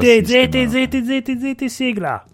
Zete, 0.00 0.70
zete, 0.70 1.04
zete, 1.04 1.38
zete, 1.38 1.68
sigla. 1.68 2.24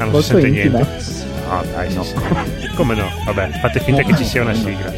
Ah, 0.00 0.04
non 0.06 0.22
si 0.22 0.28
sente 0.28 0.48
niente. 0.48 0.78
No, 1.46 1.62
dai, 1.74 1.92
no. 1.92 2.06
Come 2.74 2.94
no? 2.94 3.10
Vabbè, 3.26 3.50
fate 3.60 3.80
finta 3.80 4.02
che 4.02 4.16
ci 4.16 4.24
sia 4.24 4.40
una 4.40 4.54
sigla. 4.54 4.90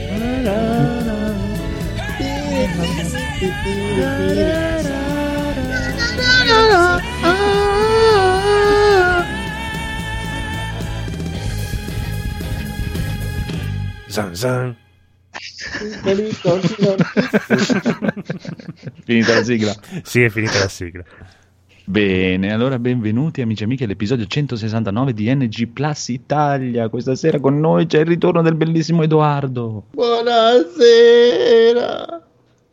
Zan 14.13 14.35
zan. 14.35 14.77
Finita 19.05 19.35
la 19.35 19.43
sigla. 19.43 19.75
Sì, 20.03 20.23
è 20.23 20.29
finita 20.29 20.59
la 20.59 20.69
sigla. 20.69 21.03
Bene, 21.85 22.53
allora 22.53 22.79
benvenuti 22.79 23.41
amici 23.41 23.63
e 23.63 23.65
amiche 23.65 23.85
all'episodio 23.85 24.27
169 24.27 25.15
di 25.15 25.35
NG 25.35 25.67
Plus 25.69 26.09
Italia. 26.09 26.89
Questa 26.91 27.15
sera 27.17 27.41
con 27.41 27.59
noi 27.59 27.87
c'è 27.87 28.01
il 28.01 28.07
ritorno 28.07 28.43
del 28.43 28.55
bellissimo 28.55 29.03
Edoardo, 29.03 29.87
Buonasera. 29.93 31.27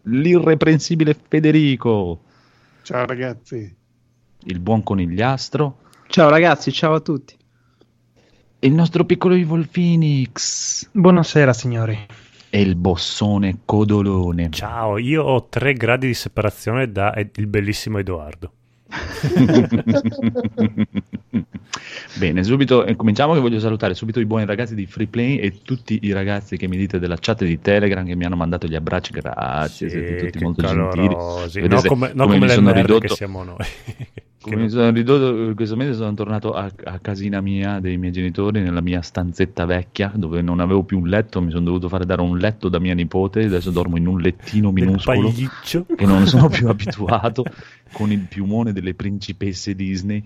l'irreprensibile 0.03 1.15
Federico, 1.27 2.21
Ciao 2.83 3.05
ragazzi. 3.05 3.75
il 4.43 4.59
buon 4.59 4.83
conigliastro 4.83 5.77
Ciao 6.07 6.29
ragazzi, 6.29 6.71
ciao 6.71 6.93
a 6.95 6.99
tutti. 6.99 7.35
Il 8.61 8.73
nostro 8.73 9.05
piccolo 9.05 9.35
Evil 9.35 9.69
Phoenix 9.71 10.87
Buonasera 10.91 11.53
signori. 11.53 11.97
e 12.49 12.61
il 12.61 12.75
bossone 12.75 13.59
Codolone. 13.63 14.49
Ciao, 14.51 14.97
io 14.97 15.23
ho 15.23 15.47
tre 15.47 15.73
gradi 15.73 16.07
di 16.07 16.13
separazione 16.13 16.91
da 16.91 17.13
il 17.35 17.47
bellissimo 17.47 17.99
Edoardo. 17.99 18.51
Bene, 22.17 22.43
subito 22.43 22.85
eh, 22.85 22.95
cominciamo 22.95 23.33
che 23.33 23.39
voglio 23.39 23.59
salutare 23.59 23.93
subito 23.93 24.19
i 24.19 24.25
buoni 24.25 24.45
ragazzi 24.45 24.73
di 24.75 24.87
Freeplay 24.87 25.37
e 25.37 25.61
tutti 25.61 25.99
i 26.01 26.11
ragazzi 26.11 26.57
che 26.57 26.67
mi 26.67 26.75
dite 26.75 26.97
della 26.99 27.17
chat 27.19 27.43
di 27.45 27.59
Telegram 27.61 28.03
che 28.05 28.15
mi 28.15 28.25
hanno 28.25 28.35
mandato 28.35 28.65
gli 28.67 28.73
abbracci, 28.75 29.11
grazie, 29.13 29.89
siete 29.89 30.15
tutti 30.25 30.43
molto 30.43 30.63
gentili. 30.63 31.07
calorosi. 31.07 31.61
Vedete 31.61 31.75
No 31.75 31.87
come, 31.87 32.11
no 32.13 32.23
come 32.23 32.33
come 32.35 32.47
le 32.47 32.53
sono 32.53 32.71
ridotto- 32.73 32.99
che 32.99 33.07
siamo 33.13 33.43
noi. 33.43 33.57
Come 34.41 34.69
sono 34.69 34.89
ridotto 34.91 35.53
questo 35.53 35.75
mese 35.75 35.93
sono 35.95 36.13
tornato 36.13 36.53
a, 36.53 36.71
a 36.85 36.99
casina 36.99 37.41
mia 37.41 37.81
dei 37.81 37.97
miei 37.97 38.13
genitori 38.13 38.61
nella 38.61 38.79
mia 38.79 39.01
stanzetta 39.01 39.65
vecchia 39.65 40.13
dove 40.15 40.41
non 40.41 40.61
avevo 40.61 40.83
più 40.83 40.99
un 40.99 41.09
letto, 41.09 41.41
mi 41.41 41.51
sono 41.51 41.65
dovuto 41.65 41.89
fare 41.89 42.05
dare 42.05 42.21
un 42.21 42.37
letto 42.37 42.69
da 42.69 42.79
mia 42.79 42.93
nipote, 42.93 43.43
adesso 43.43 43.69
dormo 43.69 43.97
in 43.97 44.07
un 44.07 44.21
lettino 44.21 44.71
minuscolo 44.71 45.29
che 45.29 46.05
non 46.05 46.25
sono 46.25 46.47
più 46.47 46.67
abituato 46.71 47.43
con 47.91 48.13
il 48.13 48.21
piumone 48.29 48.71
delle 48.71 48.93
principesse 48.93 49.75
Disney. 49.75 50.23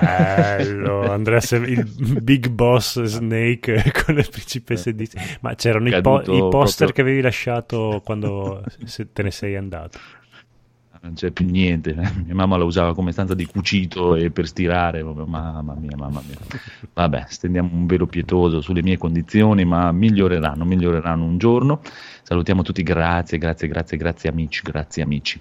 Bello, 0.00 1.10
Andrea 1.10 1.40
il 1.50 1.84
big 2.22 2.48
boss 2.48 3.02
Snake 3.02 3.92
con 4.04 4.14
le 4.14 4.22
principesse 4.22 4.94
di... 4.94 5.06
Ma 5.40 5.54
c'erano 5.56 5.88
i, 5.88 6.00
po- 6.00 6.22
i 6.22 6.48
poster 6.48 6.86
proprio- 6.86 6.92
che 6.92 7.00
avevi 7.02 7.20
lasciato 7.20 8.00
quando 8.02 8.64
te 9.12 9.22
ne 9.22 9.30
sei 9.30 9.56
andato. 9.56 9.98
Non 11.02 11.14
c'è 11.14 11.30
più 11.30 11.44
niente. 11.44 11.94
Mia 12.24 12.34
mamma 12.34 12.56
la 12.56 12.64
usava 12.64 12.94
come 12.94 13.12
stanza 13.12 13.34
di 13.34 13.44
cucito 13.46 14.14
e 14.14 14.30
per 14.30 14.46
stirare. 14.46 15.02
Mamma 15.02 15.74
mia, 15.74 15.96
mamma 15.96 16.22
mia. 16.26 16.38
Vabbè, 16.92 17.24
stendiamo 17.28 17.70
un 17.72 17.86
velo 17.86 18.06
pietoso 18.06 18.60
sulle 18.60 18.82
mie 18.82 18.98
condizioni, 18.98 19.64
ma 19.64 19.90
miglioreranno, 19.90 20.64
miglioreranno 20.64 21.24
un 21.24 21.38
giorno. 21.38 21.80
Salutiamo 22.22 22.62
tutti, 22.62 22.82
grazie, 22.82 23.38
grazie, 23.38 23.66
grazie, 23.68 23.96
grazie 23.96 24.28
amici, 24.28 24.62
grazie 24.62 25.02
amici. 25.02 25.40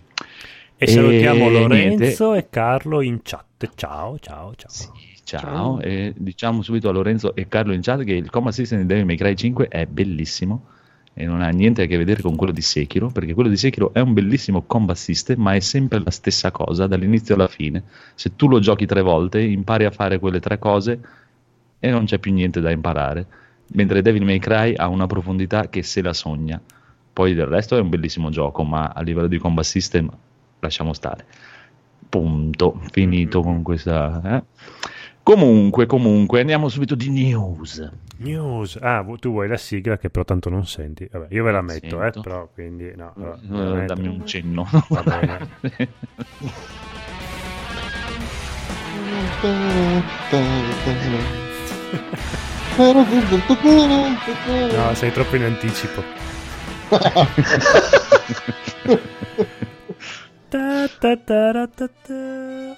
E, 0.76 0.86
E 0.86 0.88
salutiamo 0.88 1.50
niente. 1.50 1.68
Lorenzo 1.68 2.34
e 2.34 2.50
Carlo 2.50 3.02
in 3.02 3.20
chat. 3.22 3.70
Ciao, 3.76 4.18
ciao, 4.18 4.56
ciao. 4.56 4.72
Sì, 4.72 4.88
ciao, 5.24 5.80
e 5.80 6.14
diciamo 6.18 6.64
subito 6.64 6.90
a 6.90 6.92
Lorenzo 6.92 7.36
e 7.36 7.48
Carlo 7.48 7.74
in 7.74 7.82
chat 7.82 8.04
che 8.04 8.14
il 8.14 8.32
combat 8.32 8.54
system 8.54 8.80
di 8.80 8.88
Devil 8.88 9.06
May 9.06 9.16
Cry 9.16 9.36
5 9.36 9.68
è 9.68 9.86
bellissimo 9.86 10.66
e 11.14 11.26
non 11.26 11.42
ha 11.42 11.50
niente 11.50 11.84
a 11.84 11.86
che 11.86 11.98
vedere 11.98 12.22
con 12.22 12.36
quello 12.36 12.54
di 12.54 12.62
Sekiro, 12.62 13.10
perché 13.10 13.34
quello 13.34 13.50
di 13.50 13.58
Sekiro 13.58 13.94
è 13.94 14.00
un 14.00 14.14
bellissimo 14.14 14.64
combat 14.64 14.96
system, 14.96 15.42
ma 15.42 15.54
è 15.54 15.60
sempre 15.60 16.00
la 16.00 16.12
stessa 16.12 16.52
cosa 16.52 16.88
dall'inizio 16.88 17.36
alla 17.36 17.48
fine. 17.48 17.84
Se 18.16 18.36
tu 18.36 18.48
lo 18.48 18.60
giochi 18.60 18.86
tre 18.86 19.02
volte, 19.02 19.42
impari 19.42 19.86
a 19.86 19.92
fare 19.92 20.20
quelle 20.20 20.40
tre 20.40 20.58
cose 20.58 21.00
e 21.80 21.90
non 21.90 22.06
c'è 22.06 22.18
più 22.20 22.32
niente 22.32 22.62
da 22.62 22.72
imparare. 22.72 23.26
Mentre 23.74 24.02
Devil 24.02 24.24
May 24.24 24.40
Cry 24.40 24.74
ha 24.76 24.88
una 24.88 25.08
profondità 25.08 25.70
che 25.70 25.84
se 25.84 26.02
la 26.02 26.14
sogna. 26.14 26.62
Poi 27.14 27.34
del 27.34 27.46
resto 27.46 27.76
è 27.76 27.82
un 27.82 27.90
bellissimo 27.90 28.30
gioco, 28.30 28.64
ma 28.64 28.92
a 28.96 29.02
livello 29.02 29.28
di 29.28 29.38
combat 29.38 29.66
system 29.66 30.10
lasciamo 30.60 30.94
stare. 30.94 31.26
Punto, 32.08 32.80
finito 32.92 33.42
con 33.42 33.62
questa. 33.64 34.38
eh. 34.38 34.44
Comunque, 35.34 35.86
comunque, 35.86 36.42
andiamo 36.42 36.68
subito 36.68 36.94
di 36.94 37.10
news. 37.10 37.90
News. 38.18 38.78
Ah, 38.82 39.02
tu 39.18 39.32
vuoi 39.32 39.48
la 39.48 39.56
sigla 39.56 39.98
che 39.98 40.10
però 40.10 40.26
tanto 40.26 40.50
non 40.50 40.66
senti. 40.68 41.08
Vabbè, 41.10 41.28
io 41.34 41.46
ve 41.46 41.52
la 41.52 41.62
metto, 41.62 42.00
eh, 42.02 42.12
Sento. 42.12 42.20
però 42.22 42.50
quindi 42.54 42.92
no. 42.98 43.14
allora, 43.16 43.36
Eh, 43.36 43.48
la 43.48 43.74
metto. 43.76 43.94
dammi 43.94 44.08
un 44.08 44.28
cenno. 44.28 44.68
Va 44.90 45.04
bene. 45.04 45.50
No, 54.76 54.94
sei 54.96 55.12
troppo 55.12 55.36
in 55.36 55.44
anticipo. 55.44 56.02
Ta 60.50 60.88
ta 61.00 61.16
ta 61.16 61.52
ra 61.52 61.68
ta 61.68 61.88
ta. 61.88 62.76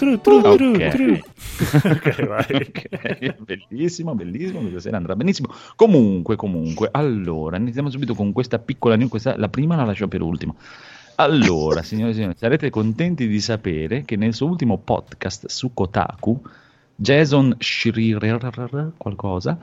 Tru, 0.00 0.18
tru, 0.18 0.40
tru, 0.40 0.70
Ok. 0.70 0.88
tru. 0.88 1.12
ok, 1.92 2.26
vai. 2.26 2.46
Ok, 2.56 3.36
bellissimo, 3.68 4.14
bellissimo, 4.14 4.60
questa 4.60 4.80
sera 4.80 4.96
andrà 4.96 5.14
benissimo. 5.14 5.52
Comunque, 5.76 6.36
comunque, 6.36 6.88
allora, 6.90 7.58
iniziamo 7.58 7.90
subito 7.90 8.14
con 8.14 8.32
questa 8.32 8.58
piccola 8.58 8.96
news, 8.96 9.10
questa, 9.10 9.36
la 9.36 9.50
prima 9.50 9.76
la 9.76 9.84
lascio 9.84 10.08
per 10.08 10.22
ultima. 10.22 10.54
Allora, 11.16 11.82
signore 11.82 12.12
e 12.12 12.14
signori, 12.14 12.34
sarete 12.34 12.70
contenti 12.70 13.28
di 13.28 13.40
sapere 13.40 14.06
che 14.06 14.16
nel 14.16 14.32
suo 14.32 14.46
ultimo 14.46 14.78
podcast 14.78 15.48
su 15.48 15.74
Kotaku, 15.74 16.40
Jason 16.96 17.54
Schreier, 17.58 18.92
qualcosa, 18.96 19.58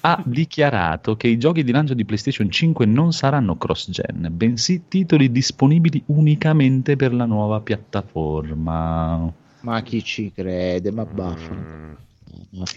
ha 0.00 0.22
dichiarato 0.24 1.16
che 1.16 1.28
i 1.28 1.38
giochi 1.38 1.62
di 1.62 1.70
lancio 1.70 1.94
di 1.94 2.04
PlayStation 2.04 2.50
5 2.50 2.84
non 2.84 3.12
saranno 3.12 3.56
cross-gen, 3.56 4.28
bensì 4.32 4.88
titoli 4.88 5.30
disponibili 5.30 6.02
unicamente 6.06 6.96
per 6.96 7.14
la 7.14 7.26
nuova 7.26 7.60
piattaforma. 7.60 9.46
Ma 9.60 9.82
chi 9.82 10.02
ci 10.02 10.32
crede? 10.32 10.90
Ma 10.90 11.04
baffa. 11.04 11.54
Mm. 11.54 11.94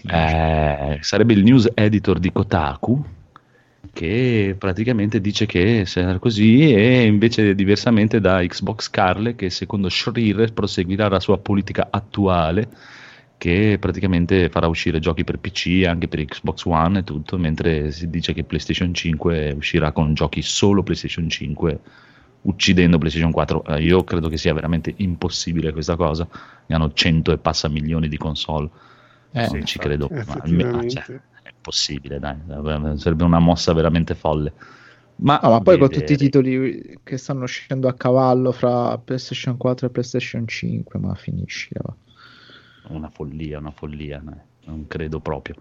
Eh, 0.08 0.98
sarebbe 1.00 1.32
il 1.32 1.42
news 1.42 1.70
editor 1.74 2.18
di 2.18 2.30
Kotaku 2.30 3.04
che 3.92 4.54
praticamente 4.58 5.20
dice 5.20 5.46
che 5.46 5.84
sarà 5.86 6.18
così 6.18 6.72
e 6.72 7.04
invece 7.04 7.54
diversamente 7.54 8.20
da 8.20 8.44
Xbox 8.44 8.88
Carle 8.90 9.34
che 9.34 9.50
secondo 9.50 9.88
Schreier 9.88 10.52
proseguirà 10.52 11.08
la 11.08 11.20
sua 11.20 11.38
politica 11.38 11.88
attuale 11.90 12.68
che 13.38 13.76
praticamente 13.80 14.48
farà 14.48 14.66
uscire 14.66 14.98
giochi 14.98 15.24
per 15.24 15.38
PC 15.38 15.84
anche 15.86 16.08
per 16.08 16.24
Xbox 16.24 16.64
One 16.64 17.00
e 17.00 17.04
tutto 17.04 17.36
mentre 17.38 17.90
si 17.90 18.08
dice 18.08 18.32
che 18.32 18.44
PlayStation 18.44 18.94
5 18.94 19.54
uscirà 19.56 19.92
con 19.92 20.14
giochi 20.14 20.42
solo 20.42 20.82
PlayStation 20.82 21.28
5 21.28 21.80
uccidendo 22.42 22.98
PlayStation 22.98 23.30
4 23.32 23.64
Eh, 23.64 23.82
io 23.82 24.02
credo 24.04 24.28
che 24.28 24.36
sia 24.36 24.52
veramente 24.54 24.92
impossibile 24.98 25.72
questa 25.72 25.96
cosa 25.96 26.26
ne 26.66 26.74
hanno 26.74 26.92
100 26.92 27.32
e 27.32 27.38
passa 27.38 27.68
milioni 27.68 28.08
di 28.08 28.16
console 28.16 28.68
Eh, 29.32 29.48
non 29.50 29.64
ci 29.64 29.78
credo, 29.78 30.08
ma 30.10 30.18
almeno- 30.40 30.80
Effettivamente. 30.82 30.90
cioè, 31.04 31.20
è 31.42 31.52
possibile, 31.60 32.18
dai, 32.18 32.36
sarebbe 32.98 33.24
una 33.24 33.38
mossa 33.38 33.72
veramente 33.72 34.14
folle. 34.14 34.52
Ma, 35.16 35.38
No, 35.42 35.50
ma 35.50 35.60
poi 35.60 35.78
con 35.78 35.86
vedere- 35.88 36.00
tutti 36.06 36.12
i 36.12 36.16
titoli 36.16 36.98
che 37.02 37.16
stanno 37.16 37.44
uscendo 37.44 37.86
a 37.88 37.94
cavallo 37.94 38.50
fra 38.52 38.98
PlayStation 38.98 39.56
4 39.56 39.86
e 39.86 39.90
PlayStation 39.90 40.46
5, 40.46 40.98
ma 40.98 41.14
finisci. 41.14 41.70
va. 41.80 41.94
Una 42.88 43.08
follia, 43.10 43.58
una 43.58 43.70
follia, 43.70 44.20
dai, 44.22 44.34
non 44.66 44.86
credo 44.88 45.20
proprio. 45.20 45.54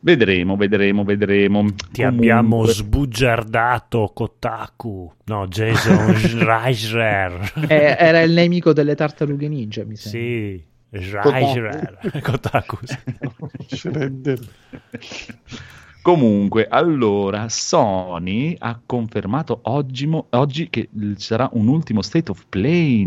Vedremo, 0.00 0.56
vedremo, 0.56 1.02
vedremo. 1.04 1.64
Ti 1.90 2.02
abbiamo 2.04 2.48
Comunque- 2.50 2.72
sbugiardato 2.72 4.10
Kotaku. 4.14 5.12
No, 5.26 5.46
Jason 5.48 6.14
Schreier. 6.18 7.52
Eh, 7.68 7.96
era 7.98 8.20
il 8.22 8.32
nemico 8.32 8.72
delle 8.72 8.94
tartarughe 8.94 9.48
ninja, 9.48 9.84
mi 9.84 9.96
sembra. 9.96 10.20
Sì, 10.20 10.64
Schreier. 11.00 11.98
Kotaku. 12.22 12.78
sì. 13.66 13.88
Comunque, 16.00 16.66
allora, 16.68 17.48
Sony 17.48 18.54
ha 18.58 18.80
confermato 18.84 19.60
oggi, 19.64 20.08
oggi 20.30 20.70
che 20.70 20.88
ci 20.92 21.14
sarà 21.16 21.48
un 21.52 21.66
ultimo 21.68 22.00
State 22.02 22.30
of 22.30 22.44
Play 22.48 23.06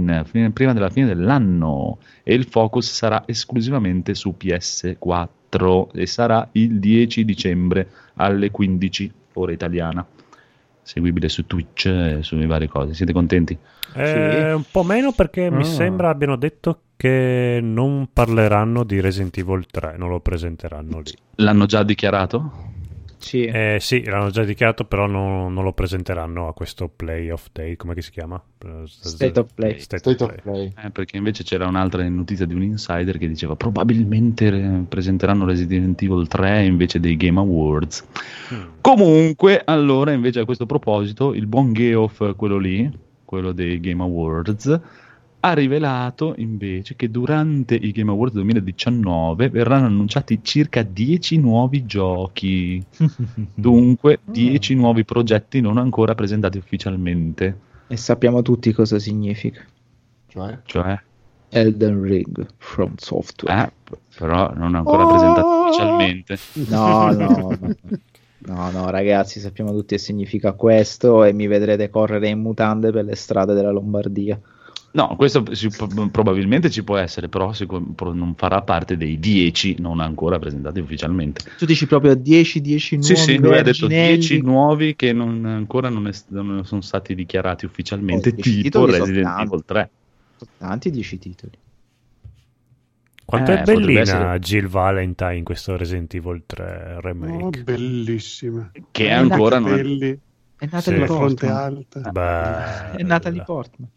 prima 0.51 0.73
della 0.73 0.89
fine 0.89 1.07
dell'anno 1.07 1.97
e 2.23 2.33
il 2.35 2.45
focus 2.45 2.91
sarà 2.91 3.23
esclusivamente 3.25 4.13
su 4.13 4.35
PS4 4.37 5.87
e 5.93 6.05
sarà 6.05 6.47
il 6.53 6.79
10 6.79 7.25
dicembre 7.25 7.89
alle 8.15 8.51
15 8.51 9.11
ora 9.33 9.51
italiana. 9.51 10.05
Seguibile 10.83 11.29
su 11.29 11.45
Twitch 11.47 11.85
e 11.85 12.19
sulle 12.21 12.45
varie 12.45 12.67
cose. 12.67 12.93
Siete 12.93 13.13
contenti? 13.13 13.57
Eh, 13.95 14.53
Un 14.53 14.63
po' 14.69 14.83
meno 14.83 15.11
perché 15.11 15.49
mi 15.49 15.61
Ah. 15.61 15.65
sembra 15.65 16.09
abbiano 16.09 16.35
detto 16.35 16.81
che 16.97 17.59
non 17.61 18.09
parleranno 18.13 18.83
di 18.83 18.99
Resident 18.99 19.37
Evil 19.37 19.65
3, 19.65 19.95
non 19.97 20.09
lo 20.09 20.19
presenteranno 20.19 20.99
lì. 20.99 21.11
L'hanno 21.35 21.65
già 21.65 21.81
dichiarato? 21.83 22.69
Sì. 23.21 23.45
Eh, 23.45 23.77
sì, 23.79 24.03
l'hanno 24.03 24.31
già 24.31 24.43
dichiarato, 24.43 24.83
però 24.83 25.05
non, 25.05 25.53
non 25.53 25.63
lo 25.63 25.73
presenteranno 25.73 26.47
a 26.47 26.53
questo 26.53 26.89
Play 26.93 27.29
of 27.29 27.49
Day, 27.51 27.75
come 27.75 27.93
che 27.93 28.01
si 28.01 28.09
chiama? 28.09 28.41
State 28.85 29.39
of 29.39 29.53
Play. 29.53 29.79
State, 29.79 29.99
State 29.99 30.23
of 30.23 30.29
of 30.29 30.41
Play. 30.41 30.71
Play. 30.73 30.85
Eh, 30.85 30.89
perché 30.89 31.17
invece 31.17 31.43
c'era 31.43 31.67
un'altra 31.67 32.07
notizia 32.09 32.45
di 32.45 32.55
un 32.55 32.63
insider 32.63 33.17
che 33.17 33.27
diceva 33.27 33.55
probabilmente 33.55 34.47
eh, 34.47 34.83
presenteranno 34.89 35.45
Resident 35.45 36.01
Evil 36.01 36.27
3 36.27 36.63
invece 36.63 36.99
dei 36.99 37.15
Game 37.15 37.39
Awards. 37.39 38.05
Mm. 38.53 38.61
Comunque, 38.81 39.61
allora, 39.63 40.11
invece 40.11 40.39
a 40.39 40.45
questo 40.45 40.65
proposito, 40.65 41.33
il 41.33 41.45
buon 41.45 41.73
Geoff, 41.73 42.35
quello 42.35 42.57
lì, 42.57 42.89
quello 43.23 43.51
dei 43.51 43.79
Game 43.79 44.01
Awards, 44.01 44.79
ha 45.43 45.53
rivelato 45.53 46.33
invece 46.37 46.95
che 46.95 47.09
durante 47.09 47.75
i 47.75 47.91
Game 47.91 48.11
Awards 48.11 48.33
2019 48.35 49.49
verranno 49.49 49.87
annunciati 49.87 50.39
circa 50.43 50.83
10 50.83 51.37
nuovi 51.39 51.85
giochi. 51.85 52.83
Dunque, 53.53 54.19
10 54.23 54.75
nuovi 54.75 55.03
progetti 55.03 55.59
non 55.61 55.77
ancora 55.77 56.15
presentati 56.15 56.57
ufficialmente. 56.57 57.59
E 57.87 57.97
sappiamo 57.97 58.41
tutti 58.41 58.71
cosa 58.71 58.99
significa. 58.99 59.61
Cioè, 60.27 60.59
Cioè, 60.63 60.99
Elden 61.49 62.01
Ring 62.01 62.47
from 62.57 62.93
Software. 62.95 63.65
eh, 63.91 63.97
però 64.17 64.53
non 64.55 64.75
ancora 64.75 65.05
presentati 65.05 65.47
ufficialmente. 65.47 66.37
No, 66.69 67.11
no, 67.11 67.57
no. 67.59 67.75
No, 68.43 68.71
no, 68.71 68.89
ragazzi, 68.89 69.39
sappiamo 69.39 69.71
tutti 69.71 69.95
che 69.95 70.01
significa 70.01 70.53
questo 70.53 71.23
e 71.23 71.31
mi 71.33 71.45
vedrete 71.47 71.89
correre 71.89 72.29
in 72.29 72.39
mutande 72.39 72.91
per 72.91 73.05
le 73.05 73.15
strade 73.15 73.53
della 73.53 73.69
Lombardia. 73.71 74.39
No, 74.93 75.15
questo 75.15 75.43
si- 75.55 75.69
probabilmente 76.11 76.69
ci 76.69 76.83
può 76.83 76.97
essere, 76.97 77.29
però 77.29 77.53
sicur- 77.53 78.13
non 78.13 78.35
farà 78.35 78.61
parte 78.61 78.97
dei 78.97 79.19
10 79.19 79.77
non 79.79 80.01
ancora 80.01 80.37
presentati 80.37 80.79
ufficialmente. 80.81 81.43
Tu 81.57 81.65
dici 81.65 81.87
proprio 81.87 82.13
10-10 82.13 82.95
nuovi 82.97 83.03
Sì, 83.05 83.15
sì, 83.15 83.37
lui 83.37 83.53
ha 83.57 83.61
detto 83.61 83.87
verginelli. 83.87 84.17
10 84.17 84.41
nuovi 84.41 84.95
che 84.97 85.13
non- 85.13 85.45
ancora 85.45 85.87
non, 85.87 86.07
è- 86.07 86.13
non 86.27 86.65
sono 86.65 86.81
stati 86.81 87.15
dichiarati 87.15 87.65
ufficialmente, 87.65 88.29
Oh, 88.29 88.33
10 88.33 88.61
tipo 88.63 88.85
Resident 88.85 89.23
tanti. 89.23 89.43
Evil 89.43 89.63
3. 89.65 89.89
Sono 90.37 90.51
Tanti 90.57 90.89
10 90.91 91.17
titoli. 91.19 91.51
Quanto 93.23 93.51
Eh, 93.51 93.59
è 93.61 93.63
bellina 93.63 93.99
essere- 94.01 94.39
Jill 94.39 94.67
Valentine 94.67 95.37
in 95.37 95.43
questo 95.45 95.77
Resident 95.77 96.13
Evil 96.15 96.43
3 96.45 96.95
Oh, 96.97 96.99
remake. 96.99 97.63
bellissima. 97.63 98.71
Che 98.91 99.03
Eh, 99.05 99.09
ancora 99.11 99.57
non 99.59 99.71
è... 99.73 100.17
È 100.61 100.65
Sì. 100.65 100.69
Natalie 100.75 100.99
la 100.99 101.05
fronte 101.07 101.47
Portman. 101.47 101.57
alta. 101.57 102.11
Bella. 102.11 102.91
È 102.91 103.01
Natalie 103.01 103.43
Portman. 103.43 103.89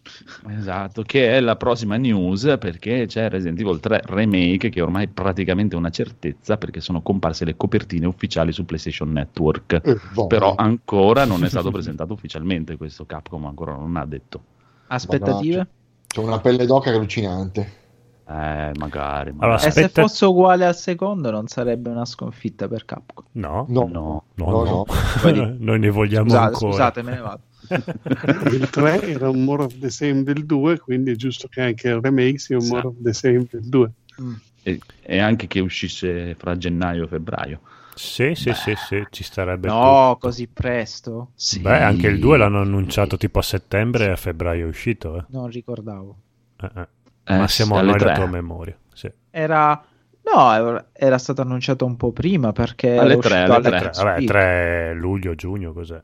Esatto, 0.49 1.02
che 1.02 1.37
è 1.37 1.40
la 1.40 1.56
prossima 1.56 1.96
news 1.96 2.56
perché 2.58 3.05
c'è 3.06 3.28
Resident 3.28 3.61
Evil 3.61 3.81
3 3.81 4.00
Remake 4.06 4.70
che 4.70 4.81
ormai 4.81 5.05
è 5.05 5.08
praticamente 5.08 5.76
una 5.76 5.90
certezza 5.90 6.56
perché 6.56 6.81
sono 6.81 7.02
comparse 7.02 7.44
le 7.44 7.55
copertine 7.55 8.06
ufficiali 8.06 8.50
su 8.50 8.64
PlayStation 8.64 9.12
Network. 9.12 9.78
eh, 9.84 9.99
boh, 10.14 10.26
Però 10.26 10.55
ancora 10.55 11.26
non 11.26 11.44
è 11.44 11.50
stato 11.50 11.70
presentato 11.70 12.14
ufficialmente 12.14 12.78
questo 12.78 13.05
Capcom, 13.05 13.44
ancora 13.44 13.75
non 13.75 13.96
ha 13.96 14.06
detto. 14.06 14.43
Aspettative? 14.87 15.67
c'è 16.06 16.20
una 16.20 16.40
pelle 16.40 16.64
d'oca 16.64 16.88
allucinante. 16.88 17.82
Eh, 18.26 18.71
magari. 18.79 19.31
Allora, 19.31 19.47
magari. 19.49 19.55
E 19.56 19.59
se 19.59 19.69
Aspetta- 19.69 20.03
fosse 20.03 20.25
uguale 20.25 20.65
al 20.65 20.75
secondo 20.76 21.31
non 21.31 21.47
sarebbe 21.47 21.91
una 21.91 22.05
sconfitta 22.06 22.69
per 22.69 22.85
Capcom. 22.85 23.25
No, 23.32 23.67
No, 23.69 23.88
No. 23.93 24.25
no, 24.35 24.50
no, 24.50 24.65
no. 24.65 24.85
no. 25.31 25.56
Noi 25.59 25.79
ne 25.79 25.91
vogliamo 25.91 26.29
Scusate, 26.31 26.44
ancora. 26.47 26.71
scusate, 26.73 27.03
me 27.03 27.11
ne 27.12 27.21
vado. 27.21 27.41
Il 28.50 28.69
3 28.71 29.03
era 29.03 29.29
un 29.31 29.43
more 29.44 29.65
of 29.65 29.79
the 29.79 29.91
same 29.91 30.23
del 30.23 30.44
2, 30.47 30.79
quindi 30.81 31.12
è 31.12 31.17
giusto 31.17 31.49
che 31.49 31.62
anche 31.62 31.88
il 31.88 32.00
remake 32.00 32.38
sia 32.38 32.59
un 32.59 32.67
more 32.69 32.87
of 32.88 32.94
the 33.03 33.12
same 33.12 33.47
del 33.50 33.62
2. 33.69 33.91
Mm. 34.21 34.32
E, 34.62 34.81
e 35.03 35.19
anche 35.19 35.47
che 35.47 35.61
uscisse 35.61 36.35
fra 36.38 36.56
gennaio 36.56 37.05
e 37.05 37.09
febbraio. 37.09 37.61
Sì, 37.94 38.35
sì, 38.35 38.53
sì, 38.55 38.75
sì, 38.77 39.06
ci 39.11 39.23
starebbe 39.23 39.69
No, 39.69 40.17
così 40.19 40.49
presto? 40.49 41.29
Sì. 41.35 41.61
Beh, 41.61 41.82
anche 41.82 42.09
il 42.09 42.19
2 42.19 42.38
l'hanno 42.38 42.61
annunciato 42.61 43.17
tipo 43.17 43.38
a 43.38 43.43
settembre 43.43 44.06
e 44.06 44.11
a 44.11 44.17
febbraio 44.17 44.65
è 44.67 44.69
uscito. 44.69 45.17
Eh. 45.19 45.25
Non 45.29 45.47
ricordavo. 45.49 46.17
Eh, 46.61 46.70
eh. 46.75 46.88
Eh, 47.25 47.37
Ma 47.37 47.49
siamo 47.49 47.76
alle 47.76 47.91
noi 47.97 48.15
tua 48.15 48.26
memoria. 48.26 48.76
Sì. 48.93 49.11
Era... 49.31 49.82
No, 50.25 50.82
era- 50.93 51.19
stato 51.19 51.43
annunciato 51.43 51.85
un 51.85 51.97
po' 51.97 52.12
prima 52.12 52.53
perché... 52.53 52.97
Alle 52.97 53.12
era 53.15 53.21
tre, 53.21 53.35
uscito 53.35 53.53
alle 53.53 53.69
alle 53.69 53.79
tre. 53.79 53.91
tre. 53.91 54.05
Vabbè, 54.05 54.25
3 54.25 54.94
luglio, 54.94 55.35
giugno, 55.35 55.73
cos'è? 55.73 56.00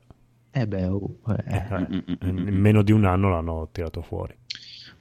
Eh 0.50 0.67
beh, 0.67 0.84
oh, 0.87 1.17
eh. 1.28 1.44
Eh, 1.46 1.78
Mm, 1.78 1.94
mm, 1.94 2.32
mm, 2.32 2.49
in 2.49 2.56
meno 2.61 2.82
di 2.82 2.93
un 2.93 3.05
anno 3.05 3.31
l'hanno 3.31 3.69
tirato 3.72 4.02
fuori. 4.02 4.37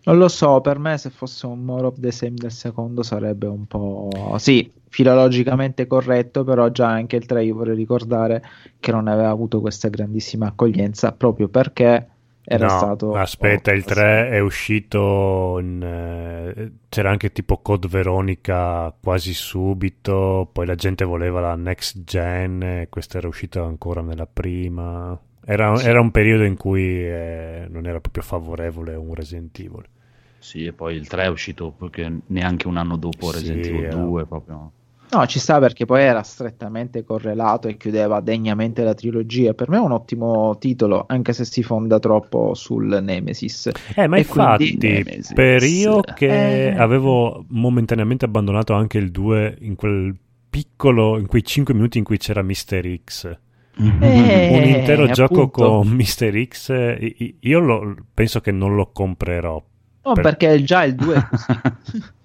Non 0.04 0.18
lo 0.18 0.28
so, 0.30 0.62
per 0.62 0.80
me 0.80 0.98
se 0.98 1.10
fosse 1.10 1.46
un 1.46 1.64
more 1.64 1.88
of 1.88 2.00
the 2.00 2.12
same 2.12 2.36
del 2.36 2.52
secondo 2.52 3.04
sarebbe 3.04 3.48
un 3.48 3.66
po'... 3.66 4.10
Sì, 4.38 4.72
filologicamente 4.88 5.88
corretto, 5.88 6.44
però 6.44 6.70
già 6.70 6.88
anche 6.88 7.18
il 7.18 7.26
3 7.26 7.44
io 7.44 7.56
vorrei 7.56 7.76
ricordare 7.76 8.42
che 8.80 8.92
non 8.92 9.08
aveva 9.08 9.30
avuto 9.30 9.60
questa 9.60 9.90
grandissima 9.90 10.48
accoglienza 10.48 11.12
proprio 11.12 11.50
perché 11.50 12.08
era 12.52 12.66
No, 12.66 12.78
stato... 12.78 13.14
Aspetta, 13.16 13.72
il 13.72 13.84
3 13.84 14.30
è 14.30 14.40
uscito. 14.40 15.58
in, 15.60 15.82
eh, 15.84 16.72
c'era 16.90 17.12
anche 17.12 17.32
tipo 17.32 17.58
Code 17.62 17.88
Veronica 17.88 18.94
quasi 19.02 19.34
subito. 19.34 20.50
Poi 20.52 20.66
la 20.66 20.76
gente 20.76 21.06
voleva 21.06 21.40
la 21.42 21.56
next 21.56 22.04
gen. 22.04 22.62
E 22.64 22.88
questo 22.90 23.18
era 23.18 23.28
uscito 23.28 23.64
ancora 23.64 24.02
nella 24.02 24.26
prima. 24.26 25.18
Era, 25.46 25.76
Sì. 25.76 25.86
era 25.88 26.00
un 26.02 26.12
periodo 26.12 26.44
in 26.44 26.58
cui 26.58 26.84
eh, 27.06 27.68
non 27.70 27.86
era 27.86 28.00
proprio 28.00 28.24
favorevole 28.24 28.96
un 28.96 29.14
Resident 29.14 29.58
Evil. 29.60 29.84
Sì, 30.40 30.66
e 30.66 30.74
poi 30.74 30.96
il 30.96 31.08
3 31.08 31.24
è 31.24 31.28
uscito 31.28 31.72
perché 31.72 32.12
neanche 32.28 32.68
un 32.68 32.78
anno 32.78 32.98
dopo 32.98 33.32
Sì, 33.32 33.32
Resident 33.32 33.66
Evil 33.66 33.84
era- 33.84 33.96
2 33.96 34.26
proprio. 34.26 34.72
No, 35.12 35.26
ci 35.26 35.40
sta 35.40 35.58
perché 35.60 35.86
poi 35.86 36.04
era 36.04 36.22
strettamente 36.22 37.04
correlato 37.04 37.68
e 37.68 37.78
chiudeva 37.78 38.20
degnamente 38.22 38.84
la 38.84 38.94
trilogia. 38.94 39.54
Per 39.56 39.68
me 39.68 39.78
è 39.78 39.80
un 39.80 39.92
ottimo 39.92 40.58
titolo, 40.60 41.06
anche 41.08 41.34
se 41.34 41.46
si 41.46 41.64
fonda 41.64 41.98
troppo 41.98 42.54
sul 42.54 43.00
Nemesis. 43.02 43.72
Eh, 43.96 44.08
ma 44.08 44.18
E 44.18 44.20
infatti, 44.20 44.78
Nemesis. 44.80 45.34
per 45.34 45.64
io 45.64 46.02
che 46.02 46.68
Eh. 46.68 46.78
avevo 46.78 47.44
momentaneamente 47.50 48.26
abbandonato 48.26 48.74
anche 48.74 49.00
il 49.00 49.10
2 49.10 49.58
in 49.62 49.76
quel 49.76 50.16
piccolo, 50.48 51.18
in 51.18 51.26
quei 51.26 51.44
5 51.44 51.74
minuti 51.74 51.98
in 51.98 52.04
cui 52.04 52.18
c'era 52.18 52.44
Mister 52.44 52.86
X. 53.04 53.26
Eh, 53.82 54.50
un 54.58 54.64
intero 54.68 55.08
gioco 55.08 55.44
appunto. 55.44 55.50
con 55.80 55.88
Mister 55.96 56.46
X, 56.46 56.72
io 57.40 57.60
lo- 57.60 57.96
penso 58.14 58.42
che 58.42 58.52
non 58.52 58.76
lo 58.76 58.92
comprerò. 58.94 59.64
No, 60.04 60.14
per- 60.14 60.24
perché 60.24 60.62
già 60.64 60.84
il 60.84 60.94
2 60.96 61.16
è 61.16 61.28
così. 61.30 62.04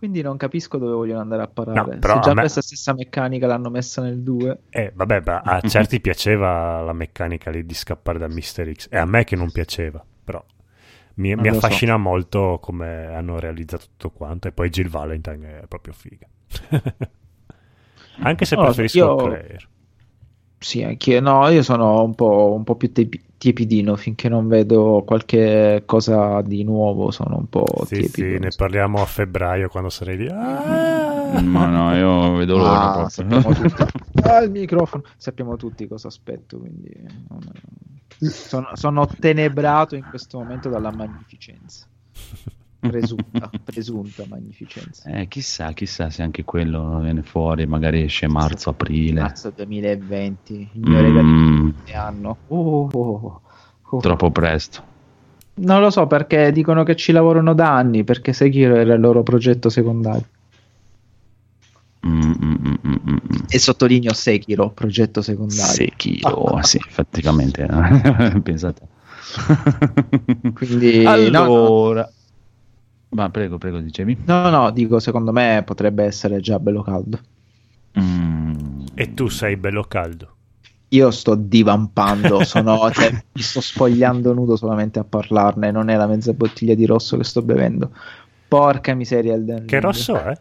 Quindi 0.00 0.22
non 0.22 0.38
capisco 0.38 0.78
dove 0.78 0.92
vogliono 0.94 1.20
andare 1.20 1.42
a 1.42 1.46
parare. 1.46 1.92
No, 1.92 1.98
però 1.98 2.14
Se 2.14 2.20
già 2.20 2.32
me- 2.34 2.40
questa 2.40 2.62
stessa 2.62 2.94
meccanica 2.94 3.46
l'hanno 3.46 3.68
messa 3.68 4.00
nel 4.00 4.22
2. 4.22 4.60
Eh, 4.70 4.92
vabbè, 4.94 5.22
ma 5.26 5.40
a 5.40 5.60
certi 5.68 6.00
piaceva 6.00 6.80
la 6.80 6.94
meccanica 6.94 7.50
lì 7.50 7.66
di 7.66 7.74
scappare 7.74 8.18
da 8.18 8.26
Mister 8.26 8.72
X, 8.72 8.88
e 8.90 8.96
a 8.96 9.04
me 9.04 9.24
che 9.24 9.36
non 9.36 9.50
piaceva, 9.52 10.02
però 10.24 10.42
mi, 11.16 11.34
mi 11.34 11.48
lo 11.48 11.52
so. 11.52 11.58
affascina 11.66 11.98
molto 11.98 12.58
come 12.62 13.08
hanno 13.14 13.38
realizzato 13.38 13.84
tutto 13.90 14.10
quanto, 14.10 14.48
e 14.48 14.52
poi 14.52 14.70
Jill 14.70 14.88
Valentine 14.88 15.60
è 15.60 15.66
proprio 15.66 15.92
figa. 15.92 16.26
Anche 18.22 18.44
se 18.44 18.56
No, 18.56 18.62
preferisco 18.64 18.96
io- 18.98 19.16
Claire. 19.16 19.58
Sì, 20.62 20.82
anche 20.82 21.20
no, 21.20 21.48
io 21.48 21.62
sono 21.62 22.02
un 22.02 22.14
po', 22.14 22.52
un 22.54 22.64
po' 22.64 22.74
più 22.74 22.92
tepi- 22.92 23.22
tiepidino 23.38 23.96
finché 23.96 24.28
non 24.28 24.46
vedo 24.46 25.02
qualche 25.06 25.84
cosa 25.86 26.42
di 26.42 26.62
nuovo. 26.64 27.10
Sono 27.10 27.38
un 27.38 27.48
po' 27.48 27.64
Sì, 27.86 28.02
sì, 28.02 28.10
tiepido. 28.12 28.44
ne 28.44 28.50
parliamo 28.54 29.00
a 29.00 29.06
febbraio 29.06 29.68
quando 29.70 29.88
sarei 29.88 30.18
lì. 30.18 30.28
Ah! 30.28 31.40
Ma 31.40 31.64
no, 31.66 31.94
io 31.96 32.34
vedo 32.34 32.58
l'ora 32.58 32.92
Ah, 32.92 33.08
sappiamo 33.08 33.48
tutti. 33.54 33.82
Ah, 34.22 34.40
il 34.42 34.50
microfono. 34.50 35.02
Sappiamo 35.16 35.56
tutti 35.56 35.88
cosa 35.88 36.08
aspetto. 36.08 36.58
Quindi 36.58 36.92
non- 37.28 37.50
sono, 38.18 38.68
sono 38.74 39.06
tenebrato 39.06 39.96
in 39.96 40.04
questo 40.10 40.36
momento 40.38 40.68
dalla 40.68 40.92
magnificenza. 40.92 41.86
Presunta, 42.80 43.50
presunta 43.62 44.24
magnificenza. 44.26 45.10
Eh, 45.10 45.28
chissà, 45.28 45.72
chissà 45.72 46.08
se 46.08 46.22
anche 46.22 46.44
quello 46.44 46.98
viene 47.00 47.22
fuori, 47.22 47.66
magari 47.66 48.02
esce 48.02 48.26
marzo-aprile. 48.26 49.20
Marzo 49.20 49.52
2020, 49.54 50.70
il 50.72 50.80
mio 50.80 51.22
Mm, 51.22 51.70
di 51.84 51.92
anno. 51.92 52.38
Oh, 52.48 52.88
oh, 52.90 53.40
oh. 53.82 53.98
troppo 54.00 54.30
presto. 54.30 54.82
Non 55.52 55.80
lo 55.80 55.90
so 55.90 56.06
perché 56.06 56.52
dicono 56.52 56.82
che 56.82 56.96
ci 56.96 57.12
lavorano 57.12 57.52
da 57.52 57.76
anni 57.76 58.02
perché 58.02 58.32
Sekiro 58.32 58.76
era 58.76 58.94
il 58.94 59.00
loro 59.00 59.22
progetto 59.22 59.68
secondario. 59.68 60.24
Mm, 62.06 62.20
mm, 62.20 62.32
mm, 62.32 62.74
mm, 62.86 62.94
mm, 63.06 63.12
mm. 63.12 63.44
E 63.46 63.58
sottolineo 63.58 64.14
Sekiro, 64.14 64.70
progetto 64.70 65.20
secondario. 65.20 65.74
Sekiro, 65.74 66.58
sì, 66.64 66.78
effettivamente. 66.78 67.66
Pensate. 68.42 68.88
Quindi, 70.54 71.02
no, 71.30 71.92
no. 71.92 72.10
Ma 73.10 73.30
prego, 73.30 73.58
prego, 73.58 73.78
dicevi. 73.80 74.16
No, 74.26 74.48
no, 74.50 74.70
dico, 74.70 74.98
secondo 75.00 75.32
me 75.32 75.62
potrebbe 75.64 76.04
essere 76.04 76.40
già 76.40 76.58
bello 76.58 76.82
caldo. 76.82 77.18
Mm, 77.98 78.84
E 78.94 79.14
tu 79.14 79.28
sei 79.28 79.56
bello 79.56 79.84
caldo. 79.84 80.36
Io 80.92 81.10
sto 81.12 81.34
divampando, 81.36 82.42
sono, 82.44 82.90
cioè, 82.90 83.10
mi 83.32 83.42
sto 83.42 83.60
spogliando 83.60 84.32
nudo 84.34 84.56
solamente 84.56 84.98
a 84.98 85.04
parlarne, 85.04 85.70
non 85.70 85.88
è 85.88 85.96
la 85.96 86.06
mezza 86.06 86.32
bottiglia 86.32 86.74
di 86.74 86.84
rosso 86.86 87.16
che 87.16 87.24
sto 87.24 87.42
bevendo. 87.42 87.92
Porca 88.48 88.94
miseria 88.94 89.34
Elden 89.34 89.56
Ring. 89.58 89.68
Che 89.68 89.80
rosso 89.80 90.20
è? 90.20 90.40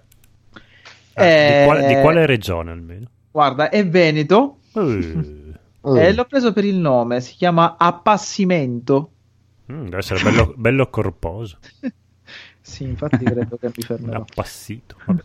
Ah, 1.13 1.23
Eh, 1.25 1.59
di, 1.59 1.65
quale, 1.65 1.85
di 1.85 2.01
quale 2.01 2.25
regione 2.25 2.71
almeno? 2.71 3.07
Guarda, 3.31 3.69
è 3.69 3.87
Veneto 3.87 4.55
Uh, 4.71 5.53
Oh. 5.81 5.95
e 5.97 6.13
l'ho 6.13 6.25
preso 6.25 6.51
per 6.53 6.65
il 6.65 6.75
nome, 6.75 7.21
si 7.21 7.35
chiama 7.35 7.75
Appassimento. 7.77 9.11
mm, 9.71 9.83
deve 9.85 9.97
essere 9.97 10.21
bello, 10.23 10.53
bello 10.57 10.89
corposo. 10.89 11.57
Sì, 12.69 12.83
infatti 12.83 13.25
credo 13.25 13.57
che 13.59 13.67
mi 13.75 13.83
fermerò. 13.83 14.19
Appassito. 14.29 14.95
Vabbè. 15.05 15.21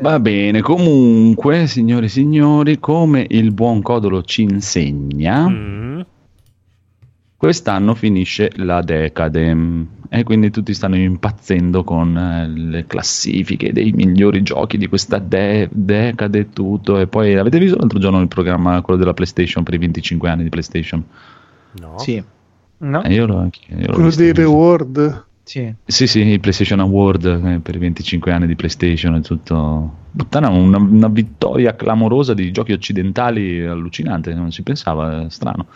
Va 0.00 0.20
bene, 0.20 0.60
comunque, 0.60 1.66
signori 1.66 2.06
e 2.06 2.08
signori, 2.08 2.78
come 2.78 3.24
il 3.28 3.52
buon 3.52 3.82
Codolo 3.82 4.22
ci 4.22 4.42
insegna, 4.42 5.48
Mm, 5.48 6.00
quest'anno 7.36 7.94
finisce 7.94 8.50
la 8.56 8.80
decade 8.82 9.86
e 10.08 10.22
quindi 10.24 10.50
tutti 10.50 10.72
stanno 10.74 10.96
impazzendo 10.96 11.84
con 11.84 12.16
eh, 12.16 12.48
le 12.48 12.86
classifiche 12.86 13.72
dei 13.72 13.92
migliori 13.92 14.42
giochi 14.42 14.78
di 14.78 14.86
questa 14.88 15.18
de- 15.18 15.68
decade 15.70 16.38
e 16.38 16.48
tutto. 16.50 16.98
E 16.98 17.06
poi 17.06 17.36
avete 17.36 17.58
visto 17.58 17.76
l'altro 17.76 17.98
giorno 17.98 18.20
il 18.20 18.28
programma, 18.28 18.80
quello 18.82 18.98
della 18.98 19.14
PlayStation 19.14 19.62
per 19.64 19.74
i 19.74 19.78
25 19.78 20.28
anni 20.28 20.42
di 20.44 20.48
PlayStation? 20.48 21.04
no. 21.80 21.98
Sì. 21.98 22.22
No? 22.80 23.02
Eh, 23.02 23.12
io 23.14 23.26
l'ho 23.26 23.38
anche 23.38 23.58
io 23.68 23.86
l'ho 23.86 23.92
Quello 23.94 24.06
visto. 24.06 24.22
dei 24.22 24.32
reward. 24.32 25.26
Sì. 25.48 25.74
Sì, 25.86 26.06
sì, 26.06 26.18
il 26.20 26.40
PlayStation 26.40 26.78
Award 26.80 27.24
eh, 27.24 27.60
per 27.60 27.74
i 27.74 27.78
25 27.78 28.30
anni 28.32 28.46
di 28.46 28.54
PlayStation 28.54 29.14
è 29.14 29.22
tutto. 29.22 29.94
Puttana, 30.14 30.50
una, 30.50 30.76
una 30.76 31.08
vittoria 31.08 31.74
clamorosa 31.74 32.34
di 32.34 32.50
giochi 32.50 32.72
occidentali 32.72 33.64
allucinante, 33.64 34.34
non 34.34 34.52
si 34.52 34.62
pensava, 34.62 35.24
è 35.24 35.30
strano. 35.30 35.66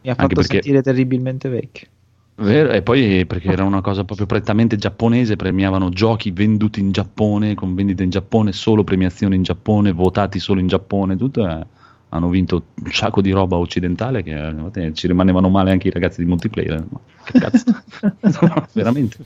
Mi 0.00 0.10
ha 0.10 0.14
Anche 0.16 0.22
fatto 0.22 0.34
perché- 0.34 0.52
sentire 0.54 0.82
terribilmente 0.82 1.48
vecchio. 1.48 1.86
Vero? 2.38 2.70
E 2.72 2.82
poi 2.82 3.24
perché 3.26 3.48
era 3.52 3.62
una 3.64 3.80
cosa 3.80 4.02
proprio 4.04 4.26
prettamente 4.26 4.74
giapponese, 4.76 5.36
premiavano 5.36 5.88
giochi 5.90 6.32
venduti 6.32 6.80
in 6.80 6.90
Giappone, 6.90 7.54
con 7.54 7.74
vendite 7.76 8.02
in 8.02 8.10
Giappone, 8.10 8.50
solo 8.52 8.82
premiazioni 8.82 9.36
in 9.36 9.42
Giappone, 9.42 9.92
votati 9.92 10.40
solo 10.40 10.58
in 10.58 10.66
Giappone, 10.66 11.16
tutto. 11.16 11.46
eh, 11.48 11.64
hanno 12.16 12.28
vinto 12.28 12.64
un 12.82 12.92
sacco 12.92 13.20
di 13.20 13.30
roba 13.30 13.56
occidentale 13.56 14.22
che 14.22 14.34
eh, 14.74 14.94
ci 14.94 15.06
rimanevano 15.06 15.48
male 15.48 15.70
anche 15.70 15.88
i 15.88 15.92
ragazzi 15.92 16.22
di 16.22 16.28
multiplayer. 16.28 16.84
Ma 16.88 17.00
che 17.24 17.38
cazzo? 17.38 17.64
No, 18.40 18.66
veramente. 18.72 19.18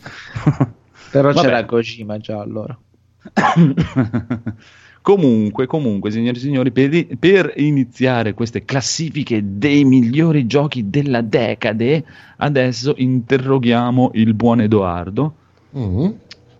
Però 1.10 1.32
Vabbè. 1.32 1.46
c'era 1.46 1.64
Kojima 1.64 2.18
già 2.18 2.40
allora. 2.40 2.78
comunque, 5.02 5.66
comunque, 5.66 6.10
signori 6.10 6.36
e 6.36 6.40
signori, 6.40 6.70
per, 6.70 7.06
per 7.18 7.52
iniziare 7.56 8.34
queste 8.34 8.64
classifiche 8.64 9.42
dei 9.44 9.84
migliori 9.84 10.46
giochi 10.46 10.88
della 10.88 11.20
decade, 11.22 12.04
adesso 12.36 12.94
interroghiamo 12.96 14.10
il 14.14 14.34
buon 14.34 14.60
Edoardo 14.60 15.34
Mm. 15.76 16.08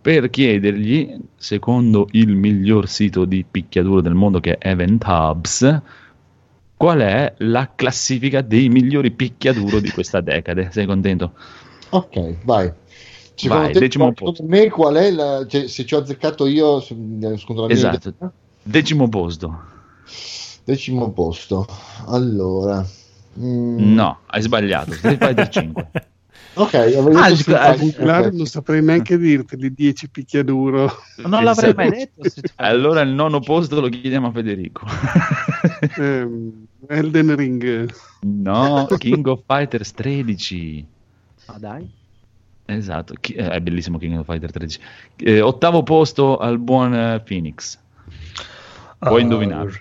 per 0.00 0.30
chiedergli, 0.30 1.16
secondo 1.37 2.06
il 2.12 2.34
miglior 2.37 2.88
sito 2.88 3.25
di 3.25 3.44
picchiaduro 3.49 4.00
del 4.00 4.14
mondo 4.14 4.38
che 4.40 4.56
è 4.56 4.68
Event 4.68 5.04
Hubs, 5.04 5.80
qual 6.80 7.00
è 7.00 7.34
la 7.40 7.72
classifica 7.75 8.40
dei 8.40 8.70
migliori 8.70 9.10
picchiaduro 9.10 9.80
di 9.80 9.90
questa 9.90 10.22
decade. 10.22 10.70
Sei 10.72 10.87
contento? 10.87 11.34
Ok, 11.90 12.37
vai. 12.44 12.72
Secondo 13.34 13.64
Vai, 13.64 13.72
te, 13.75 13.80
decimo 13.80 14.12
posto. 14.14 14.44
me 14.44 14.70
qual 14.70 14.94
è 14.94 15.10
la, 15.10 15.44
cioè, 15.46 15.66
se 15.68 15.84
ci 15.84 15.94
ho 15.94 15.99
azzeccato 15.99 16.46
io 16.46 16.80
secondo 16.80 17.62
la 17.62 17.66
mia 17.68 17.75
Esatto. 17.75 18.08
idea? 18.08 18.32
Decimo 18.62 19.08
posto. 19.10 19.60
decimo 20.64 21.10
posto 21.10 21.66
allora 22.06 22.84
mm, 23.38 23.94
No, 23.94 24.18
hai 24.26 24.42
sbagliato. 24.42 24.92
Street 24.92 25.18
Fighter 25.18 25.49
5. 25.49 25.90
ok 26.54 26.75
Ah, 26.75 27.75
Popolare 27.76 28.26
ok. 28.28 28.34
non 28.34 28.46
saprei 28.46 28.82
neanche 28.82 29.16
dirti 29.18 29.56
di 29.56 29.72
10 29.72 30.08
picchiaduro. 30.10 30.90
Non 31.28 31.44
l'avrei 31.44 31.70
Esatto. 31.70 31.88
mai 31.88 31.90
detto. 31.90 32.52
Allora 32.56 33.00
il 33.02 33.10
nono 33.10 33.40
posto 33.40 33.80
lo 33.80 33.88
chiediamo 33.88 34.28
a 34.28 34.32
Federico. 34.32 34.87
Ehm, 35.99 36.66
Elden 36.94 37.37
Ring. 37.37 37.92
no, 38.23 38.87
King 38.99 39.25
of 39.28 39.42
Fighters 39.47 39.92
13. 39.92 40.85
Ma 41.47 41.59
dai. 41.59 41.88
Esatto, 42.66 43.14
Chi- 43.20 43.35
eh, 43.35 43.49
è 43.49 43.61
bellissimo 43.61 43.99
King 43.99 44.18
of 44.18 44.26
Fighters 44.26 44.52
13. 44.52 44.80
Eh, 45.16 45.40
ottavo 45.40 45.82
posto 45.85 46.37
al 46.38 46.59
buon 46.59 46.94
eh, 46.94 47.20
Phoenix. 47.25 47.78
Puoi 48.99 49.20
Ah, 49.20 49.23
indovinarlo. 49.23 49.78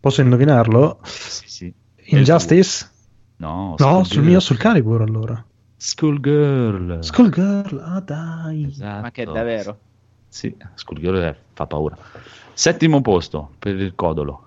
Posso 0.00 0.20
indovinarlo? 0.20 0.98
Sì, 1.02 1.48
sì. 1.48 1.74
Injustice? 2.16 2.90
No, 3.36 3.74
No, 3.78 4.04
sul 4.04 4.22
mio, 4.22 4.38
sul 4.40 4.58
Calibur 4.58 5.00
allora. 5.00 5.42
Skullgirl. 5.76 6.98
Skullgirl, 7.02 7.78
ah 7.78 8.00
dai. 8.00 8.66
Esatto. 8.66 9.00
Ma 9.02 9.10
che 9.10 9.24
davvero? 9.24 9.78
Sì, 10.28 10.54
Skullgirl 10.74 11.18
è- 11.20 11.36
fa 11.54 11.66
paura. 11.66 11.96
Settimo 12.52 13.00
posto 13.00 13.52
per 13.58 13.76
il 13.80 13.94
Codolo. 13.94 14.42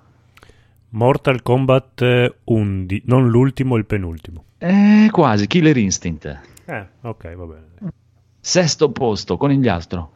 Mortal 0.97 1.43
Kombat 1.43 2.01
eh, 2.01 2.35
11, 2.45 3.03
non 3.05 3.29
l'ultimo, 3.29 3.75
il 3.77 3.85
penultimo. 3.85 4.43
Eh, 4.57 5.09
quasi, 5.11 5.45
Killer 5.45 5.77
Instinct. 5.77 6.39
Eh, 6.65 6.87
ok, 7.01 7.35
va 7.35 7.43
bene. 7.45 7.91
Sesto 8.39 8.89
posto, 8.91 9.37
Conigliastro. 9.37 10.11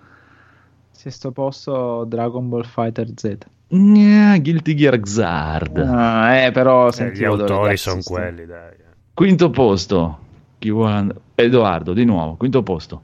Sesto 0.89 1.31
posto 1.31 2.03
Dragon 2.07 2.50
Ball 2.50 2.63
Fighter 2.63 3.07
Z. 3.15 3.38
Gna, 3.67 4.38
Guilty 4.39 4.73
Gear 4.73 5.00
Xrd. 5.00 5.77
Ah, 5.88 6.33
eh, 6.38 6.51
però 6.51 6.89
Eh, 6.89 7.11
gli 7.13 7.23
autori 7.23 7.77
sono 7.77 8.01
quelli, 8.03 8.47
dai. 8.47 8.73
Quinto 9.13 9.51
posto. 9.51 10.17
Chi 10.57 10.71
vuole 10.71 10.93
and- 10.93 11.15
Edoardo, 11.35 11.93
di 11.93 12.05
nuovo, 12.05 12.35
quinto 12.38 12.63
posto. 12.63 13.03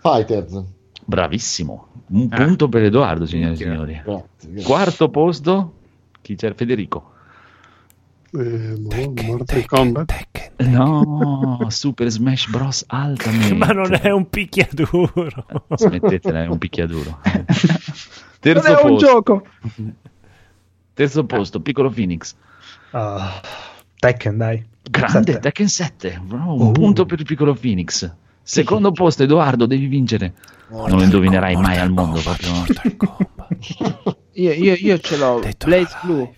Fighters 0.00 0.62
Bravissimo. 1.02 1.86
Un 2.08 2.28
Ah. 2.30 2.44
punto 2.44 2.68
per 2.68 2.82
Edoardo, 2.82 3.24
signori 3.24 3.54
e 3.54 3.56
signori. 3.56 3.92
grazie, 4.04 4.50
grazie. 4.50 4.62
Quarto 4.64 5.08
posto. 5.08 5.72
Chi 6.26 6.34
c'è? 6.34 6.52
Federico. 6.56 7.12
Eh, 8.32 8.74
boh, 8.78 9.12
Mortal 9.22 9.64
Kombat. 9.64 10.50
No, 10.56 11.66
Super 11.68 12.08
Smash 12.10 12.48
Bros. 12.48 12.84
Ultimate. 12.90 13.54
Ma 13.54 13.66
non 13.68 13.94
è 13.94 14.10
un 14.10 14.28
picchiaduro. 14.28 15.46
Smettetela, 15.76 16.42
è 16.42 16.46
un 16.48 16.58
picchiaduro. 16.58 17.20
Non 18.46 18.54
Terzo 18.54 18.66
è 18.78 18.82
un 18.82 18.90
posto. 18.90 19.06
gioco. 19.06 19.46
Terzo 20.94 21.24
posto, 21.26 21.60
Piccolo 21.60 21.90
Phoenix. 21.90 22.34
Ah, 22.90 23.40
Tekken, 23.98 24.36
dai. 24.36 24.64
Grande, 24.82 25.32
Sette. 25.32 25.38
Tekken 25.40 25.68
7. 25.68 26.20
Bravo, 26.24 26.54
un 26.54 26.60
Oh. 26.68 26.72
punto 26.72 27.06
per 27.06 27.20
il 27.20 27.24
Piccolo 27.26 27.54
Phoenix. 27.54 28.12
Secondo 28.42 28.90
posto, 28.92 29.22
Edoardo, 29.24 29.66
devi 29.66 29.86
vincere. 29.86 30.34
non 30.70 30.90
lo 30.90 31.02
indovinerai 31.02 31.54
mai 31.56 31.78
al 31.78 31.90
mondo. 31.90 32.20
Proprio. 32.20 32.52
Io, 34.36 34.52
io, 34.52 34.74
io 34.74 34.98
ce 34.98 35.16
l'ho. 35.16 35.40
Dead 35.40 35.54
or 35.62 35.68
Blaze. 35.68 35.96
Blue. 36.02 36.34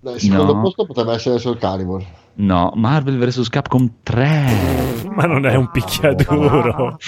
Dai, 0.00 0.14
il 0.14 0.20
secondo 0.20 0.54
No. 0.54 0.60
posto 0.60 0.84
potrebbe 0.84 1.12
essere 1.14 1.38
sul 1.38 1.56
Calibur 1.56 2.04
No, 2.34 2.72
Marvel 2.74 3.18
vs. 3.18 3.48
Capcom 3.48 3.90
3. 4.02 5.04
Ma 5.14 5.24
non 5.24 5.44
è 5.46 5.54
un 5.56 5.70
picchiaduro. 5.70 6.96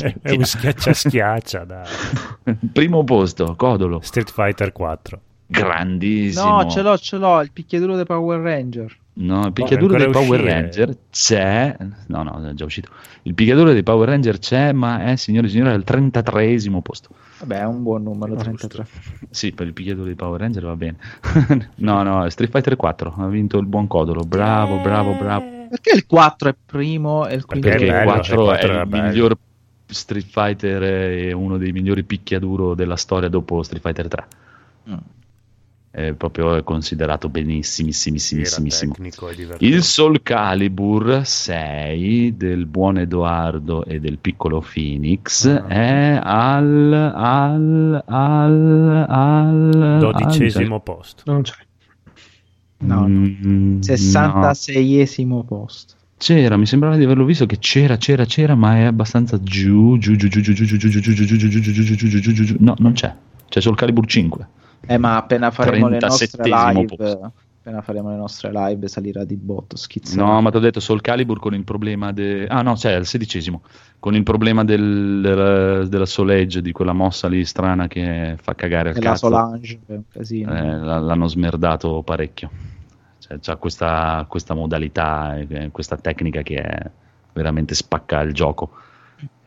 è, 0.00 0.14
è 0.20 0.30
un 0.32 0.44
schiaccia 0.44 0.92
schiaccia. 0.92 1.66
Primo 2.72 3.02
posto, 3.02 3.54
Codolo. 3.56 4.00
Street 4.02 4.30
Fighter 4.30 4.72
4. 4.72 5.20
Grandissimo. 5.46 6.62
No, 6.62 6.70
ce 6.70 6.82
l'ho, 6.82 6.96
ce 6.98 7.16
l'ho. 7.16 7.40
Il 7.40 7.50
picchiaduro 7.52 7.96
dei 7.96 8.04
Power 8.04 8.40
Ranger. 8.40 8.96
No, 9.14 9.46
il 9.46 9.52
picchiaduro 9.52 9.96
dei 9.96 10.10
Power 10.10 10.40
uscire. 10.40 10.60
Ranger 10.60 10.96
c'è. 11.10 11.76
No, 12.06 12.22
no, 12.22 12.48
è 12.48 12.52
già 12.54 12.64
uscito. 12.64 12.90
Il 13.22 13.34
picchiaduro 13.34 13.72
dei 13.72 13.82
Power 13.82 14.08
Ranger 14.08 14.38
c'è, 14.38 14.72
ma 14.72 15.04
è, 15.04 15.16
signore 15.16 15.46
e 15.46 15.50
signori, 15.50 15.70
al 15.70 15.84
33esimo 15.86 16.80
posto. 16.80 17.08
Vabbè, 17.44 17.60
è 17.60 17.64
un 17.66 17.82
buon 17.82 18.02
numero, 18.02 18.34
Ah, 18.34 18.42
33. 18.42 18.86
Sì, 19.30 19.52
per 19.52 19.66
il 19.66 19.72
picchiaduro 19.74 20.06
dei 20.06 20.14
Power 20.14 20.40
Ranger 20.40 20.64
va 20.64 20.76
bene. 20.76 20.96
no, 21.76 22.02
no, 22.02 22.28
Street 22.30 22.50
Fighter 22.50 22.76
4 22.76 23.14
ha 23.18 23.26
vinto 23.28 23.58
il 23.58 23.66
buon 23.66 23.86
Codolo. 23.86 24.22
Bravo, 24.24 24.78
bravo, 24.80 25.12
bravo. 25.14 25.44
Perché 25.68 25.94
il 25.94 26.06
4 26.06 26.48
è 26.48 26.54
primo 26.64 27.26
e 27.26 27.34
il 27.34 27.44
quinto 27.44 27.68
Perché 27.68 27.84
è 27.84 27.88
il 27.88 27.92
bello, 27.92 28.12
4 28.12 28.34
il 28.34 28.40
è 28.40 28.44
4 28.44 28.68
era 28.68 28.80
il 28.82 28.88
bello. 28.88 29.02
miglior 29.08 29.36
Street 29.86 30.26
Fighter 30.26 30.82
e 30.82 31.32
uno 31.32 31.58
dei 31.58 31.72
migliori 31.72 32.02
picchiaduro 32.02 32.74
della 32.74 32.96
storia 32.96 33.28
dopo 33.28 33.62
Street 33.62 33.82
Fighter 33.82 34.08
3. 34.08 34.26
Mm. 34.90 34.94
È 35.94 36.12
proprio 36.12 36.60
considerato 36.64 37.28
e 39.30 39.34
divertente. 39.36 39.64
Il 39.64 39.84
Soul 39.84 40.22
Calibur 40.24 41.20
6 41.24 42.36
del 42.36 42.66
buon 42.66 42.98
Edoardo 42.98 43.84
e 43.84 44.00
del 44.00 44.18
piccolo 44.18 44.60
Phoenix 44.60 45.46
Ah. 45.46 45.66
è 45.68 46.20
al 46.20 46.92
al 47.14 48.02
al 48.06 49.04
al 49.08 49.98
dodicesimo 50.00 50.80
posto. 50.80 51.22
Non 51.26 51.42
c'è. 51.42 51.54
No, 52.78 53.00
no. 53.02 53.06
Mm, 53.06 53.74
no. 53.74 53.78
66esimo 53.78 55.44
posto. 55.44 55.94
C'era, 56.18 56.56
mi 56.56 56.66
sembrava 56.66 56.96
di 56.96 57.04
averlo 57.04 57.24
visto 57.24 57.46
che 57.46 57.58
c'era, 57.58 57.96
c'era, 57.98 58.24
c'era, 58.24 58.56
ma 58.56 58.78
è 58.78 58.82
abbastanza 58.82 59.40
giù, 59.40 59.96
giù, 59.98 60.16
giù, 60.16 60.26
giù, 60.26 60.40
giù, 60.40 60.52
giù, 60.52 60.64
giù, 60.64 60.76
giù, 60.76 60.88
giù, 60.88 61.00
giù, 61.00 61.12
giù, 61.12 61.24
giù, 61.24 61.36
giù, 61.36 61.48
giù, 61.60 61.60
giù, 61.60 61.82
giù, 61.84 61.94
giù, 61.94 62.18
giù, 62.20 62.32
giù, 62.32 62.44
giù. 62.44 62.56
No, 62.58 62.74
non 62.78 62.92
c'è. 62.94 63.14
C'è 63.48 63.60
Soul 63.60 63.76
Calibur 63.76 64.06
5. 64.06 64.48
Eh, 64.86 64.98
ma 64.98 65.16
appena 65.16 65.50
faremo 65.50 65.88
le 65.88 65.98
nostre 66.00 66.26
37esimo 66.26 66.72
live, 66.74 66.96
posto. 66.96 67.32
appena 67.60 67.82
faremo 67.82 68.10
le 68.10 68.16
nostre 68.16 68.50
live 68.52 68.88
salirà 68.88 69.24
di 69.24 69.36
botto, 69.36 69.76
schizzerà. 69.76 70.24
No, 70.24 70.40
ma 70.40 70.50
ti 70.50 70.56
ho 70.56 70.60
detto 70.60 70.80
Soul 70.80 71.00
Calibur 71.00 71.38
con 71.38 71.54
il 71.54 71.64
problema 71.64 72.12
de... 72.12 72.46
Ah 72.46 72.62
no, 72.62 72.74
c'è 72.74 72.92
al 72.92 73.06
sedicesimo. 73.06 73.62
Con 73.98 74.14
il 74.14 74.22
problema 74.22 74.64
del, 74.64 75.20
della, 75.22 75.86
della 75.86 76.06
Soul 76.06 76.30
Edge, 76.30 76.60
di 76.60 76.72
quella 76.72 76.92
mossa 76.92 77.28
lì 77.28 77.44
strana 77.44 77.88
che 77.88 78.36
fa 78.40 78.54
cagare 78.54 78.90
al 78.90 78.96
E 78.96 79.00
la 79.00 79.10
cazzo. 79.10 79.26
Solange, 79.28 79.80
è 79.86 79.92
un 79.92 80.02
casino. 80.08 80.54
Eh, 80.54 80.78
l'hanno 80.78 81.26
smerdato 81.26 82.02
parecchio. 82.02 82.50
Cioè, 83.18 83.38
c'ha 83.40 83.56
questa, 83.56 84.26
questa 84.28 84.52
modalità, 84.52 85.38
eh, 85.38 85.70
questa 85.70 85.96
tecnica 85.96 86.42
che 86.42 86.56
è 86.56 86.90
veramente 87.32 87.74
spacca 87.74 88.20
il 88.20 88.34
gioco. 88.34 88.70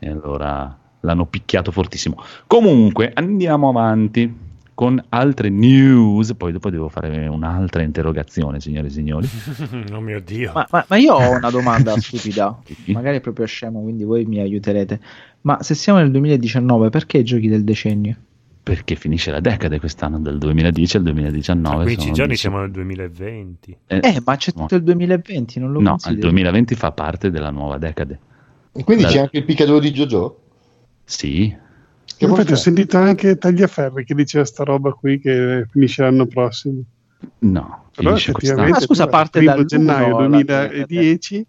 E 0.00 0.08
allora 0.08 0.76
l'hanno 1.00 1.26
picchiato 1.26 1.70
fortissimo. 1.70 2.20
Comunque, 2.46 3.12
andiamo 3.14 3.68
avanti 3.68 4.46
con 4.78 5.04
altre 5.08 5.48
news. 5.48 6.34
Poi 6.36 6.52
dopo 6.52 6.70
devo 6.70 6.88
fare 6.88 7.26
un'altra 7.26 7.82
interrogazione, 7.82 8.60
signore 8.60 8.86
e 8.86 8.90
signori. 8.90 9.28
oh 9.92 10.00
mio 10.00 10.20
Dio. 10.20 10.52
Ma, 10.54 10.68
ma- 10.70 10.84
ma 10.86 10.96
io 10.96 11.14
ho 11.14 11.30
una 11.32 11.50
domanda 11.50 11.98
stupida, 11.98 12.56
magari 12.86 13.16
è 13.16 13.20
proprio 13.20 13.44
scemo, 13.44 13.82
quindi 13.82 14.04
voi 14.04 14.24
mi 14.24 14.38
aiuterete. 14.38 15.00
Ma 15.40 15.60
se 15.64 15.74
siamo 15.74 15.98
nel 15.98 16.12
2019, 16.12 16.90
perché 16.90 17.18
i 17.18 17.24
giochi 17.24 17.48
del 17.48 17.64
decennio? 17.64 18.14
Perché 18.62 18.94
finisce 18.94 19.32
la 19.32 19.40
decade 19.40 19.80
quest'anno, 19.80 20.20
dal 20.20 20.38
2010 20.38 20.96
al 20.98 21.02
2019. 21.02 21.74
A 21.74 21.82
15 21.82 22.00
sono 22.00 22.12
giorni 22.14 22.26
dieci- 22.28 22.40
siamo 22.42 22.60
nel 22.60 22.70
2020. 22.70 23.76
Eh, 23.84 24.00
Eh, 24.00 24.22
ma 24.24 24.36
c'è 24.36 24.52
tutto 24.52 24.76
il 24.76 24.82
2020, 24.84 25.58
non 25.58 25.72
lo 25.72 25.80
No, 25.80 25.82
il 25.82 25.88
consideri? 25.90 26.20
2020 26.20 26.74
fa 26.76 26.92
parte 26.92 27.30
della 27.32 27.50
nuova 27.50 27.78
decade. 27.78 28.18
E 28.74 28.84
quindi 28.84 29.02
Dai. 29.02 29.12
c'è 29.12 29.18
anche 29.18 29.38
il 29.38 29.44
picchiaduro 29.44 29.80
di 29.80 29.90
JoJo? 29.90 30.40
Sì, 31.02 31.52
Che 32.16 32.24
Infatti 32.24 32.52
ho 32.52 32.56
sentito 32.56 32.96
anche 32.96 33.36
Tagliaferri 33.36 34.04
che 34.04 34.14
diceva 34.14 34.44
sta 34.44 34.64
roba 34.64 34.92
qui 34.92 35.20
che 35.20 35.66
finisce 35.70 36.02
l'anno 36.02 36.26
prossimo. 36.26 36.82
no, 37.40 37.84
Però 37.94 38.08
finisce 38.10 38.32
quest'anno. 38.32 38.68
Ma 38.68 38.80
scusa, 38.80 39.06
parte 39.06 39.38
primo 39.38 39.54
dal 39.54 39.64
gennaio 39.64 40.16
uno, 40.16 40.28
la- 40.28 40.28
2010 40.28 41.46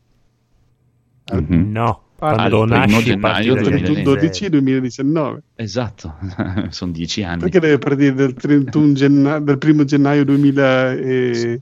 Mhm. 1.32 1.72
No, 1.72 2.01
Parte- 2.16 2.36
quando 2.50 2.66
nasci 2.66 3.04
gennaio 3.04 3.20
parti 3.20 3.48
dal 3.48 3.63
2020. 3.63 4.01
12 4.04 4.50
2019 4.50 5.42
Esatto, 5.56 6.16
sono 6.70 6.92
dieci 6.92 7.22
anni. 7.24 7.39
perché 7.42 7.60
deve 7.60 7.78
partire 7.78 8.13
dal 8.16 8.34
31 8.34 8.94
gennaio 8.94 9.39
del 9.39 9.58
primo 9.60 9.84
gennaio 9.86 10.25
2011 10.25 11.62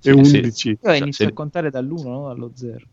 Sì, 0.00 0.78
Io 0.82 0.92
inizio 0.94 1.24
se- 1.24 1.30
a 1.30 1.32
contare 1.32 1.70
dall'1, 1.70 2.02
no? 2.08 2.26
Dallo 2.28 2.50
0. 2.54 2.84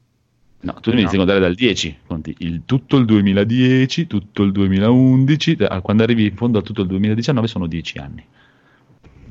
No, 0.63 0.73
tu 0.79 0.91
inizi 0.91 1.15
No. 1.15 1.21
a 1.21 1.25
contare 1.25 1.39
dal 1.41 1.55
10, 1.55 1.99
conti 2.07 2.33
il, 2.39 2.63
tutto 2.65 2.95
il 2.97 3.05
2010, 3.05 4.07
tutto 4.07 4.43
il 4.43 4.51
2011, 4.53 5.55
eh, 5.57 5.81
quando 5.81 6.03
arrivi 6.03 6.25
in 6.25 6.35
fondo 6.35 6.59
a 6.59 6.61
tutto 6.61 6.81
il 6.81 6.87
2019 6.87 7.47
sono 7.47 7.67
10 7.67 7.97
anni. 7.97 8.25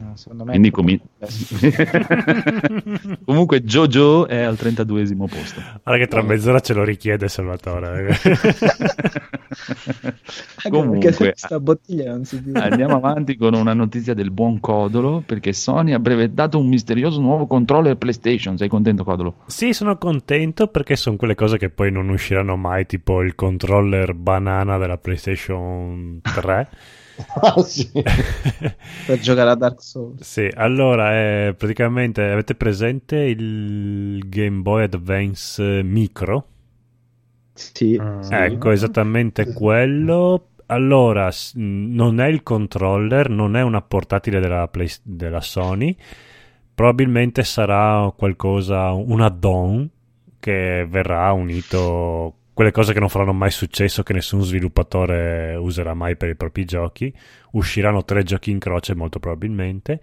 No, 0.02 0.16
secondo 0.16 0.44
me 0.44 0.70
complesso. 0.70 1.54
Comunque 3.24 3.62
Jojo 3.62 4.26
è 4.26 4.42
al 4.42 4.54
32esimo 4.54 5.26
posto. 5.26 5.60
Guarda 5.82 6.04
che 6.04 6.08
tra 6.08 6.22
mezz'ora 6.22 6.58
ce 6.58 6.74
lo 6.74 6.82
richiede 6.82 7.28
Salvatore. 7.28 8.08
Anche 10.64 10.70
Comunque, 10.70 11.14
questa 11.14 11.60
bottiglia 11.60 12.10
non 12.10 12.24
si 12.24 12.42
chiude. 12.42 12.58
Andiamo 12.58 12.96
avanti 12.96 13.36
con 13.36 13.54
una 13.54 13.74
notizia 13.74 14.14
del 14.14 14.32
buon 14.32 14.58
Codolo, 14.58 15.22
perché 15.24 15.52
Sony 15.52 15.92
ha 15.92 16.00
brevettato 16.00 16.58
un 16.58 16.66
misterioso 16.66 17.20
nuovo 17.20 17.46
controller 17.46 17.96
PlayStation. 17.96 18.56
Sei 18.56 18.68
contento, 18.68 19.04
Codolo? 19.04 19.36
sì, 19.46 19.72
sono 19.72 19.96
contento 19.98 20.66
perché 20.66 20.96
sono 20.96 21.14
quelle 21.16 21.36
cose 21.36 21.58
che 21.58 21.70
poi 21.70 21.92
non 21.92 22.08
usciranno 22.08 22.56
mai, 22.56 22.86
tipo 22.86 23.22
il 23.22 23.36
controller 23.36 24.14
banana 24.14 24.78
della 24.78 24.98
PlayStation 24.98 26.20
3. 26.22 26.68
Ah, 27.40 27.62
sì. 27.62 27.90
per 29.04 29.18
giocare 29.18 29.50
a 29.50 29.54
Dark 29.54 29.82
Souls. 29.82 30.20
Sì, 30.20 30.48
allora 30.54 31.46
eh, 31.48 31.54
praticamente 31.54 32.22
avete 32.22 32.54
presente 32.54 33.16
il 33.16 34.22
Game 34.28 34.60
Boy 34.62 34.84
Advance 34.84 35.82
Micro? 35.82 36.46
Sì, 37.54 37.96
Ah. 37.96 38.20
sì. 38.20 38.34
Ecco, 38.34 38.70
esattamente 38.70 39.52
quello. 39.52 40.48
Allora, 40.66 41.30
non 41.54 42.20
è 42.20 42.26
il 42.28 42.42
controller, 42.42 43.28
non 43.28 43.56
è 43.56 43.62
una 43.62 43.82
portatile 43.82 44.40
della, 44.40 44.68
Play- 44.68 44.88
della 45.02 45.40
Sony, 45.42 45.94
probabilmente 46.74 47.44
sarà 47.44 48.10
qualcosa, 48.16 48.90
un 48.92 49.20
add-on 49.20 49.88
che 50.40 50.86
verrà 50.88 51.30
unito, 51.32 52.36
quelle 52.54 52.70
cose 52.70 52.92
che 52.92 53.00
non 53.00 53.08
faranno 53.08 53.32
mai 53.32 53.50
successo, 53.50 54.02
che 54.02 54.12
nessun 54.12 54.42
sviluppatore 54.42 55.54
userà 55.54 55.94
mai 55.94 56.16
per 56.16 56.28
i 56.28 56.36
propri 56.36 56.64
giochi. 56.64 57.12
Usciranno 57.52 58.04
tre 58.04 58.22
giochi 58.22 58.50
in 58.50 58.58
croce 58.58 58.94
molto 58.94 59.18
probabilmente. 59.18 59.98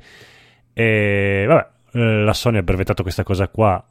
E 0.74 1.46
vabbè, 1.48 1.68
eh, 1.94 2.24
la 2.24 2.34
Sony 2.34 2.58
ha 2.58 2.64
brevettato 2.64 3.04
questa 3.04 3.24
cosa 3.24 3.48
qua 3.50 3.84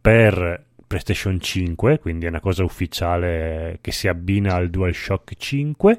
per 0.00 0.64
PlayStation 0.86 1.40
5, 1.40 1.98
quindi 1.98 2.26
è 2.26 2.28
una 2.28 2.40
cosa 2.40 2.62
ufficiale 2.62 3.78
che 3.80 3.90
si 3.90 4.06
abbina 4.06 4.54
al 4.54 4.70
DualShock 4.70 5.34
5. 5.36 5.98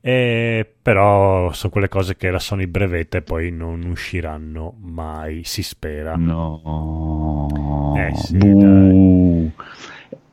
E 0.00 0.74
però 0.80 1.52
sono 1.52 1.72
quelle 1.72 1.88
cose 1.88 2.16
che 2.16 2.30
la 2.30 2.38
Sony 2.38 2.66
brevetta 2.66 3.18
e 3.18 3.22
poi 3.22 3.50
non 3.50 3.82
usciranno 3.84 4.74
mai, 4.80 5.42
si 5.44 5.62
spera. 5.62 6.14
No. 6.16 7.94
Eh 7.96 8.14
sì, 8.16 8.38
Buh. 8.38 9.52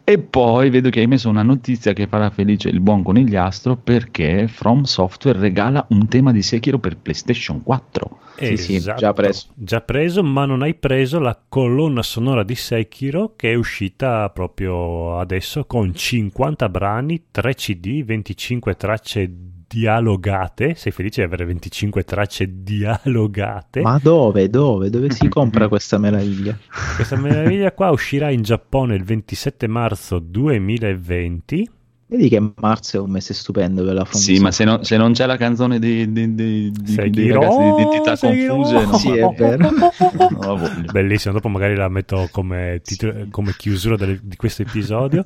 E 0.07 0.19
poi 0.19 0.69
vedo 0.69 0.91
che 0.91 0.99
hai 0.99 1.07
messo 1.07 1.29
una 1.29 1.41
notizia 1.41 1.91
che 1.91 2.05
farà 2.05 2.29
felice 2.29 2.69
il 2.69 2.79
buon 2.79 3.01
conigliastro 3.01 3.75
perché 3.75 4.47
From 4.47 4.83
Software 4.83 5.39
regala 5.39 5.83
un 5.89 6.07
tema 6.07 6.31
di 6.31 6.43
Sekiro 6.43 6.77
per 6.77 6.95
PlayStation 6.97 7.63
4. 7.63 8.19
Sì, 8.37 8.55
sì, 8.55 8.79
già 8.79 9.13
preso. 9.13 9.47
Già 9.55 9.81
preso, 9.81 10.21
ma 10.21 10.45
non 10.45 10.61
hai 10.61 10.75
preso 10.75 11.17
la 11.17 11.35
colonna 11.49 12.03
sonora 12.03 12.43
di 12.43 12.53
Sekiro 12.53 13.33
che 13.35 13.53
è 13.53 13.55
uscita 13.55 14.29
proprio 14.29 15.17
adesso 15.17 15.65
con 15.65 15.95
50 15.95 16.69
brani, 16.69 17.23
3 17.31 17.55
CD, 17.55 18.03
25 18.03 18.75
tracce 18.75 19.31
dialogate. 19.79 20.75
Sei 20.75 20.91
felice 20.93 21.19
di 21.21 21.27
avere 21.27 21.43
25 21.45 22.03
tracce 22.03 22.63
dialogate? 22.63 23.81
Ma 23.81 23.99
dove, 24.01 24.49
dove, 24.49 24.89
dove 24.89 25.09
si 25.11 25.27
compra 25.29 25.67
questa 25.67 25.97
meraviglia? 25.97 26.57
Questa 26.95 27.17
meraviglia 27.17 27.73
qua 27.73 27.91
uscirà 27.91 28.29
in 28.29 28.41
Giappone 28.41 28.95
il 28.95 29.03
27 29.03 29.67
marzo 29.67 30.19
2020. 30.19 31.69
Vedi 32.07 32.29
che 32.29 32.51
marzo 32.57 32.97
è 32.97 32.99
un 32.99 33.09
mese 33.09 33.33
stupendo 33.33 33.83
per 33.83 33.95
la 33.95 34.07
Sì, 34.11 34.39
ma 34.39 34.51
se, 34.51 34.63
no- 34.63 34.83
se 34.83 34.95
non 34.95 35.11
c'è 35.13 35.25
la 35.25 35.37
canzone 35.37 35.79
di, 35.79 36.09
di, 36.11 36.35
di, 36.35 36.71
di- 36.71 36.91
Sekiro, 36.91 37.41
ragazzi 37.41 37.57
di 37.57 37.67
identità 37.81 38.15
confuse, 38.15 38.85
no, 38.85 38.93
Sì, 38.97 39.09
è 39.17 39.27
vero. 39.35 39.69
non 40.29 40.39
la 40.39 40.53
voglio. 40.53 40.91
Bellissimo, 40.91 41.33
dopo 41.33 41.49
magari 41.49 41.75
la 41.75 41.89
metto 41.89 42.29
come, 42.31 42.79
titolo- 42.83 43.25
come 43.31 43.53
chiusura 43.57 43.95
del- 43.97 44.19
di 44.21 44.35
questo 44.35 44.61
episodio. 44.61 45.23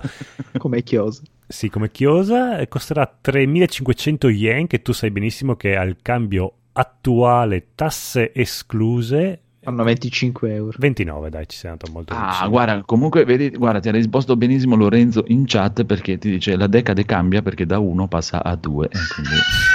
come 0.58 0.82
chiosa. 0.82 1.22
Sì, 1.52 1.68
come 1.70 1.90
chiosa 1.90 2.60
e 2.60 2.68
costerà 2.68 3.12
3500 3.20 4.30
yen, 4.30 4.68
che 4.68 4.84
tu 4.84 4.92
sai 4.92 5.10
benissimo 5.10 5.56
che 5.56 5.76
al 5.76 5.98
cambio 6.02 6.54
attuale, 6.74 7.70
tasse 7.74 8.32
escluse, 8.34 9.42
Fanno 9.62 9.84
25 9.84 10.54
euro. 10.54 10.78
29, 10.80 11.30
dai, 11.30 11.46
ci 11.48 11.58
sei 11.58 11.72
andato 11.72 11.92
molto 11.92 12.14
Ah, 12.16 12.30
vicino. 12.30 12.50
guarda, 12.50 12.82
comunque, 12.86 13.26
vedi, 13.26 13.50
guarda, 13.50 13.80
ti 13.82 13.90
ha 13.90 13.92
risposto 13.92 14.38
benissimo 14.38 14.76
Lorenzo 14.76 15.24
in 15.28 15.44
chat 15.46 15.84
perché 15.84 16.18
ti 16.18 16.30
dice 16.30 16.56
la 16.56 16.68
decade 16.68 17.04
cambia 17.04 17.42
perché 17.42 17.66
da 17.66 17.78
1 17.80 18.08
passa 18.08 18.42
a 18.44 18.56
2. 18.56 18.88
quindi... 19.16 19.34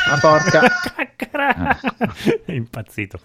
Ma 0.08 0.18
porca. 0.20 1.80
È 2.46 2.52
impazzito. 2.52 3.18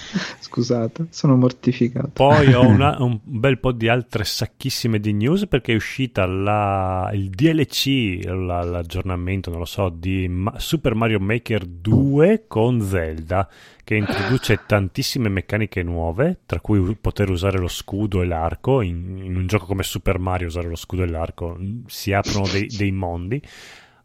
Scusate, 0.40 1.06
sono 1.10 1.36
mortificato. 1.36 2.10
Poi 2.12 2.52
ho 2.52 2.62
una- 2.66 2.96
un 3.02 3.18
bel 3.22 3.58
po' 3.58 3.72
di 3.72 3.88
altre 3.88 4.24
sacchissime 4.24 4.98
di 4.98 5.12
news 5.12 5.46
perché 5.46 5.72
è 5.72 5.76
uscita 5.76 6.26
la- 6.26 7.10
il 7.12 7.30
DLC, 7.30 8.24
la- 8.24 8.62
l'aggiornamento, 8.64 9.50
non 9.50 9.60
lo 9.60 9.64
so, 9.64 9.88
di 9.88 10.26
Ma- 10.28 10.58
Super 10.58 10.94
Mario 10.94 11.20
Maker 11.20 11.64
2 11.64 12.44
con 12.48 12.80
Zelda, 12.80 13.48
che 13.84 13.94
introduce 13.94 14.60
tantissime 14.66 15.28
meccaniche 15.28 15.82
nuove, 15.82 16.40
tra 16.46 16.60
cui 16.60 16.96
poter 17.00 17.30
usare 17.30 17.58
lo 17.58 17.68
scudo 17.68 18.22
e 18.22 18.26
l'arco. 18.26 18.80
In, 18.82 19.20
in 19.22 19.36
un 19.36 19.46
gioco 19.46 19.66
come 19.66 19.82
Super 19.82 20.18
Mario 20.18 20.48
usare 20.48 20.68
lo 20.68 20.76
scudo 20.76 21.02
e 21.02 21.06
l'arco 21.08 21.56
mm, 21.58 21.82
si 21.86 22.12
aprono 22.12 22.46
dei, 22.50 22.66
dei 22.66 22.90
mondi. 22.90 23.40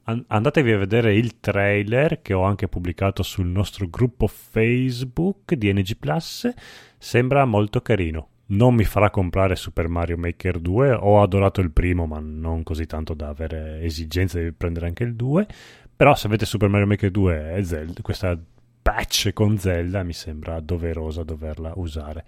An- 0.05 0.23
andatevi 0.27 0.71
a 0.71 0.77
vedere 0.77 1.15
il 1.15 1.39
trailer 1.39 2.21
che 2.21 2.33
ho 2.33 2.43
anche 2.43 2.67
pubblicato 2.67 3.23
sul 3.23 3.47
nostro 3.47 3.87
gruppo 3.87 4.27
Facebook 4.27 5.53
di 5.53 5.71
NG 5.71 5.97
Plus. 5.97 6.51
Sembra 6.97 7.45
molto 7.45 7.81
carino. 7.81 8.29
Non 8.47 8.75
mi 8.75 8.83
farà 8.83 9.09
comprare 9.09 9.55
Super 9.55 9.87
Mario 9.87 10.17
Maker 10.17 10.59
2. 10.59 10.93
Ho 10.93 11.21
adorato 11.21 11.61
il 11.61 11.71
primo, 11.71 12.05
ma 12.05 12.19
non 12.19 12.61
così 12.63 12.85
tanto 12.85 13.13
da 13.15 13.29
avere 13.29 13.81
esigenza 13.81 14.39
di 14.39 14.51
prendere 14.51 14.87
anche 14.87 15.03
il 15.03 15.15
2. 15.15 15.47
Però 15.95 16.13
se 16.13 16.27
avete 16.27 16.45
Super 16.45 16.69
Mario 16.69 16.87
Maker 16.87 17.09
2 17.09 17.55
e 17.55 17.63
Zelda, 17.63 18.01
questa 18.01 18.37
patch 18.81 19.33
con 19.33 19.57
Zelda 19.57 20.03
mi 20.03 20.13
sembra 20.13 20.59
doverosa 20.59 21.23
doverla 21.23 21.73
usare. 21.77 22.25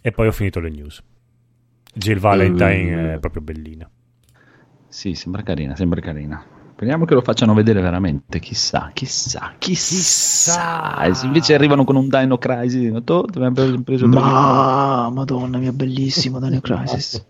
E 0.00 0.10
poi 0.10 0.28
ho 0.28 0.32
finito 0.32 0.60
le 0.60 0.70
news. 0.70 1.02
Jill 1.92 2.18
Valentine 2.18 3.14
è 3.14 3.18
proprio 3.18 3.42
bellina. 3.42 3.90
Sì, 4.86 5.14
sembra 5.14 5.42
carina, 5.42 5.76
sembra 5.76 6.00
carina. 6.00 6.57
Speriamo 6.78 7.06
che 7.06 7.14
lo 7.14 7.22
facciano 7.22 7.54
vedere 7.54 7.80
veramente. 7.80 8.38
Chissà, 8.38 8.92
chissà, 8.94 9.54
chissà. 9.58 11.02
E 11.02 11.12
se 11.12 11.26
invece 11.26 11.54
arrivano 11.54 11.82
con 11.82 11.96
un 11.96 12.06
Dino 12.08 12.38
Crisis, 12.38 12.88
no, 12.88 13.00
abbiamo 13.00 13.82
preso 13.82 14.06
Ma 14.06 15.10
madonna 15.12 15.58
mia, 15.58 15.72
bellissimo 15.72 16.38
Dino 16.38 16.60
Crisis. 16.60 17.20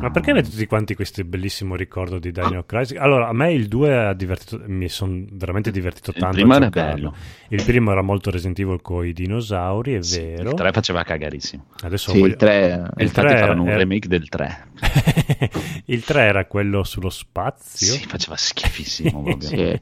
Ma 0.00 0.10
perché 0.10 0.30
avete 0.30 0.50
tutti 0.50 0.66
quanti 0.66 0.94
questo 0.94 1.24
bellissimo 1.24 1.74
ricordo 1.74 2.18
di 2.18 2.30
Dino 2.30 2.62
Crisis? 2.64 2.96
Allora, 2.98 3.28
a 3.28 3.32
me 3.32 3.52
il 3.52 3.66
2 3.66 4.06
ha 4.06 4.12
divertito, 4.14 4.62
mi 4.66 4.88
sono 4.88 5.24
veramente 5.32 5.70
divertito 5.72 6.10
Il 6.10 6.18
tanto. 6.18 6.36
primo 6.36 6.52
a 6.52 6.56
era 6.56 6.68
bello. 6.68 7.14
Il 7.48 7.64
primo 7.64 7.90
era 7.90 8.02
molto 8.02 8.30
Resident 8.30 8.58
Evil 8.60 8.80
con 8.82 9.04
i 9.04 9.12
dinosauri, 9.12 9.94
è 9.94 10.02
Sì, 10.02 10.20
vero. 10.20 10.50
Il 10.50 10.54
3 10.54 10.72
faceva 10.72 11.02
cagarissimo. 11.02 11.66
Adesso 11.82 12.10
Sì, 12.12 12.18
voglio- 12.20 12.32
il 12.32 12.38
3 12.38 12.52
E 12.54 12.74
Il 12.74 12.82
infatti 13.08 13.26
tre 13.26 13.38
faranno 13.38 13.62
un 13.62 13.68
era- 13.68 13.78
remake 13.78 14.06
del 14.08 14.28
3. 14.28 14.66
il 15.86 16.04
3 16.04 16.20
era 16.22 16.44
quello 16.46 16.84
sullo 16.84 17.10
spazio. 17.10 17.94
Sì, 17.94 18.06
faceva 18.06 18.36
schifissimo 18.36 19.22
proprio. 19.22 19.48
Sì. 19.48 19.80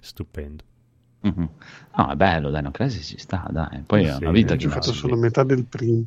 Stupendo. 0.00 0.64
Mhm. 1.20 1.48
No, 1.96 2.10
è 2.10 2.14
bello, 2.16 2.50
Dino 2.50 2.70
Crisis 2.70 3.06
ci 3.06 3.18
sta, 3.18 3.46
dai. 3.50 3.82
Poi 3.86 4.04
è 4.04 4.12
Sì, 4.14 4.22
una 4.22 4.32
vita 4.32 4.52
ho 4.52 4.54
Ho 4.54 4.58
che 4.58 4.62
giocato 4.64 4.92
solo 4.92 5.16
metà 5.16 5.44
del 5.44 5.64
primo. 5.64 6.04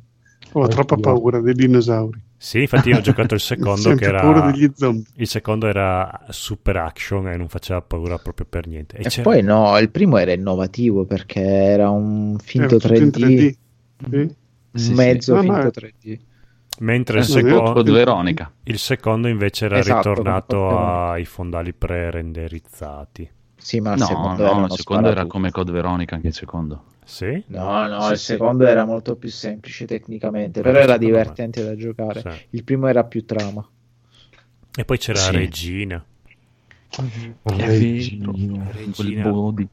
Ho 0.54 0.68
troppa 0.68 0.98
paura 0.98 1.40
dei 1.42 1.54
dinosauri. 1.54 2.22
Sì, 2.38 2.62
infatti 2.62 2.90
io 2.90 2.98
ho 2.98 3.02
giocato 3.02 3.34
il 3.34 3.40
secondo 3.42 3.94
che 3.94 4.14
paura 4.14 4.40
era 4.40 4.52
degli 4.52 4.72
zombie. 4.76 5.04
il 5.16 5.28
secondo 5.28 5.68
era 5.68 6.26
super 6.30 6.78
action 6.78 7.28
e 7.30 7.38
non 7.38 7.48
faceva 7.48 7.82
paura 7.82 8.18
proprio 8.20 8.46
per 8.48 8.68
niente. 8.68 8.98
E 8.98 9.04
E 9.06 9.22
poi 9.22 9.42
no, 9.42 9.78
il 9.80 9.90
primo 9.90 10.18
era 10.18 10.32
innovativo 10.34 11.06
perché 11.06 11.42
era 11.42 11.90
un 11.90 12.38
finto 12.40 12.76
Era 12.76 12.78
tutto 12.78 13.02
in 13.02 13.10
3D, 13.10 13.12
3D. 13.12 13.56
Sì. 14.10 14.36
Sì, 14.74 14.90
un 14.90 14.94
sì. 14.94 14.94
mezzo 14.94 15.34
No, 15.34 15.42
no, 15.42 15.44
finto 15.44 15.68
è- 15.68 15.72
3D. 15.72 16.20
mentre 16.80 17.18
il, 17.20 17.24
Eh, 17.24 17.28
secondo, 17.28 17.98
il 18.64 18.80
secondo 18.80 19.28
invece 19.28 19.66
era 19.66 19.80
Esatto, 19.80 20.10
ritornato 20.10 20.70
ai 21.10 21.26
fondali 21.26 21.74
pre-renderizzati. 21.74 23.30
Sì, 23.58 23.80
ma 23.80 23.94
il 23.94 24.00
No, 24.00 24.06
secondo 24.06 24.44
no, 24.44 24.50
era 24.52 24.66
il 24.66 24.72
secondo 24.72 25.10
era 25.10 25.26
come 25.26 25.52
Code 25.52 25.72
Veronica 25.72 26.16
anche 26.16 26.28
il 26.28 26.34
secondo. 26.34 26.84
Sì? 27.06 27.44
No, 27.48 27.88
no, 27.88 28.02
Sì, 28.02 28.12
il 28.14 28.18
sì. 28.18 28.26
secondo 28.26 28.66
era 28.66 28.84
molto 28.84 29.16
più 29.16 29.30
semplice 29.30 29.86
tecnicamente, 29.86 30.62
però 30.62 30.80
era 30.80 30.98
divertente 30.98 31.64
da 31.64 31.76
giocare. 31.76 32.20
Sì. 32.22 32.30
Il 32.52 32.64
primo 32.64 32.88
era 32.88 33.04
più 33.04 33.24
trama. 33.26 33.66
E 34.78 34.84
poi 34.86 34.98
c'era 34.98 35.20
Sì. 35.20 35.32
Regina. 35.32 36.04
È 37.44 37.66
Regina. 37.68 38.32
quel 38.96 39.22
body, 39.22 39.68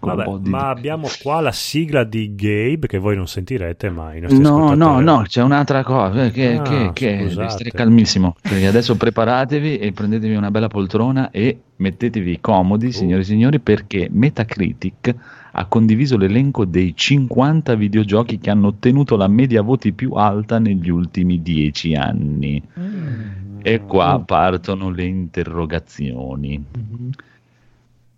Vabbè, 0.00 0.24
body. 0.24 0.50
ma 0.50 0.68
abbiamo 0.70 1.08
qua 1.22 1.40
la 1.40 1.52
sigla 1.52 2.02
di 2.04 2.34
Gabe 2.34 2.86
che 2.88 2.98
voi 2.98 3.14
non 3.16 3.28
sentirete, 3.28 3.90
ma 3.90 4.14
i 4.14 4.20
nostri 4.20 4.40
No, 4.40 4.74
no, 4.74 5.00
no, 5.00 5.22
c'è 5.26 5.42
un'altra 5.42 5.82
cosa. 5.84 6.24
eh, 6.24 6.30
Che, 6.32 6.56
Ah, 6.56 6.62
che, 6.62 6.90
che 6.92 7.28
stare 7.30 7.70
calmissimo. 7.70 8.34
Perché 8.40 8.66
adesso 8.66 8.96
preparatevi 8.96 9.78
e 9.78 9.92
prendetevi 9.92 10.34
una 10.34 10.50
bella 10.50 10.68
poltrona 10.68 11.30
e 11.30 11.58
mettetevi 11.76 12.40
comodi, 12.40 12.90
signori 12.92 13.22
e 13.22 13.24
signori, 13.24 13.60
perché 13.60 14.08
Metacritic 14.10 15.14
ha 15.56 15.66
condiviso 15.66 16.16
l'elenco 16.16 16.64
dei 16.64 16.96
50 16.96 17.74
videogiochi 17.76 18.38
che 18.38 18.50
hanno 18.50 18.68
ottenuto 18.68 19.16
la 19.16 19.28
media 19.28 19.62
voti 19.62 19.92
più 19.92 20.12
alta 20.14 20.58
negli 20.58 20.90
ultimi 20.90 21.42
10 21.42 21.94
anni. 21.94 22.60
E 23.62 23.80
qua 23.86 24.20
partono 24.24 24.90
le 24.90 25.04
interrogazioni. 25.04 26.64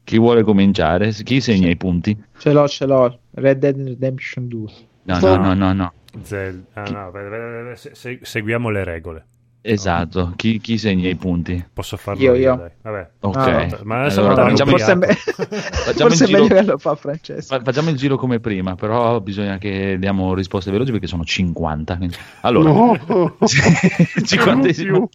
Chi 0.03 0.19
vuole 0.19 0.43
cominciare? 0.45 1.11
Chi 1.13 1.41
segna 1.41 1.69
i 1.69 1.77
punti? 1.77 2.17
Ce 2.39 2.53
l'ho, 2.53 2.67
ce 2.69 2.87
l'ho. 2.87 3.19
Red 3.33 3.59
Dead 3.59 3.77
Redemption 3.77 4.49
2. 4.49 4.73
No, 5.03 5.19
no, 5.21 5.37
no, 5.37 5.55
no, 5.55 5.73
no. 5.73 5.93
Zel- 6.23 6.65
ah, 6.73 6.83
no, 6.89 7.75
se- 7.75 8.21
seguiamo 8.23 8.71
le 8.71 8.85
regole. 8.85 9.25
Esatto. 9.69 10.33
Chi, 10.37 10.59
chi 10.61 10.79
segna 10.79 11.09
i 11.09 11.17
punti? 11.17 11.65
Posso 11.73 11.97
farlo 11.97 12.23
Io, 12.23 12.35
io. 12.35 12.71
Vabbè. 12.83 13.11
Ok. 13.21 13.37
Ah, 13.37 13.79
Ma 13.83 14.01
adesso 14.03 14.21
Allora, 14.21 14.47
facciamo- 14.51 14.71
forse 14.71 14.93
è, 14.93 14.95
me- 14.95 15.07
Facciamo 15.15 16.09
forse 16.09 16.25
il 16.25 16.31
è 16.31 16.33
meglio 16.33 16.47
giro- 16.47 16.61
che 16.61 16.65
lo 16.67 16.79
fa 16.79 16.95
Francesco. 16.95 17.57
Fa- 17.57 17.63
Facciamo 17.65 17.91
il 17.91 17.97
giro 17.97 18.17
come 18.17 18.39
prima, 18.41 18.75
però 18.77 19.21
bisogna 19.21 19.59
che 19.59 19.97
diamo 19.99 20.35
risposte 20.35 20.71
veloci 20.71 20.93
perché 20.93 21.07
sono 21.09 21.25
50. 21.25 21.97
quindi- 21.97 22.15
Allora, 22.43 22.71
No, 22.71 23.37
cinquantesimo. 24.25 25.09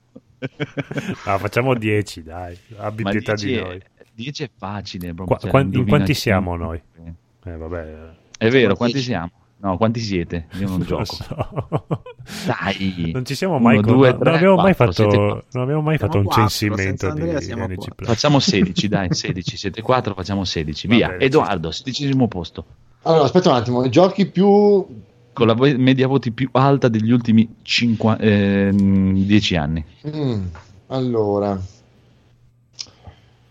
Ah, 1.25 1.37
facciamo 1.37 1.73
10, 1.75 2.23
dai. 2.23 2.57
Abbi 2.77 3.03
Ma 3.03 3.11
pietà 3.11 3.33
10 3.35 3.45
di 3.47 3.55
è, 3.57 3.61
noi. 3.63 3.81
10 4.13 4.43
è 4.43 4.49
facile. 4.57 5.13
proprio, 5.13 5.37
Qua- 5.37 5.49
cioè, 5.49 5.61
in 5.61 5.85
quanti 5.87 6.13
siamo 6.13 6.55
noi? 6.55 6.81
Eh, 7.45 7.55
vabbè. 7.57 7.95
È 8.37 8.49
vero, 8.49 8.75
quanti 8.75 8.95
10. 8.95 9.09
siamo? 9.09 9.31
No, 9.63 9.77
quanti 9.77 9.99
siete? 9.99 10.47
Io 10.59 10.67
non 10.67 10.79
lo 10.79 10.85
gioco. 10.89 11.05
so. 11.05 12.03
Dai. 12.45 13.11
Non 13.13 13.25
ci 13.25 13.35
siamo 13.35 13.55
Uno, 13.55 13.63
mai 13.63 13.81
con- 13.81 13.93
due, 13.93 14.11
non 14.19 14.33
abbiamo 14.33 14.55
mai 14.55 14.75
quattro, 14.75 14.91
siete 14.93 15.11
fatto, 15.11 15.25
quattro. 15.27 15.45
non 15.51 15.63
abbiamo 15.63 15.81
mai 15.81 15.97
Siamo 15.97 16.11
fatto 16.13 16.23
un 16.23 16.27
quattro, 16.27 16.47
censimento 16.47 16.81
senza 16.83 17.09
Andrea 17.09 17.39
di 17.39 17.53
NG. 17.75 17.95
Plus. 17.95 18.07
Facciamo 18.07 18.39
16, 18.41 18.87
dai, 18.87 19.07
16. 19.13 19.57
Siete 19.57 19.81
4, 19.81 20.13
facciamo 20.15 20.43
16. 20.43 20.87
Va 20.87 20.95
Via. 20.95 21.07
bene, 21.09 21.23
Edoardo, 21.23 21.69
sedicesimo 21.71 22.27
posto. 22.27 22.65
Allora, 23.03 23.23
aspetta 23.23 23.49
un 23.49 23.55
attimo, 23.55 23.83
i 23.85 23.89
giochi 23.89 24.25
più... 24.27 24.85
Con 25.33 25.47
la 25.47 25.55
media 25.55 26.07
voti 26.07 26.31
più 26.31 26.49
alta 26.53 26.87
degli 26.89 27.11
ultimi 27.11 27.47
10 27.63 29.55
anni. 29.55 29.85
Mm, 30.07 30.43
allora... 30.87 31.59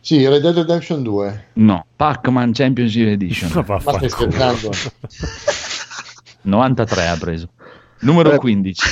Sì, 0.03 0.27
Red 0.27 0.41
Dead 0.43 0.57
Redemption 0.57 1.03
2. 1.03 1.45
No, 1.55 1.85
Pac-Man 1.95 2.53
Championship 2.53 3.07
Edition. 3.09 3.51
Ma 3.67 3.79
stai 3.81 4.09
scherzando? 4.09 4.71
93 6.43 7.07
ha 7.09 7.17
preso. 7.17 7.49
Numero 8.01 8.31
Beh. 8.31 8.39
15. 8.39 8.83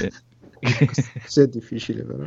Eh, 0.00 0.12
Sì, 1.26 1.40
è 1.40 1.46
difficile 1.46 2.02
però. 2.02 2.24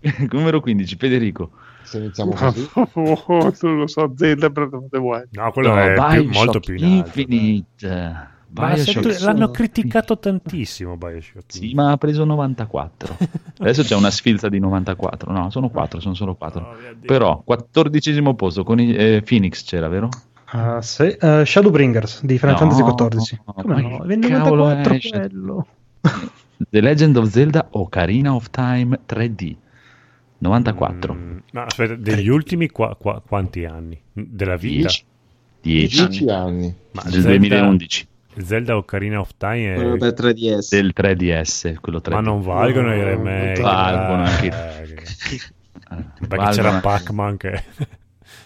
Numero 0.30 0.60
15, 0.60 0.96
Federico. 0.96 1.50
Se 1.82 1.98
iniziamo 1.98 2.32
così. 2.32 2.68
non 2.94 3.78
lo 3.78 3.86
so, 3.86 4.12
Zelda 4.16 4.50
Breath 4.50 4.72
of 4.74 4.84
the 4.90 4.98
Wild. 4.98 5.28
No, 5.32 5.50
quello 5.50 5.74
No, 5.74 5.80
è 5.80 6.20
più- 6.20 6.30
molto 6.30 6.60
più 6.60 6.74
in 6.74 6.84
alto. 6.84 7.06
Infinite. 7.20 8.32
Bioshock 8.54 9.00
tu- 9.16 9.24
l'hanno 9.24 9.50
criticato 9.50 10.16
tantissimo 10.16 10.96
Bioshock. 10.96 11.44
Sì, 11.48 11.74
ma 11.74 11.90
ha 11.90 11.96
preso 11.96 12.24
94. 12.24 13.16
Adesso 13.58 13.82
c'è 13.82 13.96
una 13.96 14.12
sfilza 14.12 14.48
di 14.48 14.60
94. 14.60 15.32
No, 15.32 15.50
sono 15.50 15.68
4, 15.70 15.98
sono 15.98 16.14
solo 16.14 16.36
4. 16.36 16.60
Oh. 16.60 16.76
Però, 17.04 17.42
14 17.44 18.22
posto 18.36 18.62
con 18.62 18.78
i, 18.78 18.94
eh, 18.94 19.22
Phoenix 19.26 19.64
c'era, 19.64 19.88
vero? 19.88 20.08
Ah, 20.56 20.80
sì. 20.82 21.02
Eh, 21.08 21.42
Shadowbringers 21.44 22.24
di 22.24 22.38
Final 22.38 22.54
No, 22.54 22.60
Fantasy 22.60 22.82
XIV. 22.82 23.38
no, 23.44 23.52
Come 23.54 23.74
ma 23.74 23.80
no? 23.80 24.28
cavolo 24.28 24.64
94 24.68 24.94
è? 24.94 25.08
quello. 25.28 25.66
The 26.70 26.80
Legend 26.80 27.16
of 27.16 27.28
Zelda 27.28 27.66
Ocarina 27.72 28.34
of 28.34 28.50
Time 28.50 29.00
3D. 29.04 29.56
94. 30.38 31.14
Mm, 31.14 31.36
no, 31.52 31.62
aspetta, 31.62 31.94
degli 31.96 32.28
ultimi 32.28 32.68
qua- 32.68 32.94
qua- 32.96 33.20
quanti 33.26 33.64
anni? 33.64 34.00
Della 34.12 34.56
vita? 34.56 34.88
10. 34.88 35.04
10. 35.62 36.06
10 36.08 36.28
anni. 36.28 36.74
Ma 36.92 37.02
Del 37.02 37.12
Zelda- 37.12 37.28
2011. 37.30 38.06
Zelda 38.36 38.76
Ocarina 38.76 39.20
of 39.20 39.30
Time 39.36 39.72
è- 39.72 39.76
Quello 39.76 39.96
per 39.96 40.12
3DS. 40.12 40.68
Del 40.70 40.92
3DS. 40.94 41.74
Quello 41.80 42.00
3D. 42.00 42.14
Ma 42.14 42.20
non 42.20 42.42
valgono 42.42 42.94
i 42.94 42.98
No, 42.98 43.04
remake. 43.04 43.60
valgono 43.60 44.22
anche- 44.22 44.46
Eh, 44.46 44.82
Eh, 44.82 44.86
Perché 46.26 46.36
valgono 46.36 46.50
c'era 46.50 46.80
Pac-Man 46.80 47.36
che... 47.36 47.62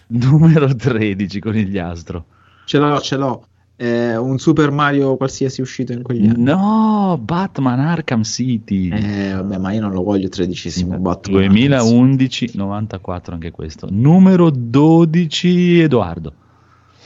Numero 0.16 0.74
13 0.74 1.40
con 1.40 1.56
il 1.56 1.78
Astro. 1.78 2.24
Ce 2.64 2.78
l'ho, 2.78 2.98
ce 3.00 3.16
l'ho. 3.16 3.46
È 3.76 4.16
un 4.16 4.38
Super 4.38 4.72
Mario 4.72 5.16
qualsiasi 5.16 5.60
uscito 5.60 5.92
in 5.92 6.02
quegli 6.02 6.26
anni. 6.26 6.42
No, 6.42 7.18
Batman 7.22 7.78
Arkham 7.78 8.22
City. 8.22 8.88
Eh, 8.88 9.32
vabbè, 9.34 9.56
ma 9.58 9.72
io 9.72 9.80
non 9.80 9.92
lo 9.92 10.02
voglio 10.02 10.28
tredicesimo 10.28 10.98
Batman. 10.98 11.38
2011, 11.38 12.50
94 12.54 13.34
anche 13.34 13.50
questo. 13.52 13.86
Numero 13.90 14.50
12, 14.50 15.80
Edoardo. 15.80 16.32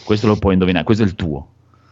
Questo 0.04 0.26
lo 0.26 0.36
puoi 0.36 0.54
indovinare, 0.54 0.84
questo 0.84 1.02
è 1.02 1.06
il 1.06 1.14
tuo. 1.14 1.48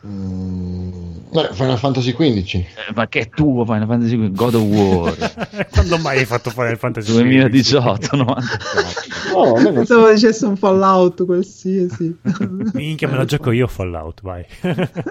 Mm, 0.07 0.91
beh, 1.31 1.51
Final 1.53 1.77
Fantasy 1.77 2.15
XV. 2.15 2.55
Eh, 2.55 2.67
ma 2.95 3.07
che 3.07 3.21
è 3.21 3.29
tuo 3.29 3.65
Final 3.67 3.87
Fantasy 3.87 4.31
God 4.31 4.55
of 4.55 4.63
War 4.63 5.67
Quando 5.71 5.99
mai 5.99 6.19
hai 6.21 6.25
fatto 6.25 6.49
Final 6.49 6.79
Fantasy 6.79 7.13
2018, 7.13 8.17
94. 8.17 9.35
No, 9.35 9.61
non- 9.61 9.75
Pensavo 9.75 10.11
dicesse 10.11 10.47
un 10.47 10.57
Fallout 10.57 11.25
qualsiasi. 11.27 12.17
Minchia, 12.73 13.09
me 13.09 13.17
la 13.19 13.27
gioco 13.27 13.51
io 13.51 13.67
Fallout, 13.67 14.23
vai. 14.23 14.45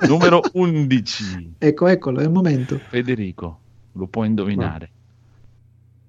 Numero 0.08 0.42
11, 0.54 1.54
ecco, 1.60 1.86
eccolo, 1.88 2.20
è 2.20 2.24
il 2.24 2.32
momento. 2.32 2.80
Federico. 2.90 3.60
Lo 3.94 4.08
puoi 4.08 4.28
indovinare. 4.28 4.90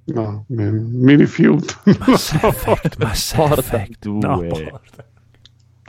No, 0.05 0.45
mi, 0.49 0.71
mi 0.71 1.14
rifiuto. 1.16 1.75
Mass 1.99 2.33
Effect, 2.33 2.97
Mass 2.99 3.35
Porta 3.35 3.61
Effect. 3.61 3.97
due. 4.01 4.19
No, 4.19 4.38
porta. 4.38 5.05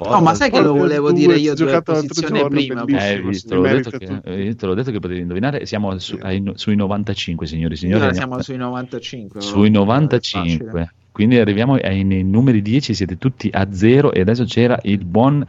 No, 0.10 0.22
ma 0.22 0.34
sai 0.34 0.50
che 0.50 0.62
lo 0.62 0.74
volevo 0.74 1.10
2 1.12 1.20
dire 1.20 1.36
io 1.38 1.54
due 1.54 1.66
giocato 1.68 1.92
l'altro 1.92 2.08
posizioni 2.14 2.40
giorno, 2.40 2.84
prima. 2.86 3.08
Eh, 3.08 3.22
visto, 3.22 3.56
l'ho 3.56 3.62
detto 3.62 3.90
che, 3.98 4.20
eh, 4.24 4.56
te 4.56 4.66
l'ho 4.66 4.74
detto 4.74 4.92
che 4.92 5.00
potevi 5.00 5.20
indovinare. 5.22 5.66
Siamo 5.66 5.98
su- 6.00 6.18
ai- 6.22 6.52
sui 6.56 6.76
95, 6.76 7.46
signori 7.46 7.74
e 7.74 7.78
signori. 7.78 8.00
Ora 8.02 8.10
Andiamo- 8.10 8.42
siamo 8.42 8.44
sui 8.44 8.58
95. 8.58 9.42
sui 9.42 9.70
95. 9.70 10.94
Quindi 11.12 11.38
arriviamo 11.38 11.76
ai 11.76 12.04
nei 12.04 12.24
numeri 12.24 12.62
10, 12.62 12.94
siete 12.94 13.18
tutti 13.18 13.50
a 13.52 13.72
zero 13.74 14.12
e 14.14 14.22
adesso 14.22 14.46
c'era 14.46 14.80
il 14.84 15.04
buon 15.06 15.46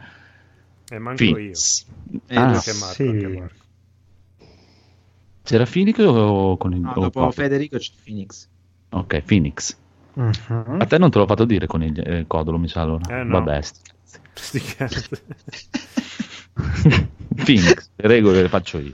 E 0.89 0.97
manco 0.99 1.23
io. 1.23 1.33
Phoenix. 1.33 1.85
Eh, 2.27 2.35
Ah. 2.35 2.41
Anche 2.49 2.73
Marco, 2.73 2.93
sì. 2.93 3.07
anche 3.07 3.27
Marco. 3.27 3.53
C'era 5.43 5.65
Phoenix 5.65 5.97
o 5.99 6.57
con 6.57 6.73
il 6.73 6.79
No, 6.79 6.93
dopo 6.95 7.09
Codolo? 7.09 7.31
Federico 7.31 7.77
c'è 7.77 7.91
Phoenix. 8.03 8.47
Ok, 8.91 9.21
Phoenix. 9.21 9.75
Mhm. 10.13 10.77
A 10.79 10.85
te 10.85 10.97
non 10.97 11.09
te 11.09 11.17
l'ho 11.17 11.25
fatto 11.25 11.43
dire 11.45 11.65
con 11.65 11.83
il 11.83 11.99
eh, 11.99 12.25
Codolo, 12.27 12.57
mi 12.57 12.67
sa 12.67 12.81
allora. 12.81 13.19
Eh, 13.19 13.23
no. 13.23 13.31
Vabbè, 13.39 13.53
cazzi. 13.55 13.73
Phoenix, 17.43 17.89
le 17.95 18.07
regole 18.07 18.41
le 18.41 18.49
faccio 18.49 18.79
io. 18.79 18.93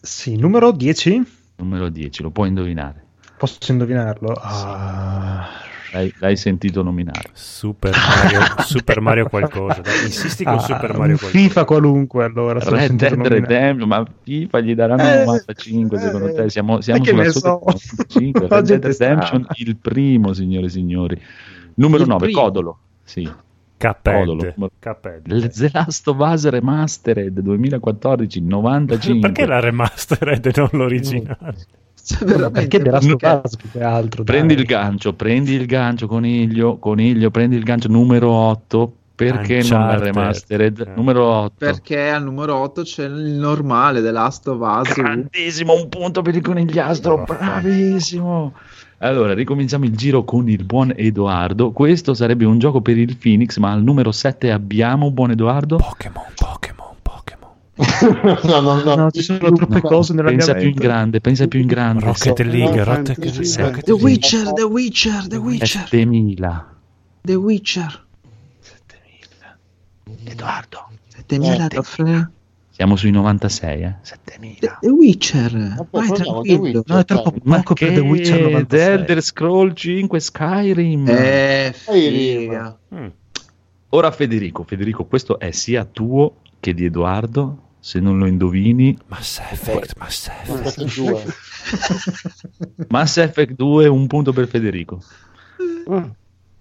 Sì, 0.00 0.36
numero 0.36 0.72
10. 0.72 1.22
Numero 1.56 1.88
10, 1.88 2.22
lo 2.22 2.30
puoi 2.30 2.48
indovinare. 2.48 3.04
Posso 3.36 3.72
indovinarlo? 3.72 4.32
Ah, 4.40 5.48
L'hai, 5.92 6.12
l'hai 6.18 6.36
sentito 6.36 6.82
nominare. 6.82 7.30
Super 7.32 7.94
Mario, 7.96 8.40
Super 8.62 9.00
Mario 9.00 9.28
qualcosa. 9.28 9.80
Dai, 9.80 10.04
insisti 10.04 10.44
con 10.44 10.54
ah, 10.54 10.58
Super 10.58 10.96
Mario 10.96 11.16
qualcosa. 11.16 11.42
FIFA 11.44 11.64
qualunque 11.64 12.24
allora. 12.24 12.58
Red 12.60 12.92
Dead. 12.92 13.26
Redemption, 13.26 13.88
ma 13.88 14.04
FIFA 14.22 14.60
gli 14.60 14.74
daranno 14.74 15.02
Eh, 15.02 15.24
95 15.24 15.98
secondo 15.98 16.26
eh, 16.26 16.34
te? 16.34 16.50
Siamo, 16.50 16.80
siamo 16.80 17.04
sulla 17.04 17.30
so. 17.30 17.60
95. 17.64 18.48
La 18.48 18.50
Red 18.56 18.66
Dead 18.66 18.84
Redemption, 18.84 19.46
il 19.54 19.76
primo, 19.76 20.32
signore 20.34 20.66
e 20.66 20.70
signori. 20.70 21.20
Numero 21.74 22.02
Il 22.02 22.08
9, 22.08 22.24
primo. 22.26 22.40
Codolo. 22.40 22.78
Sì. 23.08 23.28
Cuphead. 23.78 24.54
Cuphead. 24.80 25.50
The 25.56 25.70
Last 25.72 26.06
of 26.08 26.18
Us 26.18 26.48
Remastered 26.48 27.40
2014, 27.40 28.40
95. 28.42 29.20
Perché 29.20 29.46
la 29.46 29.60
remastered 29.60 30.46
e 30.46 30.52
non 30.56 30.68
l'originale? 30.72 31.56
Cioè, 32.04 32.50
Perché 32.50 32.80
The 32.80 32.90
Last 32.90 33.10
of 33.10 33.42
Us 33.44 33.56
più 33.56 33.70
che 33.70 33.82
altro? 33.82 34.24
Prendi 34.24 34.54
dai. 34.54 34.62
il 34.62 34.68
gancio, 34.68 35.14
prendi 35.14 35.52
il 35.54 35.66
gancio, 35.66 36.06
coniglio, 36.06 36.78
coniglio, 36.78 37.30
prendi 37.30 37.56
il 37.56 37.62
gancio 37.62 37.88
numero 37.88 38.30
8. 38.30 38.92
Perché 39.14 39.62
non 39.68 39.80
la 39.80 39.94
Uncharted. 39.94 40.04
remastered? 40.06 40.78
Eh. 40.80 40.92
Numero 40.94 41.24
8. 41.24 41.52
Perché 41.58 42.08
al 42.10 42.22
numero 42.22 42.56
8 42.56 42.82
c'è 42.82 43.04
il 43.04 43.12
normale 43.12 44.00
The 44.00 44.10
Last 44.12 44.46
of 44.48 44.60
Us. 44.60 44.94
Grandissimo, 44.94 45.74
un 45.74 45.88
punto 45.88 46.22
per 46.22 46.36
il 46.36 46.42
conigliastro, 46.42 47.24
bravissimo. 47.24 48.54
Allora, 49.00 49.32
ricominciamo 49.32 49.84
il 49.84 49.96
giro 49.96 50.24
con 50.24 50.48
il 50.48 50.64
buon 50.64 50.92
Edoardo. 50.96 51.70
Questo 51.70 52.14
sarebbe 52.14 52.44
un 52.44 52.58
gioco 52.58 52.80
per 52.80 52.98
il 52.98 53.16
Phoenix, 53.16 53.58
ma 53.58 53.70
al 53.70 53.82
numero 53.82 54.10
7 54.10 54.50
abbiamo, 54.50 55.12
buon 55.12 55.30
Edoardo. 55.30 55.76
Pokémon, 55.76 56.24
Pokémon, 56.34 56.94
Pokémon. 57.00 57.50
no, 58.42 58.60
no, 58.60 58.82
no. 58.82 58.94
No, 58.96 59.10
ci 59.12 59.22
sono 59.22 59.52
troppe 59.52 59.80
cose 59.82 60.14
nella 60.14 60.30
Pensa 60.30 60.52
mia 60.52 60.62
più 60.62 60.70
in 60.70 60.74
grande, 60.74 61.20
pensa 61.20 61.46
più 61.46 61.60
in 61.60 61.66
grande. 61.68 62.04
Rocket 62.06 62.40
League, 62.40 62.76
no, 62.76 62.84
Rocket 62.84 63.18
Rocket 63.18 63.84
The 63.84 63.92
League. 63.92 64.02
Witcher, 64.02 64.52
The 64.52 64.62
Witcher, 64.62 65.26
The 65.28 65.36
Witcher, 65.36 65.86
7000. 65.86 66.64
The 67.20 67.34
Witcher. 67.34 68.06
Edoardo. 70.24 70.88
7000 71.08 71.64
Eh, 71.64 71.68
trofei. 71.68 72.26
Siamo 72.78 72.94
sui 72.94 73.10
96, 73.10 73.82
eh? 73.82 73.94
The, 74.02 74.08
7000. 74.38 74.78
The 74.80 74.88
Witcher. 74.88 75.86
poi 75.90 76.06
Vai 76.06 76.16
The 76.16 76.22
tranquillo. 76.22 76.60
Witcher. 76.60 76.82
No, 76.86 76.98
è 77.00 77.04
troppo 77.04 77.34
Ma 77.42 77.56
poco 77.56 77.74
per 77.74 77.92
The 77.92 77.98
Witcher 77.98 78.36
che 78.36 78.42
96. 78.42 78.66
The 78.68 78.92
Elder 78.92 79.20
Scroll 79.20 79.72
5 79.74 80.20
Skyrim. 80.20 81.08
Eh, 81.08 81.72
Skyrim. 81.74 82.38
figa. 82.38 82.78
Mm. 82.94 83.06
Ora 83.88 84.12
Federico, 84.12 84.62
Federico, 84.62 85.06
questo 85.06 85.40
è 85.40 85.50
sia 85.50 85.84
tuo 85.86 86.36
che 86.60 86.72
di 86.72 86.84
Edoardo. 86.84 87.62
Se 87.80 87.98
non 87.98 88.16
lo 88.16 88.26
indovini, 88.26 88.96
Mass 89.08 89.40
Effect, 89.40 89.94
Mass 89.98 90.28
Effect. 90.28 90.62
Questi 90.62 91.00
due. 91.00 91.24
Mass 92.90 93.16
Effect 93.16 93.54
2, 93.54 93.88
un 93.90 94.06
punto 94.06 94.32
per 94.32 94.46
Federico. 94.46 95.02
Ah, 95.88 96.08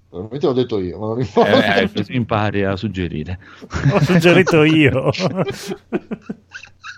Probabilmente 0.09 0.45
l'ho 0.47 0.53
detto 0.53 0.79
io, 0.79 0.99
ma 0.99 1.05
non 1.07 1.17
ricordo. 1.19 1.49
Eh, 1.51 1.81
eh, 1.81 1.91
così 1.91 2.15
impari 2.15 2.63
a 2.63 2.75
suggerire. 2.75 3.39
Ho 3.93 3.99
suggerito 4.01 4.63
io. 4.63 5.09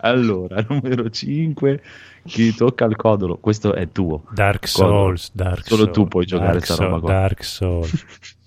Allora, 0.02 0.64
numero 0.70 1.10
5, 1.10 1.82
chi 2.24 2.56
tocca 2.56 2.86
il 2.86 2.96
codolo. 2.96 3.38
Questo 3.38 3.74
è 3.74 3.92
tuo. 3.92 4.24
Dark 4.32 4.72
Codolo. 4.72 4.94
Souls, 4.94 5.32
Dark 5.34 5.66
Solo 5.68 5.82
Souls, 5.84 5.94
tu 5.94 6.08
puoi 6.08 6.26
giocare 6.26 6.52
Dark 6.54 6.64
sta 6.66 6.74
Souls, 6.76 6.90
roba 6.90 7.00
qua. 7.02 7.12
Dark 7.12 7.44
Souls. 7.44 8.06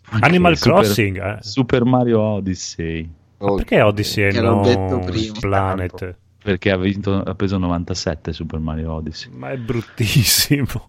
Animal 0.20 0.56
Super- 0.56 0.72
Crossing. 0.82 1.16
eh. 1.22 1.36
Super 1.42 1.84
Mario 1.84 2.20
Odyssey. 2.20 3.06
Oh, 3.38 3.56
Perché 3.56 3.82
Odyssey 3.82 4.30
Che 4.30 4.40
l'ho 4.40 4.50
non 4.50 4.62
detto 4.62 4.98
prima. 5.00 5.32
Planet? 5.40 6.16
Perché 6.42 6.70
ha, 6.70 6.76
vinto, 6.78 7.20
ha 7.20 7.34
preso 7.34 7.58
97 7.58 8.32
Super 8.32 8.58
Mario 8.58 8.92
Odyssey. 8.94 9.30
Ma 9.34 9.50
è 9.50 9.56
bruttissimo. 9.58 10.86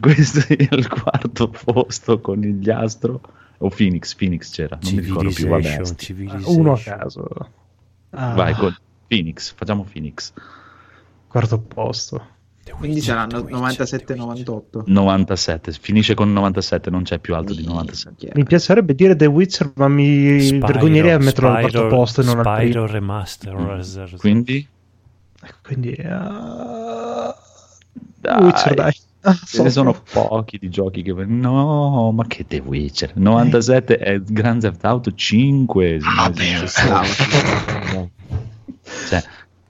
Questo 0.00 0.40
è 0.48 0.66
il 0.70 0.88
quarto 0.88 1.48
posto 1.48 2.20
con 2.20 2.42
il 2.42 2.58
Gliastro. 2.58 3.20
O 3.58 3.68
Phoenix, 3.68 4.14
Phoenix 4.14 4.50
c'era, 4.50 4.78
non 4.82 4.94
mi 4.94 5.00
ricordo 5.00 5.30
più. 5.30 5.46
Vabbè, 5.46 5.82
Civilization. 5.94 6.58
Uno 6.58 6.72
a 6.72 6.78
caso. 6.78 7.28
Ah, 8.10 8.32
Vai 8.32 8.54
con 8.54 8.74
Phoenix, 9.06 9.52
facciamo 9.54 9.84
Phoenix. 9.84 10.32
Quarto 11.26 11.58
posto. 11.58 12.38
Quindi 12.76 13.00
The 13.00 13.12
97-98. 13.12 14.82
97, 14.86 15.72
finisce 15.72 16.14
con 16.14 16.32
97, 16.32 16.90
non 16.90 17.02
c'è 17.02 17.18
più 17.18 17.34
alto 17.34 17.52
di 17.52 17.64
97. 17.64 18.32
Mi 18.34 18.44
piacerebbe 18.44 18.94
dire 18.94 19.16
The 19.16 19.26
Witcher, 19.26 19.72
ma 19.74 19.88
mi 19.88 20.40
Spyro, 20.40 20.66
vergognerei 20.66 21.10
a 21.12 21.18
metterlo 21.18 21.50
al 21.50 21.60
quarto 21.60 21.86
posto 21.88 22.20
e 22.20 22.24
non 22.24 22.38
al 22.38 22.56
primo. 22.58 22.86
Remaster. 22.86 24.14
Quindi, 24.16 24.66
Quindi, 25.62 25.92
ah, 26.06 27.34
dai, 28.18 28.42
Witcher, 28.42 28.74
dai. 28.74 28.92
Ah, 29.22 29.34
ce 29.44 29.62
ne 29.62 29.68
so. 29.70 29.80
sono 29.80 30.02
pochi 30.12 30.58
di 30.58 30.68
giochi 30.70 31.02
che... 31.02 31.12
No, 31.12 32.10
ma 32.12 32.26
che 32.26 32.46
The 32.46 32.58
Witcher? 32.58 33.12
97 33.16 33.98
è 33.98 34.20
Grand 34.20 34.60
Theft 34.62 34.84
Auto 34.84 35.12
5. 35.12 35.98
Ah, 36.02 36.32
e. 36.36 36.66
Cioè, 39.08 39.22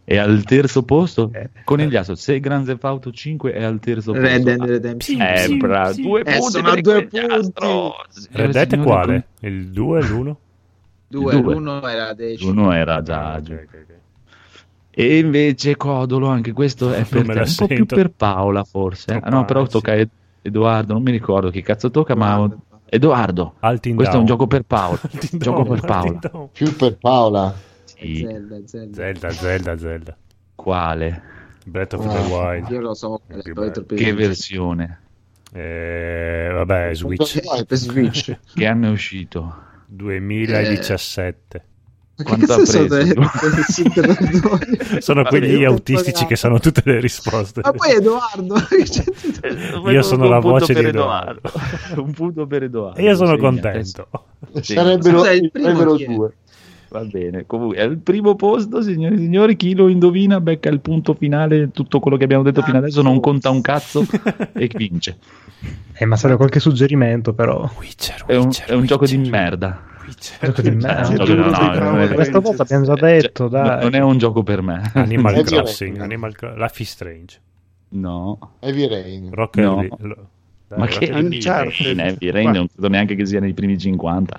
è 0.05 0.17
al 0.17 0.43
terzo 0.45 0.83
posto 0.83 1.31
Eh, 1.33 1.51
con 1.65 1.81
il 1.81 1.89
Gliastro. 1.89 2.15
Se 2.15 2.41
Grand 2.41 2.65
Theft 2.67 2.85
Auto 2.85 3.11
5 3.13 3.53
è 3.53 3.63
al 3.63 3.79
terzo 3.81 4.13
posto... 4.13 4.27
Red 4.27 4.43
Dead 4.43 4.61
ah, 4.61 4.67
Redemption. 4.67 5.21
Eh, 5.21 5.37
Sì, 5.39 5.57
bravo, 5.57 5.93
sì. 5.93 6.03
due 6.03 6.21
Eh, 6.21 6.37
punti 6.39 6.51
sono 6.53 6.69
a 6.69 6.81
due 6.81 7.09
Gliastro. 7.11 7.95
Red 8.31 8.51
Dead 8.53 8.73
è 8.75 8.79
quale? 8.83 9.27
Il 9.41 9.69
2 9.71 10.03
l'1? 10.03 10.35
Due, 11.09 11.41
Due. 11.41 11.55
l'uno 11.55 11.87
era 11.89 12.15
decimo. 12.15 12.51
Uno 12.53 12.73
era 12.73 13.03
già 13.03 13.41
giù. 13.43 13.59
E 14.91 15.19
invece 15.19 15.77
Codolo, 15.77 16.27
anche 16.29 16.53
questo 16.53 16.93
è 16.93 17.05
per 17.05 17.25
te, 17.27 17.39
un 17.41 17.55
po' 17.57 17.67
più 17.67 17.87
per 17.87 18.11
Paola 18.11 18.65
forse. 18.65 19.07
Troppo 19.07 19.27
Ah, 19.27 19.31
no, 19.31 19.45
però 19.45 19.67
tocca 19.67 19.95
Ed- 19.95 20.09
Edoardo, 20.43 20.93
non 20.95 21.03
mi 21.03 21.11
ricordo 21.13 21.51
chi 21.51 21.63
cazzo 21.63 21.91
tocca, 21.91 22.15
ma. 22.15 22.49
Edoardo. 22.93 23.55
Altin 23.61 23.95
Questo 23.95 24.15
è 24.15 24.17
Down. 24.17 24.23
un 24.23 24.27
gioco 24.35 24.47
per 24.49 24.63
Paola. 24.63 24.99
Gioco 25.33 25.63
Down, 25.63 25.69
per 25.79 25.81
Paola. 25.87 26.49
Più 26.53 26.75
per 26.77 26.97
Paola. 26.99 27.55
Sì. 27.85 28.17
Zelda, 28.17 28.57
Zelda. 28.67 28.95
Zelda, 28.97 29.31
Zelda, 29.31 29.79
Zelda. 29.79 30.17
Quale? 30.57 31.23
Breath 31.67 31.93
of 31.93 32.07
Ah. 32.07 32.09
the 32.09 32.33
Wild. 32.33 32.71
Io 32.71 32.81
lo 32.81 32.95
so, 32.95 33.21
È 33.29 33.39
troppo- 33.43 33.95
Che 33.95 34.13
versione? 34.13 35.01
Eh, 35.53 36.51
vabbè, 36.53 36.95
Switch 36.95 37.41
Switch. 37.75 38.39
Che 38.55 38.67
anno 38.67 38.89
è 38.89 38.91
uscito? 38.91 39.55
2017. 39.87 41.65
Ma 42.21 42.37
che 42.37 42.45
Quanto 42.45 42.47
cazzo 42.47 42.65
sono 42.67 42.87
preso? 42.87 43.15
Sono 45.01 45.23
Vabbè, 45.23 45.39
quegli 45.39 45.65
autistici 45.65 46.27
che 46.27 46.37
sanno 46.37 46.59
tutte 46.59 46.83
le 46.85 47.01
risposte. 47.01 47.61
Ma 47.63 47.73
poi 47.73 47.93
Edoardo, 47.93 48.55
che 48.69 48.83
c'è- 48.83 49.05
Io 49.91 50.03
sono 50.03 50.29
la 50.29 50.39
voce 50.39 50.75
di 50.75 50.85
Edoardo. 50.85 51.51
un 51.97 52.13
punto 52.13 52.47
per 52.47 52.65
Edoardo. 52.65 52.99
E 52.99 53.05
io 53.05 53.15
sono 53.15 53.37
contento. 53.37 54.09
Sì. 54.61 54.75
Sarebbero, 54.75 55.19
Scusa, 55.19 55.33
il 55.33 55.51
primo 55.51 55.69
sarebbero 55.69 55.97
due. 55.97 56.33
Va 56.91 57.05
bene, 57.05 57.45
comunque 57.47 57.77
è 57.77 57.83
il 57.85 57.99
primo 57.99 58.35
posto, 58.35 58.83
signori 58.83 59.15
e 59.15 59.19
signori. 59.19 59.57
Chi 59.57 59.75
lo 59.75 59.89
indovina 59.89 60.41
becca 60.41 60.69
il 60.69 60.81
punto 60.81 61.15
finale. 61.15 61.71
Tutto 61.71 62.01
quello 62.01 62.17
che 62.17 62.25
abbiamo 62.25 62.43
detto 62.43 62.63
fino 62.63 62.79
adesso 62.79 63.01
non 63.01 63.21
conta 63.21 63.49
un 63.51 63.61
cazzo 63.61 64.05
e 64.53 64.69
vince. 64.75 65.17
Eh, 65.93 66.05
ma 66.05 66.17
serve 66.17 66.37
qualche 66.37 66.59
suggerimento, 66.59 67.33
però. 67.33 67.71
Witcher, 67.79 68.25
È 68.27 68.35
un, 68.35 68.47
Witcher, 68.47 68.69
è 68.71 68.75
un 68.75 68.87
gioco 68.87 69.07
di 69.07 69.17
Witcher, 69.17 69.31
merda. 69.31 69.83
Gioco 70.41 70.63
di 70.63 70.71
merda. 70.71 70.97
È 70.97 70.99
un 71.01 71.05
Sì, 71.07 71.13
gioco- 71.15 71.25
duro 71.25 71.43
no, 71.45 71.51
no, 71.51 71.57
Power 71.59 71.79
non 71.79 71.87
è- 71.87 71.97
Rangers. 71.99 72.15
Questa 72.15 72.39
volta 72.41 72.63
abbiamo 72.63 72.85
già 72.85 72.97
Cioè, 72.97 73.21
detto, 73.21 73.49
dai. 73.49 73.83
non 73.83 73.95
è 73.95 74.01
un 74.01 74.19
gioco 74.19 74.43
per 74.43 74.63
me. 74.63 74.91
Animal 74.95 75.35
Heavy 75.35 75.49
Crossing, 75.51 75.91
Rain. 75.97 76.03
Animal 76.03 76.35
Life 76.57 76.83
is 76.83 76.91
Strange. 76.91 77.41
No, 77.91 78.39
Heavy 78.61 78.87
Rain. 78.89 79.29
Rock 79.33 79.57
No. 79.59 79.87
Lo- 79.99 80.29
dai, 80.69 80.79
ma 80.79 80.87
che 80.87 81.11
Uncharted. 81.13 81.99
Heavy 81.99 82.31
Rain 82.31 82.51
non 82.51 82.67
credo 82.69 82.89
neanche 82.89 83.17
che 83.17 83.27
sia 83.27 83.41
nei 83.41 83.53
primi 83.55 83.77
50. 83.77 84.39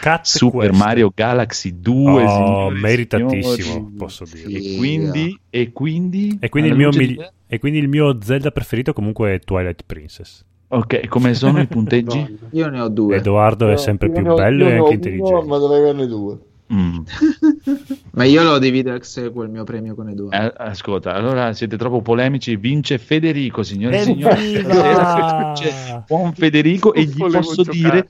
Cat 0.00 0.24
Super 0.26 0.68
Quest. 0.68 0.82
Mario 0.84 1.12
Galaxy 1.14 1.80
2 1.80 2.24
Oh, 2.24 2.28
signori 2.28 2.80
meritatissimo, 2.80 3.54
signori. 3.54 3.94
posso 3.96 4.24
dire. 4.30 4.50
E 4.58 4.76
quindi, 4.76 5.38
e 5.50 5.72
quindi, 5.72 6.36
E 6.40 6.48
quindi 6.48 6.72
migli- 6.72 7.06
di- 7.16 7.26
E 7.50 7.58
quindi 7.58 7.78
il 7.78 7.88
mio 7.88 8.18
Zelda 8.22 8.50
preferito 8.50 8.92
comunque 8.92 9.32
è 9.34 9.38
Twilight 9.40 9.82
Princess. 9.86 10.44
Ok, 10.68 11.06
come 11.08 11.34
sono 11.34 11.60
i 11.60 11.66
punteggi? 11.68 12.38
Io 12.52 12.68
ne 12.68 12.80
ho 12.80 12.88
due. 12.88 13.16
Edoardo 13.16 13.68
è 13.70 13.76
sempre 13.76 14.08
io 14.08 14.14
più 14.14 14.30
ho- 14.30 14.34
bello 14.34 14.64
e 14.68 14.72
anche 14.72 14.80
ho 14.80 14.84
uno, 14.84 14.92
intelligente. 14.92 15.46
ma 15.46 15.58
dovrei 15.58 15.80
averne 15.80 16.06
due. 16.06 16.38
Mm. 16.70 16.98
Ma 18.12 18.24
io 18.24 18.42
lo 18.42 18.58
divido 18.58 18.92
ex 18.92 19.16
equo 19.16 19.42
il 19.44 19.48
mio 19.48 19.64
premio 19.64 19.94
con 19.94 20.08
Edoardo. 20.10 20.36
Eh, 20.36 20.52
ascolta, 20.68 21.14
allora 21.14 21.54
siete 21.54 21.78
troppo 21.78 22.02
polemici. 22.02 22.56
Vince 22.56 22.98
Federico, 22.98 23.62
signore 23.62 24.00
e 24.00 24.02
signori. 24.02 24.62
Buon 26.06 26.32
Federico 26.34 26.92
e 26.92 27.04
gli 27.04 27.16
posso 27.16 27.62
giocare. 27.62 27.72
dire 27.72 28.08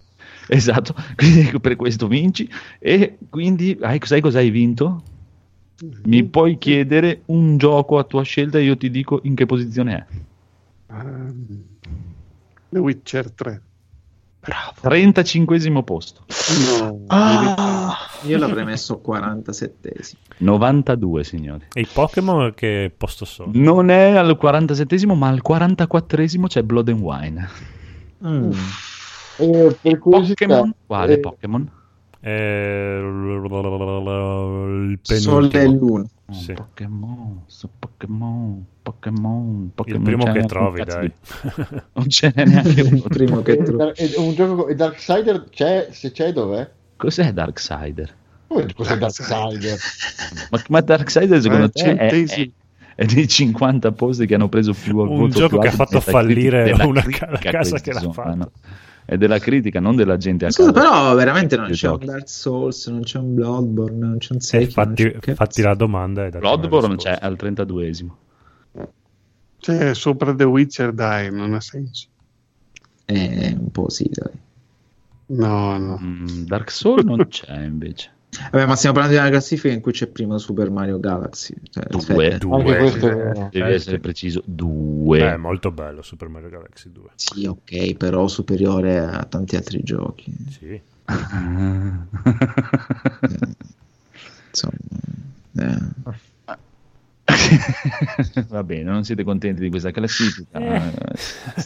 esatto, 0.49 0.95
quindi 1.15 1.61
per 1.61 1.77
questo 1.77 2.09
vinci. 2.09 2.51
E 2.81 3.19
quindi 3.31 3.79
hai- 3.81 4.01
sai 4.03 4.21
cosa 4.21 4.39
hai 4.39 4.51
vinto? 4.51 5.03
Mi 6.07 6.25
puoi 6.25 6.59
chiedere 6.59 7.23
un 7.27 7.57
gioco 7.59 7.99
a 7.99 8.03
tua 8.05 8.23
scelta 8.23 8.59
e 8.59 8.63
io 8.65 8.77
ti 8.77 8.91
dico 8.91 9.21
in 9.23 9.37
che 9.37 9.47
posizione 9.47 9.95
è. 9.95 10.05
Ehm, 10.95 11.63
The 12.69 12.79
Witcher 12.79 13.31
3. 13.33 13.63
35 14.81 15.83
posto, 15.83 16.23
No, 16.81 17.05
Ah, 17.09 17.95
Io 18.23 18.39
l'avrei 18.39 18.65
messo 18.65 19.03
47esimo. 19.05 20.17
92 20.39 21.25
signori. 21.25 21.67
E 21.73 21.81
i 21.83 21.89
Pokémon 21.93 22.55
che 22.55 22.91
posto 22.97 23.25
sono? 23.25 23.51
Non 23.55 23.91
è 23.91 24.17
al 24.17 24.37
47 24.37 25.07
ma 25.07 25.29
al 25.29 25.43
44 25.43 26.25
c'è 26.47 26.63
Blood 26.63 26.89
and 26.89 27.01
Wine. 27.01 27.49
Mm. 28.27 28.51
Eh, 29.39 29.77
per 29.83 29.99
curiosità, 29.99 30.47
Pokémon? 30.47 30.75
Quale 30.87 31.13
eh, 31.13 31.21
Pokémon? 31.21 31.71
Eh, 32.21 32.99
il 33.01 34.99
Sole 35.03 35.47
e 35.47 35.51
penultimo. 35.51 35.87
luna. 35.87 36.05
Oh, 36.27 36.33
Sì. 36.33 36.53
Pokémon, 36.53 37.43
su 37.47 37.69
Pokémon, 37.79 38.65
Pokémon, 38.93 39.71
Pokémon. 39.75 40.01
Il 40.09 40.17
primo 40.17 40.33
che 40.33 40.45
trovi, 40.45 40.81
un 40.81 40.87
dai. 40.87 41.07
di- 41.07 41.81
Non 41.93 42.09
ce 42.09 42.33
n'è 42.35 42.45
neanche 42.45 42.81
uno. 42.83 42.97
Il 42.97 43.03
primo 43.09 43.43
che 43.43 43.57
trovo. 43.63 43.77
Dar- 43.79 43.93
e 43.97 44.13
un 44.17 44.35
gioco 44.35 44.69
e 44.69 44.75
Darksider 44.75 45.45
c'è? 45.51 45.89
Se 45.91 46.13
c'è, 46.13 46.33
dov'è? 46.33 46.69
Cos'è 46.97 47.33
Darksider? 47.33 48.15
Come 48.49 48.67
cos'è 48.75 48.97
Darksider? 48.99 49.77
Ma, 50.51 50.63
ma 50.69 50.81
Darksider 50.81 51.41
secondo 51.41 51.71
te 51.71 51.83
è, 51.83 51.97
è, 51.97 52.09
centesimi. 52.11 52.53
è 52.95 53.05
dei 53.05 53.29
50 53.29 53.93
posti 53.93 54.27
che 54.27 54.35
hanno 54.35 54.49
preso 54.49 54.73
più 54.73 54.97
Un 54.99 55.17
voto 55.19 55.29
gioco 55.39 55.59
che 55.59 55.69
ha 55.69 55.73
fatto 55.73 56.01
fallire 56.01 56.73
una 56.73 57.03
critica 57.03 57.27
ca- 57.27 57.31
la 57.33 57.39
casa 57.39 57.79
che 57.79 57.93
l'ha 57.93 58.11
fatto. 58.13 58.35
no? 58.35 58.51
È 59.05 59.17
della 59.17 59.39
critica, 59.39 59.81
non 59.81 59.97
della 59.97 60.19
gente 60.19 60.45
a 60.45 60.51
Scusa, 60.51 60.71
però 60.73 61.15
veramente 61.15 61.57
non 61.57 61.71
c'è 61.71 61.89
un 61.89 61.99
Dark 62.05 62.29
Souls, 62.29 62.87
non 62.89 63.01
c'è 63.01 63.17
un 63.19 63.35
Bloodborne, 63.35 63.97
non 64.07 64.19
c'è 64.19 64.33
un 64.33 64.39
Eh, 64.39 64.43
Sekiro. 64.43 64.71
fatti, 64.71 65.03
c'è- 65.05 65.19
che- 65.19 65.35
fatti 65.35 65.63
la 65.63 65.75
domanda. 65.75 66.29
Bloodborne 66.29 66.97
c'è 66.97 67.17
al 67.19 67.37
32esimo. 67.41 68.09
Cioè, 69.59 69.95
sopra 69.95 70.35
The 70.35 70.45
Witcher, 70.45 70.93
dai, 70.93 71.31
non 71.31 71.55
ha 71.55 71.61
senso. 71.61 72.07
Eh, 73.05 73.57
un 73.59 73.71
po' 73.71 73.89
sì, 73.89 74.09
dai. 74.11 74.33
No, 75.27 75.77
no. 75.79 75.99
Mm, 76.01 76.45
Dark 76.45 76.71
Souls 76.71 77.05
non 77.05 77.27
c'è 77.29 77.65
invece. 77.65 78.13
Vabbè, 78.51 78.67
ma 78.67 78.77
stiamo 78.77 78.95
parlando 78.95 79.19
di 79.19 79.25
una 79.25 79.33
classifica 79.33 79.73
in 79.73 79.81
cui 79.81 79.93
c'è 79.93 80.07
prima 80.07 80.39
Super 80.39 80.71
Mario 80.71 81.01
Galaxy. 81.01 81.55
Cioè, 81.71 81.87
Due. 81.89 81.99
aspetta. 81.99 82.39
Due. 82.39 82.57
Anche 82.57 82.77
questo 82.77 83.09
è 83.09 83.11
eh, 83.11 83.15
vero. 83.15 83.49
Devi 83.51 83.71
eh, 83.71 83.75
essere 83.75 83.99
preciso. 83.99 84.43
Due. 84.45 85.19
Beh, 85.19 85.37
molto 85.37 85.71
bello 85.71 86.03
Super 86.03 86.29
Mario 86.29 86.51
Galaxy 86.51 86.93
2. 86.93 87.05
Sì, 87.15 87.47
ok, 87.47 87.95
però 87.95 88.29
superiore 88.29 88.99
a 88.99 89.25
tanti 89.25 89.57
altri 89.57 89.83
giochi. 89.83 90.33
Sì. 90.51 90.81
Insomma, 94.49 94.77
eh. 95.57 95.79
Va 98.49 98.63
bene, 98.63 98.83
non 98.91 99.05
siete 99.05 99.25
contenti 99.25 99.61
di 99.63 99.71
questa 99.71 99.91
classifica. 99.91 100.59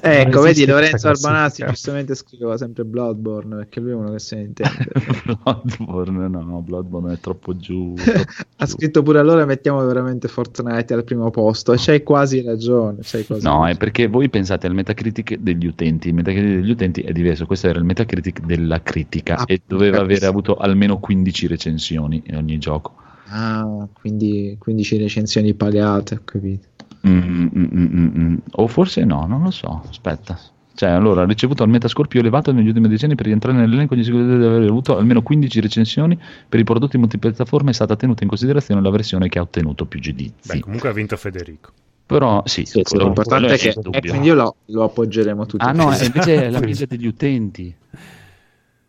Ecco, 0.00 0.30
Non 0.36 0.44
vedi, 0.44 0.64
esiste 0.64 0.70
Lorenzo 0.72 1.08
questa 1.08 1.28
Arbanazzi 1.28 1.64
giustamente 1.66 2.14
scriveva 2.14 2.56
sempre 2.56 2.84
Bloodborne 2.84 3.56
perché 3.56 3.80
lui 3.80 3.90
è 3.90 3.94
uno 3.94 4.10
che 4.12 4.18
se 4.18 4.36
ne 4.36 4.42
intende. 4.42 4.88
Bloodborne, 5.42 6.28
no, 6.28 6.60
Bloodborne 6.62 7.14
è 7.14 7.18
troppo 7.20 7.56
giù. 7.56 7.94
troppo 8.02 8.54
ha 8.56 8.66
giù. 8.66 8.66
scritto 8.66 9.02
pure 9.02 9.18
allora 9.18 9.44
mettiamo 9.44 9.84
veramente 9.84 10.28
Fortnite 10.28 10.94
al 10.94 11.04
primo 11.04 11.30
posto 11.30 11.72
e 11.72 11.76
c'hai 11.78 12.02
quasi 12.02 12.42
ragione. 12.42 12.98
C'hai 13.02 13.24
quasi 13.26 13.42
No, 13.42 13.66
è 13.66 13.74
ragione. 13.74 13.76
perché 13.76 14.06
voi 14.08 14.28
pensate 14.30 14.66
al 14.66 14.74
Metacritic 14.74 15.36
degli 15.36 15.66
utenti. 15.66 16.08
Il 16.08 16.14
Metacritic 16.14 16.50
degli 16.60 16.70
utenti 16.70 17.00
è 17.02 17.12
diverso. 17.12 17.46
Questo 17.46 17.68
era 17.68 17.78
il 17.78 17.84
Metacritic 17.84 18.40
della 18.44 18.82
critica 18.82 19.36
Ah, 19.36 19.44
e 19.46 19.62
doveva 19.66 20.00
avere 20.00 20.26
capisco. 20.26 20.26
avuto 20.26 20.56
almeno 20.56 20.98
15 20.98 21.46
recensioni 21.46 22.22
in 22.26 22.36
ogni 22.36 22.58
gioco. 22.58 22.94
Ah, 23.34 23.88
quindi 23.92 24.56
15 24.58 24.98
recensioni 24.98 25.54
pagate, 25.54 26.16
ho 26.16 26.20
capito. 26.24 26.68
Mm, 27.08 27.18
mm, 27.18 27.48
mm, 27.54 27.66
mm, 27.74 28.10
mm. 28.18 28.36
O 28.52 28.66
forse 28.68 29.04
no, 29.04 29.26
non 29.26 29.42
lo 29.42 29.50
so. 29.50 29.82
Aspetta. 29.88 30.38
Cioè, 30.74 30.90
allora, 30.90 31.22
ha 31.22 31.26
ricevuto 31.26 31.62
al 31.62 31.68
metascore 31.68 32.08
più 32.08 32.20
elevato 32.20 32.52
negli 32.52 32.68
ultimi 32.68 32.88
decenni 32.88 33.14
per 33.14 33.26
rientrare 33.26 33.56
nell'elenco 33.56 33.94
di 33.94 34.04
sicurezza 34.04 34.36
di 34.36 34.44
aver 34.44 34.68
avuto 34.68 34.96
almeno 34.96 35.22
15 35.22 35.60
recensioni 35.60 36.18
per 36.48 36.60
i 36.60 36.64
prodotti 36.64 36.98
multipiattaforma 36.98 37.70
è 37.70 37.72
stata 37.74 37.96
tenuta 37.96 38.22
in 38.22 38.28
considerazione 38.28 38.80
la 38.80 38.90
versione 38.90 39.28
che 39.28 39.38
ha 39.38 39.42
ottenuto 39.42 39.84
più 39.86 40.00
giudizi. 40.00 40.48
Beh, 40.48 40.60
comunque 40.60 40.88
ha 40.88 40.92
vinto 40.92 41.16
Federico. 41.16 41.70
Però 42.06 42.42
sì, 42.46 42.64
Sì, 42.66 42.82
quello- 42.82 43.04
l'importante 43.04 43.54
è 43.54 43.58
che 43.58 43.74
quindi 44.00 44.26
io 44.26 44.34
lo, 44.34 44.56
lo 44.66 44.84
appoggeremo 44.84 45.46
tutti. 45.46 45.64
Ah 45.64 45.72
no, 45.72 45.84
invece 46.00 46.46
è 46.46 46.50
la 46.50 46.60
media 46.60 46.86
degli 46.86 47.06
utenti. 47.06 47.74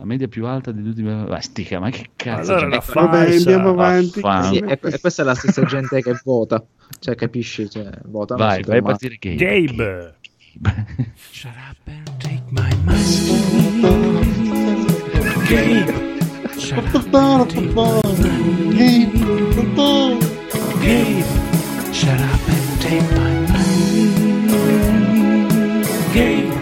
La 0.04 0.10
media 0.10 0.28
più 0.28 0.46
alta 0.46 0.74
degli 0.74 0.88
ultimi... 0.88 1.14
Ma 1.14 1.40
stica, 1.40 1.80
ma 1.80 1.90
che 1.90 2.10
cazzo 2.18 2.52
Allora 2.52 2.68
la 2.68 2.84
Vabbè, 2.86 3.36
andiamo 3.38 3.70
avanti. 3.70 4.20
Sì, 4.20 4.58
e, 4.58 4.78
e 4.82 5.00
questa 5.00 5.22
è 5.22 5.26
la 5.26 5.34
stessa 5.34 5.64
gente 5.64 6.02
che 6.02 6.20
vota, 6.26 6.62
cioè 7.00 7.16
capisci, 7.16 7.70
cioè, 7.70 7.90
votano 8.04 8.44
Vai, 8.44 8.62
vai 8.64 8.80
a 8.80 8.82
partire 8.82 9.16
Gabe. 9.18 9.38
Gabe. 9.38 10.16
Shut 11.32 11.54
up 11.56 11.78
and 11.86 12.20
take 12.20 12.44
my 12.50 12.70
money. 12.84 13.32
Gabe. 15.48 16.20
Shut 16.60 16.84
up 16.94 17.14
and 17.14 17.50
take 17.50 17.74
my 17.74 18.02
money. 18.04 19.08
Gabe. 20.82 21.24
Shut 21.94 22.20
up 22.20 22.50
and 22.50 22.82
take 22.82 23.10
my 23.16 23.32
money. 23.54 24.12
Gabe. 26.14 26.53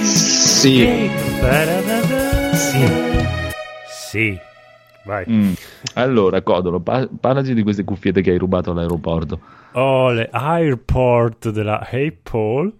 Sì. 0.00 1.10
Sì. 2.52 2.86
Sì. 3.88 4.38
Vai. 5.04 5.24
Mm. 5.28 5.52
Allora, 5.94 6.42
Codolo, 6.42 6.80
pa- 6.80 7.08
parlaci 7.18 7.54
di 7.54 7.62
queste 7.62 7.84
cuffiette 7.84 8.20
che 8.20 8.32
hai 8.32 8.38
rubato 8.38 8.70
all'aeroporto. 8.70 9.40
Ho 9.72 10.10
le 10.10 10.28
Airport 10.30 11.50
della 11.50 11.86
Hey 11.88 12.10
Paul 12.10 12.72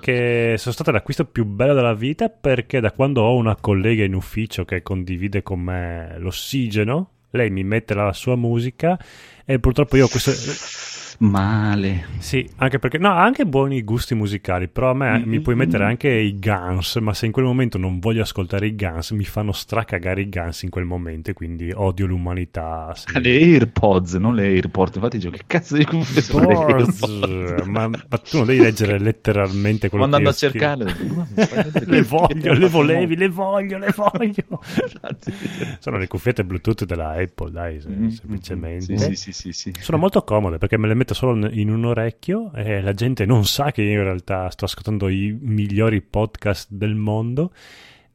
che 0.00 0.54
sono 0.56 0.74
state 0.74 0.92
l'acquisto 0.92 1.24
più 1.24 1.44
bello 1.44 1.74
della 1.74 1.94
vita 1.94 2.28
perché 2.28 2.80
da 2.80 2.90
quando 2.90 3.22
ho 3.22 3.36
una 3.36 3.56
collega 3.56 4.02
in 4.02 4.14
ufficio 4.14 4.64
che 4.64 4.82
condivide 4.82 5.42
con 5.42 5.60
me 5.60 6.16
l'ossigeno, 6.18 7.10
lei 7.30 7.50
mi 7.50 7.62
mette 7.62 7.94
la 7.94 8.12
sua 8.12 8.34
musica 8.34 8.98
e 9.44 9.58
purtroppo 9.58 9.96
io 9.96 10.06
ho 10.06 10.08
questo... 10.08 10.32
Male. 11.22 12.06
Sì, 12.18 12.48
anche 12.56 12.78
perché... 12.78 12.96
No, 12.96 13.10
ha 13.10 13.22
anche 13.22 13.44
buoni 13.44 13.82
gusti 13.82 14.14
musicali, 14.14 14.68
però 14.68 14.90
a 14.90 14.94
me 14.94 15.22
mi 15.26 15.40
puoi 15.40 15.54
mettere 15.54 15.84
anche 15.84 16.08
i 16.08 16.38
Guns, 16.38 16.96
ma 16.96 17.12
se 17.12 17.26
in 17.26 17.32
quel 17.32 17.44
momento 17.44 17.76
non 17.76 17.98
voglio 17.98 18.22
ascoltare 18.22 18.66
i 18.66 18.74
Guns, 18.74 19.10
mi 19.10 19.24
fanno 19.24 19.52
stracagare 19.52 20.22
i 20.22 20.28
Guns 20.30 20.62
in 20.62 20.70
quel 20.70 20.86
momento, 20.86 21.30
e 21.30 21.34
quindi 21.34 21.70
odio 21.74 22.06
l'umanità. 22.06 22.94
se- 22.94 23.18
Le 23.20 23.30
AirPods, 23.36 24.14
non 24.14 24.34
le 24.34 24.44
AirPort. 24.46 24.94
Infatti 24.96 25.16
dicevo, 25.18 25.36
che 25.36 25.42
cazzo 25.46 25.76
di 25.76 25.84
cuffie 25.84 26.22
sono 26.22 26.46
le 26.46 26.54
Boards, 26.54 27.02
AirPods? 27.02 27.68
ma, 27.68 27.86
ma 27.88 28.18
tu 28.18 28.36
non 28.38 28.46
devi 28.46 28.60
leggere 28.60 28.98
letteralmente 28.98 29.90
quello 29.90 30.06
Quando 30.06 30.16
andando 30.16 30.30
a 30.30 30.32
che 30.32 30.44
io 30.46 30.50
scrivo. 30.50 30.64
cercarle, 30.64 31.86
Le 31.86 32.02
voglio, 32.02 32.52
le 32.54 32.68
volevi, 32.68 33.16
le 33.16 33.28
voglio, 33.28 33.78
le 33.78 33.92
voglio. 33.94 34.60
Sono 35.80 35.98
le 35.98 36.06
cuffiette 36.08 36.44
Bluetooth 36.44 36.84
della 36.84 37.10
Apple, 37.10 37.50
dai, 37.50 37.78
Mm, 37.90 38.08
semplicemente. 38.08 38.96
Sì, 38.96 39.14
sì, 39.14 39.32
sì, 39.32 39.52
sì, 39.52 39.52
sì. 39.52 39.74
Sono 39.80 39.98
molto 39.98 40.22
comode 40.22 40.58
perché 40.58 40.76
me 40.78 40.88
le 40.88 40.94
metto 40.94 41.09
solo 41.14 41.34
n- 41.34 41.50
in 41.52 41.70
un 41.70 41.84
orecchio 41.84 42.52
e 42.54 42.80
la 42.80 42.92
gente 42.94 43.24
non 43.26 43.44
sa 43.44 43.70
che 43.70 43.82
io 43.82 43.98
in 43.98 44.04
realtà 44.04 44.50
sto 44.50 44.64
ascoltando 44.64 45.08
i 45.08 45.36
migliori 45.40 46.00
podcast 46.02 46.68
del 46.70 46.94
mondo. 46.94 47.52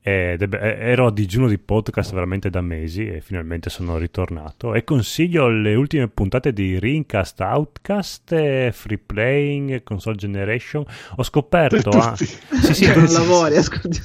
Ed 0.08 0.54
ero 0.54 1.08
a 1.08 1.12
digiuno 1.12 1.48
di 1.48 1.58
podcast 1.58 2.14
veramente 2.14 2.52
da 2.52 2.62
mesi 2.62 3.08
e 3.08 3.22
finalmente 3.22 3.72
sono 3.72 3.98
ritornato. 3.98 4.76
E 4.76 4.84
consiglio 4.84 5.48
le 5.48 5.74
ultime 5.74 6.08
puntate 6.10 6.54
di 6.54 6.78
Rincast, 6.78 7.40
Outcast, 7.42 8.32
eh, 8.34 8.70
Free 8.72 9.00
Playing, 9.04 9.82
Console 9.82 10.16
Generation. 10.16 10.86
Ho 11.16 11.24
scoperto. 11.24 11.90
ah, 11.90 12.16
sì, 12.16 12.28
sì, 12.74 12.86
non 12.94 13.06
lavori, 13.12 13.56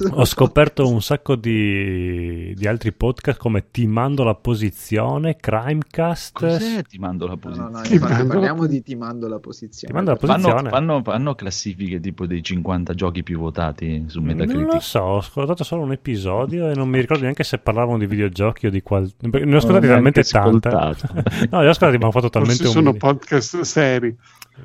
ho 0.09 0.25
scoperto 0.25 0.89
un 0.89 1.03
sacco 1.03 1.35
di, 1.35 2.53
di 2.55 2.67
altri 2.67 2.93
podcast 2.93 3.37
come 3.39 3.69
Ti 3.69 3.85
mando 3.85 4.23
la 4.23 4.33
posizione, 4.33 5.35
Crimecast. 5.35 6.33
Cos'è? 6.33 6.81
Ti 6.81 6.97
mando 6.97 7.27
la 7.27 7.33
No, 7.33 7.37
posizione. 7.37 7.69
no, 7.69 7.77
no, 7.77 7.83
infatti 7.85 7.99
mando- 8.13 8.27
parliamo 8.33 8.65
di 8.65 8.81
ti 8.81 8.95
mando 8.95 9.27
la 9.27 9.37
posizione. 9.39 9.85
Ti 9.87 9.93
mando 9.93 10.11
la 10.11 10.17
Fanno, 10.17 10.33
posizione. 10.33 10.69
fanno- 10.71 11.01
fanno 11.03 11.35
classifiche 11.35 11.99
tipo 11.99 12.25
dei 12.25 12.41
50 12.41 12.95
giochi 12.95 13.21
più 13.21 13.37
votati 13.37 14.05
su 14.07 14.19
Non 14.19 14.35
lo 14.35 14.35
Metacritic. 14.45 14.81
so, 14.81 14.99
ho 14.99 15.17
ascoltato 15.17 15.63
solo 15.63 15.83
un 15.83 15.89
un 15.91 15.93
episodio 15.93 16.69
e 16.69 16.73
non 16.73 16.89
mi 16.89 16.99
ricordo 16.99 17.23
neanche 17.23 17.43
se 17.43 17.57
parlavano 17.57 17.97
di 17.97 18.05
videogiochi 18.07 18.67
o 18.67 18.69
di 18.69 18.81
qual... 18.81 19.11
Ne 19.19 19.53
ho 19.53 19.57
ascoltati 19.57 19.87
talmente 19.87 20.21
ascoltato. 20.21 21.07
no, 21.49 21.61
li 21.61 21.67
ho 21.67 21.69
ascoltati, 21.69 21.97
ma 21.97 22.07
ho 22.07 22.11
fatto 22.11 22.29
talmente 22.29 22.63
Forse 22.63 22.73
sono 22.73 22.91
un... 22.91 22.97
podcast 22.97 23.61
seri. 23.61 24.15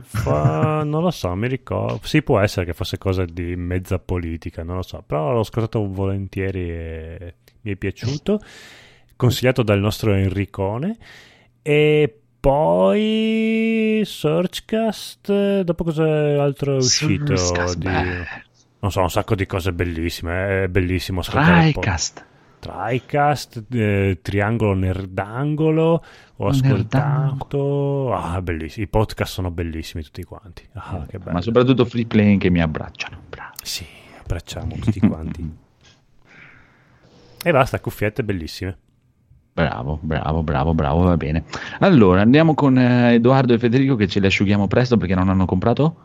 Fa- 0.02 0.82
Non 0.84 1.02
lo 1.02 1.10
so, 1.10 1.34
mi 1.34 1.48
ricordo. 1.48 2.00
Sì, 2.04 2.22
può 2.22 2.38
essere 2.38 2.64
che 2.64 2.72
fosse 2.72 2.98
cosa 2.98 3.24
di 3.24 3.56
mezza 3.56 3.98
politica, 3.98 4.62
non 4.62 4.76
lo 4.76 4.82
so. 4.82 5.02
Però 5.06 5.32
l'ho 5.32 5.40
ascoltato 5.40 5.86
volentieri 5.88 6.70
e 6.70 7.34
mi 7.62 7.72
è 7.72 7.76
piaciuto. 7.76 8.40
Consigliato 9.16 9.62
dal 9.62 9.80
nostro 9.80 10.12
Enricone. 10.12 10.96
E 11.62 12.20
poi 12.38 14.02
Searchcast. 14.04 15.60
Dopo 15.62 15.84
cosa 15.84 16.42
altro 16.42 16.74
è 16.74 16.76
uscito? 16.76 17.36
Surfcast, 17.36 17.76
Di... 17.78 17.88
Non 18.78 18.90
so, 18.90 19.00
un 19.00 19.10
sacco 19.10 19.34
di 19.34 19.46
cose 19.46 19.72
bellissime. 19.72 20.64
È 20.64 20.68
bellissimo 20.68 21.20
ascoltare. 21.20 21.72
Tricast. 21.72 22.24
TriCast, 22.58 23.64
eh, 23.70 24.18
Triangolo 24.22 24.74
Nerdangolo, 24.74 26.04
ho 26.36 26.46
ascoltato, 26.48 28.12
ah 28.14 28.40
bellissimi, 28.42 28.86
i 28.86 28.88
podcast 28.88 29.32
sono 29.32 29.50
bellissimi 29.50 30.02
tutti 30.02 30.24
quanti, 30.24 30.66
ah 30.72 31.04
che 31.08 31.18
bello, 31.18 31.32
Ma 31.32 31.42
soprattutto 31.42 31.84
free 31.84 32.06
playing 32.06 32.40
che 32.40 32.50
mi 32.50 32.60
abbracciano. 32.60 33.18
Bravo. 33.28 33.52
sì, 33.62 33.86
abbracciamo 34.20 34.74
tutti 34.80 35.00
quanti. 35.00 35.56
e 37.42 37.52
basta, 37.52 37.78
cuffiette 37.78 38.24
bellissime. 38.24 38.78
Bravo, 39.52 39.98
bravo, 40.02 40.42
bravo, 40.42 40.74
bravo, 40.74 41.02
va 41.04 41.16
bene. 41.16 41.44
Allora, 41.78 42.20
andiamo 42.20 42.54
con 42.54 42.76
eh, 42.76 43.14
Edoardo 43.14 43.54
e 43.54 43.58
Federico 43.58 43.96
che 43.96 44.06
ce 44.06 44.20
li 44.20 44.26
asciughiamo 44.26 44.66
presto 44.66 44.98
perché 44.98 45.14
non 45.14 45.30
hanno 45.30 45.46
comprato. 45.46 45.96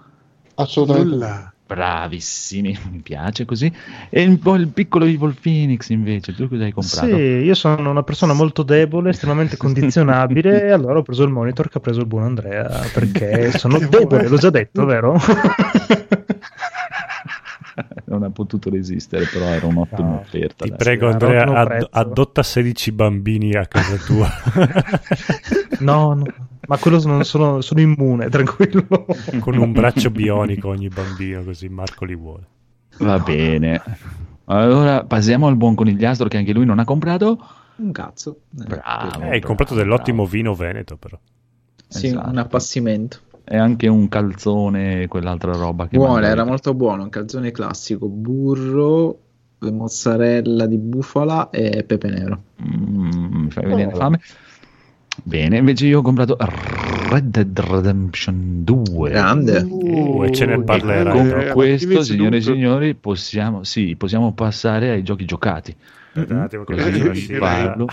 Assolutamente. 0.56 1.10
Nulla. 1.10 1.54
Bravissimi, 1.72 2.78
mi 2.92 3.00
piace 3.00 3.46
così. 3.46 3.72
E 4.10 4.38
po' 4.38 4.56
il 4.56 4.68
piccolo 4.68 5.06
Evil 5.06 5.36
Phoenix 5.40 5.88
invece, 5.88 6.36
tu 6.36 6.50
cosa 6.50 6.66
hai 6.66 6.74
comprato? 6.74 7.08
Sì, 7.08 7.22
io 7.22 7.54
sono 7.54 7.90
una 7.90 8.04
persona 8.04 8.34
molto 8.34 8.64
debole, 8.64 9.12
estremamente 9.12 9.56
condizionabile, 9.58 10.66
e 10.66 10.72
allora 10.72 11.00
ho 11.00 11.02
preso 11.02 11.24
il 11.24 11.30
monitor 11.30 11.70
che 11.70 11.78
ha 11.78 11.82
preso 11.82 12.02
il 12.02 12.08
buon 12.08 12.24
Andrea, 12.24 12.68
perché 12.94 13.52
sono 13.58 13.80
debole, 13.80 14.28
l'ho 14.28 14.38
già 14.38 14.50
detto, 14.50 14.84
vero? 14.84 15.18
non 18.06 18.24
ha 18.24 18.30
potuto 18.30 18.70
resistere, 18.70 19.26
però 19.32 19.46
era 19.46 19.66
un'ottima 19.66 20.10
No, 20.10 20.20
offerta. 20.20 20.66
Ti 20.66 20.74
prego 20.76 21.08
Andrea, 21.08 21.46
ad- 21.46 21.88
adotta 21.90 22.44
16 22.44 22.92
bambini 22.92 23.56
a 23.56 23.66
casa 23.66 23.96
tua. 23.96 24.30
no, 25.80 26.14
no, 26.16 26.26
ma 26.72 26.78
quello 26.78 27.02
sono, 27.02 27.22
sono, 27.24 27.60
sono 27.60 27.82
immune, 27.82 28.30
tranquillo. 28.30 28.88
con 29.42 29.58
un 29.58 29.74
braccio 29.74 30.10
bionico 30.10 30.70
ogni 30.70 30.88
bambino, 30.88 31.44
così 31.44 31.68
Marco 31.68 32.06
li 32.06 32.16
vuole. 32.16 32.44
Va 33.00 33.20
bene. 33.20 33.82
Allora 34.46 35.04
passiamo 35.04 35.48
al 35.48 35.58
buon 35.58 35.76
conigliastro 35.76 36.30
che 36.30 36.38
anche 36.38 36.54
lui 36.54 36.64
non 36.64 36.80
ha 36.80 36.86
comprato. 36.86 37.46
Un 37.76 37.92
cazzo. 37.92 38.38
Eh, 38.58 38.64
Bravo. 38.64 39.22
Eh, 39.22 39.30
hai 39.32 39.42
comprato 39.42 39.76
dell'ottimo 39.76 40.22
bravo. 40.24 40.30
vino 40.30 40.56
veneto 40.56 40.96
però. 40.96 41.20
Sì, 41.90 42.08
Esatto. 42.08 42.30
un 42.30 42.38
appassimento. 42.38 43.20
E 43.44 43.58
anche 43.58 43.90
un 43.90 44.08
calzone, 44.08 45.10
quell'altra 45.10 45.52
roba 45.52 45.90
che 45.90 45.98
Buono, 45.98 46.26
era 46.26 46.46
molto 46.46 46.74
buono, 46.74 47.04
un 47.04 47.10
calzone 47.10 47.52
classico, 47.52 48.08
burro, 48.08 49.20
mozzarella 49.60 50.66
di 50.68 50.78
bufala 50.78 51.50
e 51.50 51.84
pepe 51.84 52.08
nero. 52.08 52.44
Mm, 52.64 53.44
mi 53.44 53.50
fai 53.52 53.66
venire 53.66 53.92
fame. 53.94 54.22
Bene, 55.24 55.58
invece 55.58 55.88
io 55.88 56.00
ho 56.00 56.02
comprato 56.02 56.38
Red 56.40 57.26
Dead 57.26 57.60
Redemption 57.60 58.64
2. 58.64 59.10
Grande. 59.10 59.66
Uh, 59.68 60.24
e 60.24 60.32
ce 60.32 60.46
ne 60.46 60.62
parlerai 60.64 61.12
Con 61.12 61.30
alla 61.40 61.54
questo, 61.54 62.02
signore 62.02 62.38
e 62.38 62.42
signori, 62.42 62.96
possiamo, 62.96 63.64
sì, 63.64 63.96
possiamo 63.98 64.34
passare 64.34 64.90
ai 64.92 65.04
giochi 65.04 65.26
giocati. 65.26 65.76
Aspetta 66.14 66.34
un 66.34 66.40
attimo 66.40 66.64
che 66.64 66.76
Così 67.08 67.34
Eh, 67.34 67.38
parlo 67.38 67.88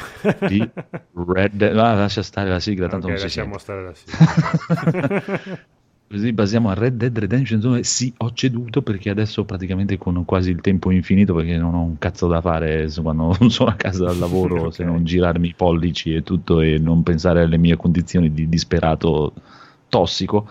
di 0.49 0.69
Red 1.27 1.53
Dead. 1.55 1.77
Ah, 1.77 1.95
lascia 1.95 2.23
stare 2.23 2.49
la 2.51 2.61
sigla, 2.61 2.89
tanto 2.89 3.07
Ok, 3.07 3.11
non 3.13 3.19
si 3.19 3.25
lasciamo 3.25 3.59
sente. 3.59 3.63
stare 3.63 3.83
la 3.83 3.95
sigla. 3.95 5.41
Così 6.11 6.33
basiamo 6.33 6.71
a 6.71 6.75
Red 6.75 6.97
Dead 6.97 7.19
Redemption 7.19 7.61
2. 7.61 7.83
Sì, 7.83 8.11
ho 8.17 8.33
ceduto 8.33 8.81
perché 8.81 9.11
adesso 9.11 9.45
praticamente 9.45 9.99
con 9.99 10.25
quasi 10.25 10.51
il 10.51 10.63
tempo 10.63 10.91
infinito 10.91 11.35
perché 11.35 11.59
non 11.59 11.75
ho 11.75 11.83
un 11.83 11.99
cazzo 11.99 12.27
da 12.27 12.41
fare 12.41 12.89
quando 13.03 13.37
non 13.39 13.51
sono 13.53 13.69
a 13.69 13.75
casa 13.75 14.05
dal 14.05 14.19
lavoro 14.19 14.65
Ok. 14.69 14.75
se 14.75 14.85
non 14.85 15.05
girarmi 15.05 15.49
i 15.49 15.55
pollici 15.55 16.15
e 16.15 16.23
tutto 16.23 16.61
e 16.61 16.79
non 16.79 17.03
pensare 17.03 17.43
alle 17.43 17.59
mie 17.59 17.77
condizioni 17.77 18.33
di 18.33 18.49
disperato 18.49 19.35
tossico. 19.91 20.49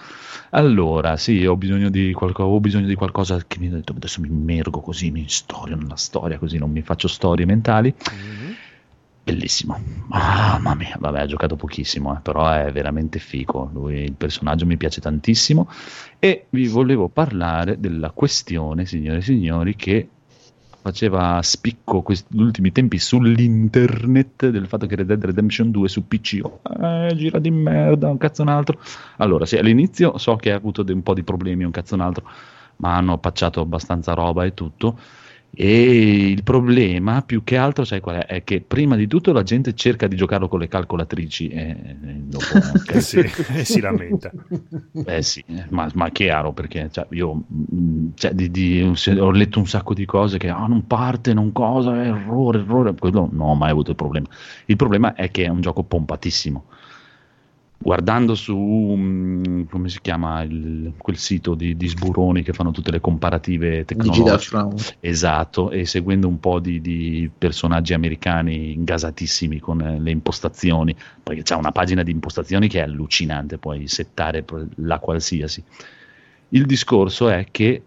Allora, 0.51 1.17
sì, 1.17 1.43
ho 1.45 1.57
bisogno 1.57 1.89
di, 1.89 2.13
qualco- 2.13 2.43
ho 2.43 2.59
bisogno 2.59 2.85
di 2.85 2.95
qualcosa 2.95 3.43
che 3.47 3.57
mi 3.57 3.67
adesso 3.73 4.21
mi 4.21 4.27
immergo 4.27 4.79
così, 4.79 5.09
mi 5.09 5.25
storio 5.27 5.75
nella 5.75 5.95
storia, 5.95 6.37
così 6.37 6.59
non 6.59 6.69
mi 6.69 6.83
faccio 6.83 7.07
storie 7.07 7.45
mentali. 7.45 7.91
Mhm. 8.11 8.55
Bellissimo, 9.27 9.77
mamma 10.07 10.73
mia, 10.73 10.95
vabbè, 10.97 11.19
ha 11.19 11.25
giocato 11.25 11.57
pochissimo, 11.57 12.15
eh, 12.15 12.21
però 12.21 12.49
è 12.49 12.71
veramente 12.71 13.19
fico. 13.19 13.69
Lui, 13.73 14.03
il 14.03 14.13
personaggio 14.13 14.65
mi 14.65 14.77
piace 14.77 15.01
tantissimo. 15.01 15.69
E 16.17 16.45
vi 16.51 16.67
volevo 16.67 17.09
parlare 17.09 17.77
della 17.77 18.11
questione, 18.11 18.85
signore 18.85 19.17
e 19.17 19.21
signori, 19.21 19.75
che 19.75 20.07
faceva 20.81 21.41
spicco 21.43 22.03
questi 22.03 22.37
gli 22.37 22.39
ultimi 22.39 22.71
tempi 22.71 22.97
sull'internet 22.97 24.47
del 24.47 24.65
fatto 24.65 24.85
che 24.85 24.95
Red 24.95 25.07
Dead 25.07 25.25
Redemption 25.25 25.71
2 25.71 25.89
su 25.89 26.07
PC 26.07 26.39
oh, 26.43 26.61
eh, 26.81 27.13
gira 27.13 27.39
di 27.39 27.51
merda, 27.51 28.09
un 28.09 28.17
cazzo 28.17 28.43
un 28.43 28.47
altro. 28.47 28.79
Allora, 29.17 29.45
sì, 29.45 29.57
all'inizio 29.57 30.17
so 30.17 30.37
che 30.37 30.53
ha 30.53 30.55
avuto 30.55 30.85
un 30.87 31.03
po' 31.03 31.13
di 31.13 31.23
problemi, 31.23 31.65
un 31.65 31.71
cazzo 31.71 31.95
un 31.95 32.01
altro, 32.01 32.23
ma 32.77 32.95
hanno 32.95 33.17
patchato 33.17 33.59
abbastanza 33.59 34.13
roba 34.13 34.45
e 34.45 34.53
tutto. 34.53 34.97
E 35.49 36.29
il 36.29 36.43
problema, 36.43 37.23
più 37.23 37.43
che 37.43 37.57
altro, 37.57 37.83
sai 37.83 37.99
qual 37.99 38.17
è? 38.17 38.25
È 38.27 38.43
che 38.43 38.61
prima 38.61 38.95
di 38.95 39.07
tutto 39.07 39.31
la 39.33 39.41
gente 39.41 39.73
cerca 39.73 40.05
di 40.07 40.15
giocarlo 40.15 40.47
con 40.47 40.59
le 40.59 40.67
calcolatrici 40.67 41.47
e, 41.47 41.69
e 41.69 41.95
dopo 42.25 42.59
Eh 42.85 43.01
sì, 43.01 43.17
e 43.19 43.65
si 43.65 43.79
lamenta. 43.79 44.31
eh 45.05 45.21
sì, 45.23 45.43
eh, 45.47 45.65
ma, 45.69 45.89
ma 45.95 46.09
chiaro 46.11 46.53
perché 46.53 46.89
cioè, 46.91 47.07
io 47.11 47.43
mm, 47.73 48.09
cioè, 48.13 48.33
di- 48.33 48.51
di- 48.51 48.81
ho 49.17 49.31
letto 49.31 49.57
un 49.57 49.65
sacco 49.67 49.95
di 49.95 50.05
cose 50.05 50.37
che 50.37 50.49
ah, 50.49 50.67
non 50.67 50.85
parte, 50.85 51.33
non 51.33 51.51
cosa, 51.51 52.03
errore, 52.03 52.59
errore, 52.59 52.93
quello 52.93 53.27
non 53.31 53.49
ho 53.49 53.55
mai 53.55 53.71
avuto 53.71 53.89
il 53.91 53.95
problema. 53.95 54.27
Il 54.65 54.75
problema 54.75 55.15
è 55.15 55.31
che 55.31 55.45
è 55.45 55.47
un 55.47 55.61
gioco 55.61 55.83
pompatissimo. 55.83 56.65
Guardando 57.79 58.35
su 58.35 58.55
mm, 58.97 59.63
come 59.69 59.87
si 59.89 59.99
chiama 60.01 60.41
il- 60.41 60.93
quel 60.97 61.17
sito 61.17 61.53
di, 61.55 61.77
di 61.77 61.87
sburoni 61.87 62.41
che 62.43 62.51
fanno 62.51 62.71
tutte 62.71 62.91
le 62.91 62.99
comparative 62.99 63.85
tecnologiche. 63.85 64.57
Esatto, 64.99 65.69
e 65.71 65.85
seguendo 65.85 66.27
un 66.27 66.39
po' 66.39 66.59
di, 66.59 66.81
di 66.81 67.29
personaggi 67.37 67.93
americani 67.93 68.73
ingasatissimi 68.73 69.59
con 69.59 69.79
eh, 69.81 69.99
le 69.99 70.11
impostazioni, 70.11 70.95
perché 71.23 71.43
c'è 71.43 71.55
una 71.55 71.71
pagina 71.71 72.03
di 72.03 72.11
impostazioni 72.11 72.67
che 72.67 72.79
è 72.79 72.83
allucinante, 72.83 73.57
puoi 73.57 73.87
settare 73.87 74.43
la 74.77 74.99
qualsiasi. 74.99 75.63
Il 76.49 76.65
discorso 76.65 77.29
è 77.29 77.45
che 77.51 77.83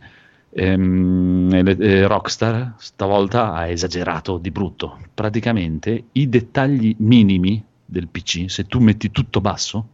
ehm, 0.51 1.63
le- 1.63 1.77
eh, 1.79 2.07
Rockstar 2.07 2.75
stavolta 2.79 3.53
ha 3.53 3.67
esagerato 3.69 4.39
di 4.39 4.51
brutto. 4.51 4.99
Praticamente 5.15 6.05
i 6.13 6.29
dettagli 6.29 6.95
minimi 6.99 7.63
del 7.91 8.09
PC, 8.09 8.49
se 8.49 8.67
tu 8.67 8.79
metti 8.79 9.11
tutto 9.11 9.41
basso, 9.41 9.89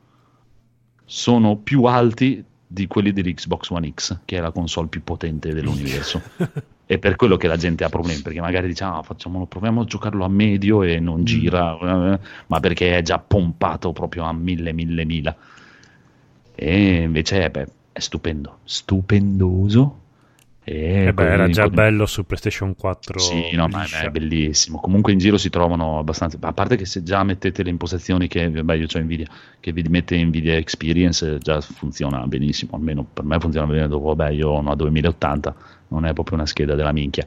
sono 1.05 1.57
più 1.57 1.85
alti 1.85 2.45
di 2.67 2.87
quelli 2.87 3.13
dell'Xbox 3.13 3.71
One 3.71 3.93
X, 3.95 4.19
che 4.25 4.37
è 4.37 4.41
la 4.41 4.51
console 4.51 4.89
più 4.89 5.03
potente 5.03 5.55
dell'universo. 5.55 6.21
È 6.85 6.99
per 6.99 7.17
quello 7.17 7.37
che 7.37 7.47
la 7.47 7.57
gente 7.57 7.85
ha 7.85 7.89
problemi, 7.89 8.23
perché 8.23 8.41
magari 8.41 8.67
diciamo, 8.67 8.99
ah, 8.99 9.03
facciamolo, 9.03 9.47
proviamo 9.47 9.83
a 9.83 9.85
giocarlo 9.85 10.25
a 10.25 10.29
medio 10.29 10.83
e 10.83 10.99
non 10.99 11.25
gira, 11.25 12.13
eh, 12.13 12.21
ma 12.49 12.61
perché 12.61 12.99
è 12.99 13.03
già 13.03 13.19
pompato 13.19 13.93
proprio 13.93 14.25
a 14.25 14.33
mille, 14.33 14.73
mille, 14.73 15.05
mila. 15.05 15.37
E 16.55 17.03
invece 17.03 17.51
beh, 17.51 17.67
è 17.93 18.01
stupendo, 18.01 18.59
stupendoso. 18.65 20.01
E 20.69 21.05
Eh 21.07 21.13
beh, 21.13 21.31
era 21.31 21.49
già 21.49 21.69
bello 21.69 22.07
su 22.07 22.27
PlayStation 22.27 22.75
4. 22.75 23.21
sì, 23.21 23.55
no, 23.55 23.69
ma 23.69 23.83
liscia. 23.83 24.01
è 24.01 24.11
bellissimo. 24.11 24.81
Comunque 24.81 25.13
in 25.13 25.19
giro 25.19 25.39
si 25.39 25.49
trovano 25.49 26.01
abbastanza. 26.01 26.39
A 26.41 26.53
parte 26.53 26.75
che 26.75 26.85
se 26.85 27.05
già 27.05 27.23
mettete 27.23 27.63
le 27.63 27.71
impostazioni 27.71 28.27
che 28.27 28.51
beh, 28.51 28.77
io 28.77 28.87
ho 28.93 28.99
Nvidia, 28.99 29.29
che 29.61 29.71
vi 29.73 29.85
mette 29.89 30.21
Nvidia 30.25 30.57
Experience, 30.57 31.39
già 31.39 31.61
funziona 31.61 32.27
benissimo. 32.27 32.73
Almeno 32.75 33.05
per 33.05 33.23
me 33.23 33.39
funziona 33.39 33.69
bene. 33.69 33.87
Dopo, 33.87 34.13
vabbè, 34.13 34.33
io 34.33 34.49
ho 34.49 34.59
una 34.59 34.75
2080, 34.75 35.55
non 35.89 36.05
è 36.05 36.13
proprio 36.13 36.37
una 36.37 36.47
scheda 36.47 36.75
della 36.75 36.93
minchia. 36.93 37.25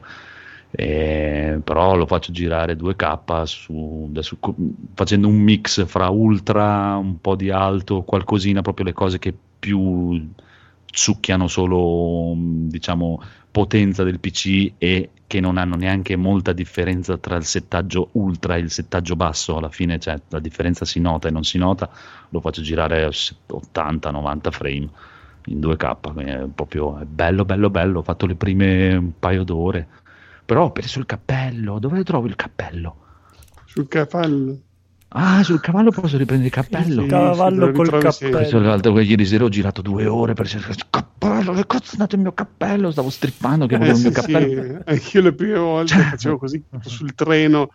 Eh, 0.72 1.60
però 1.64 1.96
lo 1.96 2.04
faccio 2.06 2.32
girare 2.32 2.76
2K 2.76 3.42
su, 3.46 4.10
co- 4.38 4.54
facendo 4.92 5.28
un 5.28 5.36
mix 5.36 5.86
fra 5.86 6.10
ultra, 6.10 6.96
un 6.96 7.18
po' 7.22 7.36
di 7.36 7.50
alto, 7.50 8.02
qualcosina, 8.02 8.60
proprio 8.60 8.84
le 8.84 8.92
cose 8.92 9.18
che 9.18 9.34
più 9.58 10.30
succhiano 10.90 11.48
solo 11.48 12.34
diciamo 12.36 13.22
potenza 13.50 14.04
del 14.04 14.20
PC 14.20 14.72
e 14.78 15.10
che 15.26 15.40
non 15.40 15.56
hanno 15.56 15.76
neanche 15.76 16.16
molta 16.16 16.52
differenza 16.52 17.16
tra 17.18 17.36
il 17.36 17.44
settaggio 17.44 18.08
ultra 18.12 18.56
e 18.56 18.60
il 18.60 18.70
settaggio 18.70 19.16
basso 19.16 19.56
alla 19.56 19.68
fine 19.68 19.98
cioè, 19.98 20.20
la 20.28 20.40
differenza 20.40 20.84
si 20.84 21.00
nota 21.00 21.28
e 21.28 21.30
non 21.30 21.44
si 21.44 21.58
nota 21.58 21.90
lo 22.28 22.40
faccio 22.40 22.62
girare 22.62 23.04
a 23.04 23.08
80-90 23.08 24.50
frame 24.50 24.88
in 25.46 25.58
2K 25.58 26.12
quindi 26.12 26.30
è 26.30 26.46
proprio 26.52 26.98
è 26.98 27.04
bello 27.04 27.44
bello 27.44 27.70
bello 27.70 27.98
ho 28.00 28.02
fatto 28.02 28.26
le 28.26 28.34
prime 28.34 28.94
un 28.94 29.12
paio 29.18 29.44
d'ore 29.44 29.88
Però 30.50 30.64
ho 30.64 30.72
perso 30.72 30.98
il 30.98 31.06
cappello. 31.06 31.78
Dove 31.78 32.02
trovo 32.02 32.26
il 32.26 32.34
cappello? 32.34 32.96
Sul 33.66 33.86
cavallo. 33.86 34.58
Ah, 35.12 35.42
sul 35.42 35.60
cavallo 35.60 35.90
posso 35.90 36.16
riprendere 36.16 36.48
il 36.48 36.54
cappello. 36.54 37.02
Sì, 37.02 37.08
Cavallo 37.08 37.66
lo 37.66 37.72
col 37.72 37.98
cappello. 37.98 38.60
L'altro 38.60 39.00
ieri 39.00 39.26
sera 39.26 39.42
ho 39.44 39.48
girato 39.48 39.82
due 39.82 40.06
ore 40.06 40.34
per 40.34 40.46
cercare 40.46 40.74
il 40.74 40.86
cappello. 40.88 41.52
Che 41.52 41.66
cazzo 41.66 41.86
è 41.88 41.92
andato 41.94 42.14
il 42.14 42.20
mio 42.20 42.32
cappello? 42.32 42.92
Stavo 42.92 43.10
strippando 43.10 43.66
che 43.66 43.76
volevo 43.76 43.96
Eh, 43.96 43.98
il 43.98 44.04
mio 44.04 44.12
sì, 44.12 44.20
sì, 44.20 44.32
cappello. 44.32 44.82
Anch'io 44.84 45.20
le 45.22 45.32
prime 45.32 45.58
volte 45.58 45.94
Cioè- 45.94 46.04
facevo 46.10 46.38
così 46.38 46.62
sul 46.82 47.12
treno, 47.14 47.70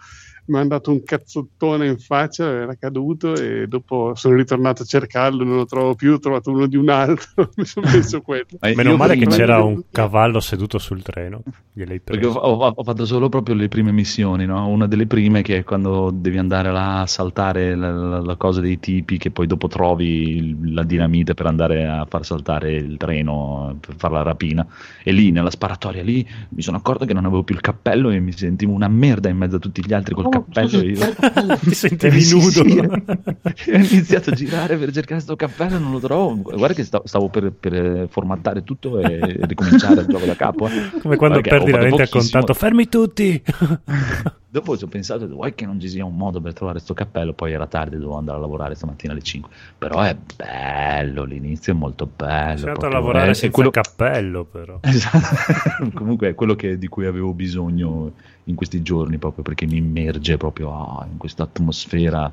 mi 0.48 0.58
hanno 0.58 0.68
dato 0.68 0.91
un 0.91 1.04
cazzottone 1.04 1.88
in 1.88 1.98
faccia, 1.98 2.46
era 2.46 2.76
caduto 2.76 3.34
e 3.36 3.68
dopo 3.68 4.14
sono 4.16 4.36
ritornato 4.36 4.84
a 4.84 4.86
cercarlo, 4.86 5.43
non 5.43 5.56
lo 5.56 5.66
trovo 5.66 5.96
più, 5.96 6.14
ho 6.14 6.20
trovato 6.20 6.52
uno 6.52 6.68
di 6.68 6.78
un 6.78 6.89
altro, 6.89 7.50
mi 7.56 7.66
sono 7.66 7.88
messo 7.91 8.22
quello. 8.22 8.46
Meno 8.76 8.96
male 8.96 9.16
che 9.16 9.26
c'era 9.26 9.64
un 9.64 9.82
cavallo 9.91 10.39
seduto 10.39 10.78
sul 10.78 11.02
treno. 11.02 11.41
Perché 11.74 12.26
ho, 12.28 12.32
ho- 12.34 12.74
ho 12.76 12.84
fatto 12.84 13.06
solo 13.06 13.28
proprio 13.30 13.56
le 13.56 13.68
prime 13.68 13.91
missioni, 13.91 14.46
no? 14.46 14.68
Una 14.68 14.88
delle 14.88 15.08
prime 15.08 15.41
che 15.41 15.58
è 15.58 15.64
quando 15.64 16.10
devi 16.14 16.38
andare 16.38 16.72
là 16.72 17.02
a 17.02 17.08
saltare 17.08 17.76
la, 17.76 17.91
la- 17.91 18.22
la 18.22 18.36
cosa 18.36 18.62
dei 18.62 18.80
tipi, 18.80 19.18
che 19.18 19.32
poi 19.32 19.48
dopo 19.48 19.68
trovi 19.68 20.74
la 20.74 20.84
dinamite 20.84 21.34
per 21.34 21.48
andare 21.48 21.86
a 21.86 22.06
far 22.08 22.24
saltare 22.26 22.74
il 22.76 22.98
treno, 22.98 23.78
per 23.80 23.96
fare 23.98 24.14
la 24.14 24.22
rapina. 24.22 24.66
E 25.04 25.12
lì, 25.12 25.32
nella 25.32 25.50
sparatoria, 25.50 26.04
lì 26.04 26.26
mi 26.50 26.62
sono 26.62 26.78
accorto 26.78 27.06
che 27.06 27.14
non 27.14 27.26
avevo 27.26 27.43
più 27.43 27.56
il 27.56 27.62
cappello 27.62 28.10
e 28.10 28.20
mi 28.20 28.32
sentivo 28.32 28.72
una 28.72 28.88
merda 28.88 29.28
in 29.30 29.38
mezzo 29.38 29.58
a 29.58 29.60
tutti 29.60 29.84
gli 29.86 29.93
altri 29.93 30.14
col 30.14 30.30
cappello. 30.43 30.79
e 30.79 30.86
io... 30.86 31.57
Ti 31.59 31.73
sentivi 31.75 32.21
Sì, 32.21 32.33
nudo. 32.36 32.49
sì. 32.49 32.79
ho 33.71 33.75
iniziato 33.77 34.29
a 34.29 34.33
girare 34.33 34.77
per 34.77 34.91
cercare 34.91 35.19
sto 35.21 35.36
cappello, 35.36 35.77
non 35.77 35.91
lo 35.91 35.99
trovo. 35.99 36.36
Guarda 36.36 36.73
che 36.73 36.83
sta- 36.83 37.01
stavo 37.05 37.29
per, 37.29 37.51
per, 37.51 38.07
formattare 38.09 38.63
tutto 38.63 38.99
e 38.99 39.19
ricominciare 39.45 40.01
il 40.01 40.07
gioco 40.07 40.25
da 40.25 40.36
capo. 40.36 40.67
eh. 40.67 40.99
Come 41.01 41.15
quando 41.15 41.41
Perché 41.41 41.49
perdi 41.57 41.71
la 41.71 41.79
lente 41.81 42.03
a 42.03 42.07
contatto. 42.09 42.53
Fermi 42.53 42.88
tutti! 42.89 43.41
Dopo 44.55 44.77
ci 44.77 44.86
ho 44.86 44.88
pensato, 44.88 45.27
vuoi 45.27 45.53
che 45.53 45.65
non 45.65 45.81
ci 45.81 45.89
sia 45.89 46.05
un 46.05 46.15
modo 46.15 46.39
per 46.39 46.53
trovare 46.53 46.79
sto 46.79 46.93
cappello? 46.93 47.33
Poi 47.33 47.51
era 47.51 47.67
tardi, 47.67 47.97
dovevo 47.97 48.15
andare 48.17 48.38
a 48.38 48.41
lavorare 48.41 48.73
stamattina 48.73 49.11
alle 49.11 49.21
5. 49.21 49.51
Però 49.77 49.99
è 49.99 50.15
bello, 50.33 51.25
l'inizio 51.25 51.73
è 51.73 51.75
molto 51.75 52.05
bello. 52.15 52.57
Sei 52.59 52.67
andato 52.69 52.86
a 52.86 52.89
lavorare 52.89 53.31
è 53.31 53.33
senza 53.33 53.53
quello- 53.53 53.69
cappello, 53.71 54.45
però. 54.45 54.79
Esatto. 54.81 55.89
Comunque 55.93 56.29
è 56.29 56.36
quello 56.36 56.55
che- 56.55 56.77
di 56.77 56.88
cui 56.88 57.05
avevo 57.05 57.33
bisogno 57.33 58.13
in 58.46 58.56
questi 58.56 58.82
giorni, 58.82 59.18
proprio 59.18 59.43
perché 59.43 59.66
mi 59.66 59.78
immerge 59.78 60.38
proprio 60.38 60.72
ah, 60.74 61.08
in 61.10 61.18
questa 61.18 61.43
atmosfera 61.43 62.32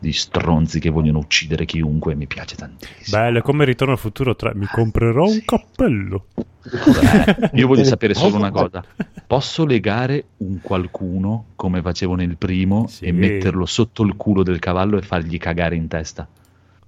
di 0.00 0.12
stronzi 0.12 0.78
che 0.78 0.90
vogliono 0.90 1.18
uccidere 1.18 1.64
chiunque. 1.64 2.14
Mi 2.14 2.26
piace 2.26 2.56
tantissimo. 2.56 3.20
Bello, 3.20 3.42
come 3.42 3.64
Ritorno 3.64 3.94
al 3.94 3.98
futuro 3.98 4.36
3. 4.36 4.54
Mi 4.54 4.66
comprerò 4.66 5.24
un 5.24 5.42
cappello. 5.44 6.26
Eh, 6.36 7.50
io 7.54 7.66
voglio 7.66 7.82
sapere 7.84 8.14
solo 8.14 8.36
una 8.36 8.50
cosa: 8.50 8.84
posso 9.26 9.64
legare 9.64 10.24
un 10.38 10.60
qualcuno 10.60 11.46
come 11.56 11.82
facevo 11.82 12.14
nel 12.14 12.36
primo 12.36 12.86
Sì. 12.86 13.06
e 13.06 13.12
metterlo 13.12 13.66
sotto 13.66 14.02
il 14.04 14.14
culo 14.16 14.42
del 14.42 14.58
cavallo 14.58 14.98
e 14.98 15.02
fargli 15.02 15.38
cagare 15.38 15.74
in 15.74 15.88
testa? 15.88 16.28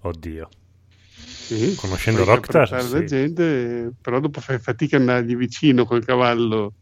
Oddio. 0.02 0.48
Sì, 1.50 1.74
Conoscendo 1.74 2.22
Rockstar, 2.24 2.70
la 2.70 2.80
sì. 2.80 3.06
gente, 3.06 3.90
però 4.00 4.20
dopo 4.20 4.40
fai 4.40 4.60
fatica 4.60 4.96
a 4.96 5.00
andargli 5.00 5.34
vicino 5.34 5.84
col 5.84 6.04
cavallo 6.04 6.74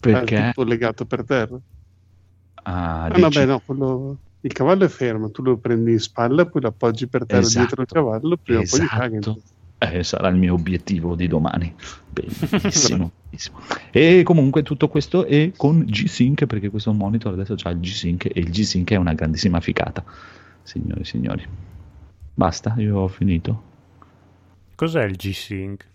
Perché? 0.00 0.52
tutto 0.54 0.68
legato 0.68 1.04
per 1.04 1.24
terra. 1.24 1.58
Ah, 2.62 3.04
Ah, 3.04 3.28
beh, 3.28 3.44
no, 3.44 3.60
quello- 3.60 4.16
il 4.42 4.52
cavallo 4.52 4.84
è 4.84 4.88
fermo, 4.88 5.30
tu 5.30 5.42
lo 5.42 5.56
prendi 5.56 5.92
in 5.92 5.98
spalla, 6.00 6.46
poi 6.46 6.62
lo 6.62 6.68
appoggi 6.68 7.06
per 7.06 7.26
terra 7.26 7.40
Esatto. 7.40 7.58
dietro 7.58 7.82
il 7.82 7.88
cavallo, 7.88 8.36
prima 8.36 8.60
o 8.60 8.64
poi 8.68 8.80
gli 8.80 8.86
caghi. 8.86 9.16
Esatto. 9.16 9.40
Eh, 9.80 10.02
sarà 10.02 10.26
il 10.28 10.36
mio 10.36 10.54
obiettivo 10.54 11.14
di 11.14 11.28
domani. 11.28 11.72
Bellissimo. 12.10 13.10
bellissimo. 13.30 13.60
E 13.92 14.22
comunque 14.24 14.62
tutto 14.64 14.88
questo 14.88 15.24
è 15.24 15.52
con 15.56 15.84
G-Sync 15.84 16.46
perché 16.46 16.68
questo 16.68 16.92
monitor 16.92 17.32
adesso 17.32 17.54
ha 17.62 17.70
il 17.70 17.78
G-Sync 17.78 18.24
e 18.26 18.32
il 18.40 18.50
G-Sync 18.50 18.90
è 18.90 18.96
una 18.96 19.14
grandissima 19.14 19.60
ficata. 19.60 20.02
Signori 20.62 21.00
e 21.00 21.04
signori. 21.04 21.46
Basta, 22.34 22.74
io 22.78 22.98
ho 22.98 23.08
finito. 23.08 23.62
Cos'è 24.74 25.04
il 25.04 25.14
G-Sync? 25.16 25.86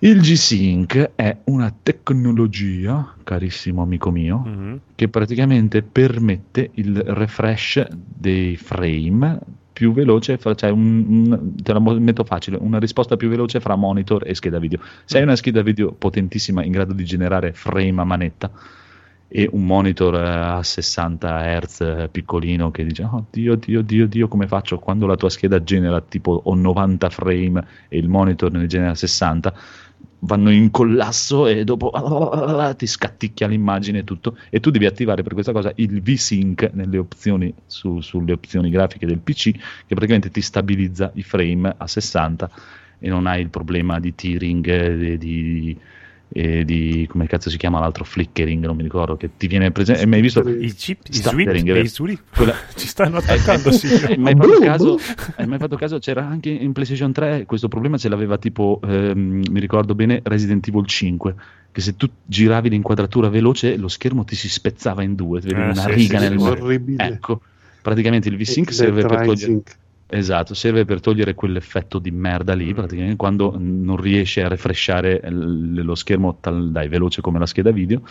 Il 0.00 0.20
G-Sync 0.20 1.12
è 1.14 1.38
una 1.44 1.74
tecnologia, 1.82 3.14
carissimo 3.24 3.80
amico 3.82 4.10
mio, 4.10 4.38
Mhm. 4.44 4.80
che 4.94 5.08
praticamente 5.08 5.82
permette 5.82 6.70
il 6.74 6.96
refresh 7.00 7.86
dei 7.90 8.56
frame 8.56 9.38
più 9.72 9.92
veloce, 9.92 10.36
fra- 10.36 10.54
cioè 10.54 10.70
un- 10.70 11.04
un- 11.08 11.54
te 11.62 11.72
la 11.72 11.80
metto 11.80 12.24
facile, 12.24 12.58
una 12.60 12.78
risposta 12.78 13.16
più 13.16 13.28
veloce 13.28 13.58
fra 13.60 13.74
monitor 13.76 14.22
e 14.26 14.34
scheda 14.34 14.58
video. 14.58 14.80
Se 15.04 15.16
hai 15.18 15.22
una 15.22 15.36
scheda 15.36 15.62
video 15.62 15.92
potentissima 15.92 16.62
in 16.62 16.72
grado 16.72 16.92
di 16.92 17.04
generare 17.04 17.52
frame 17.52 18.00
a 18.00 18.04
manetta 18.04 18.50
e 19.28 19.48
un 19.52 19.66
monitor 19.66 20.14
eh, 20.14 20.28
a 20.28 20.62
60 20.62 21.58
Hz 21.60 21.80
eh, 21.80 22.08
piccolino 22.10 22.70
che 22.70 22.84
dice 22.84 23.02
oh 23.02 23.26
Dio, 23.30 23.54
Dio, 23.56 23.82
Dio, 23.82 24.06
Dio, 24.06 24.28
come 24.28 24.46
faccio 24.46 24.78
quando 24.78 25.06
la 25.06 25.16
tua 25.16 25.28
scheda 25.30 25.62
genera 25.62 26.00
tipo 26.00 26.40
o 26.44 26.54
90 26.54 27.10
frame 27.10 27.64
e 27.88 27.98
il 27.98 28.08
monitor 28.08 28.52
ne 28.52 28.66
genera 28.66 28.94
60 28.94 29.52
vanno 30.20 30.50
in 30.50 30.70
collasso 30.70 31.46
e 31.46 31.64
dopo 31.64 31.90
ti 32.76 32.86
scatticchia 32.86 33.46
l'immagine 33.46 33.98
e 33.98 34.04
tutto. 34.04 34.36
E 34.50 34.60
tu 34.60 34.70
devi 34.70 34.86
attivare 34.86 35.22
per 35.22 35.34
questa 35.34 35.52
cosa 35.52 35.72
il 35.76 36.00
V-Sync 36.00 36.70
nelle 36.72 36.98
opzioni 36.98 37.52
su- 37.66 38.00
sulle 38.00 38.32
opzioni 38.32 38.70
grafiche 38.70 39.06
del 39.06 39.18
PC 39.18 39.52
che 39.52 39.94
praticamente 39.94 40.30
ti 40.30 40.40
stabilizza 40.40 41.10
i 41.14 41.22
frame 41.22 41.74
a 41.76 41.86
60 41.86 42.50
e 42.98 43.08
non 43.08 43.26
hai 43.26 43.40
il 43.42 43.50
problema 43.50 44.00
di 44.00 44.14
tearing 44.14 44.66
eh, 44.66 45.18
di, 45.18 45.78
e 46.28 46.64
di 46.64 47.06
come 47.08 47.26
cazzo 47.26 47.50
si 47.50 47.56
chiama 47.56 47.78
l'altro 47.78 48.02
flickering 48.04 48.64
non 48.66 48.74
mi 48.76 48.82
ricordo 48.82 49.16
che 49.16 49.30
ti 49.36 49.46
viene 49.46 49.70
presente 49.70 50.02
hai 50.02 50.08
mai 50.08 50.20
visto 50.20 50.40
I 50.48 50.74
chip, 50.74 51.06
i 51.08 51.12
sweep. 51.12 52.22
Quella- 52.34 52.54
Ci 52.74 52.86
stanno 52.86 53.18
attaccando, 53.18 53.70
sì. 53.70 53.86
hai 53.86 54.16
mai 54.18 54.34
fatto 54.34 54.58
caso, 54.58 54.98
hai 55.36 55.46
mai 55.46 55.58
fatto 55.58 55.76
caso? 55.76 55.98
C'era 55.98 56.26
anche 56.26 56.50
in 56.50 56.72
PlayStation 56.72 57.12
3 57.12 57.44
questo 57.46 57.68
problema 57.68 57.96
ce 57.96 58.08
l'aveva 58.08 58.38
tipo, 58.38 58.80
ehm, 58.82 59.44
mi 59.50 59.60
ricordo 59.60 59.94
bene, 59.94 60.20
Resident 60.24 60.66
Evil 60.66 60.86
5, 60.86 61.34
che 61.70 61.80
se 61.80 61.96
tu 61.96 62.08
giravi 62.24 62.70
l'inquadratura 62.70 63.28
veloce 63.28 63.76
lo 63.76 63.88
schermo 63.88 64.24
ti 64.24 64.34
si 64.34 64.48
spezzava 64.48 65.02
in 65.02 65.14
due, 65.14 65.40
ti 65.40 65.46
vedevi 65.46 65.68
Eh, 65.68 65.72
una 65.72 65.82
sì, 65.82 65.92
riga 65.92 66.18
sì, 66.18 66.28
nel 66.28 66.40
sì, 66.40 66.46
orribile. 66.48 67.04
Ecco, 67.04 67.40
praticamente 67.80 68.28
il 68.28 68.36
V-Sync 68.36 68.72
serve 68.72 69.00
il 69.00 69.06
per 69.06 69.24
togliere... 69.24 69.62
Esatto, 70.08 70.54
serve 70.54 70.84
per 70.84 71.00
togliere 71.00 71.34
quell'effetto 71.34 71.98
di 71.98 72.12
merda 72.12 72.54
lì, 72.54 72.72
praticamente 72.72 73.16
quando 73.16 73.56
non 73.58 73.96
riesce 73.96 74.40
a 74.42 74.46
refreshare 74.48 75.20
l- 75.28 75.82
lo 75.82 75.94
schermo 75.96 76.38
tal- 76.38 76.70
dai, 76.70 76.86
veloce 76.88 77.20
come 77.20 77.40
la 77.40 77.46
scheda 77.46 77.72
video 77.72 78.02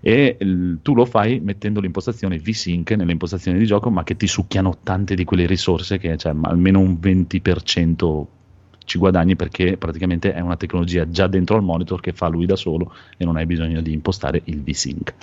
e 0.00 0.36
l- 0.40 0.80
tu 0.82 0.94
lo 0.94 1.04
fai 1.04 1.38
mettendo 1.40 1.80
l'impostazione 1.80 2.38
V-Sync 2.38 2.90
nelle 2.92 3.12
impostazioni 3.12 3.58
di 3.58 3.64
gioco, 3.66 3.90
ma 3.90 4.02
che 4.02 4.16
ti 4.16 4.26
succhiano 4.26 4.78
tante 4.82 5.14
di 5.14 5.22
quelle 5.24 5.46
risorse 5.46 5.98
che 5.98 6.16
cioè, 6.16 6.34
almeno 6.42 6.80
un 6.80 6.98
20% 6.98 8.32
ci 8.84 8.98
guadagni 8.98 9.36
perché 9.36 9.76
praticamente 9.78 10.32
è 10.34 10.40
una 10.40 10.56
tecnologia 10.56 11.08
già 11.08 11.26
dentro 11.28 11.54
al 11.56 11.62
monitor 11.62 12.00
che 12.00 12.12
fa 12.12 12.26
lui 12.28 12.46
da 12.46 12.56
solo 12.56 12.92
e 13.16 13.24
non 13.24 13.36
hai 13.36 13.46
bisogno 13.46 13.80
di 13.82 13.92
impostare 13.92 14.42
il 14.46 14.62
V-Sync. 14.62 15.14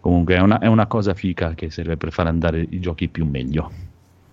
Comunque 0.00 0.34
è 0.36 0.40
una, 0.40 0.58
è 0.60 0.66
una 0.66 0.86
cosa 0.86 1.14
fica 1.14 1.54
che 1.54 1.70
serve 1.70 1.96
per 1.98 2.12
far 2.12 2.26
andare 2.26 2.66
i 2.70 2.80
giochi 2.80 3.08
più 3.08 3.26
meglio. 3.26 3.70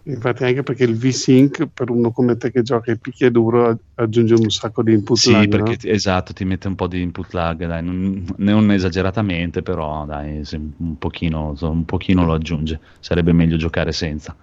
Infatti 0.06 0.44
anche 0.46 0.64
perché 0.64 0.84
il 0.86 0.98
V-Sync 0.98 1.68
per 1.68 1.90
uno 1.90 2.12
come 2.12 2.36
te 2.38 2.52
che 2.52 2.62
gioca 2.62 2.92
il 2.92 3.00
picchiaduro 3.00 3.78
aggiunge 3.96 4.34
un 4.34 4.50
sacco 4.50 4.84
di 4.84 4.94
input 4.94 5.26
Sì, 5.26 5.26
lag, 5.26 5.48
perché 5.48 5.76
no? 5.76 5.78
ti- 5.78 5.90
esatto, 5.90 6.34
ti 6.34 6.44
mette 6.44 6.68
un 6.68 6.76
po' 6.76 6.88
di 6.88 7.00
input 7.02 7.32
lag, 7.34 7.66
dai, 7.68 7.84
non, 7.84 8.26
non 8.38 8.72
esageratamente, 8.72 9.62
però 9.62 10.06
dai, 10.06 10.44
se 10.44 10.58
un 10.58 10.98
pochino, 10.98 11.56
un 11.62 11.86
pochino 11.86 12.26
lo 12.26 12.34
aggiunge. 12.34 12.80
Sarebbe 13.00 13.32
meglio 13.32 13.56
giocare 13.58 13.92
senza. 13.92 14.36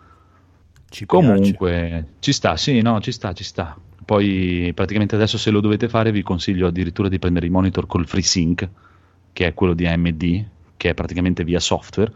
Ci 0.91 1.07
piace. 1.07 1.59
Comunque, 1.59 2.15
ci 2.21 2.33
sta, 2.33 2.57
sì, 2.57 2.81
no, 2.83 3.01
ci 3.01 3.11
sta, 3.11 3.33
ci 3.33 3.43
sta. 3.43 3.77
Poi 4.05 4.71
praticamente 4.75 5.17
adesso 5.17 5.39
se 5.39 5.51
lo 5.51 5.61
dovete 5.61 5.89
fare 5.89 6.13
vi 6.13 6.23
consiglio 6.23 6.69
addirittura 6.69 7.09
di 7.09 7.19
prendere 7.19 7.47
i 7.47 7.51
monitor 7.51 7.87
col 7.87 8.07
FreeSync, 8.07 8.69
che 9.33 9.47
è 9.47 9.55
quello 9.55 9.75
di 9.75 9.87
AMD, 9.87 10.49
che 10.77 10.91
è 10.91 10.95
praticamente 10.95 11.43
via 11.45 11.59
software, 11.61 12.13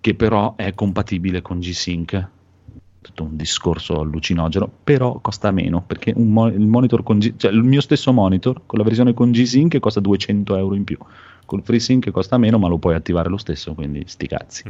che 0.00 0.14
però 0.14 0.54
è 0.56 0.74
compatibile 0.74 1.40
con 1.40 1.60
G-Sync. 1.60 2.28
Tutto 3.04 3.22
un 3.24 3.36
discorso 3.36 4.00
allucinogeno, 4.00 4.66
però 4.82 5.18
costa 5.20 5.50
meno, 5.50 5.82
perché 5.86 6.14
un 6.16 6.30
mo- 6.32 6.46
il 6.46 6.66
monitor 6.66 7.02
con 7.02 7.18
G- 7.18 7.34
cioè 7.36 7.52
il 7.52 7.62
mio 7.62 7.82
stesso 7.82 8.14
monitor 8.14 8.62
con 8.64 8.78
la 8.78 8.84
versione 8.84 9.12
con 9.12 9.30
G-Sync 9.30 9.78
costa 9.78 10.00
200 10.00 10.56
euro 10.56 10.74
in 10.74 10.84
più. 10.84 10.96
Col 11.44 11.62
FreeSync 11.62 12.10
costa 12.10 12.38
meno, 12.38 12.56
ma 12.58 12.66
lo 12.68 12.78
puoi 12.78 12.94
attivare 12.94 13.28
lo 13.28 13.36
stesso, 13.36 13.74
quindi 13.74 14.04
sti 14.06 14.26
cazzi. 14.26 14.62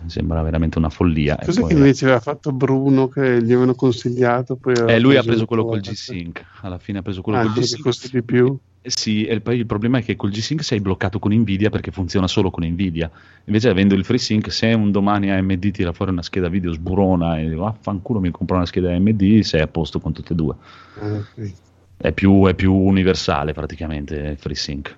Mi 0.00 0.10
sembra 0.10 0.42
veramente 0.42 0.76
una 0.76 0.90
follia. 0.90 1.38
Cos'è 1.42 1.60
poi- 1.60 1.70
che 1.70 1.76
invece 1.76 2.04
aveva 2.04 2.20
fatto 2.20 2.52
Bruno 2.52 3.08
che 3.08 3.40
gli 3.42 3.46
avevano 3.52 3.74
consigliato? 3.74 4.56
Poi 4.56 4.74
eh, 4.74 5.00
lui 5.00 5.16
ha 5.16 5.22
preso 5.22 5.46
quello 5.46 5.64
col 5.64 5.80
G-Sync. 5.80 6.44
Alla 6.60 6.78
fine 6.78 6.98
ha 6.98 7.02
preso 7.02 7.22
quello 7.22 7.38
Ah, 7.38 7.42
col 7.44 7.52
G-Sync. 7.54 7.80
costa 7.82 8.08
di 8.12 8.22
più. 8.22 8.54
Sì, 8.88 9.24
e 9.24 9.40
poi 9.40 9.58
il 9.58 9.66
problema 9.66 9.98
è 9.98 10.02
che 10.02 10.16
col 10.16 10.30
G-Sync 10.30 10.62
sei 10.62 10.80
bloccato 10.80 11.18
con 11.18 11.32
Nvidia 11.32 11.70
perché 11.70 11.90
funziona 11.90 12.26
solo 12.26 12.50
con 12.50 12.64
Nvidia. 12.64 13.10
Invece 13.44 13.68
avendo 13.68 13.94
il 13.94 14.04
FreeSync, 14.04 14.50
se 14.52 14.72
un 14.72 14.90
domani 14.90 15.30
AMD 15.30 15.70
tira 15.70 15.92
fuori 15.92 16.10
una 16.12 16.22
scheda 16.22 16.48
video 16.48 16.72
sburona 16.72 17.38
e 17.38 17.48
dico 17.48 17.66
affanculo 17.66 18.20
mi 18.20 18.30
compro 18.30 18.56
una 18.56 18.66
scheda 18.66 18.90
AMD, 18.90 19.40
sei 19.40 19.60
a 19.60 19.66
posto 19.66 20.00
con 20.00 20.12
tutte 20.12 20.32
e 20.32 20.36
due. 20.36 20.54
Ah, 21.00 21.14
ok. 21.14 21.52
È 21.96 22.12
più, 22.12 22.46
è 22.46 22.54
più 22.54 22.72
universale 22.72 23.52
praticamente 23.52 24.14
il 24.16 24.38
FreeSync. 24.38 24.96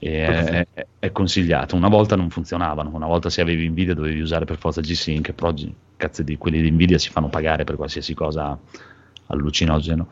È, 0.00 0.66
è- 0.72 0.86
è 1.00 1.12
consigliato. 1.12 1.76
Una 1.76 1.88
volta 1.88 2.16
non 2.16 2.30
funzionavano, 2.30 2.90
una 2.94 3.06
volta 3.06 3.30
se 3.30 3.40
avevi 3.40 3.68
Nvidia 3.68 3.94
dovevi 3.94 4.20
usare 4.20 4.44
per 4.44 4.56
forza 4.58 4.80
G-Sync, 4.80 5.32
però 5.32 5.52
cazzo 5.96 6.22
di 6.22 6.36
quelli 6.36 6.60
di 6.60 6.70
Nvidia 6.70 6.98
si 6.98 7.10
fanno 7.10 7.28
pagare 7.28 7.64
per 7.64 7.76
qualsiasi 7.76 8.14
cosa 8.14 8.58
allucinogeno. 9.26 10.08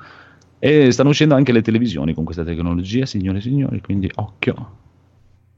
E 0.66 0.90
stanno 0.90 1.10
uscendo 1.10 1.36
anche 1.36 1.52
le 1.52 1.62
televisioni 1.62 2.12
con 2.12 2.24
questa 2.24 2.42
tecnologia, 2.42 3.06
signore 3.06 3.38
e 3.38 3.40
signori, 3.42 3.80
quindi 3.80 4.10
occhio. 4.16 4.74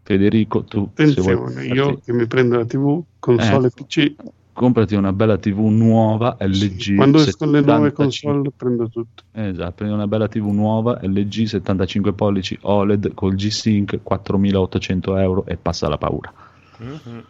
Federico, 0.02 0.64
tu 0.64 0.90
se 0.94 1.04
vuoi 1.20 1.32
Attenzione, 1.34 1.64
io 1.66 1.98
che 2.04 2.12
mi 2.12 2.26
prendo 2.26 2.56
la 2.56 2.64
TV, 2.66 3.02
console 3.18 3.68
Eh, 3.68 3.70
PC, 3.70 4.14
comprati 4.52 4.94
una 4.96 5.12
bella 5.14 5.38
TV 5.38 5.60
nuova 5.68 6.36
LG. 6.40 6.96
quando 6.96 7.18
escono 7.20 7.52
le 7.52 7.60
nuove 7.60 7.88
75 7.90 7.94
console 7.94 8.50
prendo 8.54 8.88
tutto. 8.88 9.22
Esatto, 9.32 9.72
prendi 9.72 9.94
una 9.94 10.06
bella 10.06 10.28
TV 10.28 10.46
nuova 10.50 10.98
LG 11.02 11.44
75 11.44 12.12
pollici 12.12 12.58
OLED 12.60 13.14
col 13.14 13.34
G-Sync 13.34 14.00
4800 14.02 15.16
euro 15.16 15.46
e 15.46 15.56
passa 15.56 15.88
la 15.88 15.96
paura 15.96 16.30
Mhm. 16.78 17.24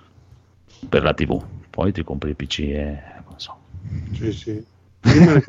per 0.88 1.02
la 1.04 1.14
TV. 1.14 1.40
Poi 1.70 1.92
ti 1.92 2.02
compri 2.02 2.30
il 2.30 2.36
PC 2.36 2.58
e 2.60 2.98
non 3.28 3.38
so. 3.38 3.56
Sì, 4.12 4.32
sì. 4.32 4.64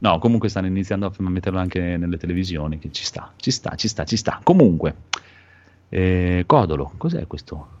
No, 0.00 0.18
comunque 0.18 0.48
stanno 0.48 0.66
iniziando 0.66 1.06
a 1.06 1.30
metterlo 1.30 1.58
anche 1.58 1.96
nelle 1.96 2.16
televisioni, 2.16 2.78
che 2.78 2.90
ci 2.90 3.04
sta, 3.04 3.32
ci 3.36 3.50
sta, 3.50 3.74
ci 3.74 3.88
sta, 3.88 4.04
ci 4.04 4.16
sta. 4.16 4.40
Comunque, 4.42 4.94
eh, 5.90 6.44
Codolo, 6.46 6.92
cos'è 6.96 7.26
questo? 7.26 7.78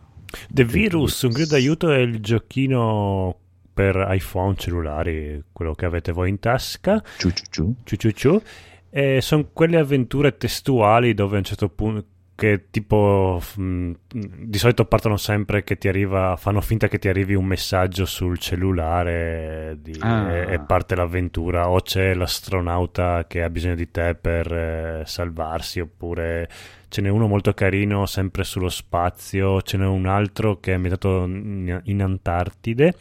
The 0.48 0.64
Virus, 0.64 1.22
un 1.22 1.30
grido 1.30 1.50
d'aiuto 1.50 1.90
è 1.90 1.98
il 1.98 2.20
giochino 2.20 3.36
per 3.72 4.06
iPhone 4.10 4.54
cellulari, 4.56 5.42
quello 5.50 5.74
che 5.74 5.86
avete 5.86 6.12
voi 6.12 6.28
in 6.28 6.38
tasca. 6.38 7.02
Ciu 7.16 7.30
ciu 7.30 7.44
ciu. 7.50 7.74
Ciu 7.84 7.96
ciu 7.96 8.10
ciu. 8.10 8.42
E 8.90 9.20
sono 9.22 9.48
quelle 9.52 9.78
avventure 9.78 10.36
testuali 10.36 11.14
dove 11.14 11.36
a 11.36 11.38
un 11.38 11.44
certo 11.44 11.68
punto 11.68 12.04
che 12.40 12.68
tipo 12.70 13.38
mm, 13.60 13.92
di 14.08 14.56
solito 14.56 14.86
partono 14.86 15.18
sempre 15.18 15.62
che 15.62 15.76
ti 15.76 15.88
arriva 15.88 16.36
fanno 16.36 16.62
finta 16.62 16.88
che 16.88 16.98
ti 16.98 17.06
arrivi 17.08 17.34
un 17.34 17.44
messaggio 17.44 18.06
sul 18.06 18.38
cellulare 18.38 19.76
di- 19.82 19.98
Ah. 20.00 20.32
e, 20.32 20.54
e 20.54 20.60
parte 20.60 20.94
l'avventura 20.94 21.68
o 21.68 21.80
c'è 21.82 22.14
l'astronauta 22.14 23.26
che 23.26 23.42
ha 23.42 23.50
bisogno 23.50 23.74
di 23.74 23.90
te 23.90 24.14
per 24.18 24.50
eh, 24.50 25.02
salvarsi 25.04 25.80
oppure 25.80 26.48
ce 26.88 27.02
n'è 27.02 27.10
uno 27.10 27.26
molto 27.26 27.52
carino 27.52 28.06
sempre 28.06 28.42
sullo 28.44 28.70
spazio 28.70 29.60
ce 29.60 29.76
n'è 29.76 29.84
un 29.84 30.06
altro 30.06 30.58
che 30.60 30.70
è 30.72 30.74
ambientato 30.76 31.24
in, 31.24 31.78
in 31.84 32.02
Antartide 32.02 32.94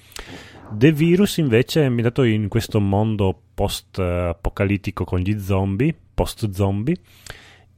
The 0.71 0.91
Virus 0.91 1.37
invece 1.37 1.81
è 1.83 1.85
ambientato 1.85 2.23
in 2.23 2.49
questo 2.49 2.81
mondo 2.81 3.39
post-apocalittico 3.55 5.03
con 5.03 5.19
gli 5.19 5.39
zombie, 5.39 5.95
post-zombie, 6.13 6.95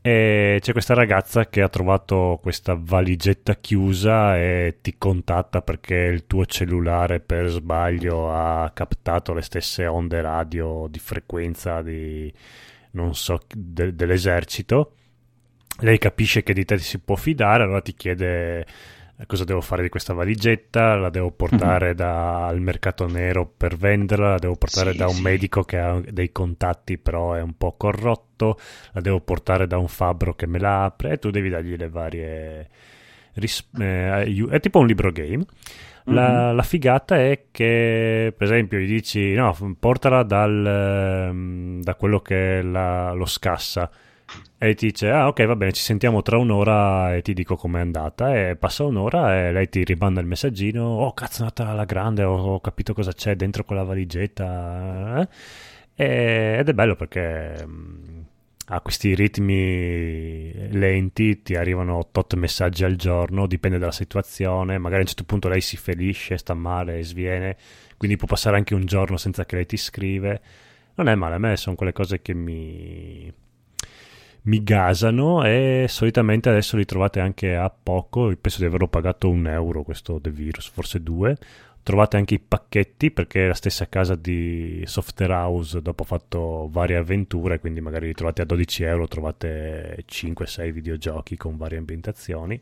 e 0.03 0.57
c'è 0.59 0.71
questa 0.71 0.95
ragazza 0.95 1.47
che 1.47 1.61
ha 1.61 1.69
trovato 1.69 2.39
questa 2.41 2.75
valigetta 2.75 3.55
chiusa 3.55 4.35
e 4.35 4.79
ti 4.81 4.97
contatta 4.97 5.61
perché 5.61 5.95
il 5.95 6.25
tuo 6.25 6.43
cellulare 6.47 7.19
per 7.19 7.49
sbaglio 7.49 8.33
ha 8.33 8.71
captato 8.73 9.33
le 9.33 9.43
stesse 9.43 9.85
onde 9.85 10.21
radio 10.21 10.87
di 10.89 10.97
frequenza 10.97 11.83
di 11.83 12.33
so 13.11 13.41
de- 13.53 13.93
dell'esercito. 13.93 14.95
Lei 15.81 15.99
capisce 15.99 16.41
che 16.41 16.53
di 16.53 16.65
te 16.65 16.79
si 16.79 16.97
può 16.99 17.15
fidare, 17.15 17.63
allora 17.63 17.81
ti 17.81 17.93
chiede 17.93 18.65
cosa 19.27 19.43
devo 19.43 19.61
fare 19.61 19.81
di 19.83 19.89
questa 19.89 20.13
valigetta, 20.13 20.95
la 20.95 21.09
devo 21.09 21.31
portare 21.31 21.93
da- 21.95 22.45
al 22.47 22.59
mercato 22.61 23.07
nero 23.07 23.45
per 23.45 23.75
venderla, 23.77 24.31
la 24.31 24.39
devo 24.39 24.55
portare 24.55 24.93
Sì, 24.93 24.97
da 24.97 25.07
un 25.07 25.15
sì. 25.15 25.21
medico 25.21 25.63
che 25.63 25.77
ha 25.77 25.99
dei 26.11 26.31
contatti 26.31 26.97
però 26.97 27.33
è 27.33 27.41
un 27.41 27.55
po' 27.57 27.73
corrotto, 27.77 28.57
la 28.93 29.01
devo 29.01 29.19
portare 29.21 29.67
da 29.67 29.77
un 29.77 29.87
fabbro 29.87 30.33
che 30.35 30.47
me 30.47 30.59
la 30.59 30.85
apre 30.85 31.11
e 31.13 31.17
tu 31.19 31.29
devi 31.31 31.49
dargli 31.49 31.75
le 31.75 31.89
varie... 31.89 32.69
ris- 33.33 33.67
eh, 33.79 34.47
è 34.49 34.59
tipo 34.59 34.79
un 34.79 34.87
libro 34.87 35.11
game. 35.11 35.43
La, 36.05 36.51
la 36.51 36.63
figata 36.63 37.17
è 37.17 37.45
che, 37.51 38.33
per 38.35 38.47
esempio, 38.47 38.79
gli 38.79 38.87
dici: 38.87 39.33
No, 39.33 39.55
portala 39.79 40.23
dal, 40.23 40.65
ehm, 40.65 41.81
da 41.83 41.95
quello 41.95 42.19
che 42.19 42.59
è 42.59 42.61
la- 42.63 43.13
lo 43.13 43.25
scassa. 43.25 43.89
E 44.57 44.75
ti 44.75 44.87
dice: 44.87 45.09
Ah, 45.09 45.27
ok, 45.27 45.45
va 45.45 45.55
bene, 45.55 45.71
ci 45.73 45.81
sentiamo 45.81 46.21
tra 46.21 46.37
un'ora 46.37 47.15
e 47.15 47.21
ti 47.21 47.33
dico 47.33 47.55
com'è 47.55 47.79
andata. 47.79 48.35
E 48.37 48.55
passa 48.55 48.83
un'ora 48.83 49.47
e 49.47 49.51
lei 49.51 49.69
ti 49.69 49.83
rimanda 49.83 50.19
il 50.21 50.27
messaggino: 50.27 50.83
Oh, 50.83 51.13
cazzo, 51.13 51.37
è 51.39 51.41
andata 51.41 51.67
alla 51.67 51.85
grande, 51.85 52.23
ho, 52.23 52.35
ho 52.35 52.61
capito 52.61 52.93
cosa 52.93 53.11
c'è 53.13 53.35
dentro 53.35 53.63
quella 53.63 53.83
valigetta. 53.83 55.21
eh?" 55.21 55.27
E- 55.95 56.57
ed 56.59 56.69
è 56.69 56.73
bello 56.73 56.95
perché 56.95 57.63
mm, 57.65 58.19
ha 58.67 58.81
questi 58.81 59.13
ritmi 59.15 60.51
lenti, 60.71 61.41
ti 61.41 61.55
arrivano 61.55 62.07
tot 62.11 62.35
messaggi 62.35 62.83
al 62.83 62.95
giorno, 62.95 63.47
dipende 63.47 63.77
dalla 63.77 63.91
situazione, 63.91 64.77
magari 64.77 64.99
a 64.99 65.01
un 65.01 65.07
certo 65.07 65.23
punto 65.25 65.49
lei 65.49 65.61
si 65.61 65.75
ferisce, 65.77 66.37
sta 66.37 66.53
male, 66.53 67.03
sviene, 67.03 67.57
quindi 67.97 68.15
può 68.17 68.27
passare 68.27 68.55
anche 68.57 68.73
un 68.75 68.85
giorno 68.85 69.17
senza 69.17 69.45
che 69.45 69.55
lei 69.55 69.65
ti 69.65 69.77
scrive. 69.77 70.41
Non 70.95 71.07
è 71.07 71.15
male, 71.15 71.35
a 71.35 71.37
me 71.39 71.57
sono 71.57 71.75
quelle 71.75 71.93
cose 71.93 72.21
che 72.21 72.33
mi, 72.33 73.31
mi 74.43 74.63
gasano 74.63 75.43
e 75.43 75.85
solitamente 75.87 76.49
adesso 76.49 76.75
li 76.75 76.85
trovate 76.85 77.19
anche 77.19 77.55
a 77.55 77.69
poco, 77.69 78.33
penso 78.39 78.59
di 78.59 78.65
averlo 78.65 78.87
pagato 78.87 79.29
un 79.29 79.45
euro 79.47 79.83
questo 79.83 80.19
The 80.19 80.31
Virus, 80.31 80.67
forse 80.69 81.01
due. 81.03 81.37
Trovate 81.83 82.17
anche 82.17 82.35
i 82.35 82.39
pacchetti 82.39 83.09
perché 83.09 83.45
è 83.45 83.47
la 83.47 83.55
stessa 83.55 83.89
casa 83.89 84.13
di 84.13 84.83
Software 84.85 85.33
House 85.33 85.81
dopo 85.81 86.03
ha 86.03 86.05
fatto 86.05 86.69
varie 86.71 86.95
avventure, 86.95 87.59
quindi 87.59 87.81
magari 87.81 88.07
li 88.07 88.13
trovate 88.13 88.43
a 88.43 88.45
12 88.45 88.83
euro, 88.83 89.07
trovate 89.07 90.03
5-6 90.07 90.71
videogiochi 90.71 91.37
con 91.37 91.57
varie 91.57 91.79
ambientazioni. 91.79 92.59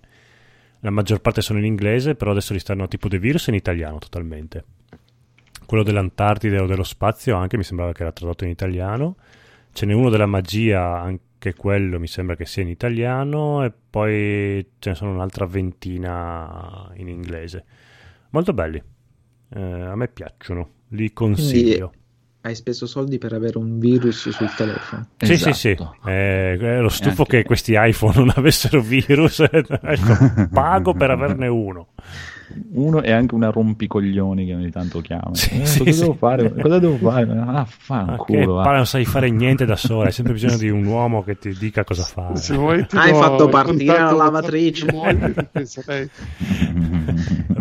La 0.82 0.90
maggior 0.90 1.20
parte 1.20 1.42
sono 1.42 1.60
in 1.60 1.66
inglese, 1.66 2.16
però 2.16 2.32
adesso 2.32 2.54
li 2.54 2.60
stanno 2.60 2.88
tipo 2.88 3.10
The 3.10 3.20
Virus 3.20 3.48
in 3.48 3.56
italiano 3.56 3.98
totalmente. 3.98 4.64
Quello 5.66 5.84
dell'Antartide 5.84 6.60
o 6.60 6.66
dello 6.66 6.84
spazio 6.84 7.36
anche 7.36 7.58
mi 7.58 7.64
sembrava 7.64 7.92
che 7.92 8.04
era 8.04 8.14
tradotto 8.14 8.46
in 8.46 8.52
italiano. 8.52 9.18
Ce 9.74 9.86
n'è 9.86 9.94
uno 9.94 10.10
della 10.10 10.26
magia, 10.26 11.14
anche 11.42 11.54
quello 11.56 12.00
mi 12.00 12.08
sembra 12.08 12.36
che 12.36 12.46
sia 12.46 12.62
in 12.64 12.68
italiano, 12.68 13.64
e 13.64 13.72
poi 13.90 14.66
ce 14.78 14.90
ne 14.90 14.96
sono 14.96 15.12
un'altra 15.12 15.46
ventina 15.46 16.92
in 16.96 17.08
inglese. 17.08 17.64
Molto 18.32 18.54
belli. 18.54 18.84
Eh, 19.56 19.62
a 19.62 19.96
me 19.96 20.10
piacciono, 20.10 20.70
li 20.90 21.14
consiglio. 21.14 21.94
Hai 22.42 22.56
speso 22.56 22.86
soldi 22.86 23.18
per 23.18 23.34
avere 23.34 23.58
un 23.58 23.80
virus 23.80 24.30
sul 24.30 24.54
telefono. 24.54 25.08
Sì, 25.18 25.38
sì, 25.38 25.54
sì. 25.54 25.70
Esatto. 25.70 25.96
Eh, 26.06 26.58
ero 26.60 26.90
stufo 26.90 27.22
anche- 27.22 27.38
che 27.38 27.44
questi 27.44 27.74
iPhone 27.76 28.16
non 28.16 28.34
avessero 28.36 28.82
virus. 28.82 29.40
ecco, 29.50 30.48
pago 30.52 30.94
per 30.94 31.10
averne 31.12 31.48
uno. 31.48 31.88
Uno 32.72 33.02
è 33.02 33.12
anche 33.12 33.36
una 33.36 33.50
rompicoglioni 33.50 34.46
che 34.46 34.56
ogni 34.56 34.72
tanto 34.72 35.02
chiama. 35.02 35.32
Sì, 35.34 35.62
Eh, 35.62 35.66
sì, 35.66 35.80
cosa 35.80 35.92
sì. 35.92 36.00
devo 36.02 36.14
fare? 36.14 36.54
Cosa 36.54 36.80
devo 36.80 36.98
fare? 36.98 37.32
Ah, 37.38 37.66
fanculo. 37.68 38.56
palle, 38.62 38.76
non 38.78 38.86
sai 38.86 39.06
fare 39.06 39.30
niente 39.30 39.66
da 39.66 39.76
sola, 39.76 40.06
hai 40.06 40.12
sempre 40.12 40.34
bisogno 40.34 40.58
di 40.58 40.70
un 40.70 40.86
uomo 40.86 41.24
che 41.24 41.38
ti 41.38 41.56
dica 41.58 41.84
cosa 41.84 42.04
fare. 42.04 42.36
Se 42.38 42.56
vuoi, 42.56 42.86
ti 42.88 42.98
Hai 42.98 43.14
fatto 43.14 43.50
partire 43.50 44.00
la 44.00 44.12
lavatrice. 44.12 44.86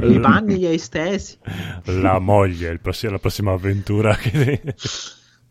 I 0.01 0.20
panni 0.20 0.57
gli 0.59 0.66
hai 0.66 0.78
stesi. 0.78 1.36
La 1.84 2.18
moglie, 2.18 2.70
il 2.70 2.80
prossi- 2.80 3.09
la 3.09 3.18
prossima 3.18 3.53
avventura. 3.53 4.14
Che... 4.14 4.62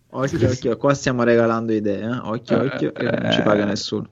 Occhio, 0.09 0.47
occhio, 0.49 0.77
qua 0.77 0.93
stiamo 0.93 1.23
regalando 1.23 1.73
idee. 1.73 1.99
eh. 2.01 2.19
Occhio, 2.23 2.61
occhio, 2.61 2.91
che 2.91 3.03
non 3.03 3.31
ci 3.31 3.41
paga 3.41 3.65
nessuno. 3.65 4.07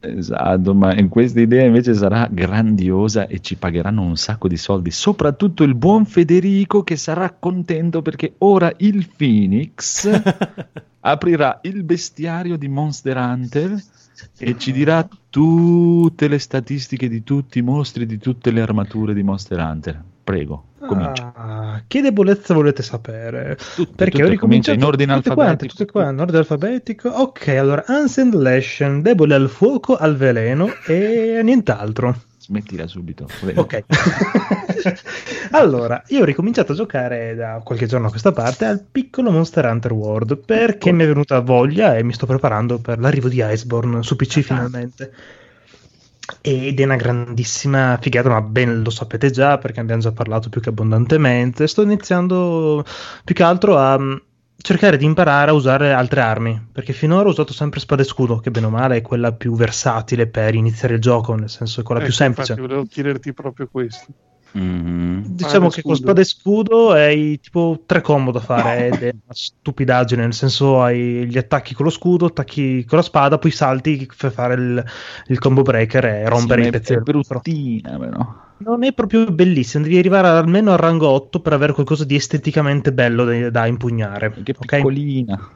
Esatto, 0.00 0.74
ma 0.74 0.94
in 0.94 1.08
questa 1.08 1.40
idea 1.40 1.64
invece 1.64 1.94
sarà 1.94 2.28
grandiosa 2.30 3.28
e 3.28 3.40
ci 3.40 3.54
pagheranno 3.54 4.02
un 4.02 4.16
sacco 4.16 4.48
di 4.48 4.56
soldi, 4.56 4.90
soprattutto 4.90 5.62
il 5.62 5.76
buon 5.76 6.06
Federico 6.06 6.82
che 6.82 6.96
sarà 6.96 7.30
contento 7.30 8.02
perché 8.02 8.34
ora 8.38 8.72
il 8.78 9.08
Phoenix 9.16 10.10
aprirà 11.00 11.60
il 11.62 11.84
bestiario 11.84 12.56
di 12.56 12.66
Monster 12.66 13.16
Hunter 13.16 13.80
e 14.38 14.58
ci 14.58 14.72
dirà 14.72 15.08
tutte 15.30 16.26
le 16.26 16.38
statistiche 16.38 17.08
di 17.08 17.22
tutti 17.22 17.58
i 17.58 17.62
mostri 17.62 18.06
di 18.06 18.18
tutte 18.18 18.50
le 18.50 18.62
armature 18.62 19.14
di 19.14 19.22
Monster 19.22 19.58
Hunter. 19.60 20.02
Prego, 20.26 20.70
comincia. 20.84 21.32
Ah, 21.36 21.82
che 21.86 22.00
debolezza 22.00 22.52
volete 22.52 22.82
sapere? 22.82 23.56
Tutte, 23.76 23.92
Perché 23.94 24.10
tutte, 24.18 24.24
ho 24.24 24.28
ricominciato 24.28 24.38
comincia 24.40 24.72
in 24.72 24.82
ordine 24.82 25.14
tutte 25.14 25.34
quante, 25.34 25.52
alfabetico. 25.52 25.84
tutte 25.84 25.92
qua 25.92 26.10
in 26.10 26.18
ordine 26.18 26.38
alfabetico. 26.38 27.08
Ok, 27.10 27.46
allora 27.46 27.84
Ancient 27.86 28.34
Leshen, 28.34 29.02
debole 29.02 29.36
al 29.36 29.48
fuoco, 29.48 29.96
al 29.96 30.16
veleno 30.16 30.68
e 30.84 31.42
nient'altro. 31.44 32.22
Smettila 32.38 32.88
subito. 32.88 33.28
prego. 33.40 33.60
Ok. 33.60 33.84
allora, 35.52 36.02
io 36.08 36.22
ho 36.22 36.24
ricominciato 36.24 36.72
a 36.72 36.74
giocare 36.74 37.36
da 37.36 37.60
qualche 37.62 37.86
giorno 37.86 38.08
a 38.08 38.10
questa 38.10 38.32
parte 38.32 38.64
al 38.64 38.82
piccolo 38.82 39.30
Monster 39.30 39.64
Hunter 39.66 39.92
World 39.92 40.38
perché 40.38 40.90
mi 40.90 41.04
è 41.04 41.06
venuta 41.06 41.38
voglia 41.38 41.96
e 41.96 42.02
mi 42.02 42.12
sto 42.12 42.26
preparando 42.26 42.78
per 42.78 42.98
l'arrivo 42.98 43.28
di 43.28 43.44
Iceborne 43.44 44.02
su 44.02 44.16
PC 44.16 44.40
finalmente. 44.40 45.12
Ed 46.40 46.80
è 46.80 46.84
una 46.84 46.96
grandissima 46.96 47.98
figata, 48.00 48.28
ma 48.28 48.40
ben 48.40 48.82
lo 48.82 48.90
sapete 48.90 49.30
già 49.30 49.58
perché 49.58 49.80
abbiamo 49.80 50.00
già 50.00 50.12
parlato 50.12 50.48
più 50.48 50.60
che 50.60 50.70
abbondantemente. 50.70 51.66
Sto 51.66 51.82
iniziando 51.82 52.84
più 53.24 53.34
che 53.34 53.42
altro 53.42 53.76
a 53.76 53.98
mm, 53.98 54.16
cercare 54.56 54.96
di 54.96 55.04
imparare 55.04 55.50
a 55.50 55.54
usare 55.54 55.92
altre 55.92 56.20
armi, 56.20 56.68
perché 56.72 56.92
finora 56.92 57.28
ho 57.28 57.30
usato 57.30 57.52
sempre 57.52 57.80
spada 57.80 58.02
e 58.02 58.06
scudo, 58.06 58.38
che 58.38 58.50
bene 58.50 58.66
o 58.66 58.70
male 58.70 58.96
è 58.96 59.02
quella 59.02 59.32
più 59.32 59.54
versatile 59.54 60.26
per 60.26 60.54
iniziare 60.54 60.94
il 60.94 61.00
gioco, 61.00 61.34
nel 61.34 61.50
senso 61.50 61.80
è 61.80 61.82
quella 61.84 62.00
più 62.00 62.10
Ecco, 62.10 62.18
semplice. 62.18 62.52
Infatti, 62.52 62.68
volevo 62.68 62.88
chiederti 62.88 63.32
proprio 63.32 63.68
questo. 63.70 64.06
Mhm. 64.56 65.24
Diciamo 65.26 65.68
che 65.68 65.82
con 65.82 65.94
spada 65.94 66.22
e 66.22 66.24
scudo 66.24 66.92
hai 66.92 67.38
tipo 67.40 67.82
tre 67.84 68.00
combo 68.00 68.30
da 68.30 68.40
fare 68.40 68.86
ed 68.86 69.02
è 69.02 69.10
una 69.10 69.34
stupidaggine, 69.34 70.22
nel 70.22 70.32
senso 70.32 70.82
hai 70.82 71.26
gli 71.26 71.36
attacchi 71.36 71.74
con 71.74 71.84
lo 71.84 71.90
scudo, 71.90 72.26
attacchi 72.26 72.82
con 72.86 72.96
la 72.96 73.04
spada, 73.04 73.36
poi 73.36 73.50
salti 73.50 74.08
per 74.16 74.32
fare 74.32 74.54
il, 74.54 74.84
il 75.26 75.38
combo 75.38 75.60
breaker 75.60 76.06
e 76.06 76.28
rompere 76.28 76.62
Sì, 76.62 76.68
i 76.68 76.70
pezzi 76.70 76.92
è 76.94 76.98
bruttina, 76.98 77.98
però. 77.98 78.44
Non 78.58 78.84
è 78.84 78.94
proprio 78.94 79.26
bellissimo, 79.26 79.84
devi 79.84 79.98
arrivare 79.98 80.28
almeno 80.28 80.72
al 80.72 80.78
rango 80.78 81.08
8 81.08 81.40
per 81.40 81.52
avere 81.52 81.74
qualcosa 81.74 82.04
di 82.04 82.14
esteticamente 82.14 82.94
bello 82.94 83.24
da, 83.24 83.50
da 83.50 83.66
impugnare. 83.66 84.32
Che 84.42 84.54
ok? 84.56 84.76
piccolina. 84.76 85.50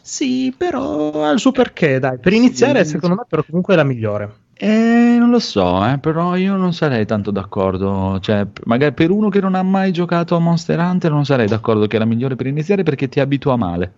Sì, 0.00 0.52
però 0.56 1.24
ha 1.24 1.30
il 1.30 1.38
suo 1.38 1.52
perché, 1.52 2.00
dai. 2.00 2.18
Per 2.18 2.32
iniziare, 2.32 2.84
sì. 2.84 2.90
secondo 2.90 3.14
me, 3.14 3.24
però 3.28 3.44
comunque 3.44 3.74
è 3.74 3.76
la 3.76 3.84
migliore. 3.84 4.34
Eh, 4.64 5.16
non 5.18 5.30
lo 5.30 5.40
so, 5.40 5.84
eh, 5.84 5.98
però 5.98 6.36
io 6.36 6.54
non 6.54 6.72
sarei 6.72 7.04
tanto 7.04 7.32
d'accordo. 7.32 8.20
Cioè, 8.20 8.46
magari 8.66 8.94
per 8.94 9.10
uno 9.10 9.28
che 9.28 9.40
non 9.40 9.56
ha 9.56 9.62
mai 9.64 9.90
giocato 9.90 10.36
a 10.36 10.38
Monster 10.38 10.78
Hunter, 10.78 11.10
non 11.10 11.24
sarei 11.24 11.48
d'accordo 11.48 11.88
che 11.88 11.96
è 11.96 11.98
la 11.98 12.04
migliore 12.04 12.36
per 12.36 12.46
iniziare 12.46 12.84
perché 12.84 13.08
ti 13.08 13.18
abitua 13.18 13.56
male. 13.56 13.92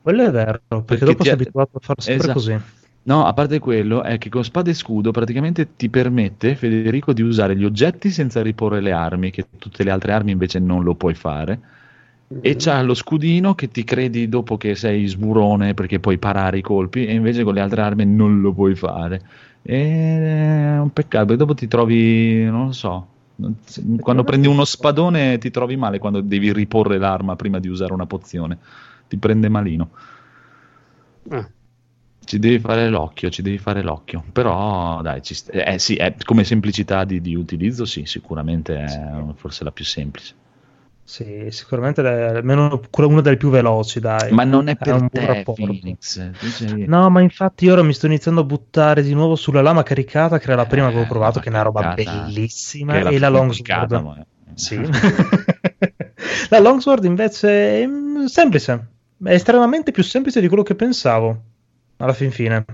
Quello 0.00 0.22
è 0.24 0.30
vero, 0.30 0.60
perché, 0.68 0.84
Perché 0.86 1.04
dopo 1.04 1.16
ti 1.18 1.24
sei 1.24 1.32
ha- 1.32 1.34
abituato 1.34 1.76
a 1.76 1.80
fare 1.82 2.00
sempre 2.00 2.30
Esatto. 2.30 2.38
così. 2.38 2.58
No, 3.02 3.26
a 3.26 3.34
parte 3.34 3.58
quello, 3.58 4.02
è 4.02 4.16
che 4.16 4.30
con 4.30 4.42
spada 4.42 4.70
e 4.70 4.74
scudo 4.74 5.10
praticamente 5.10 5.76
ti 5.76 5.90
permette, 5.90 6.56
Federico, 6.56 7.12
di 7.12 7.22
usare 7.22 7.54
gli 7.54 7.64
oggetti 7.64 8.10
senza 8.10 8.42
riporre 8.42 8.80
le 8.80 8.92
armi, 8.92 9.30
che 9.30 9.46
tutte 9.58 9.84
le 9.84 9.90
altre 9.90 10.12
armi 10.12 10.32
invece 10.32 10.58
non 10.58 10.82
lo 10.82 10.94
puoi 10.94 11.14
fare. 11.14 11.60
E 12.40 12.56
c'ha 12.56 12.82
lo 12.82 12.94
scudino 12.94 13.54
che 13.54 13.68
ti 13.68 13.84
credi 13.84 14.28
dopo 14.28 14.56
che 14.56 14.74
sei 14.74 15.06
sburone 15.06 15.74
perché 15.74 16.00
puoi 16.00 16.18
parare 16.18 16.58
i 16.58 16.62
colpi, 16.62 17.06
e 17.06 17.14
invece 17.14 17.44
con 17.44 17.54
le 17.54 17.60
altre 17.60 17.80
armi 17.82 18.04
non 18.04 18.40
lo 18.40 18.52
puoi 18.52 18.74
fare. 18.74 19.22
È 19.66 20.78
un 20.78 20.90
peccato, 20.92 21.24
perché 21.26 21.36
dopo 21.38 21.54
ti 21.54 21.66
trovi, 21.66 22.44
non 22.44 22.66
lo 22.66 22.72
so, 22.72 23.08
quando 24.00 24.22
prendi 24.24 24.46
uno 24.46 24.64
spadone 24.64 25.38
ti 25.38 25.50
trovi 25.50 25.76
male 25.76 25.98
quando 25.98 26.20
devi 26.20 26.52
riporre 26.52 26.98
l'arma 26.98 27.36
prima 27.36 27.58
di 27.58 27.68
usare 27.68 27.92
una 27.92 28.06
pozione. 28.06 28.58
Ti 29.08 29.16
prende 29.18 29.48
malino. 29.48 29.90
Ah, 31.30 31.48
Ci 32.24 32.38
devi 32.38 32.58
fare 32.58 32.88
l'occhio, 32.88 33.30
ci 33.30 33.42
devi 33.42 33.58
fare 33.58 33.82
l'occhio. 33.82 34.24
Però, 34.32 35.00
dai, 35.02 35.20
st- 35.22 35.50
eh, 35.54 35.78
sì, 35.78 35.96
è- 35.96 36.16
come 36.24 36.44
semplicità 36.44 37.04
di, 37.04 37.20
di 37.20 37.34
utilizzo, 37.34 37.84
sì, 37.84 38.04
sicuramente 38.06 38.74
è 38.76 39.24
forse 39.36 39.64
la 39.64 39.72
più 39.72 39.84
semplice. 39.84 40.34
Sì, 41.08 41.46
sicuramente 41.50 42.02
è 42.02 42.22
almeno 42.36 42.80
una 42.96 43.20
delle 43.20 43.36
più 43.36 43.48
veloci, 43.48 44.00
dai. 44.00 44.32
Ma 44.32 44.42
non 44.42 44.66
è 44.66 44.76
per 44.76 44.94
un 44.94 45.08
buon 45.08 45.24
te, 45.24 45.26
rapporto. 45.26 45.62
Phoenix. 45.62 46.18
No, 46.86 47.08
ma 47.10 47.20
infatti 47.20 47.68
ora 47.68 47.82
mi 47.84 47.92
sto 47.92 48.06
iniziando 48.06 48.40
a 48.40 48.44
buttare 48.44 49.02
di 49.02 49.14
nuovo 49.14 49.36
sulla 49.36 49.62
lama 49.62 49.84
caricata, 49.84 50.38
che 50.38 50.44
era 50.46 50.56
la 50.56 50.66
prima 50.66 50.86
che 50.86 50.90
avevo 50.94 51.04
Eh, 51.04 51.08
provato, 51.08 51.38
che 51.38 51.46
è 51.46 51.50
una 51.50 51.62
roba 51.62 51.94
bellissima, 51.94 52.94
è 52.94 53.06
e 53.12 53.18
la 53.20 53.28
longsword. 53.28 53.92
ma- 53.92 54.26
Sì. 54.54 54.76
la 56.50 56.58
longsword 56.58 57.04
invece 57.04 57.82
è 57.82 57.86
mm, 57.86 58.24
semplice, 58.24 58.72
è 59.22 59.30
estremamente 59.32 59.92
più 59.92 60.02
semplice 60.02 60.40
di 60.40 60.48
quello 60.48 60.62
che 60.64 60.74
pensavo, 60.74 61.42
alla 61.98 62.12
fin 62.12 62.30
fine. 62.32 62.64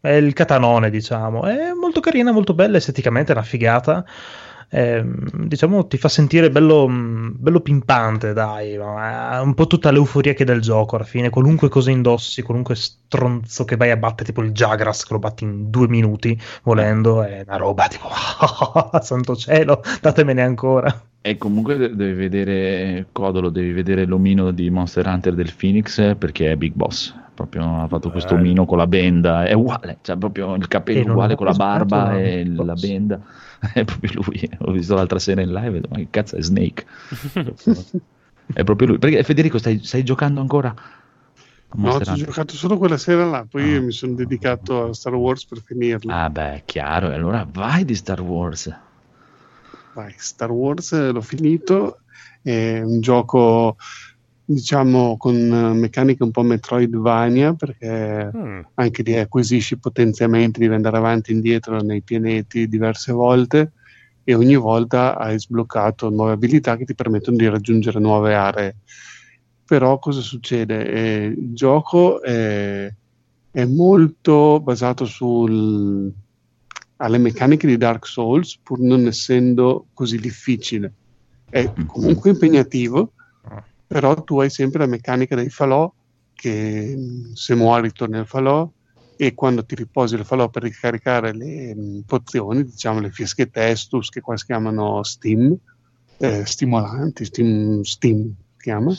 È 0.00 0.10
il 0.10 0.32
catanone, 0.34 0.90
diciamo, 0.90 1.44
è 1.44 1.72
molto 1.72 2.00
carina, 2.00 2.30
molto 2.32 2.54
bella, 2.54 2.76
esteticamente 2.76 3.32
è 3.32 3.34
una 3.36 3.44
figata. 3.44 4.04
Ehm, 4.76 5.46
diciamo 5.46 5.86
ti 5.86 5.96
fa 5.98 6.08
sentire 6.08 6.50
bello, 6.50 6.88
mm, 6.88 7.34
bello 7.36 7.60
pimpante, 7.60 8.32
dai, 8.32 8.72
è 8.72 9.40
un 9.40 9.54
po' 9.54 9.68
tutta 9.68 9.92
l'euforia 9.92 10.34
che 10.34 10.42
è 10.42 10.46
del 10.46 10.60
gioco 10.60 10.96
alla 10.96 11.04
fine. 11.04 11.30
Qualunque 11.30 11.68
cosa 11.68 11.92
indossi, 11.92 12.42
qualunque 12.42 12.74
stronzo 12.74 13.64
che 13.64 13.76
vai 13.76 13.92
a 13.92 13.96
battere, 13.96 14.24
tipo 14.24 14.42
il 14.42 14.50
Jagras, 14.50 15.04
che 15.04 15.12
lo 15.12 15.20
batti 15.20 15.44
in 15.44 15.70
due 15.70 15.86
minuti 15.86 16.36
volendo, 16.64 17.22
è 17.22 17.44
una 17.46 17.56
roba 17.56 17.86
tipo, 17.86 18.08
santo 19.00 19.36
cielo, 19.36 19.80
datemene 20.00 20.42
ancora. 20.42 21.02
E 21.20 21.38
comunque 21.38 21.76
de- 21.76 21.94
devi 21.94 22.14
vedere 22.14 23.06
Codolo, 23.12 23.50
devi 23.50 23.70
vedere 23.70 24.04
l'omino 24.06 24.50
di 24.50 24.70
Monster 24.70 25.06
Hunter 25.06 25.34
del 25.34 25.54
Phoenix 25.56 25.98
eh, 25.98 26.16
perché 26.16 26.50
è 26.50 26.56
Big 26.56 26.72
Boss. 26.74 27.14
Proprio 27.32 27.82
ha 27.82 27.86
fatto 27.86 28.10
questo 28.10 28.34
Bello. 28.34 28.46
omino 28.46 28.64
con 28.64 28.78
la 28.78 28.86
benda, 28.88 29.44
è 29.44 29.52
uguale, 29.52 29.98
cioè 30.02 30.16
proprio 30.16 30.54
il 30.56 30.66
capello 30.66 31.12
uguale 31.12 31.36
con 31.36 31.46
la 31.46 31.52
barba 31.52 32.18
e 32.18 32.44
la 32.44 32.74
benda. 32.74 33.20
È 33.72 33.84
proprio 33.84 34.22
lui. 34.22 34.48
L'ho 34.58 34.72
visto 34.72 34.94
l'altra 34.94 35.18
sera 35.18 35.40
in 35.42 35.52
live, 35.52 35.68
ho 35.68 35.72
detto, 35.72 35.88
ma 35.90 35.96
che 35.96 36.08
cazzo 36.10 36.36
è 36.36 36.42
Snake? 36.42 36.84
è 38.52 38.64
proprio 38.64 38.88
lui. 38.88 38.98
Perché 38.98 39.22
Federico, 39.22 39.58
stai, 39.58 39.82
stai 39.82 40.02
giocando 40.02 40.40
ancora? 40.40 40.74
no, 41.76 42.00
ci 42.00 42.10
ho 42.10 42.14
giocato 42.14 42.54
solo 42.54 42.78
quella 42.78 42.98
sera 42.98 43.24
là, 43.24 43.46
poi 43.48 43.76
Ah. 43.76 43.80
mi 43.80 43.92
sono 43.92 44.14
dedicato 44.14 44.84
a 44.84 44.94
Star 44.94 45.14
Wars 45.14 45.44
per 45.46 45.60
finirlo. 45.60 46.12
Ah, 46.12 46.30
beh, 46.30 46.62
chiaro. 46.66 47.10
E 47.10 47.14
allora 47.14 47.46
vai 47.50 47.84
di 47.84 47.94
Star 47.94 48.20
Wars. 48.20 48.72
Vai, 49.94 50.14
Star 50.16 50.50
Wars 50.50 50.92
l'ho 51.12 51.20
finito, 51.20 51.98
è 52.42 52.80
un 52.80 53.00
gioco 53.00 53.76
diciamo 54.44 55.16
con 55.16 55.34
eh, 55.34 55.74
meccaniche 55.74 56.22
un 56.22 56.30
po' 56.30 56.42
Metroidvania 56.42 57.54
perché 57.54 58.30
Mm. 58.34 58.60
anche 58.74 59.02
lì 59.02 59.16
acquisisci 59.16 59.78
potenziamenti, 59.78 60.60
devi 60.60 60.74
andare 60.74 60.96
avanti 60.96 61.30
e 61.30 61.34
indietro 61.34 61.80
nei 61.80 62.02
pianeti 62.02 62.68
diverse 62.68 63.12
volte 63.12 63.72
e 64.24 64.34
ogni 64.34 64.56
volta 64.56 65.16
hai 65.16 65.38
sbloccato 65.38 66.08
nuove 66.10 66.32
abilità 66.32 66.76
che 66.76 66.84
ti 66.84 66.94
permettono 66.94 67.36
di 67.36 67.48
raggiungere 67.48 68.00
nuove 68.00 68.34
aree. 68.34 68.76
Però 69.64 69.98
cosa 69.98 70.20
succede? 70.20 70.90
Eh, 70.90 71.24
il 71.26 71.54
gioco 71.54 72.22
è, 72.22 72.92
è 73.50 73.64
molto 73.64 74.60
basato 74.60 75.04
sul, 75.04 76.12
alle 76.96 77.18
meccaniche 77.18 77.66
di 77.66 77.76
Dark 77.76 78.06
Souls, 78.06 78.58
pur 78.62 78.78
non 78.80 79.06
essendo 79.06 79.86
così 79.94 80.18
difficile. 80.18 80.92
È 81.48 81.72
comunque 81.86 82.30
impegnativo, 82.30 83.12
però 83.86 84.14
tu 84.22 84.40
hai 84.40 84.50
sempre 84.50 84.80
la 84.80 84.86
meccanica 84.86 85.34
dei 85.34 85.50
falò 85.50 85.92
che 86.32 86.96
se 87.34 87.54
muori 87.54 87.92
torni 87.92 88.18
al 88.18 88.26
falò 88.26 88.68
e 89.16 89.34
quando 89.34 89.64
ti 89.64 89.74
riposi 89.76 90.16
il 90.16 90.24
falò 90.24 90.48
per 90.48 90.64
ricaricare 90.64 91.32
le 91.32 91.74
mh, 91.74 92.00
pozioni, 92.06 92.64
diciamo 92.64 93.00
le 93.00 93.10
fiesche 93.10 93.48
testus 93.48 94.08
che 94.08 94.20
qua 94.20 94.36
si 94.36 94.46
chiamano 94.46 95.02
steam, 95.04 95.56
eh, 96.18 96.44
stimolanti, 96.44 97.24
steam, 97.24 97.82
steam 97.82 98.34
si 98.56 98.62
chiama, 98.62 98.92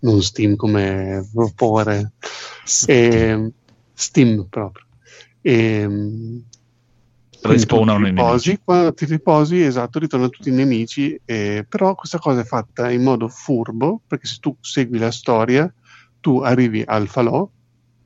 non 0.00 0.22
steam 0.22 0.56
come 0.56 1.26
vapore, 1.32 2.12
steam. 2.64 3.52
Proprio. 4.48 4.84
E, 5.42 5.86
tu 5.86 6.55
Respawnano 7.40 8.06
i 8.06 8.10
riposi, 8.10 8.60
quando 8.64 8.92
ti 8.94 9.04
riposi, 9.04 9.62
esatto, 9.62 9.98
ritornano 9.98 10.30
tutti 10.30 10.48
i 10.48 10.52
nemici, 10.52 11.20
eh, 11.24 11.64
però 11.68 11.94
questa 11.94 12.18
cosa 12.18 12.40
è 12.40 12.44
fatta 12.44 12.90
in 12.90 13.02
modo 13.02 13.28
furbo, 13.28 14.02
perché 14.06 14.26
se 14.26 14.38
tu 14.40 14.56
segui 14.60 14.98
la 14.98 15.10
storia, 15.10 15.72
tu 16.20 16.40
arrivi 16.40 16.82
al 16.84 17.06
falò, 17.08 17.48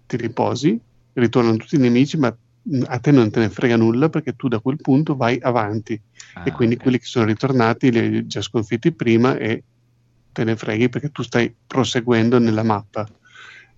ti 0.07 0.16
riposi, 0.16 0.78
ritornano 1.14 1.57
tutti 1.57 1.76
i 1.76 1.78
nemici, 1.78 2.18
ma 2.18 2.37
a 2.87 2.99
te 2.99 3.11
non 3.11 3.31
te 3.31 3.41
ne 3.41 3.49
frega 3.49 3.76
nulla 3.76 4.11
perché 4.11 4.35
tu 4.35 4.47
da 4.47 4.61
quel 4.61 4.76
punto 4.76 5.16
vai 5.16 5.39
avanti 5.41 5.95
e 5.95 6.03
Ah, 6.51 6.53
quindi 6.53 6.74
ok. 6.74 6.83
quelli 6.83 6.99
che 6.99 7.07
sono 7.07 7.24
ritornati 7.24 7.91
li 7.91 7.99
hai 7.99 8.26
già 8.26 8.43
sconfitti 8.43 8.93
prima 8.93 9.37
e 9.39 9.64
te 10.33 10.45
ne 10.45 10.57
freghi 10.57 10.91
perché 10.91 11.11
tu 11.11 11.22
stai 11.22 11.55
proseguendo 11.66 12.39
nella 12.39 12.62
mappa 12.62 13.07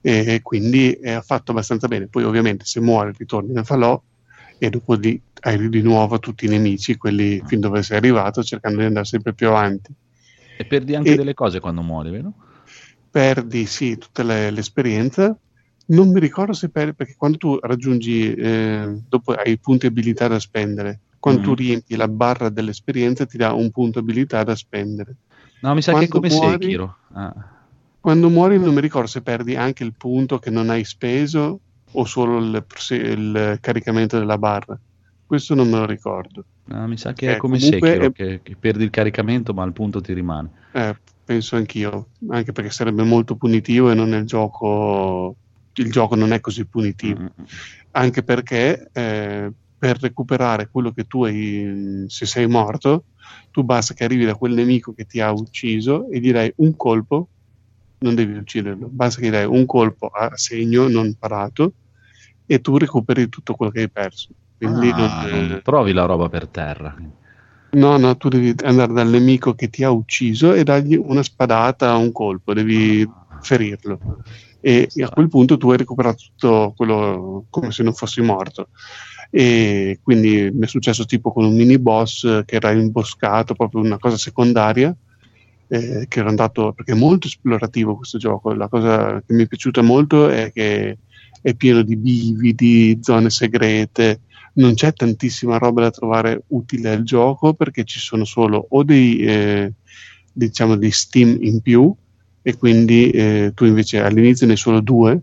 e 0.00 0.40
quindi 0.42 0.90
è 0.92 1.20
fatto 1.20 1.52
abbastanza 1.52 1.86
bene. 1.86 2.08
Poi 2.08 2.24
ovviamente 2.24 2.64
se 2.64 2.80
muori 2.80 3.12
ritorni 3.16 3.52
nel 3.52 3.64
falò 3.64 4.00
e 4.64 4.70
dopo 4.70 4.94
lì 4.94 5.20
hai 5.40 5.68
di 5.68 5.82
nuovo 5.82 6.20
tutti 6.20 6.44
i 6.44 6.48
nemici, 6.48 6.96
quelli 6.96 7.42
fin 7.46 7.58
dove 7.58 7.82
sei 7.82 7.96
arrivato, 7.96 8.44
cercando 8.44 8.78
di 8.78 8.84
andare 8.84 9.04
sempre 9.04 9.34
più 9.34 9.48
avanti. 9.48 9.92
E 10.56 10.64
perdi 10.64 10.94
anche 10.94 11.14
E- 11.14 11.16
delle 11.16 11.34
cose 11.34 11.58
quando 11.58 11.82
muori, 11.82 12.10
vero? 12.10 12.32
Perdi 13.10 13.66
sì 13.66 13.98
tutta 13.98 14.22
le- 14.22 14.52
l'esperienza. 14.52 15.36
Non 15.86 16.12
mi 16.12 16.20
ricordo 16.20 16.52
se 16.52 16.68
perdi, 16.68 16.94
perché 16.94 17.14
quando 17.16 17.38
tu 17.38 17.58
raggiungi, 17.60 18.34
eh, 18.34 19.00
dopo 19.08 19.32
hai 19.32 19.58
punti 19.58 19.86
abilità 19.86 20.28
da 20.28 20.38
spendere, 20.38 21.00
quando 21.18 21.40
Mm. 21.40 21.44
tu 21.44 21.54
riempi 21.54 21.96
la 21.96 22.06
barra 22.06 22.48
dell'esperienza 22.48 23.26
ti 23.26 23.36
dà 23.36 23.52
un 23.54 23.68
punto 23.72 23.98
abilità 23.98 24.44
da 24.44 24.54
spendere. 24.54 25.16
No, 25.62 25.74
mi 25.74 25.82
sa 25.82 25.92
che 25.98 26.04
è 26.04 26.08
Quando 26.08 26.28
come 26.28 26.40
muori- 26.40 26.62
Sekiro. 26.62 26.96
Ah. 27.14 27.34
Quando 27.98 28.28
muori 28.30 28.60
non 28.60 28.74
mi 28.74 28.80
ricordo 28.80 29.08
se 29.08 29.22
perdi 29.22 29.56
anche 29.56 29.82
il 29.82 29.94
punto 29.96 30.38
che 30.38 30.50
non 30.50 30.70
hai 30.70 30.84
speso 30.84 31.58
o 31.92 32.04
solo 32.04 32.38
il, 32.38 32.64
il 32.90 33.58
caricamento 33.60 34.18
della 34.18 34.38
barra. 34.38 34.78
Questo 35.26 35.54
non 35.54 35.68
me 35.68 35.78
lo 35.78 35.86
ricordo. 35.86 36.44
No, 36.64 36.86
mi 36.86 36.96
sa 36.96 37.12
che 37.12 37.30
Eh, 37.30 37.34
è 37.34 37.36
come 37.38 37.58
Sekiro, 37.58 38.06
è- 38.06 38.12
che, 38.12 38.40
che 38.42 38.56
perdi 38.58 38.84
il 38.84 38.90
caricamento 38.90 39.52
ma 39.54 39.64
il 39.64 39.72
punto 39.72 40.00
ti 40.00 40.12
rimane. 40.12 40.50
Eh, 40.72 40.96
penso 41.24 41.56
anch'io, 41.56 42.08
anche 42.28 42.52
perché 42.52 42.70
sarebbe 42.70 43.02
molto 43.02 43.36
punitivo 43.36 43.90
e 43.90 43.94
non 43.94 44.14
è 44.14 44.18
il 44.18 44.26
gioco. 44.26 45.36
Il 45.74 45.90
gioco 45.90 46.14
non 46.16 46.32
è 46.32 46.40
così 46.40 46.66
punitivo. 46.66 47.22
Mm. 47.22 47.26
Anche 47.92 48.22
perché 48.22 48.90
eh, 48.92 49.50
per 49.78 49.98
recuperare 50.00 50.68
quello 50.70 50.92
che 50.92 51.04
tu 51.04 51.24
hai, 51.24 52.04
se 52.08 52.26
sei 52.26 52.46
morto, 52.46 53.04
tu 53.50 53.62
basta 53.62 53.94
che 53.94 54.04
arrivi 54.04 54.24
da 54.24 54.34
quel 54.34 54.52
nemico 54.52 54.92
che 54.92 55.04
ti 55.04 55.20
ha 55.20 55.32
ucciso 55.32 56.10
e 56.10 56.20
direi 56.20 56.52
un 56.56 56.76
colpo 56.76 57.28
non 57.98 58.14
devi 58.14 58.36
ucciderlo, 58.36 58.88
basta 58.90 59.20
che 59.20 59.28
gli 59.28 59.30
dai 59.30 59.46
un 59.46 59.64
colpo 59.64 60.08
a 60.08 60.36
segno 60.36 60.88
non 60.88 61.14
parato 61.18 61.74
e 62.52 62.60
tu 62.60 62.76
recuperi 62.76 63.28
tutto 63.28 63.54
quello 63.54 63.72
che 63.72 63.80
hai 63.80 63.90
perso. 63.90 64.28
Quindi 64.56 64.90
Ah, 64.90 65.26
non- 65.30 65.48
non 65.48 65.60
trovi 65.62 65.92
la 65.92 66.04
roba 66.04 66.28
per 66.28 66.48
terra. 66.48 66.94
No, 67.74 67.96
no, 67.96 68.16
tu 68.18 68.28
devi 68.28 68.54
andare 68.64 68.92
dal 68.92 69.08
nemico 69.08 69.54
che 69.54 69.68
ti 69.68 69.82
ha 69.82 69.90
ucciso 69.90 70.52
e 70.52 70.62
dargli 70.62 70.94
una 70.94 71.22
spadata, 71.22 71.96
un 71.96 72.12
colpo, 72.12 72.52
devi 72.52 73.08
ferirlo. 73.40 73.98
E, 74.60 74.88
e 74.94 75.02
a 75.02 75.08
quel 75.08 75.28
punto 75.28 75.56
tu 75.56 75.70
hai 75.70 75.78
recuperato 75.78 76.22
tutto 76.28 76.74
quello 76.76 77.46
come 77.48 77.72
se 77.72 77.82
non 77.82 77.94
fossi 77.94 78.20
morto. 78.20 78.68
E 79.30 79.98
quindi 80.02 80.50
mi 80.52 80.64
è 80.64 80.68
successo 80.68 81.06
tipo 81.06 81.32
con 81.32 81.46
un 81.46 81.56
mini 81.56 81.78
boss 81.78 82.44
che 82.44 82.56
era 82.56 82.70
imboscato, 82.72 83.54
proprio 83.54 83.80
una 83.80 83.98
cosa 83.98 84.18
secondaria, 84.18 84.94
eh, 85.68 86.04
che 86.06 86.18
era 86.18 86.28
andato 86.28 86.72
perché 86.74 86.92
è 86.92 86.94
molto 86.94 87.26
esplorativo 87.26 87.96
questo 87.96 88.18
gioco. 88.18 88.52
La 88.52 88.68
cosa 88.68 89.22
che 89.26 89.32
mi 89.32 89.44
è 89.44 89.46
piaciuta 89.46 89.80
molto 89.80 90.28
è 90.28 90.52
che 90.52 90.98
è 91.42 91.54
pieno 91.54 91.82
di 91.82 91.96
bividi, 91.96 92.98
zone 93.02 93.28
segrete, 93.28 94.20
non 94.54 94.74
c'è 94.74 94.92
tantissima 94.92 95.58
roba 95.58 95.82
da 95.82 95.90
trovare 95.90 96.44
utile 96.48 96.90
al 96.90 97.02
gioco 97.02 97.52
perché 97.54 97.84
ci 97.84 97.98
sono 97.98 98.24
solo 98.24 98.66
o 98.70 98.82
dei 98.82 99.18
eh, 99.18 99.72
diciamo 100.32 100.76
dei 100.76 100.90
steam 100.90 101.38
in 101.40 101.60
più 101.60 101.94
e 102.42 102.56
quindi 102.56 103.10
eh, 103.10 103.52
tu 103.54 103.64
invece 103.64 104.00
all'inizio 104.00 104.46
ne 104.46 104.52
hai 104.52 104.58
solo 104.58 104.80
due 104.80 105.20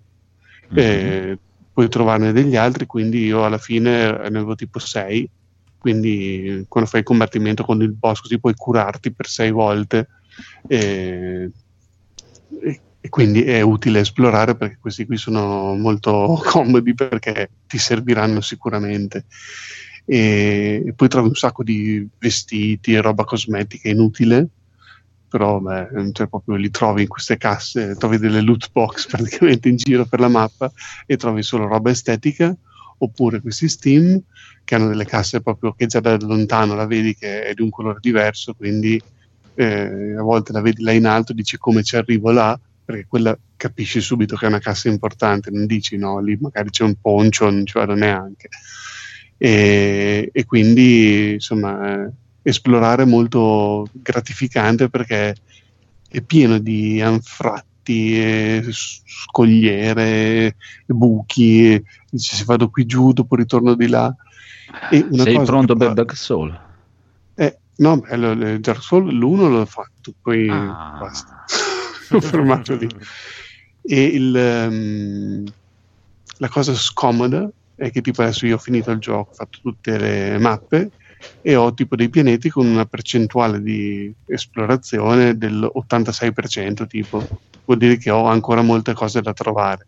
eh, 0.73 1.37
puoi 1.73 1.89
trovarne 1.89 2.31
degli 2.31 2.55
altri 2.55 2.85
quindi 2.85 3.25
io 3.25 3.43
alla 3.43 3.57
fine 3.57 4.11
ne 4.11 4.25
avevo 4.25 4.55
tipo 4.55 4.79
sei. 4.79 5.29
Quindi 5.79 6.65
quando 6.67 6.89
fai 6.89 6.99
il 6.99 7.05
combattimento 7.05 7.63
con 7.63 7.81
il 7.81 7.93
boss 7.93 8.19
così 8.19 8.37
puoi 8.37 8.53
curarti 8.53 9.13
per 9.13 9.27
sei 9.27 9.49
volte 9.49 10.09
eh, 10.67 11.49
e, 13.01 13.09
quindi 13.09 13.43
è 13.43 13.61
utile 13.61 14.01
esplorare 14.01 14.55
perché 14.55 14.77
questi 14.79 15.05
qui 15.05 15.17
sono 15.17 15.75
molto 15.75 16.41
comodi 16.45 16.93
perché 16.93 17.49
ti 17.67 17.77
serviranno 17.77 18.41
sicuramente. 18.41 19.25
E, 20.05 20.83
e 20.87 20.93
poi 20.93 21.07
trovi 21.07 21.27
un 21.27 21.35
sacco 21.35 21.63
di 21.63 22.07
vestiti 22.17 22.93
e 22.93 23.01
roba 23.01 23.25
cosmetica 23.25 23.89
inutile 23.89 24.49
però 25.29 25.59
beh, 25.59 26.09
cioè, 26.11 26.27
proprio 26.27 26.55
li 26.55 26.71
trovi 26.71 27.03
in 27.03 27.07
queste 27.07 27.37
casse 27.37 27.95
trovi 27.95 28.17
delle 28.17 28.41
loot 28.41 28.71
box 28.71 29.07
praticamente 29.13 29.69
in 29.69 29.77
giro 29.77 30.05
per 30.05 30.19
la 30.19 30.27
mappa 30.27 30.71
e 31.05 31.15
trovi 31.15 31.43
solo 31.43 31.67
roba 31.67 31.91
estetica 31.91 32.53
oppure 32.97 33.39
questi 33.39 33.69
Steam 33.69 34.21
che 34.65 34.75
hanno 34.75 34.89
delle 34.89 35.05
casse 35.05 35.41
proprio 35.41 35.73
che 35.73 35.85
già 35.85 35.99
da 35.99 36.17
lontano 36.17 36.75
la 36.75 36.85
vedi 36.85 37.15
che 37.15 37.43
è 37.43 37.53
di 37.53 37.61
un 37.61 37.69
colore 37.69 37.99
diverso 38.01 38.53
quindi 38.55 38.99
eh, 39.53 40.15
a 40.17 40.21
volte 40.21 40.51
la 40.51 40.61
vedi 40.61 40.83
là 40.83 40.91
in 40.91 41.05
alto 41.05 41.31
dici 41.31 41.57
come 41.57 41.83
ci 41.83 41.95
arrivo 41.95 42.31
là 42.31 42.59
perché 42.89 43.05
quella 43.07 43.37
capisci 43.55 44.01
subito 44.01 44.35
che 44.35 44.45
è 44.45 44.47
una 44.47 44.57
cassa 44.57 44.89
importante, 44.89 45.51
non 45.51 45.67
dici 45.67 45.95
no, 45.95 46.19
lì 46.19 46.35
magari 46.41 46.71
c'è 46.71 46.83
un 46.83 46.95
poncio, 46.99 47.47
non 47.47 47.63
ci 47.63 47.77
vado 47.77 47.93
neanche. 47.93 48.49
E, 49.37 50.31
e 50.33 50.45
quindi 50.45 51.33
insomma 51.33 52.11
esplorare 52.41 53.03
è 53.03 53.05
molto 53.05 53.87
gratificante 53.93 54.89
perché 54.89 55.35
è 56.09 56.21
pieno 56.21 56.57
di 56.57 56.99
anfratti, 56.99 58.19
e 58.19 58.65
scogliere, 58.71 60.45
e 60.47 60.55
buchi, 60.87 61.73
e 61.73 61.83
dici 62.09 62.37
se 62.37 62.43
vado 62.43 62.71
qui 62.71 62.87
giù 62.87 63.13
dopo 63.13 63.35
ritorno 63.35 63.75
di 63.75 63.87
là. 63.87 64.11
E 64.89 65.05
una 65.11 65.23
Sei 65.23 65.39
pronto 65.43 65.75
per 65.75 65.93
Dark 65.93 66.15
Soul? 66.15 66.59
eh, 67.35 67.59
no, 67.75 67.99
beh, 67.99 68.59
Dark 68.59 68.81
Souls 68.81 69.13
l'1 69.13 69.47
l'ho 69.47 69.65
fatto, 69.67 70.11
poi 70.23 70.49
Ah. 70.49 70.97
basta. 70.99 71.45
Ho 72.15 72.21
fermato 72.21 72.75
lì. 72.75 72.87
E 73.81 74.03
il, 74.03 74.35
ehm, 74.35 75.43
la 76.37 76.47
cosa 76.49 76.73
scomoda 76.73 77.49
è 77.75 77.91
che 77.91 78.01
tipo 78.01 78.21
adesso 78.21 78.45
io 78.45 78.55
ho 78.55 78.59
finito 78.59 78.91
il 78.91 78.99
gioco, 78.99 79.29
ho 79.31 79.33
fatto 79.33 79.59
tutte 79.61 79.97
le 79.97 80.37
mappe 80.37 80.91
e 81.41 81.55
ho 81.55 81.73
tipo 81.73 81.95
dei 81.95 82.09
pianeti 82.09 82.49
con 82.49 82.65
una 82.65 82.85
percentuale 82.85 83.61
di 83.61 84.13
esplorazione 84.25 85.37
dell'86% 85.37 86.85
tipo. 86.85 87.25
Vuol 87.65 87.79
dire 87.79 87.97
che 87.97 88.09
ho 88.09 88.25
ancora 88.25 88.61
molte 88.61 88.93
cose 88.93 89.21
da 89.21 89.31
trovare. 89.31 89.87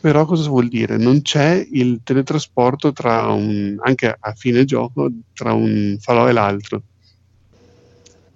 Però 0.00 0.26
cosa 0.26 0.48
vuol 0.50 0.68
dire? 0.68 0.98
Non 0.98 1.22
c'è 1.22 1.66
il 1.72 2.00
teletrasporto 2.04 2.92
tra 2.92 3.32
un, 3.32 3.76
anche 3.80 4.14
a 4.18 4.32
fine 4.34 4.64
gioco 4.66 5.10
tra 5.32 5.54
un 5.54 5.96
falò 5.98 6.28
e 6.28 6.32
l'altro. 6.32 6.82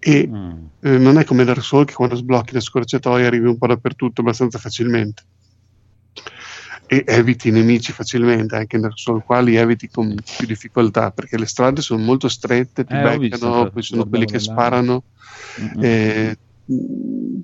E 0.00 0.28
Mm. 0.28 0.66
eh, 0.80 0.98
non 0.98 1.18
è 1.18 1.24
come 1.24 1.44
Dark 1.44 1.62
Souls 1.62 1.86
che 1.86 1.94
quando 1.94 2.14
sblocchi 2.14 2.52
le 2.54 2.60
scorciatoie 2.60 3.26
arrivi 3.26 3.46
un 3.46 3.58
po' 3.58 3.66
dappertutto 3.66 4.20
abbastanza 4.20 4.58
facilmente 4.58 5.24
e 6.86 7.04
eviti 7.06 7.48
i 7.48 7.50
nemici 7.50 7.92
facilmente 7.92 8.56
anche 8.56 8.76
in 8.76 8.82
Dark 8.82 8.98
Souls 8.98 9.24
qua 9.24 9.40
li 9.40 9.56
eviti 9.56 9.88
con 9.88 10.14
più 10.36 10.46
difficoltà 10.46 11.10
perché 11.10 11.36
le 11.36 11.46
strade 11.46 11.82
sono 11.82 12.02
molto 12.02 12.28
strette 12.28 12.84
ti 12.84 12.94
Eh, 12.94 13.18
visto, 13.18 13.46
beccano 13.46 13.48
infatti, 13.48 13.70
poi 13.72 13.82
sono 13.82 14.06
quelli 14.06 14.24
che 14.26 14.38
sparano 14.38 15.04
Mm-mm. 15.60 15.82
eh, 15.82 16.36
mh, 16.64 17.40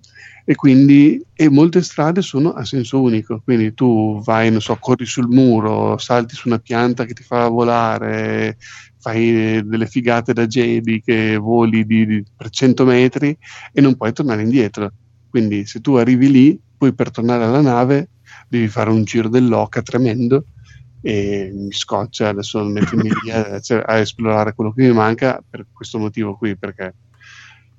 e 0.46 0.54
quindi 0.54 1.22
e 1.32 1.48
molte 1.48 1.82
strade 1.82 2.22
sono 2.22 2.52
a 2.52 2.64
senso 2.64 3.00
unico 3.00 3.40
quindi 3.42 3.74
tu 3.74 4.20
vai 4.22 4.50
non 4.50 4.60
so 4.60 4.76
corri 4.76 5.06
sul 5.06 5.28
muro 5.28 5.96
salti 5.98 6.34
su 6.34 6.48
una 6.48 6.58
pianta 6.58 7.04
che 7.04 7.14
ti 7.14 7.22
fa 7.22 7.48
volare 7.48 8.56
fai 9.04 9.62
delle 9.66 9.86
figate 9.86 10.32
da 10.32 10.46
Jedi 10.46 11.02
che 11.02 11.36
voli 11.36 11.84
di, 11.84 12.06
di- 12.06 12.24
per 12.34 12.48
100 12.48 12.86
metri 12.86 13.36
e 13.70 13.80
non 13.82 13.96
puoi 13.96 14.14
tornare 14.14 14.40
indietro 14.40 14.90
quindi 15.28 15.66
se 15.66 15.80
tu 15.82 15.94
arrivi 15.96 16.30
lì 16.30 16.58
poi 16.74 16.94
per 16.94 17.10
tornare 17.10 17.44
alla 17.44 17.60
nave 17.60 18.08
devi 18.48 18.68
fare 18.68 18.88
un 18.88 19.04
giro 19.04 19.28
dell'oca 19.28 19.82
tremendo 19.82 20.46
e 21.02 21.50
mi 21.52 21.72
scoccia 21.72 22.30
adesso 22.30 22.64
mettermi 22.64 23.10
lì 23.22 23.30
a, 23.30 23.60
a 23.84 23.98
esplorare 23.98 24.54
quello 24.54 24.72
che 24.72 24.86
mi 24.86 24.92
manca 24.94 25.44
per 25.46 25.66
questo 25.70 25.98
motivo 25.98 26.34
qui 26.34 26.56
perché 26.56 26.94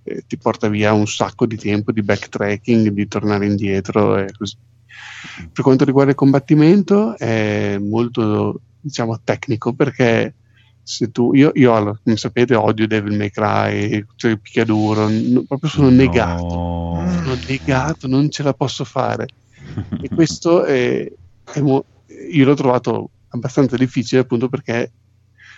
eh, 0.04 0.24
ti 0.28 0.38
porta 0.38 0.68
via 0.68 0.94
un 0.94 1.08
sacco 1.08 1.48
di 1.48 1.58
tempo 1.58 1.92
di 1.92 2.04
backtracking, 2.04 2.90
di 2.90 3.08
tornare 3.08 3.48
indietro 3.48 4.18
e 4.18 4.28
così. 4.32 4.56
Per 5.52 5.64
quanto 5.64 5.84
riguarda 5.84 6.12
il 6.12 6.18
combattimento 6.18 7.18
è 7.18 7.78
molto 7.80 8.62
diciamo 8.80 9.20
tecnico 9.24 9.74
perché 9.74 10.36
se 10.88 11.10
tu 11.10 11.34
io, 11.34 11.50
io 11.56 11.74
allora, 11.74 12.00
come 12.04 12.16
sapete 12.16 12.54
odio 12.54 12.86
Devil 12.86 13.18
May 13.18 13.32
Cry, 13.32 14.06
cioè 14.16 14.32
il 14.32 14.40
picchiaduro, 14.40 15.08
n- 15.10 15.44
proprio 15.48 15.70
sono 15.70 15.90
negato 15.90 16.44
No. 16.96 17.12
sono 17.24 17.36
negato, 17.48 18.08
non 18.08 18.30
ce 18.30 18.44
la 18.44 18.54
posso 18.54 18.84
fare. 18.86 19.26
E 20.00 20.10
questo 20.10 20.64
è, 20.64 21.12
è 21.54 21.60
mo- 21.62 21.86
io 22.32 22.46
l'ho 22.46 22.54
trovato 22.54 23.10
abbastanza 23.30 23.76
difficile 23.76 24.22
appunto 24.22 24.48
perché 24.48 24.94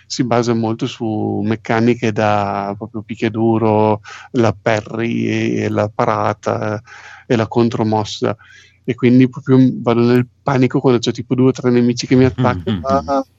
si 0.06 0.24
basa 0.24 0.54
molto 0.54 0.86
su 0.86 1.42
meccaniche 1.44 2.12
da 2.12 2.74
proprio 2.78 3.02
picchiaduro, 3.02 4.00
la 4.32 4.56
parry 4.58 5.26
e 5.58 5.68
la 5.68 5.90
parata 5.94 6.80
e 7.26 7.36
la 7.36 7.46
contromossa. 7.46 8.34
E 8.82 8.94
quindi 8.94 9.28
proprio 9.28 9.58
vado 9.82 10.00
nel 10.00 10.26
panico 10.42 10.80
quando 10.80 10.98
c'è 10.98 11.12
tipo 11.12 11.34
due 11.34 11.48
o 11.48 11.52
tre 11.52 11.70
nemici 11.70 12.06
che 12.06 12.16
mi 12.16 12.24
attaccano. 12.24 12.80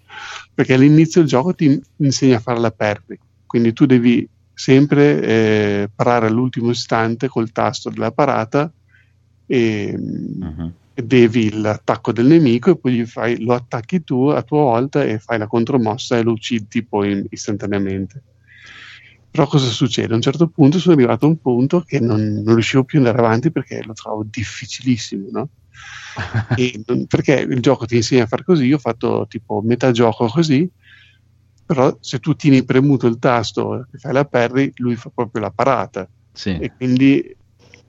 perché 0.60 0.74
all'inizio 0.74 1.22
il 1.22 1.28
gioco 1.28 1.56
ti 1.56 1.82
insegna 2.00 2.36
a 2.36 2.42
fare 2.42 2.60
la 2.60 2.70
parry. 2.70 3.18
Quindi 3.46 3.72
tu 3.72 3.86
devi 3.86 4.28
sempre 4.54 5.22
eh, 5.22 5.90
parare 5.96 6.28
all'ultimo 6.28 6.72
istante 6.72 7.30
col 7.30 7.54
tasto 7.54 7.90
della 7.90 8.12
parata 8.12 8.70
e, 9.46 9.98
e 10.94 11.02
devi 11.02 11.62
l'attacco 11.62 12.12
del 12.12 12.26
nemico 12.26 12.72
e 12.72 12.76
poi 12.76 13.06
fai, 13.06 13.42
lo 13.42 13.54
attacchi 13.54 14.04
tu 14.04 14.26
a 14.26 14.42
tua 14.42 14.64
volta 14.64 15.02
e 15.02 15.18
fai 15.20 15.38
la 15.38 15.48
contromossa 15.48 16.18
e 16.18 16.24
lo 16.24 16.32
uccidi 16.32 16.84
poi 16.84 17.26
istantaneamente. 17.30 18.22
Però 19.32 19.48
cosa 19.48 19.70
succede? 19.70 20.12
A 20.12 20.18
un 20.18 20.22
certo 20.22 20.48
punto 20.48 20.78
sono 20.78 20.94
arrivato 20.94 21.26
a 21.26 21.30
un 21.30 21.40
punto 21.40 21.84
che 21.88 22.02
non, 22.02 22.42
non 22.44 22.54
riuscivo 22.56 22.84
più 22.84 23.00
ad 23.00 23.06
andare 23.06 23.26
avanti 23.26 23.50
perché 23.50 23.82
lo 23.82 23.94
trovo 23.94 24.26
difficilissimo, 24.30 25.28
no? 25.32 25.48
E 26.56 26.82
perché 27.08 27.34
il 27.40 27.60
gioco 27.62 27.86
ti 27.86 27.96
insegna 27.98 28.24
a 28.24 28.28
fare 28.28 28.44
così, 28.44 28.66
io 28.66 28.76
ho 28.76 28.80
fatto 28.80 29.26
tipo 29.28 29.62
metà 29.62 29.92
gioco 29.92 30.28
così, 30.28 30.70
però 31.66 31.96
se 32.00 32.20
tu 32.20 32.36
tieni 32.36 32.64
premuto 32.66 33.08
il 33.08 33.20
tasto 33.20 33.86
e 33.92 33.98
fai 33.98 34.14
la 34.14 34.26
parry, 34.26 34.72
lui 34.78 34.96
fa 34.96 35.12
proprio 35.14 35.42
la 35.44 35.52
parata 35.52 36.10
Sì. 36.32 36.52
e 36.52 36.74
quindi 36.76 37.36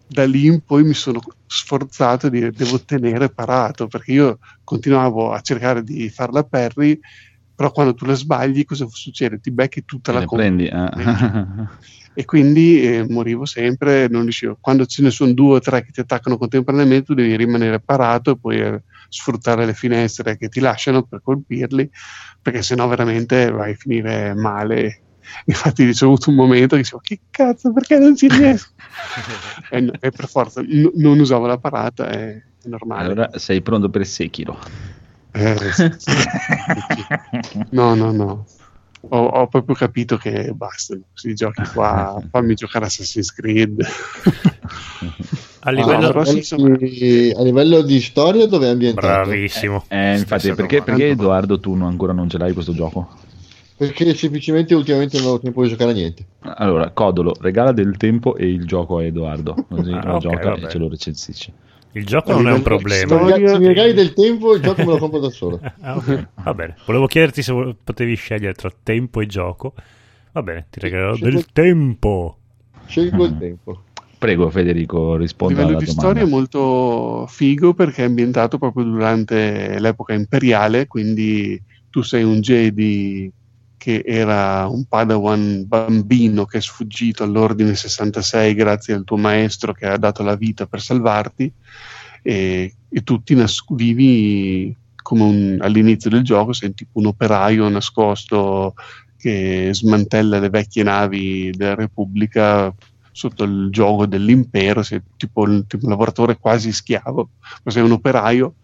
da 0.07 0.27
lì 0.27 0.47
in 0.47 0.61
poi 0.63 0.83
mi 0.83 0.93
sono 0.95 1.21
sforzato 1.47 2.29
di 2.29 2.39
dire 2.41 2.51
devo 2.51 2.81
tenere 2.85 3.31
parato 3.31 3.87
perché 3.87 4.13
io 4.13 4.39
continuavo 4.65 5.31
a 5.33 5.41
cercare 5.41 5.83
di 5.85 6.09
fare 6.11 6.33
la 6.33 6.43
parry 6.45 6.99
però 7.55 7.71
quando 7.71 7.95
tu 7.95 8.05
la 8.07 8.15
sbagli 8.15 8.65
cosa 8.65 8.87
succede? 8.91 9.39
ti 9.39 9.51
becchi 9.53 9.85
tutta 9.85 10.13
Te 10.13 10.19
la 10.19 10.25
combo 10.25 10.43
prendi. 10.43 10.67
eh. 10.67 10.89
e 12.21 12.27
quindi 12.27 12.83
eh, 12.83 13.07
morivo 13.09 13.47
sempre 13.47 14.07
non 14.09 14.23
riuscivo 14.25 14.59
quando 14.61 14.85
ce 14.85 15.01
ne 15.01 15.11
sono 15.11 15.33
due 15.33 15.55
o 15.57 15.59
tre 15.59 15.83
che 15.83 15.91
ti 15.91 16.01
attaccano 16.01 16.37
contemporaneamente 16.37 17.07
tu 17.07 17.15
devi 17.15 17.35
rimanere 17.35 17.81
parato 17.81 18.33
e 18.33 18.39
poi 18.39 18.61
eh, 18.61 18.83
sfruttare 19.09 19.65
le 19.65 19.73
finestre 19.73 20.37
che 20.37 20.51
ti 20.51 20.61
lasciano 20.61 21.05
per 21.05 21.23
colpirli 21.23 21.89
perché 22.43 22.61
sennò 22.61 22.87
veramente 22.89 23.51
vai 23.51 23.73
a 23.73 23.75
finire 23.75 24.35
male 24.35 25.01
infatti 25.47 25.91
c'è 25.91 26.05
avuto 26.05 26.29
un 26.29 26.37
momento 26.37 26.77
che 26.77 26.83
dicevo 26.83 27.01
che 27.03 27.21
cazzo 27.31 27.73
perché 27.73 27.99
non 27.99 28.15
ci 28.15 28.29
riesco 28.29 28.73
e, 29.71 29.81
no- 29.81 29.93
e 29.99 30.11
per 30.11 30.29
forza 30.29 30.61
n- 30.61 30.91
non 30.97 31.19
usavo 31.21 31.47
la 31.47 31.57
parata 31.57 32.07
è, 32.07 32.33
è 32.35 32.69
normale 32.69 33.05
Allora 33.05 33.31
sei 33.39 33.63
pronto 33.63 33.89
per 33.89 34.05
Sekiro. 34.05 34.59
Eh, 35.33 35.57
sì, 35.73 35.91
sì. 35.97 36.11
no 37.71 37.95
no 37.95 38.11
no 38.13 38.47
ho, 39.01 39.25
ho 39.27 39.47
proprio 39.49 39.75
capito 39.75 40.17
che 40.17 40.53
basta 40.53 40.97
questi 41.11 41.35
giochi 41.35 41.63
qua 41.73 42.21
fammi 42.31 42.55
giocare 42.55 42.85
Assassin's 42.87 43.33
Creed 43.33 43.81
A 45.63 45.69
Ah, 45.69 45.71
livello... 45.73 46.23
insomma. 46.31 46.75
di- 46.77 47.35
a 47.37 47.43
livello 47.43 47.83
di 47.83 48.01
storia 48.01 48.47
dove 48.47 48.67
è 48.67 48.71
ambientato? 48.71 49.07
Bravissimo. 49.29 49.85
Eh, 49.89 50.17
infatti, 50.17 50.41
Stessa 50.45 50.55
perché, 50.55 50.83
perché 50.83 51.09
Edoardo 51.09 51.61
tu 51.61 51.75
non- 51.75 51.89
ancora 51.89 52.13
non 52.15 52.29
ce 52.31 52.39
l'hai 52.39 52.53
questo 52.55 52.73
gioco? 52.73 53.09
Perché 53.77 54.15
semplicemente 54.15 54.75
ultimamente 54.75 55.17
non 55.19 55.27
avevo 55.27 55.41
tempo 55.43 55.63
di 55.63 55.69
giocare 55.69 55.91
a 55.91 55.95
niente. 55.95 56.25
Allora, 56.41 56.91
Codolo, 56.91 57.35
regala 57.41 57.73
del 57.73 57.97
tempo 57.99 58.37
e 58.37 58.47
il 58.47 58.65
gioco 58.67 58.99
a 58.99 59.05
Edoardo, 59.05 59.55
così 59.69 59.93
Ah, 59.93 60.03
lo 60.07 60.15
ok, 60.15 60.21
gioca 60.21 60.49
vabbè. 60.51 60.67
e 60.67 60.71
ce 60.71 60.79
lo 60.79 60.89
recensisce. 60.89 61.53
Il 61.93 62.07
gioco 62.07 62.33
non 62.33 62.47
è 62.47 62.53
un 62.53 62.63
problema. 62.63 63.27
Se 63.29 63.59
mi- 63.59 63.67
regali 63.67 63.93
del 63.95 64.13
tempo, 64.13 64.55
il 64.55 64.63
gioco 64.63 64.81
me 64.85 64.93
lo 64.93 64.99
compro 64.99 65.19
da 65.19 65.31
solo. 65.31 65.61
Ah, 65.81 65.97
ok. 65.97 66.29
Va 66.45 66.55
bene. 66.55 66.77
Volevo 66.87 67.07
chiederti 67.07 67.43
se 67.43 67.77
potevi 67.83 68.15
scegliere 68.15 68.55
tra 68.55 68.71
tempo 68.83 69.21
e 69.21 69.27
gioco. 69.27 69.75
Va 70.33 70.43
bene, 70.43 70.67
ti 70.71 70.79
regalerò 70.81 71.15
Scelgo- 71.15 71.35
del 71.35 71.47
tempo. 71.53 72.37
Scelgo 72.87 73.25
il 73.25 73.33
Mhm. 73.33 73.39
tempo. 73.39 73.83
Prego 74.19 74.51
Federico, 74.51 75.15
A 75.15 75.17
risponda 75.17 75.55
livello 75.55 75.77
alla 75.79 75.79
di 75.79 75.87
domanda. 75.87 76.09
storia 76.09 76.23
è 76.23 76.31
molto 76.31 77.27
figo 77.27 77.73
perché 77.75 78.03
è 78.03 78.07
ambientato 78.07 78.59
proprio 78.59 78.85
durante 78.85 79.79
l'epoca 79.81 80.13
imperiale, 80.13 80.87
quindi 80.87 81.61
tu 81.89 82.03
sei 82.03 82.23
un 82.23 82.41
Jedi 82.41 83.33
che 83.81 84.03
era 84.05 84.67
un 84.67 84.85
Padawan 84.85 85.65
bambino 85.67 86.45
che 86.45 86.59
è 86.59 86.61
sfuggito 86.61 87.25
all'ordine 87.25 87.75
66 87.75 88.53
grazie 88.55 88.93
al 88.93 89.05
tuo 89.05 89.17
maestro 89.17 89.73
che 89.73 89.87
ha 89.87 89.97
dato 89.97 90.23
la 90.23 90.37
vita 90.37 90.67
per 90.67 90.83
salvarti 90.83 91.51
e, 92.23 92.75
e 92.91 93.03
tu 93.03 93.23
ti 93.23 93.35
nas- 93.35 93.65
vivi 93.71 94.77
come 95.03 95.23
un- 95.23 95.59
all'inizio 95.63 96.11
del 96.11 96.23
gioco 96.23 96.53
sei 96.53 96.75
tipo 96.75 96.99
un 96.99 97.07
operaio 97.07 97.67
nascosto 97.71 98.75
che 99.17 99.71
smantella 99.73 100.39
le 100.39 100.51
vecchie 100.51 100.83
navi 100.83 101.51
della 101.51 101.75
Repubblica 101.75 102.75
sotto 103.13 103.45
il 103.45 103.69
gioco 103.71 104.07
dell'impero, 104.07 104.83
sei 104.83 105.01
tipo, 105.17 105.45
tipo 105.67 105.85
un 105.85 105.91
lavoratore 105.91 106.39
quasi 106.39 106.71
schiavo, 106.73 107.31
ma 107.65 107.71
sei 107.71 107.83
un 107.83 107.93
operaio, 107.93 108.57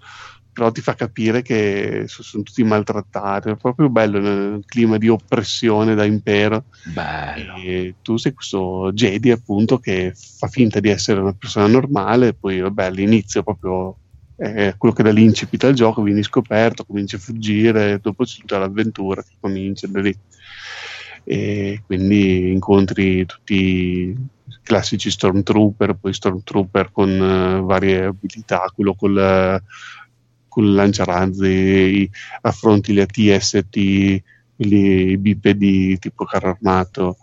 però 0.57 0.73
ti 0.73 0.81
fa 0.81 0.95
capire 0.95 1.43
che 1.43 2.05
so- 2.07 2.23
sono 2.23 2.43
tutti 2.43 2.65
maltrattati, 2.65 3.51
è 3.51 3.57
proprio 3.57 3.91
bello 3.91 4.19
nel 4.21 4.63
clima 4.65 4.97
di 4.97 5.07
oppressione 5.07 5.95
da 5.95 6.05
impero 6.05 6.65
Bello. 6.83 7.57
e 7.57 7.97
tu 8.01 8.17
sei 8.17 8.33
questo 8.33 8.91
Jedi 8.95 9.31
appunto 9.31 9.77
che 9.77 10.15
fa 10.15 10.47
finta 10.47 10.81
di 10.81 10.89
essere 10.89 11.21
una 11.21 11.35
persona 11.35 11.67
normale, 11.67 12.33
poi 12.33 12.61
vabbè 12.61 12.85
all'inizio 12.87 13.43
proprio 13.43 13.99
è 14.35 14.75
quello 14.79 14.95
che 14.95 15.03
dà 15.03 15.11
l'incipit 15.11 15.63
al 15.65 15.75
gioco, 15.75 16.01
vieni 16.01 16.23
scoperto, 16.23 16.85
cominci 16.85 17.17
a 17.17 17.19
fuggire, 17.19 17.99
dopo 18.01 18.25
c'è 18.25 18.41
tutta 18.41 18.57
l'avventura 18.57 19.23
che 19.23 19.35
comincia 19.39 19.87
da 19.89 20.01
lì. 20.01 20.19
E 21.25 21.83
quindi 21.85 22.51
incontri 22.51 23.27
tutti 23.27 23.55
i 23.55 24.17
classici 24.63 25.11
Stormtrooper, 25.11 25.95
poi 25.95 26.13
Stormtrooper 26.15 26.93
con 26.93 27.11
eh, 27.11 27.61
varie 27.63 28.05
abilità, 28.05 28.71
quello 28.75 28.95
col, 28.95 29.61
col 30.57 30.73
lanciarazzi, 30.73 32.11
affronti 32.41 32.95
le 32.95 33.05
TST, 33.05 34.23
quelli 34.57 35.19
bipedi 35.19 35.99
tipo 35.99 36.25
carro 36.25 36.49
armato, 36.49 37.19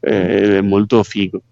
eh, 0.00 0.58
è 0.58 0.60
molto 0.60 1.02
figo. 1.02 1.42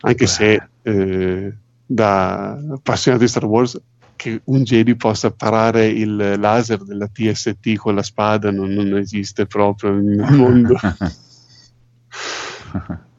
Anche 0.00 0.24
Beh. 0.24 0.30
se 0.30 0.68
eh, 0.80 1.54
da 1.84 2.52
appassionato 2.52 3.22
di 3.22 3.28
Star 3.28 3.44
Wars 3.44 3.78
che 4.16 4.40
un 4.44 4.62
Jedi 4.62 4.96
possa 4.96 5.30
parare 5.30 5.88
il 5.88 6.36
laser 6.38 6.82
della 6.84 7.06
TST 7.06 7.74
con 7.74 7.94
la 7.94 8.02
spada 8.02 8.50
non, 8.50 8.70
non 8.70 8.96
esiste 8.96 9.44
proprio 9.44 9.92
nel 9.92 10.32
mondo. 10.32 10.74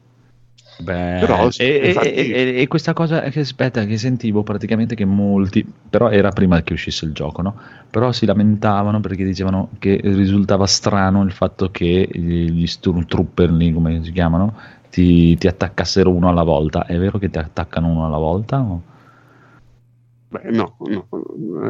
Beh, 0.84 1.20
Però, 1.20 1.48
e, 1.56 1.86
infatti- 1.86 2.10
e- 2.30 2.60
e 2.60 2.66
questa 2.66 2.92
cosa 2.92 3.20
che 3.30 3.40
aspetta, 3.40 3.84
che 3.86 3.96
sentivo 3.96 4.42
praticamente 4.42 4.94
che 4.94 5.04
molti, 5.04 5.64
però 5.88 6.10
era 6.10 6.30
prima 6.30 6.62
che 6.62 6.72
uscisse 6.74 7.04
il 7.06 7.12
gioco, 7.12 7.40
no? 7.42 7.54
Però 7.90 8.12
si 8.12 8.26
lamentavano 8.26 9.00
perché 9.00 9.24
dicevano 9.24 9.70
che 9.78 9.98
risultava 10.02 10.66
strano 10.66 11.22
il 11.22 11.32
fatto 11.32 11.70
che 11.70 12.08
gli 12.12 12.66
Stormtrooper 12.66 13.50
lì, 13.52 13.72
come 13.72 14.02
si 14.04 14.12
chiamano, 14.12 14.54
ti, 14.90 15.36
ti 15.38 15.46
attaccassero 15.46 16.10
uno 16.10 16.28
alla 16.28 16.42
volta. 16.42 16.84
È 16.86 16.98
vero 16.98 17.18
che 17.18 17.30
ti 17.30 17.38
attaccano 17.38 17.88
uno 17.88 18.04
alla 18.06 18.18
volta? 18.18 18.60
o- 18.60 18.82
Beh, 20.30 20.50
no, 20.50 20.76
no, 20.80 21.08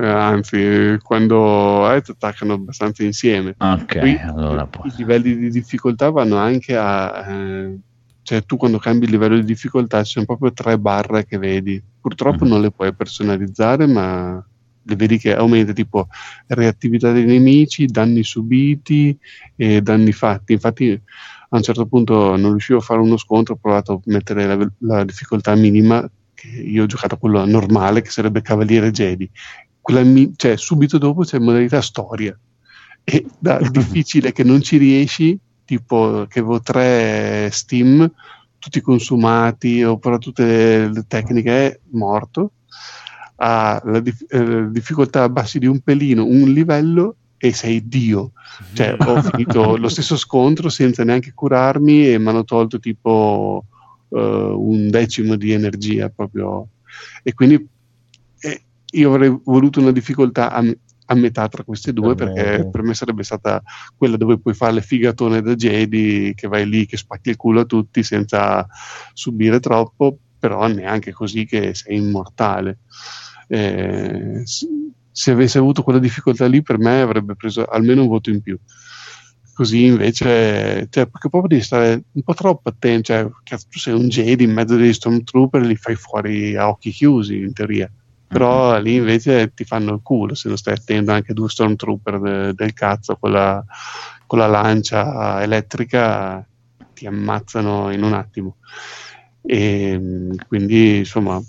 eh, 0.00 0.06
anzi, 0.08 0.96
quando 1.02 1.92
eh, 1.92 2.00
ti 2.00 2.12
attaccano 2.12 2.54
abbastanza 2.54 3.02
insieme. 3.04 3.56
Ok, 3.60 3.96
Qui 3.98 4.16
allora 4.22 4.66
poi. 4.66 4.88
I 4.88 4.94
livelli 4.96 5.36
di 5.36 5.50
difficoltà 5.50 6.10
vanno 6.10 6.36
anche 6.36 6.76
a. 6.76 7.30
eh, 7.30 7.78
cioè, 8.24 8.42
tu 8.44 8.56
quando 8.56 8.78
cambi 8.78 9.04
il 9.04 9.10
livello 9.10 9.36
di 9.36 9.44
difficoltà 9.44 10.02
ci 10.02 10.12
sono 10.12 10.24
proprio 10.24 10.52
tre 10.52 10.78
barre 10.78 11.26
che 11.26 11.36
vedi. 11.38 11.80
Purtroppo 12.00 12.44
Mhm. 12.44 12.50
non 12.50 12.60
le 12.62 12.70
puoi 12.70 12.94
personalizzare, 12.94 13.86
ma 13.86 14.42
le 14.86 14.96
vedi 14.96 15.18
che 15.18 15.34
aumenta 15.34 15.72
tipo 15.72 16.08
reattività 16.48 17.12
dei 17.12 17.24
nemici, 17.26 17.86
danni 17.86 18.24
subiti 18.24 19.16
e 19.56 19.82
danni 19.82 20.12
fatti. 20.12 20.54
Infatti, 20.54 20.90
a 20.90 21.56
un 21.56 21.62
certo 21.62 21.86
punto 21.86 22.34
non 22.36 22.50
riuscivo 22.52 22.78
a 22.78 22.82
fare 22.82 23.00
uno 23.00 23.18
scontro, 23.18 23.54
ho 23.54 23.58
provato 23.60 23.92
a 23.92 24.00
mettere 24.06 24.46
la, 24.46 24.72
la 24.78 25.04
difficoltà 25.04 25.54
minima, 25.54 26.06
io 26.64 26.82
ho 26.82 26.86
giocato 26.86 27.14
a 27.14 27.18
quello 27.18 27.44
normale, 27.44 28.00
che 28.00 28.10
sarebbe 28.10 28.40
Cavaliere 28.40 28.90
Jedi. 28.90 29.30
Mi- 29.86 30.32
cioè, 30.34 30.56
subito 30.56 30.96
dopo 30.96 31.24
c'è 31.24 31.38
modalità 31.38 31.82
storia. 31.82 32.34
E 33.04 33.26
da 33.38 33.58
difficile 33.70 34.32
che 34.32 34.44
non 34.44 34.62
ci 34.62 34.78
riesci, 34.78 35.38
tipo 35.64 36.26
che 36.28 36.40
avevo 36.40 36.60
tre 36.60 37.48
Steam, 37.50 38.10
tutti 38.58 38.80
consumati, 38.80 39.82
ho 39.82 39.98
provato 39.98 40.28
tutte 40.28 40.44
le, 40.44 40.92
le 40.92 41.04
tecniche, 41.06 41.50
è 41.50 41.80
morto. 41.90 42.52
Ha 43.36 43.82
la 43.84 44.00
dif- 44.00 44.32
eh, 44.32 44.70
difficoltà 44.70 45.28
bassi 45.28 45.58
di 45.58 45.66
un 45.66 45.80
pelino, 45.80 46.24
un 46.24 46.50
livello 46.52 47.16
e 47.36 47.52
sei 47.52 47.86
Dio. 47.86 48.32
Cioè, 48.72 48.96
ho 48.98 49.20
finito 49.22 49.76
lo 49.76 49.88
stesso 49.88 50.16
scontro 50.16 50.68
senza 50.68 51.04
neanche 51.04 51.32
curarmi 51.34 52.08
e 52.08 52.18
mi 52.18 52.28
hanno 52.28 52.44
tolto 52.44 52.78
tipo 52.78 53.64
eh, 54.08 54.18
un 54.18 54.88
decimo 54.90 55.36
di 55.36 55.52
energia 55.52 56.08
proprio. 56.08 56.68
E 57.22 57.34
quindi 57.34 57.68
eh, 58.40 58.62
io 58.92 59.08
avrei 59.12 59.36
voluto 59.44 59.80
una 59.80 59.92
difficoltà 59.92 60.52
a, 60.52 60.64
a 61.06 61.14
metà 61.14 61.48
tra 61.48 61.64
queste 61.64 61.92
due 61.92 62.14
Per 62.14 62.28
me- 62.28 62.32
perché 62.32 62.68
per 62.70 62.82
me 62.82 62.94
sarebbe 62.94 63.22
stata 63.22 63.62
quella 63.96 64.16
dove 64.16 64.38
puoi 64.38 64.54
fare 64.54 64.72
le 64.72 64.80
figatone 64.80 65.42
da 65.42 65.54
Jedi 65.54 66.32
che 66.34 66.48
vai 66.48 66.68
lì 66.68 66.86
che 66.86 66.96
spacchi 66.96 67.30
il 67.30 67.36
culo 67.36 67.60
a 67.60 67.64
tutti 67.64 68.02
senza 68.02 68.66
subire 69.12 69.60
troppo 69.60 70.18
però 70.38 70.66
neanche 70.66 71.12
così 71.12 71.46
che 71.46 71.74
sei 71.74 71.96
immortale. 71.96 72.80
Eh, 73.48 74.42
se 74.44 75.30
avessi 75.30 75.56
avuto 75.56 75.82
quella 75.82 75.98
difficoltà 75.98 76.46
lì 76.46 76.60
per 76.60 76.78
me 76.78 77.00
avrebbe 77.00 77.34
preso 77.34 77.64
almeno 77.64 78.02
un 78.02 78.08
voto 78.08 78.28
in 78.28 78.42
più. 78.42 78.58
Così 79.54 79.84
invece 79.84 80.88
cioè, 80.90 81.06
perché 81.06 81.28
proprio 81.30 81.46
devi 81.46 81.62
stare 81.62 82.02
un 82.10 82.22
po' 82.22 82.34
troppo 82.34 82.68
attento 82.68 83.04
cioè, 83.04 83.30
cazzo, 83.42 83.68
tu 83.70 83.78
sei 83.78 83.94
un 83.94 84.08
Jedi 84.08 84.44
in 84.44 84.52
mezzo 84.52 84.76
degli 84.76 84.92
Stormtrooper 84.92 85.62
e 85.62 85.66
li 85.66 85.76
fai 85.76 85.94
fuori 85.94 86.56
a 86.56 86.68
occhi 86.68 86.90
chiusi 86.90 87.38
in 87.38 87.52
teoria 87.52 87.90
però 88.34 88.80
lì 88.80 88.96
invece 88.96 89.52
ti 89.54 89.64
fanno 89.64 89.94
il 89.94 90.00
culo 90.02 90.34
se 90.34 90.48
non 90.48 90.56
stai 90.56 90.74
attento 90.74 91.12
anche 91.12 91.32
due 91.32 91.48
Stormtrooper 91.48 92.18
de- 92.20 92.52
del 92.54 92.72
cazzo 92.72 93.16
con 93.16 93.30
la, 93.30 93.64
con 94.26 94.40
la 94.40 94.48
lancia 94.48 95.40
elettrica 95.40 96.44
ti 96.92 97.06
ammazzano 97.06 97.92
in 97.92 98.02
un 98.02 98.12
attimo 98.12 98.56
e 99.46 100.30
quindi 100.48 100.98
insomma 100.98 101.40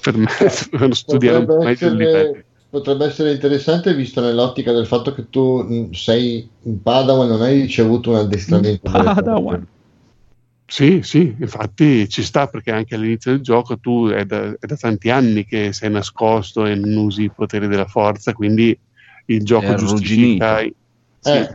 per 0.00 0.16
me 0.16 0.28
devono 0.70 0.94
studiare 0.94 1.38
un 1.38 1.44
po' 1.44 1.56
Potrebbe 1.56 1.66
meglio 1.66 1.88
il 1.88 1.96
livello 1.96 2.18
essere, 2.18 2.44
potrebbe 2.70 3.04
essere 3.04 3.32
interessante 3.32 3.94
visto 3.94 4.20
nell'ottica 4.22 4.72
del 4.72 4.86
fatto 4.86 5.12
che 5.12 5.28
tu 5.28 5.62
mh, 5.62 5.92
sei 5.92 6.48
in 6.62 6.80
Padawan 6.80 7.28
non 7.28 7.42
hai 7.42 7.60
ricevuto 7.60 8.10
un 8.10 8.16
addestramento. 8.16 8.90
Padawan. 8.90 9.66
Sì, 10.72 11.02
sì, 11.02 11.36
infatti 11.38 12.08
ci 12.08 12.22
sta 12.22 12.46
perché 12.46 12.72
anche 12.72 12.94
all'inizio 12.94 13.32
del 13.32 13.42
gioco 13.42 13.78
tu 13.78 14.08
è 14.08 14.24
da, 14.24 14.54
è 14.58 14.64
da 14.64 14.74
tanti 14.74 15.10
anni 15.10 15.44
che 15.44 15.74
sei 15.74 15.90
nascosto 15.90 16.64
e 16.64 16.74
non 16.74 16.96
usi 16.96 17.24
i 17.24 17.30
poteri 17.30 17.68
della 17.68 17.84
forza, 17.84 18.32
quindi 18.32 18.74
il 19.26 19.44
gioco 19.44 19.74
giustifica, 19.74 20.60
sì, 20.60 21.28
Eh. 21.28 21.48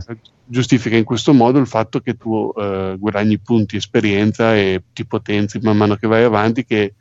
giustifica 0.46 0.98
in 0.98 1.04
questo 1.04 1.34
modo 1.34 1.58
il 1.58 1.66
fatto 1.66 2.00
che 2.00 2.14
tu 2.14 2.54
eh, 2.56 2.96
guadagni 3.00 3.40
punti 3.40 3.78
esperienza 3.78 4.56
e 4.56 4.84
ti 4.94 5.04
potenzi 5.04 5.58
man 5.64 5.78
mano 5.78 5.96
che 5.96 6.06
vai 6.06 6.24
avanti, 6.24 6.64
che 6.64 6.94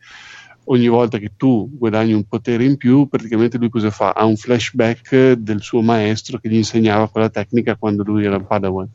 ogni 0.64 0.88
volta 0.88 1.18
che 1.18 1.32
tu 1.36 1.68
guadagni 1.70 2.14
un 2.14 2.24
potere 2.24 2.64
in 2.64 2.78
più, 2.78 3.08
praticamente 3.08 3.58
lui 3.58 3.68
cosa 3.68 3.90
fa? 3.90 4.12
Ha 4.12 4.24
un 4.24 4.36
flashback 4.36 5.32
del 5.32 5.60
suo 5.60 5.82
maestro 5.82 6.38
che 6.38 6.48
gli 6.48 6.54
insegnava 6.54 7.10
quella 7.10 7.28
tecnica 7.28 7.76
quando 7.76 8.02
lui 8.04 8.24
era 8.24 8.40
Padawan 8.40 8.88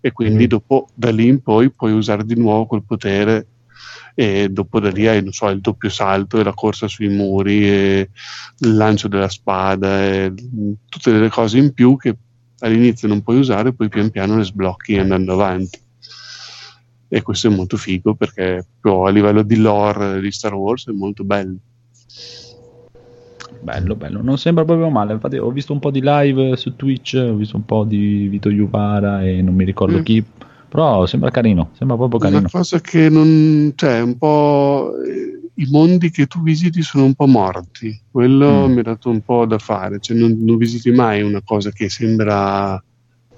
e 0.00 0.12
quindi 0.12 0.44
Mm. 0.44 0.48
dopo 0.48 0.88
da 0.94 1.10
lì 1.10 1.26
in 1.26 1.42
poi 1.42 1.70
puoi 1.70 1.92
usare 1.92 2.24
di 2.24 2.34
nuovo 2.34 2.66
quel 2.66 2.82
potere 2.84 3.46
e 4.14 4.48
dopo 4.48 4.80
da 4.80 4.90
lì 4.90 5.06
hai 5.06 5.22
non 5.22 5.32
so, 5.32 5.48
il 5.48 5.60
doppio 5.60 5.90
salto 5.90 6.38
e 6.40 6.44
la 6.44 6.54
corsa 6.54 6.88
sui 6.88 7.08
muri 7.08 7.68
e 7.68 8.10
il 8.60 8.74
lancio 8.74 9.08
della 9.08 9.28
spada 9.28 10.02
e 10.04 10.32
tutte 10.88 11.12
delle 11.12 11.28
cose 11.28 11.58
in 11.58 11.72
più 11.74 11.96
che 11.96 12.16
all'inizio 12.60 13.08
non 13.08 13.22
puoi 13.22 13.38
usare 13.38 13.74
poi 13.74 13.88
pian 13.90 14.10
piano 14.10 14.36
le 14.36 14.44
sblocchi 14.44 14.96
andando 14.96 15.34
avanti. 15.34 15.78
E 17.08 17.22
questo 17.22 17.48
è 17.48 17.50
molto 17.50 17.76
figo 17.76 18.14
perché 18.14 18.66
proprio 18.80 19.06
a 19.06 19.10
livello 19.10 19.42
di 19.42 19.56
lore 19.56 20.20
di 20.20 20.32
Star 20.32 20.54
Wars 20.54 20.88
è 20.88 20.92
molto 20.92 21.22
bello 21.22 21.56
Bello, 23.66 23.96
bello, 23.96 24.22
non 24.22 24.38
sembra 24.38 24.64
proprio 24.64 24.88
male. 24.90 25.12
Infatti, 25.12 25.38
ho 25.38 25.50
visto 25.50 25.72
un 25.72 25.80
po' 25.80 25.90
di 25.90 26.00
live 26.00 26.56
su 26.56 26.76
Twitch, 26.76 27.14
ho 27.20 27.34
visto 27.34 27.56
un 27.56 27.64
po' 27.64 27.82
di 27.82 28.28
Vito 28.28 28.48
Juvara 28.48 29.24
e 29.24 29.42
non 29.42 29.56
mi 29.56 29.64
ricordo 29.64 29.98
Mm. 29.98 30.02
chi. 30.02 30.24
Però 30.68 31.04
sembra 31.06 31.30
carino, 31.30 31.70
sembra 31.72 31.96
proprio 31.96 32.20
carino. 32.20 32.38
una 32.40 32.48
cosa 32.50 32.80
che 32.80 33.08
non 33.08 33.72
cioè 33.74 34.00
un 34.02 34.16
po' 34.18 34.92
eh, 35.04 35.50
i 35.62 35.66
mondi 35.70 36.10
che 36.10 36.26
tu 36.26 36.42
visiti 36.42 36.82
sono 36.82 37.04
un 37.06 37.14
po' 37.14 37.26
morti 37.26 37.98
quello 38.10 38.68
Mm. 38.68 38.72
mi 38.72 38.78
ha 38.80 38.82
dato 38.82 39.08
un 39.10 39.20
po' 39.22 39.46
da 39.46 39.58
fare 39.58 39.98
cioè 40.00 40.16
non, 40.16 40.36
non 40.40 40.56
visiti 40.58 40.90
mai 40.90 41.22
una 41.22 41.40
cosa 41.42 41.70
che 41.70 41.88
sembra 41.88 42.80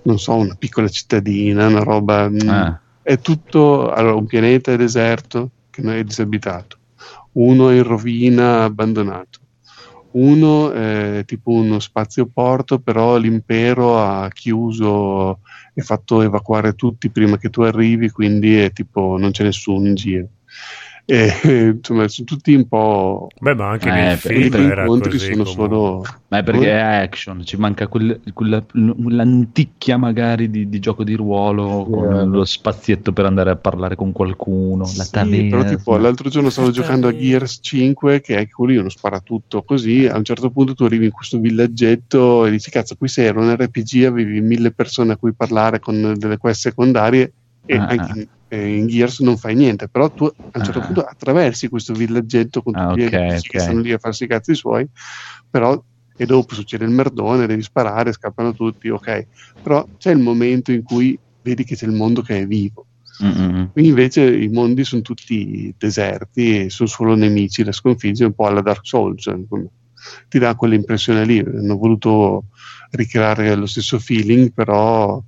non 0.03 0.19
so 0.19 0.35
una 0.35 0.57
piccola 0.59 0.89
cittadina 0.89 1.67
una 1.69 1.83
roba 1.85 2.29
mm, 2.29 2.49
Ah, 2.49 2.81
è 3.03 3.19
tutto 3.19 3.91
allora 3.93 4.15
un 4.15 4.27
pianeta 4.27 4.73
è 4.73 4.77
deserto 4.77 5.51
che 5.71 5.81
non 5.83 5.95
è 5.95 6.03
disabitato 6.03 6.77
uno 7.33 7.69
è 7.71 7.77
in 7.77 7.83
rovina 7.85 8.65
abbandonato 8.65 9.39
uno 10.19 10.73
è 10.73 11.23
tipo 11.25 11.53
uno 11.53 11.79
spazioporto 11.79 12.79
però 12.81 13.17
l'impero 13.17 13.99
ha 13.99 14.29
chiuso 14.29 15.41
e 15.75 15.83
fatto 15.83 16.23
evacuare 16.23 16.75
tutti 16.75 17.09
prima 17.11 17.39
che 17.39 17.51
tu 17.51 17.63
arrivi 17.63 18.11
quindi 18.11 18.59
è 18.59 18.73
tipo 18.73 19.17
non 19.19 19.31
c'è 19.31 19.45
nessuno 19.45 19.87
in 19.87 19.95
giro 19.95 20.29
e 21.11 21.73
insomma 21.79 22.07
sono 22.09 22.27
tutti 22.27 22.53
un 22.55 22.69
po' 22.69 23.29
Beh, 23.41 23.55
ma 23.55 23.71
anche 23.71 23.89
Eh, 23.89 23.93
nel 23.93 24.19
per- 24.21 24.37
i 24.37 24.51
film 24.51 24.71
era 24.71 24.83
incontri 24.83 25.11
così. 25.13 25.33
sono 25.33 25.45
comunque. 25.45 25.65
solo 25.65 26.05
ma 26.29 26.39
è 26.39 26.43
perché 26.43 26.71
è 26.71 26.79
action, 26.81 27.43
ci 27.47 27.57
manca 27.57 27.87
quel- 27.89 28.21
quella, 28.35 28.63
l'anticchia 28.73 29.97
magari 29.97 30.51
di, 30.51 30.69
di 30.69 30.79
gioco 30.79 31.05
di 31.05 31.15
ruolo, 31.15 31.87
con 31.91 32.13
Eh. 32.15 32.25
lo 32.27 32.45
spazietto 32.45 33.13
per 33.15 33.25
andare 33.25 33.51
a 33.51 33.57
parlare 33.57 33.97
con 33.97 34.13
qualcuno, 34.13 34.85
la 34.97 35.05
Sì, 35.05 35.11
taverna. 35.11 35.49
però 35.49 35.65
tipo 35.77 35.97
l'altro 35.97 36.29
giorno 36.29 36.51
stavo 36.51 36.71
giocando 36.71 37.09
a 37.09 37.17
Gears 37.17 37.59
5 37.63 38.21
che 38.21 38.37
è 38.37 38.49
quello 38.49 38.73
lì 38.73 38.77
uno 38.79 38.91
sparatutto 38.91 39.63
così 39.63 40.07
a 40.07 40.17
un 40.19 40.25
certo 40.25 40.51
punto 40.51 40.75
tu 40.75 40.85
arrivi 40.85 41.07
in 41.07 41.11
questo 41.11 41.39
villaggetto 41.39 42.45
e 42.45 42.51
dici 42.51 42.71
cazzo 42.71 42.97
qui 42.97 43.09
sei 43.09 43.25
era 43.27 43.41
un 43.41 43.55
RPG 43.57 44.05
avevi 44.05 44.43
mille 44.43 44.73
persone 44.73 45.13
a 45.13 45.17
cui 45.17 45.33
parlare 45.33 45.79
con 45.81 46.15
delle 46.19 46.37
quest 46.37 46.61
secondarie 46.61 47.33
e 47.65 47.77
Ah, 47.77 47.87
anche 47.87 48.29
eh, 48.49 48.77
in 48.77 48.87
Gears 48.87 49.21
non 49.21 49.37
fai 49.37 49.55
niente 49.55 49.89
però 49.89 50.11
tu 50.11 50.25
a 50.25 50.33
un 50.59 50.65
certo 50.65 50.81
Ah. 50.81 50.83
punto 50.83 51.03
attraversi 51.03 51.69
questo 51.69 51.93
villaggetto 51.95 52.63
con 52.63 52.75
Ah, 52.75 52.89
tutti 52.89 53.03
ok, 53.05 53.11
gli 53.11 53.15
NPC 53.17 53.49
che 53.49 53.57
ok. 53.59 53.63
stanno 53.63 53.81
lì 53.81 53.93
a 53.93 53.99
farsi 53.99 54.25
i 54.25 54.29
cazzi 54.29 54.55
suoi 54.55 54.87
però 55.51 55.81
e 56.17 56.27
dopo 56.27 56.55
succede 56.55 56.85
il 56.85 56.91
merdone 56.91 57.47
devi 57.47 57.63
sparare 57.63 58.13
scappano 58.13 58.53
tutti 58.53 58.89
ok 58.89 59.27
però 59.61 59.87
c'è 59.97 60.11
il 60.11 60.19
momento 60.19 60.73
in 60.73 60.83
cui 60.83 61.19
vedi 61.43 61.65
che 61.65 61.77
c'è 61.77 61.87
il 61.87 61.93
mondo 61.93 62.23
che 62.23 62.39
è 62.41 62.47
vivo 62.47 62.87
Mm-mm. 63.21 63.71
Qui 63.73 63.85
invece 63.85 64.33
i 64.33 64.47
mondi 64.49 64.85
sono 64.85 65.03
tutti 65.03 65.75
deserti 65.77 66.67
e 66.67 66.71
sono 66.71 66.89
solo 66.89 67.17
nemici 67.17 67.65
da 67.65 67.73
sconfiggere, 67.73 68.29
un 68.29 68.35
po' 68.35 68.47
alla 68.47 68.61
Dark 68.61 68.87
Souls. 68.87 69.25
Ti 70.29 70.39
dà 70.39 70.55
quell'impressione 70.55 71.25
lì. 71.25 71.41
Hanno 71.41 71.77
voluto 71.77 72.45
ricreare 72.91 73.57
lo 73.57 73.67
stesso 73.67 73.99
feeling, 73.99 74.53
però 74.53 75.21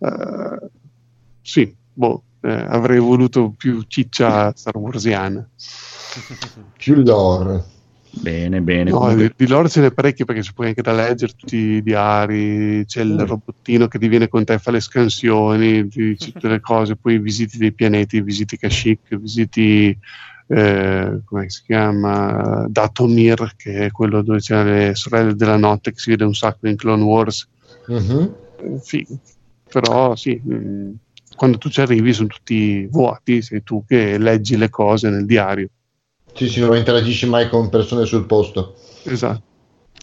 eh, 0.00 0.68
sì, 1.40 1.72
boh, 1.92 2.24
eh, 2.46 2.64
avrei 2.68 2.98
voluto 3.00 3.52
più 3.56 3.82
ciccia 3.86 4.52
Star 4.54 4.76
Warsiana. 4.76 5.46
Più 6.76 6.94
lore. 7.02 7.64
Bene, 8.08 8.60
bene. 8.62 8.90
No, 8.90 8.98
comunque- 8.98 9.32
di, 9.36 9.46
loro 9.46 9.68
ce 9.68 9.80
n'è 9.80 9.92
parecchie 9.92 10.24
perché 10.24 10.40
c'è 10.40 10.52
poi 10.54 10.68
anche 10.68 10.80
da 10.80 10.92
leggere 10.92 11.32
tutti 11.36 11.56
i 11.56 11.82
diari, 11.82 12.84
c'è 12.86 13.02
il 13.02 13.12
Mm. 13.12 13.18
robottino 13.26 13.88
che 13.88 13.98
ti 13.98 14.08
viene 14.08 14.28
con 14.28 14.44
te 14.44 14.54
e 14.54 14.58
fa 14.58 14.70
le 14.70 14.80
scansioni, 14.80 15.86
ti 15.88 16.02
dice 16.10 16.32
tutte 16.32 16.48
le 16.48 16.60
cose, 16.60 16.96
poi 16.96 17.18
visiti 17.18 17.58
dei 17.58 17.72
pianeti, 17.72 18.22
visiti 18.22 18.56
Kashyyyk, 18.56 19.16
visiti 19.16 19.98
eh, 20.48 21.20
come 21.24 21.50
si 21.50 21.62
chiama 21.64 22.64
Datomir, 22.68 23.52
che 23.56 23.86
è 23.86 23.90
quello 23.90 24.22
dove 24.22 24.38
c'erano 24.38 24.70
le 24.70 24.94
sorelle 24.94 25.34
della 25.34 25.56
notte 25.56 25.92
che 25.92 25.98
si 25.98 26.10
vede 26.10 26.24
un 26.24 26.34
sacco 26.34 26.68
in 26.68 26.76
Clone 26.76 27.02
Wars. 27.02 27.46
Mhm. 27.88 28.34
Eh, 28.62 28.78
figo. 28.82 29.18
Però 29.68 30.14
sì, 30.16 30.40
mm, 30.46 30.92
quando 31.36 31.58
tu 31.58 31.68
ci 31.68 31.80
arrivi 31.80 32.12
sono 32.12 32.28
tutti 32.28 32.86
vuoti, 32.90 33.42
sei 33.42 33.62
tu 33.62 33.84
che 33.86 34.18
leggi 34.18 34.56
le 34.56 34.70
cose 34.70 35.08
nel 35.08 35.26
diario. 35.26 35.68
Sì, 36.34 36.48
sì, 36.48 36.60
non 36.60 36.76
interagisci 36.76 37.26
mai 37.26 37.48
con 37.48 37.68
persone 37.68 38.04
sul 38.04 38.26
posto. 38.26 38.74
Esatto. 39.04 39.42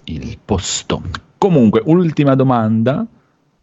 il 0.05 0.37
posto. 0.43 1.01
Comunque, 1.37 1.81
ultima 1.85 2.35
domanda. 2.35 3.05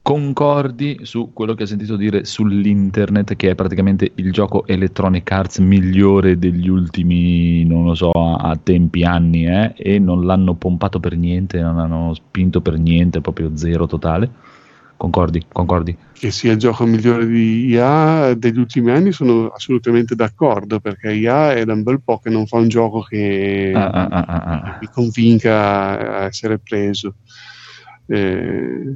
Concordi 0.03 1.01
su 1.03 1.31
quello 1.35 1.53
che 1.53 1.63
hai 1.63 1.69
sentito 1.69 1.95
dire 1.95 2.25
sull'internet, 2.25 3.37
che 3.37 3.51
è 3.51 3.55
praticamente 3.55 4.11
il 4.15 4.33
gioco 4.33 4.67
Electronic 4.67 5.31
Arts 5.31 5.59
migliore 5.59 6.39
degli 6.39 6.69
ultimi, 6.69 7.65
non 7.65 7.85
lo 7.85 7.95
so, 7.95 8.11
a, 8.11 8.37
a 8.37 8.57
tempi, 8.57 9.05
anni, 9.05 9.47
eh? 9.47 9.75
e 9.77 9.99
non 9.99 10.25
l'hanno 10.25 10.55
pompato 10.55 11.01
per 11.01 11.17
niente, 11.17 11.61
non 11.61 11.79
hanno 11.79 12.15
spinto 12.15 12.63
per 12.63 12.79
niente, 12.79 13.21
proprio 13.21 13.51
zero 13.55 13.87
totale? 13.87 14.31
Concordi? 15.01 15.43
Concordi? 15.51 15.97
che 16.13 16.31
sia 16.31 16.53
il 16.53 16.59
gioco 16.59 16.85
migliore 16.85 17.27
di 17.27 17.69
IA 17.69 18.35
degli 18.35 18.59
ultimi 18.59 18.91
anni 18.91 19.11
sono 19.11 19.47
assolutamente 19.49 20.15
d'accordo 20.15 20.79
perché 20.79 21.15
IA 21.15 21.55
è 21.55 21.65
da 21.65 21.73
un 21.73 21.83
bel 21.83 22.03
po' 22.05 22.19
che 22.19 22.29
non 22.29 22.47
fa 22.47 22.59
un 22.59 22.69
gioco 22.69 23.01
che 23.01 23.73
Ah, 23.75 23.89
ah, 23.89 24.09
ah, 24.11 24.25
ah, 24.29 24.61
ah. 24.63 24.77
mi 24.79 24.89
convinca 24.89 26.19
a 26.19 26.25
essere 26.25 26.59
preso 26.59 27.15
Eh, 28.05 28.95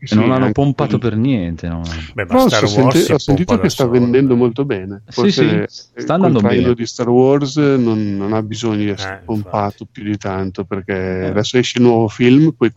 E 0.00 0.06
sì, 0.06 0.16
non 0.16 0.28
l'hanno 0.28 0.50
pompato 0.50 0.98
quello. 0.98 1.14
per 1.14 1.16
niente. 1.16 1.68
no? 1.68 1.82
Beh, 2.12 2.26
ma 2.26 2.36
Star 2.48 2.64
Wars 2.64 2.96
senti- 2.96 3.12
ho 3.12 3.18
sentito 3.18 3.58
che 3.60 3.68
sta 3.68 3.86
vendendo 3.86 4.34
molto 4.34 4.64
bene 4.64 5.02
Sì, 5.06 5.12
forse 5.12 5.68
sì, 5.68 5.94
eh, 5.94 6.00
sta 6.00 6.14
andando 6.14 6.40
trailer 6.40 6.62
bene. 6.62 6.74
di 6.74 6.86
Star 6.86 7.08
Wars 7.08 7.56
non, 7.56 8.16
non 8.16 8.32
ha 8.32 8.42
bisogno 8.42 8.78
di 8.78 8.88
essere 8.88 9.20
Eh, 9.20 9.24
pompato 9.24 9.84
infatti. 9.84 9.86
più 9.92 10.02
di 10.10 10.16
tanto 10.16 10.64
perché 10.64 10.92
Eh. 10.92 11.26
adesso 11.28 11.56
esce 11.58 11.78
il 11.78 11.84
nuovo 11.84 12.08
film 12.08 12.50
poi 12.50 12.72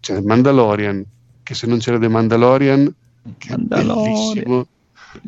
c'è 0.00 0.20
Mandalorian 0.20 1.04
che 1.50 1.56
se 1.56 1.66
non 1.66 1.78
c'era 1.78 1.98
The 1.98 2.06
Mandalorian 2.06 2.94
che 3.38 3.48
è 3.48 3.56
Mandalorian. 3.56 4.02
bellissimo 4.04 4.66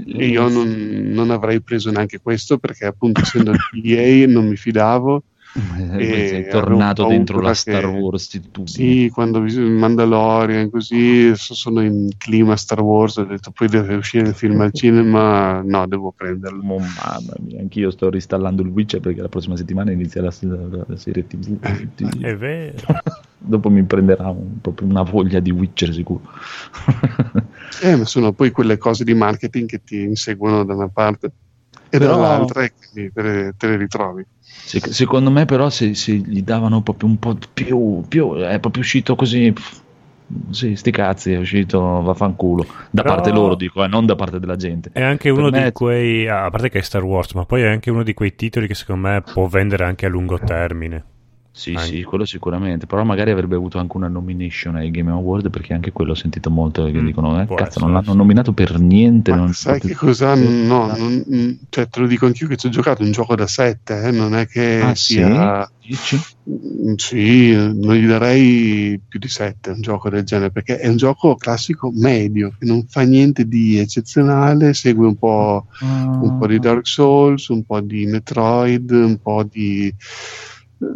e 0.07 0.27
io 0.29 0.49
non, 0.49 0.68
non 1.12 1.31
avrei 1.31 1.61
preso 1.61 1.91
neanche 1.91 2.20
questo 2.23 2.59
perché 2.59 2.85
appunto 2.87 3.20
essendo 3.23 3.51
il 3.73 3.93
EA 3.93 4.29
non 4.29 4.47
mi 4.47 4.55
fidavo 4.55 5.25
Eh, 5.55 6.05
E 6.05 6.29
sei 6.29 6.49
tornato 6.49 7.05
dentro 7.07 7.41
la 7.41 7.53
Star 7.55 7.87
Wars 7.87 8.31
di 8.31 8.51
tu. 8.53 8.64
sì 8.66 9.11
quando 9.12 9.39
ho 9.39 9.41
visto 9.43 9.61
il 9.61 9.66
Mandalorian 9.73 10.70
così 10.70 11.33
sono 11.35 11.83
in 11.83 12.09
clima 12.16 12.57
Star 12.57 12.81
Wars 12.81 13.16
ho 13.16 13.25
detto 13.25 13.51
poi 13.51 13.66
deve 13.68 13.97
uscire 13.97 14.29
il 14.29 14.35
film 14.35 14.61
al 14.61 14.73
cinema 14.73 15.61
no 15.62 15.87
devo 15.89 16.14
prenderlo 16.16 16.61
Oh, 16.62 16.79
mamma 16.79 17.35
mia, 17.41 17.59
anch'io 17.61 17.91
sto 17.91 18.09
ristallando 18.11 18.62
il 18.62 18.68
Witcher 18.68 19.01
perché 19.01 19.20
la 19.20 19.29
prossima 19.29 19.57
settimana 19.57 19.91
inizia 19.91 20.23
la, 20.23 20.33
la- 20.43 20.85
la 20.87 20.97
serie 20.97 21.27
TV. 21.27 21.59
È 22.23 22.37
vero. 22.37 22.87
Dopo 23.45 23.68
mi 23.70 23.82
prenderà 23.82 24.28
un- 24.28 24.61
proprio 24.61 24.88
una 24.88 25.03
voglia 25.03 25.40
di 25.40 25.51
Witcher 25.51 25.93
sicuro. 25.93 26.22
eh, 27.82 27.97
ma 27.97 28.05
sono 28.05 28.32
poi 28.32 28.51
quelle 28.51 28.78
cose 28.78 29.05
di 29.05 29.14
marketing 29.14 29.68
che 29.68 29.82
ti 29.84 30.01
inseguono 30.03 30.64
da 30.64 30.74
una 30.74 30.88
parte 30.88 31.30
e 31.88 31.99
Però- 31.99 32.14
dall'altra 32.16 32.62
e 32.62 32.72
quindi 32.72 33.12
te 33.12 33.22
le, 33.22 33.55
te 33.57 33.66
le 33.66 33.76
ritrovi 33.76 34.24
Se- 34.40 34.80
secondo 34.93 35.30
me 35.30 35.45
però 35.45 35.68
se, 35.70 35.95
se 35.95 36.12
gli 36.12 36.43
davano 36.43 36.82
proprio 36.82 37.09
un 37.09 37.18
po' 37.18 37.36
più, 37.53 38.03
più 38.07 38.34
è 38.34 38.59
proprio 38.61 38.82
uscito 38.82 39.14
così... 39.16 39.53
pff, 39.53 39.80
Sì, 40.51 40.76
sti 40.76 40.90
cazzi, 40.90 41.32
è 41.32 41.38
uscito 41.38 41.80
vaffanculo. 41.80 42.64
Da 42.90 43.03
Però- 43.03 43.14
parte 43.16 43.30
loro, 43.32 43.55
dico, 43.57 43.82
eh, 43.84 43.88
non 43.88 44.07
da 44.07 44.14
parte 44.14 44.38
della 44.38 44.57
gente. 44.57 44.90
È 44.93 45.03
anche 45.03 45.28
uno 45.30 45.51
Per 45.51 45.59
me- 45.61 45.64
di 45.64 45.72
quei. 45.72 46.29
ah, 46.29 46.45
a 46.45 46.50
parte 46.50 46.71
che 46.71 46.79
è 46.79 46.83
Star 46.83 47.03
Wars, 47.03 47.33
ma 47.34 47.45
poi 47.45 47.62
è 47.62 47.67
anche 47.68 47.91
uno 47.91 48.03
di 48.03 48.14
quei 48.14 48.34
titoli 48.34 48.67
che 48.67 48.75
secondo 48.75 49.08
me 49.08 49.21
può 49.22 49.46
vendere 49.46 49.84
anche 49.84 50.07
a 50.07 50.08
lungo 50.08 50.38
termine. 50.38 51.04
Sì, 51.54 51.74
Anche. 51.74 51.87
sì, 51.87 52.03
quello 52.03 52.24
sicuramente. 52.24 52.87
Però 52.87 53.04
magari 53.04 53.30
avrebbe 53.30 53.57
avuto 53.57 53.79
anche 53.79 53.96
una 53.96 54.08
nomination 54.08 54.76
ai 54.76 54.91
Game 54.91 55.11
Award 55.11 55.50
perché 55.50 55.74
anche 55.74 55.92
quello 55.92 56.12
ho 56.12 56.14
sentito 56.14 56.50
molto 56.50 56.84
che 56.87 56.92
Mm, 56.92 57.07
dicono, 57.07 57.41
eh, 57.42 57.46
cazzo, 57.46 57.62
essere, 57.64 57.84
non 57.84 57.92
l'hanno 57.92 58.11
sì. 58.12 58.16
nominato 58.16 58.53
per 58.54 58.79
niente. 58.79 59.30
Ma 59.30 59.37
non- 59.37 59.53
sai 59.53 59.79
che 59.80 59.95
cosa? 59.95 60.34
No, 60.34 60.87
non- 60.96 61.24
mm, 61.30 61.50
cioè, 61.68 61.88
te 61.88 62.00
lo 62.00 62.07
dico 62.07 62.24
anch'io 62.26 62.49
che 62.49 62.57
ci 62.57 62.66
ho 62.66 62.70
giocato, 62.70 63.03
un 63.03 63.11
gioco 63.12 63.34
da 63.34 63.46
7, 63.46 64.11
non 64.11 64.34
è 64.34 64.46
che 64.46 64.80
Ah, 64.83 64.95
sì? 64.95 65.14
sia... 65.14 65.70
Dici? 65.79 66.16
Mm, 66.50 66.95
Sì, 66.96 67.53
non 67.54 67.95
gli 67.96 68.07
darei 68.07 69.00
più 69.07 69.18
di 69.18 69.29
7 69.29 69.70
un 69.70 69.80
gioco 69.80 70.08
del 70.11 70.24
genere, 70.24 70.50
perché 70.50 70.79
è 70.79 70.88
un 70.88 70.96
gioco 70.96 71.34
classico 71.37 71.91
medio, 71.95 72.54
che 72.58 72.64
non 72.64 72.87
fa 72.87 73.03
niente 73.03 73.45
di 73.46 73.79
eccezionale, 73.79 74.74
segue 74.74 75.07
un 75.07 75.16
po', 75.16 75.66
un 76.18 76.33
po' 76.37 76.46
di 76.46 76.58
Dark 76.58 76.87
Souls, 76.87 77.46
un 77.49 77.62
po' 77.64 77.80
di 77.80 78.07
Metroid, 78.07 78.91
un 78.91 79.18
po' 79.18 79.45
di... 79.45 79.87
eh, 80.80 80.87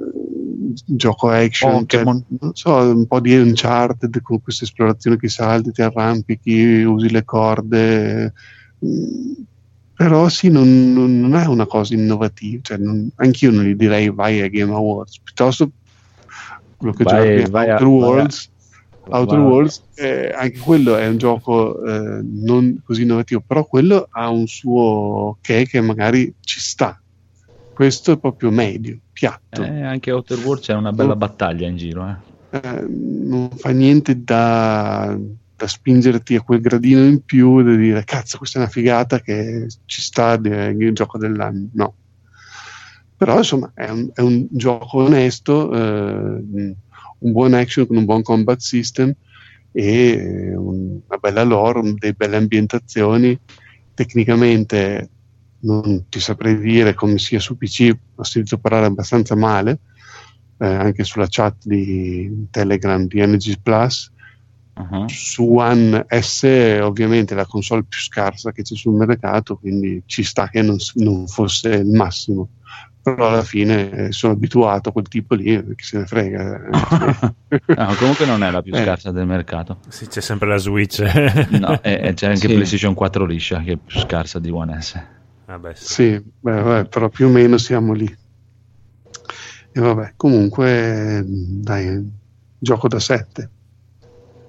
gioco 0.84 1.28
action, 1.28 1.84
cioè, 1.86 2.02
Pokémon. 2.02 2.24
non 2.40 2.50
so, 2.54 2.74
un 2.76 3.06
po' 3.06 3.20
di 3.20 3.36
Uncharted 3.36 4.20
con 4.22 4.40
questa 4.40 4.64
esplorazione 4.64 5.16
che 5.16 5.28
salti, 5.28 5.72
ti 5.72 5.82
arrampichi, 5.82 6.82
usi 6.82 7.10
le 7.10 7.24
corde. 7.24 8.32
mm, 8.84 9.32
Però 9.94 10.28
sì, 10.28 10.50
non, 10.50 10.92
non- 10.92 11.34
è 11.36 11.46
una 11.46 11.64
cosa 11.66 11.94
innovativa, 11.94 12.60
cioè 12.62 12.76
non- 12.76 13.08
anch'io 13.16 13.50
non 13.50 13.64
gli 13.64 13.74
direi 13.74 14.10
vai 14.10 14.42
a 14.42 14.48
Game 14.48 14.72
Awards, 14.74 15.20
piuttosto 15.22 15.70
quello 16.76 16.92
che 16.92 17.02
Vai- 17.04 17.38
giochi 17.38 17.42
a 17.42 17.50
vai 17.50 17.68
a- 17.70 17.72
Outer 17.72 17.86
a- 17.86 17.90
Worlds, 17.90 18.50
Outer 19.08 19.38
vai 19.38 19.46
a- 19.46 19.48
Worlds, 19.48 19.82
eh, 19.94 20.34
anche 20.36 20.58
quello 20.58 20.96
è 20.96 21.06
un 21.06 21.16
gioco 21.16 21.82
eh, 21.82 22.20
non 22.22 22.82
così 22.84 23.02
innovativo, 23.02 23.42
però 23.46 23.64
quello 23.64 24.06
ha 24.10 24.28
un 24.28 24.46
suo 24.46 25.38
che 25.40 25.64
che 25.66 25.80
magari 25.80 26.30
ci 26.40 26.60
sta. 26.60 27.00
Questo 27.76 28.12
è 28.12 28.18
proprio 28.18 28.50
medio, 28.50 28.98
piatto. 29.12 29.62
Eh, 29.62 29.82
anche 29.82 30.10
Outer 30.10 30.38
Worlds 30.38 30.64
c'è 30.64 30.72
una 30.72 30.92
bella 30.92 31.12
Oh. 31.12 31.16
battaglia 31.16 31.68
in 31.68 31.76
giro. 31.76 32.08
Eh. 32.08 32.58
Eh, 32.58 32.86
non 32.88 33.50
fa 33.50 33.68
niente 33.70 34.24
da, 34.24 35.14
da 35.54 35.66
spingerti 35.66 36.36
a 36.36 36.40
quel 36.40 36.62
gradino 36.62 37.04
in 37.04 37.22
più 37.22 37.62
da 37.62 37.74
dire 37.74 38.02
cazzo 38.04 38.38
questa 38.38 38.58
è 38.58 38.62
una 38.62 38.70
figata 38.70 39.20
che 39.20 39.66
ci 39.84 40.00
sta 40.00 40.38
nel 40.38 40.92
gioco 40.94 41.18
dell'anno 41.18 41.68
no 41.72 41.94
però 43.16 43.36
insomma 43.38 43.72
è 43.74 43.90
un, 43.90 44.08
è 44.14 44.20
un 44.20 44.46
gioco 44.50 44.98
onesto 45.02 45.70
eh, 45.74 46.42
un 47.18 47.32
buon 47.32 47.52
action 47.54 47.86
con 47.86 47.96
un 47.96 48.04
buon 48.04 48.22
combat 48.22 48.60
system 48.60 49.12
e 49.72 50.54
un- 50.56 51.00
una 51.06 51.18
bella 51.20 51.42
lore 51.42 51.82
delle 51.98 52.12
belle 52.14 52.36
ambientazioni 52.36 53.38
tecnicamente 53.92 55.10
non 55.66 56.08
ti 56.08 56.20
saprei 56.20 56.58
dire 56.58 56.94
come 56.94 57.18
sia 57.18 57.40
su 57.40 57.56
PC 57.56 57.94
ho 58.14 58.22
sentito 58.22 58.58
parlare 58.58 58.86
abbastanza 58.86 59.34
male 59.34 59.80
eh, 60.58 60.66
anche 60.66 61.04
sulla 61.04 61.26
chat 61.28 61.56
di 61.64 62.46
Telegram 62.50 63.04
di 63.06 63.20
Energy 63.20 63.54
Plus. 63.62 64.10
Uh-huh. 64.78 65.06
Su 65.08 65.54
One 65.56 66.04
S 66.08 66.42
ovviamente 66.82 67.32
è 67.34 67.36
la 67.36 67.46
console 67.46 67.84
più 67.84 67.98
scarsa 67.98 68.52
che 68.52 68.62
c'è 68.62 68.74
sul 68.74 68.94
mercato, 68.94 69.56
quindi 69.56 70.02
ci 70.06 70.22
sta 70.22 70.48
che 70.48 70.60
non, 70.62 70.76
non 70.96 71.26
fosse 71.26 71.68
il 71.70 71.86
massimo. 71.86 72.48
Però 73.02 73.28
alla 73.28 73.42
fine 73.44 73.90
eh, 73.90 74.12
sono 74.12 74.32
abituato 74.32 74.88
a 74.88 74.92
quel 74.92 75.06
tipo 75.08 75.34
lì, 75.34 75.46
eh, 75.54 75.64
che 75.76 75.82
se 75.84 75.98
ne 75.98 76.06
frega. 76.06 76.60
eh. 76.60 77.34
Ah, 77.76 77.94
comunque 77.94 78.26
non 78.26 78.42
è 78.42 78.50
la 78.50 78.60
più 78.62 78.74
Eh. 78.74 78.82
scarsa 78.82 79.12
del 79.12 79.26
mercato. 79.26 79.78
Sì, 79.88 80.08
c'è 80.08 80.20
sempre 80.20 80.48
la 80.48 80.56
Switch. 80.58 81.00
No, 81.50 81.80
e, 81.82 82.00
e 82.02 82.14
c'è 82.14 82.26
anche 82.26 82.48
Sì. 82.48 82.54
PlayStation 82.54 82.94
4 82.94 83.24
liscia 83.24 83.60
che 83.62 83.72
è 83.72 83.76
più 83.76 83.98
scarsa 84.00 84.38
di 84.40 84.50
One 84.50 84.80
S. 84.80 85.00
Vabbè, 85.46 85.74
sì. 85.74 85.84
sì, 85.84 86.22
beh, 86.38 86.60
vabbè, 86.62 86.88
però 86.88 87.08
più 87.08 87.26
o 87.26 87.30
meno 87.30 87.56
siamo 87.58 87.92
lì. 87.92 88.06
E 89.72 89.80
vabbè, 89.80 90.14
comunque, 90.16 91.22
dai, 91.26 92.02
gioco 92.58 92.88
da 92.88 92.98
7. 92.98 93.50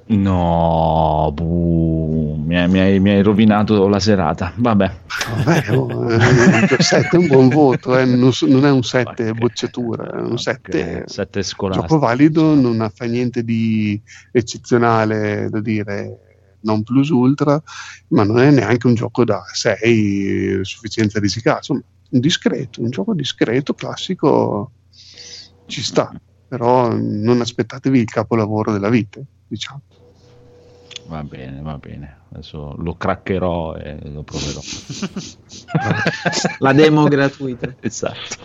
No, 0.10 1.32
buh, 1.34 2.41
mi, 2.45 2.56
hai, 2.57 2.68
mi 2.69 2.80
hai- 2.80 2.99
mi 2.99 3.10
hai 3.10 3.22
rovinato 3.22 3.88
la 3.90 3.99
serata. 3.99 4.53
Vabbè, 4.56 4.91
Vabbè, 5.24 5.72
oh, 5.76 6.10
eh, 6.11 6.78
7 6.80 7.18
è 7.18 7.19
un 7.19 7.28
buon 7.28 7.49
voto, 7.49 7.98
eh, 7.98 8.06
non, 8.06 8.32
non 8.48 8.65
è 8.65 8.72
un 8.72 8.84
7 8.84 9.32
Ok. 9.32 9.34
bocciatura, 9.34 10.10
è 10.11 10.22
un 10.22 10.38
7 10.38 11.02
Ok, 11.02 11.10
sette 11.10 11.44
gioco 11.65 11.98
scolastico. 11.98 11.99
valido, 11.99 12.56
non 12.56 12.80
ha 12.82 12.90
fa 12.90 13.06
niente 13.06 13.44
di 13.44 14.02
eccezionale 14.32 15.49
da 15.49 15.60
dire 15.60 16.26
non 16.61 16.84
plus 16.84 17.09
ultra, 17.09 17.61
ma 18.09 18.23
non 18.23 18.39
è 18.39 18.51
neanche 18.51 18.88
un 18.88 18.93
gioco 18.93 19.23
da 19.23 19.43
6 19.51 20.63
sufficienza 20.63 21.19
risicato, 21.19 21.57
insomma, 21.57 21.81
un 22.09 22.19
discreto, 22.19 22.81
un 22.81 22.89
gioco 22.89 23.13
discreto, 23.13 23.73
classico, 23.73 24.71
ci 25.65 25.81
sta, 25.81 26.11
però 26.47 26.93
non 26.93 27.41
aspettatevi 27.41 27.99
il 27.99 28.05
capolavoro 28.05 28.71
della 28.71 28.89
vita, 28.89 29.19
diciamo. 29.47 29.81
Va 31.07 31.23
bene, 31.23 31.61
va 31.61 31.77
bene. 31.77 32.15
Adesso 32.29 32.75
lo 32.77 32.95
craccherò 32.95 33.75
e 33.75 33.97
lo 34.09 34.23
proverò. 34.23 34.59
La 36.59 36.73
demo 36.73 37.05
gratuita. 37.05 37.73
esatto. 37.79 38.35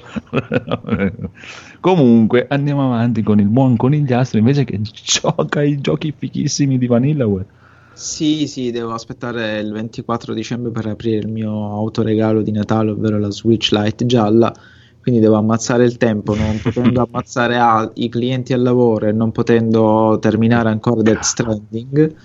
Comunque 1.81 2.47
andiamo 2.49 2.85
avanti 2.85 3.25
con 3.25 3.41
il 3.41 3.49
buon 3.49 3.77
conigliastro 3.77 4.39
invece 4.39 4.63
che 4.65 4.81
gioca 4.81 5.63
i 5.63 5.81
giochi 5.81 6.15
fichissimi 6.17 6.79
di 6.79 6.87
Vanillaware. 6.87 7.61
Sì, 7.95 8.47
sì, 8.47 8.71
devo 8.71 8.93
aspettare 8.93 9.59
il 9.61 9.71
24 9.71 10.33
dicembre 10.35 10.71
per 10.73 10.87
aprire 10.87 11.19
il 11.19 11.29
mio 11.29 11.51
autoregalo 11.73 12.43
di 12.43 12.51
Natale, 12.51 12.91
ovvero 12.91 13.19
la 13.19 13.31
Switch 13.31 13.71
Lite 13.71 14.07
gialla. 14.07 14.53
Quindi 15.01 15.21
devo 15.21 15.37
ammazzare 15.37 15.85
il 15.85 15.97
tempo, 15.99 16.35
non 16.35 16.59
potendo 16.61 17.03
ammazzare 17.07 17.57
al- 17.59 17.91
i 17.97 18.09
clienti 18.09 18.53
al 18.55 18.63
lavoro 18.63 19.07
e 19.09 19.13
non 19.13 19.31
potendo 19.33 20.19
terminare 20.21 20.71
ancora 20.71 21.03
Death 21.03 21.23
Stranding. 21.23 22.17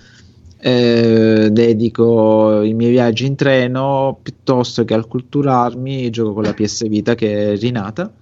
eh, 0.60 1.48
dedico 1.52 2.62
i 2.62 2.74
miei 2.74 2.90
viaggi 2.90 3.26
in 3.26 3.36
treno 3.36 4.18
piuttosto 4.22 4.84
che 4.84 4.94
al 4.94 5.06
culturarmi, 5.06 6.10
gioco 6.10 6.34
con 6.34 6.42
la 6.44 6.54
PS 6.54 6.88
Vita 6.88 7.14
che 7.14 7.52
è 7.52 7.56
rinata. 7.56 8.12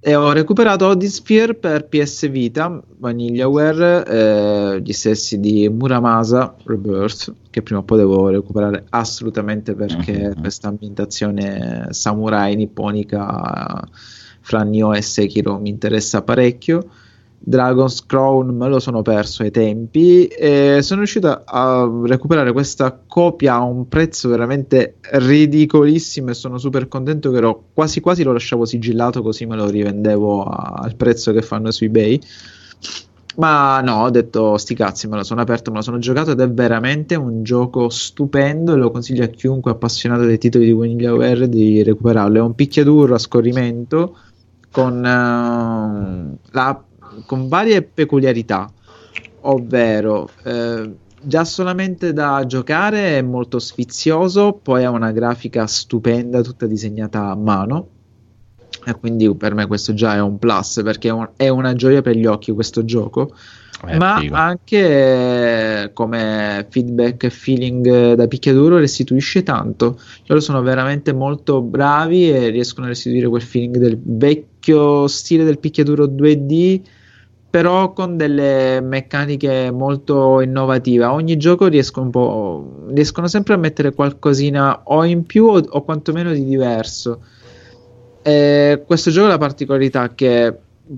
E 0.00 0.14
ho 0.14 0.30
recuperato 0.30 0.86
Odin 0.86 1.08
Sphere 1.10 1.54
per 1.54 1.88
PS 1.88 2.30
Vita, 2.30 2.80
Vanillaware, 2.98 4.06
eh, 4.06 4.80
gli 4.80 4.92
stessi 4.92 5.40
di 5.40 5.68
Muramasa 5.68 6.54
Rebirth, 6.64 7.34
che 7.50 7.62
prima 7.62 7.80
o 7.80 7.82
poi 7.82 7.98
devo 7.98 8.28
recuperare 8.28 8.84
assolutamente 8.90 9.74
perché 9.74 10.28
Mhm. 10.28 10.40
questa 10.40 10.68
ambientazione 10.68 11.88
samurai 11.90 12.54
nipponica 12.54 13.82
fra 14.40 14.62
Nioh 14.62 14.94
e 14.94 15.02
Sekiro 15.02 15.58
mi 15.58 15.68
interessa 15.68 16.22
parecchio. 16.22 16.88
Dragon's 17.38 18.04
Crown 18.04 18.48
me 18.56 18.68
lo 18.68 18.78
sono 18.78 19.02
perso 19.02 19.42
ai 19.42 19.50
tempi 19.50 20.26
e 20.26 20.80
sono 20.82 21.00
riuscito 21.00 21.42
a 21.44 21.90
recuperare 22.04 22.52
questa 22.52 23.00
copia 23.06 23.54
a 23.54 23.62
un 23.62 23.88
prezzo 23.88 24.28
veramente 24.28 24.96
ridicolissimo 25.12 26.30
e 26.30 26.34
sono 26.34 26.58
super 26.58 26.88
contento 26.88 27.30
che 27.30 27.36
ero 27.38 27.64
quasi 27.72 28.00
quasi 28.00 28.22
lo 28.22 28.32
lasciavo 28.32 28.64
sigillato 28.64 29.22
così 29.22 29.46
me 29.46 29.56
lo 29.56 29.68
rivendevo 29.68 30.42
al 30.42 30.96
prezzo 30.96 31.32
che 31.32 31.42
fanno 31.42 31.70
su 31.70 31.84
eBay 31.84 32.20
ma 33.38 33.80
no, 33.80 34.02
ho 34.02 34.10
detto 34.10 34.56
sti 34.56 34.74
cazzi, 34.74 35.06
me 35.06 35.14
lo 35.16 35.22
sono 35.22 35.40
aperto, 35.40 35.70
me 35.70 35.76
lo 35.76 35.82
sono 35.82 35.98
giocato 35.98 36.32
ed 36.32 36.40
è 36.40 36.50
veramente 36.50 37.14
un 37.14 37.44
gioco 37.44 37.88
stupendo 37.88 38.72
e 38.72 38.76
lo 38.76 38.90
consiglio 38.90 39.22
a 39.22 39.28
chiunque 39.28 39.70
appassionato 39.70 40.24
dei 40.24 40.38
titoli 40.38 40.64
di 40.64 40.72
Vanillaware 40.72 41.48
di 41.48 41.84
recuperarlo. 41.84 42.38
È 42.38 42.40
un 42.42 42.54
picchiaduro 42.56 43.14
a 43.14 43.18
scorrimento 43.18 44.16
con, 44.72 45.04
eh, 45.04 46.38
la- 46.50 46.84
con 47.26 47.48
varie 47.48 47.82
peculiarità, 47.82 48.70
ovvero 49.40 50.28
eh, 50.44 50.90
già 51.20 51.44
solamente 51.44 52.12
da 52.12 52.44
giocare 52.46 53.18
è 53.18 53.22
molto 53.22 53.58
sfizioso, 53.58 54.58
poi 54.62 54.84
ha 54.84 54.90
una 54.90 55.12
grafica 55.12 55.66
stupenda, 55.66 56.40
tutta 56.42 56.66
disegnata 56.66 57.30
a 57.30 57.34
mano. 57.36 57.88
E 58.84 58.94
quindi 58.94 59.34
per 59.34 59.54
me 59.54 59.66
questo 59.66 59.92
già 59.92 60.14
è 60.14 60.20
un 60.20 60.38
plus 60.38 60.80
perché 60.84 61.08
è, 61.08 61.12
un- 61.12 61.28
è 61.36 61.48
una 61.48 61.74
gioia 61.74 62.00
per 62.00 62.14
gli 62.16 62.24
occhi 62.26 62.52
questo 62.52 62.84
gioco 62.84 63.34
Eh, 63.86 63.96
ma 63.98 64.18
figo. 64.18 64.34
anche 64.34 65.82
eh, 65.84 65.92
come 65.92 66.66
feedback 66.70 67.24
e 67.24 67.30
feeling 67.30 67.86
eh, 67.86 68.14
da 68.14 68.26
picchiaduro 68.28 68.78
restituisce 68.78 69.42
tanto. 69.42 69.98
Loro 70.26 70.40
sono 70.40 70.62
veramente 70.62 71.12
molto 71.12 71.60
bravi 71.60 72.30
e 72.30 72.48
riescono 72.50 72.86
a 72.86 72.90
restituire 72.90 73.28
quel 73.28 73.42
feeling 73.42 73.76
del 73.78 73.98
vecchio 74.02 75.06
stile 75.08 75.44
del 75.44 75.58
picchiaduro 75.58 76.06
2D, 76.06 76.80
però 77.50 77.92
con 77.92 78.16
delle 78.16 78.80
meccaniche 78.80 79.70
molto 79.70 80.40
innovative. 80.40 81.04
Ogni 81.04 81.36
gioco 81.36 81.66
riescono, 81.66 82.88
riescono 82.88 83.26
sempre 83.26 83.54
a 83.54 83.56
mettere 83.56 83.94
qualcosina 83.94 84.82
o 84.84 85.04
in 85.04 85.24
più 85.24 85.46
o, 85.46 85.58
o 85.58 85.82
quantomeno 85.82 86.32
di 86.32 86.44
diverso. 86.44 87.20
Eh, 88.22 88.82
questo 88.86 89.10
gioco 89.10 89.26
ha 89.26 89.30
la 89.30 89.38
particolarità 89.38 90.14
che 90.14 90.54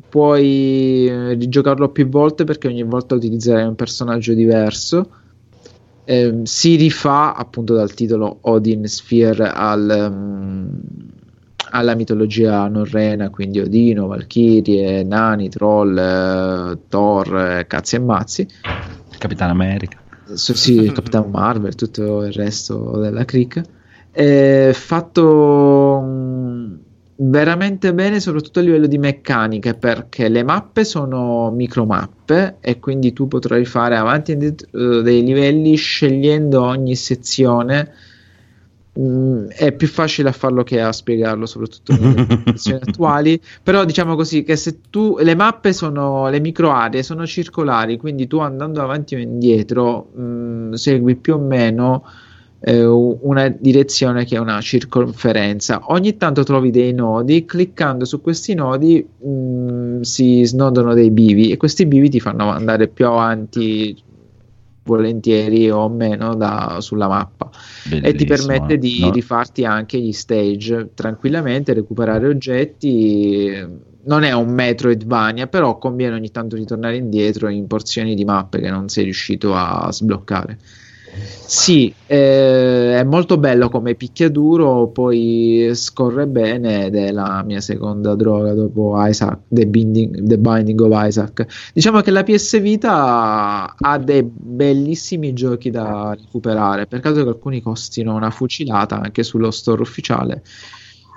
puoi 0.09 1.07
eh, 1.07 1.35
rigiocarlo 1.35 1.91
più 1.91 2.09
volte 2.09 2.45
perché 2.45 2.69
ogni 2.69 2.83
volta 2.83 3.15
utilizzerai 3.15 3.67
un 3.67 3.77
personaggio 3.77 4.35
diverso. 4.35 5.11
Ehm, 6.05 6.43
si 6.43 6.75
rifà 6.75 7.35
appunto 7.37 7.75
dal 7.75 7.95
titolo 7.95 8.39
Odin 8.41 8.87
Sphere 8.89 9.49
al, 9.49 10.11
mm, 10.11 10.69
alla 11.71 11.95
mitologia 11.95 12.67
norrena, 12.69 13.31
quindi 13.31 13.61
Odino, 13.61 14.07
Valchirie, 14.07 15.03
Nani, 15.03 15.49
Troll, 15.49 15.97
eh, 15.97 16.79
Thor, 16.89 17.39
eh, 17.39 17.67
cazzi 17.67 17.97
e 17.97 17.99
mazzi. 18.01 18.49
Capitano 19.19 19.53
America. 19.53 19.99
Sì, 20.35 20.55
sì, 20.55 20.93
Capitan 20.93 21.31
Marvel, 21.31 21.75
tutto 21.75 22.25
il 22.25 22.33
resto 22.33 22.99
della 22.99 23.25
clique. 23.25 23.65
È 24.11 24.71
fatto 24.73 26.01
mm, 26.05 26.75
veramente 27.17 27.93
bene, 27.95 28.21
soprattutto 28.21 28.61
a 28.61 28.63
livello 28.63 28.87
di 28.87 28.99
meccanica, 28.99 29.75
perché 29.75 30.29
le 30.29 30.43
mappe 30.43 30.85
sono 30.85 31.51
micromappe 31.51 32.57
e 32.61 32.79
quindi 32.79 33.13
tu 33.13 33.29
potrai 33.29 33.65
fare 33.65 33.97
avanti 33.97 34.31
e 34.31 34.35
indietro 34.35 35.03
dei 35.03 35.25
livelli 35.25 35.75
scegliendo 35.75 36.63
ogni 36.63 36.95
sezione 36.95 37.93
mm, 39.01 39.49
è 39.49 39.73
più 39.73 39.89
facile 39.89 40.29
a 40.29 40.33
farlo 40.33 40.63
che 40.63 40.81
a 40.81 40.93
spiegarlo, 40.93 41.47
soprattutto 41.47 41.97
nelle 41.99 42.27
condizioni 42.27 42.81
attuali. 42.87 43.41
Però 43.63 43.85
diciamo 43.85 44.15
così 44.17 44.43
che 44.43 44.57
se 44.57 44.81
tu 44.91 45.17
le 45.21 45.35
mappe 45.35 45.73
sono 45.73 46.29
le 46.29 46.41
micro 46.41 46.71
aree 46.71 47.03
sono 47.03 47.27
circolari, 47.27 47.97
quindi 47.97 48.27
tu 48.27 48.39
andando 48.39 48.83
avanti 48.83 49.15
o 49.15 49.19
indietro 49.19 50.11
mh, 50.15 50.73
segui 50.73 51.17
più 51.17 51.35
o 51.35 51.39
meno 51.39 52.05
eh, 52.61 52.85
una 52.85 53.49
direzione 53.49 54.25
che 54.25 54.37
è 54.37 54.39
una 54.39 54.61
circonferenza. 54.61 55.81
Ogni 55.87 56.17
tanto 56.17 56.43
trovi 56.43 56.71
dei 56.71 56.93
nodi, 56.93 57.45
cliccando 57.45 58.05
su 58.05 58.21
questi 58.21 58.55
nodi 58.55 59.05
mh, 59.05 60.01
si 60.01 60.45
snodano 60.45 60.95
dei 60.95 61.11
bivi 61.11 61.51
e 61.51 61.57
questi 61.57 61.87
bivi 61.87 62.11
ti 62.11 62.21
fanno 62.21 62.51
andare 62.51 62.89
più 62.89 63.07
avanti 63.07 64.09
volentieri 64.83 65.71
o 65.71 65.89
meno 65.89 66.35
da, 66.35 66.79
sulla 66.81 67.09
mappa 67.09 67.51
e 67.85 68.15
ti 68.15 68.25
Bellissimo, 68.25 68.49
permette 68.49 68.79
di 68.79 69.01
No, 69.01 69.11
rifarti 69.11 69.65
anche 69.65 69.99
gli 69.99 70.13
stage 70.13 70.91
tranquillamente, 70.95 71.73
recuperare 71.73 72.27
oggetti. 72.27 73.89
Non 74.03 74.23
è 74.23 74.33
un 74.33 74.49
Metroidvania, 74.49 75.47
però 75.47 75.77
conviene 75.77 76.15
ogni 76.15 76.31
tanto 76.31 76.57
ritornare 76.57 76.97
indietro 76.97 77.49
in 77.49 77.67
porzioni 77.67 78.15
di 78.15 78.25
mappe 78.25 78.61
che 78.61 78.71
non 78.71 78.89
sei 78.89 79.05
riuscito 79.05 79.55
a 79.55 79.93
sbloccare. 79.93 80.59
Sì, 81.13 81.93
eh, 82.07 82.97
è 82.97 83.03
molto 83.03 83.37
bello 83.37 83.69
come 83.69 83.97
picchiaduro, 83.97 84.89
poi 84.89 85.71
scorre 85.75 86.29
bene 86.29 86.87
ed 86.87 86.95
è 86.95 87.11
la 87.11 87.43
mia 87.45 87.61
seconda 87.61 88.15
droga 88.15 88.55
dopo 88.55 88.95
Isaac, 88.97 89.41
The 89.49 89.67
Binding, 89.67 90.23
The 90.23 90.39
Binding 90.39 90.81
of 90.81 90.93
Isaac. 90.95 91.71
Diciamo 91.75 92.01
che 92.03 92.13
la 92.13 92.23
PS 92.23 92.61
Vita 92.61 93.75
ha 93.77 93.99
dei 93.99 94.23
bellissimi 94.23 95.33
giochi 95.33 95.71
da 95.71 96.15
recuperare, 96.17 96.87
per 96.87 97.01
caso 97.01 97.25
che 97.25 97.29
alcuni 97.31 97.61
costino 97.61 98.15
una 98.15 98.31
fucilata 98.31 99.01
anche 99.01 99.25
sullo 99.25 99.51
store 99.51 99.83
ufficiale. 99.83 100.43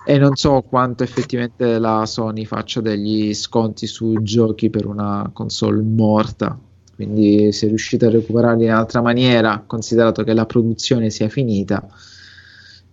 E 0.06 0.18
non 0.18 0.36
so 0.36 0.62
quanto 0.68 1.04
effettivamente 1.04 1.78
la 1.78 2.06
Sony 2.06 2.46
faccia 2.46 2.82
degli 2.82 3.34
sconti 3.34 3.86
su 3.88 4.18
giochi 4.22 4.70
per 4.70 4.88
una 4.88 5.30
console 5.32 5.82
morta. 5.82 6.60
Quindi 6.96 7.52
se 7.52 7.68
riuscite 7.68 8.06
a 8.06 8.10
recuperarli 8.10 8.66
in 8.66 8.72
altra 8.72 9.02
maniera, 9.02 9.64
considerato 9.66 10.24
che 10.24 10.34
la 10.34 10.46
produzione 10.46 11.10
sia 11.10 11.28
finita, 11.28 11.88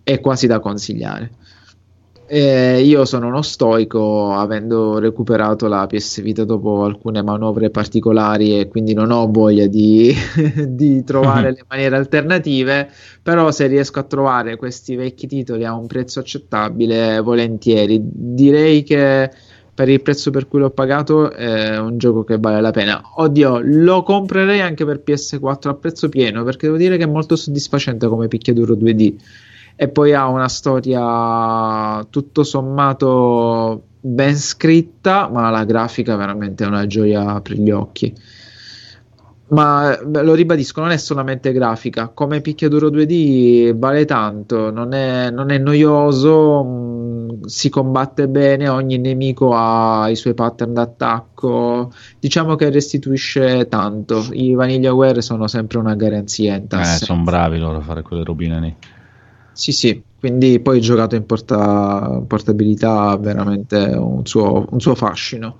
è 0.03 0.19
quasi 0.19 0.47
da 0.47 0.59
consigliare. 0.59 1.31
Eh, 2.33 2.81
io 2.81 3.03
sono 3.03 3.27
uno 3.27 3.41
stoico, 3.41 4.33
avendo 4.33 4.99
recuperato 4.99 5.67
la 5.67 5.85
PS 5.85 6.21
Vita 6.21 6.45
dopo 6.45 6.85
alcune 6.85 7.21
manovre 7.21 7.69
particolari 7.69 8.57
e 8.57 8.69
quindi 8.69 8.93
non 8.93 9.11
ho 9.11 9.29
voglia 9.29 9.67
di, 9.67 10.15
di 10.65 11.03
trovare 11.03 11.51
le 11.51 11.65
maniere 11.67 11.97
alternative, 11.97 12.89
però 13.21 13.51
se 13.51 13.67
riesco 13.67 13.99
a 13.99 14.03
trovare 14.03 14.55
questi 14.55 14.95
vecchi 14.95 15.27
titoli 15.27 15.65
a 15.65 15.73
un 15.73 15.87
prezzo 15.87 16.21
accettabile, 16.21 17.19
volentieri. 17.19 17.99
Direi 18.01 18.83
che 18.83 19.29
per 19.81 19.89
il 19.89 20.01
prezzo 20.01 20.29
per 20.29 20.47
cui 20.47 20.59
l'ho 20.59 20.69
pagato 20.69 21.31
è 21.31 21.75
un 21.79 21.97
gioco 21.97 22.23
che 22.23 22.37
vale 22.37 22.61
la 22.61 22.69
pena. 22.69 23.01
Oddio, 23.15 23.59
lo 23.63 24.03
comprerei 24.03 24.61
anche 24.61 24.85
per 24.85 25.01
PS4 25.03 25.69
a 25.69 25.73
prezzo 25.73 26.07
pieno 26.07 26.43
perché 26.43 26.67
devo 26.67 26.77
dire 26.77 26.97
che 26.97 27.05
è 27.05 27.07
molto 27.07 27.35
soddisfacente 27.35 28.07
come 28.07 28.27
picchiaduro 28.27 28.75
2D 28.75 29.15
e 29.75 29.87
poi 29.87 30.13
ha 30.13 30.27
una 30.27 30.47
storia 30.47 32.05
tutto 32.11 32.43
sommato 32.43 33.85
ben 33.99 34.37
scritta, 34.37 35.27
ma 35.29 35.49
la 35.49 35.65
grafica 35.65 36.15
veramente 36.15 36.63
è 36.63 36.67
una 36.67 36.85
gioia 36.85 37.41
per 37.41 37.53
gli 37.53 37.71
occhi. 37.71 38.13
Ma 39.51 39.99
lo 40.01 40.33
ribadisco, 40.33 40.79
non 40.79 40.91
è 40.91 40.97
solamente 40.97 41.51
grafica, 41.51 42.07
come 42.07 42.39
picchiaduro 42.39 42.89
2D 42.89 43.73
vale 43.75 44.05
tanto, 44.05 44.71
non 44.71 44.93
è, 44.93 45.29
non 45.29 45.49
è 45.49 45.57
noioso, 45.57 46.63
mh, 46.63 47.45
si 47.47 47.69
combatte 47.69 48.29
bene, 48.29 48.69
ogni 48.69 48.97
nemico 48.97 49.53
ha 49.53 50.09
i 50.09 50.15
suoi 50.15 50.33
pattern 50.35 50.71
d'attacco, 50.71 51.91
diciamo 52.17 52.55
che 52.55 52.69
restituisce 52.69 53.67
tanto. 53.67 54.25
I 54.31 54.53
Vanillaware 54.53 55.21
sono 55.21 55.47
sempre 55.47 55.79
una 55.79 55.95
garanzia 55.95 56.55
in 56.55 56.67
tal 56.67 56.79
Eh, 56.79 56.85
sono 56.85 57.23
bravi 57.23 57.59
loro 57.59 57.79
a 57.79 57.81
fare 57.81 58.03
quelle 58.03 58.23
robine 58.23 58.59
lì. 58.61 58.75
Sì, 59.51 59.73
sì, 59.73 60.01
quindi 60.17 60.61
poi 60.61 60.79
giocato 60.79 61.17
in 61.17 61.25
porta- 61.25 62.23
portabilità 62.25 63.09
ha 63.09 63.17
veramente 63.17 63.75
un 63.77 64.25
suo, 64.25 64.65
un 64.69 64.79
suo 64.79 64.95
fascino. 64.95 65.57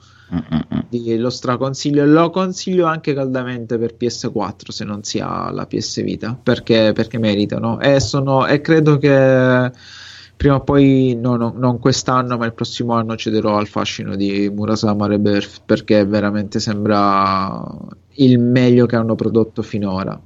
Quindi 0.87 1.17
lo 1.17 1.29
straconsiglio, 1.29 2.05
lo 2.05 2.29
consiglio 2.29 2.85
anche 2.85 3.13
caldamente 3.13 3.77
per 3.77 3.95
PS4 3.99 4.69
se 4.69 4.85
non 4.85 5.03
si 5.03 5.19
ha 5.19 5.49
la 5.51 5.65
PS 5.65 6.03
Vita, 6.03 6.37
perché, 6.41 6.91
perché 6.93 7.17
meritano. 7.17 7.79
E, 7.79 7.99
sono, 7.99 8.45
e 8.45 8.61
credo 8.61 8.97
che 8.97 9.71
prima 10.35 10.55
o 10.55 10.61
poi, 10.61 11.17
no, 11.19 11.35
no, 11.35 11.53
non 11.55 11.79
quest'anno, 11.79 12.37
ma 12.37 12.45
il 12.45 12.53
prossimo 12.53 12.93
anno 12.93 13.15
cederò 13.15 13.57
al 13.57 13.67
fascino 13.67 14.15
di 14.15 14.49
Murasama 14.53 15.07
Rebirth, 15.07 15.61
perché 15.65 16.05
veramente 16.05 16.59
sembra 16.59 17.63
il 18.15 18.39
meglio 18.39 18.85
che 18.85 18.95
hanno 18.95 19.15
prodotto 19.15 19.61
finora. 19.61 20.19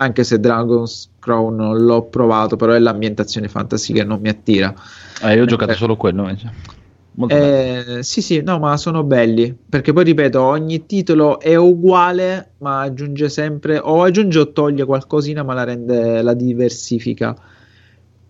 Anche 0.00 0.24
se 0.24 0.38
Dragon's 0.38 1.10
Crown 1.18 1.56
non 1.56 1.78
l'ho 1.78 2.02
provato, 2.02 2.56
però 2.56 2.72
è 2.72 2.78
l'ambientazione 2.78 3.48
fantasy 3.48 3.92
che 3.92 4.04
non 4.04 4.20
mi 4.20 4.28
attira. 4.28 4.74
Eh, 5.22 5.34
io 5.34 5.42
ho 5.42 5.46
giocato 5.46 5.72
Eh, 5.72 5.76
solo 5.76 5.96
quello 5.96 6.22
invece. 6.22 6.77
Eh, 7.26 7.98
sì, 8.02 8.22
sì, 8.22 8.42
no, 8.42 8.60
ma 8.60 8.76
sono 8.76 9.02
belli 9.02 9.52
perché 9.68 9.92
poi 9.92 10.04
ripeto, 10.04 10.40
ogni 10.40 10.86
titolo 10.86 11.40
è 11.40 11.56
uguale, 11.56 12.52
ma 12.58 12.82
aggiunge 12.82 13.28
sempre 13.28 13.78
o 13.78 14.02
aggiunge 14.04 14.38
o 14.38 14.52
toglie 14.52 14.84
qualcosina, 14.84 15.42
ma 15.42 15.54
la 15.54 15.64
rende, 15.64 16.22
la 16.22 16.34
diversifica. 16.34 17.36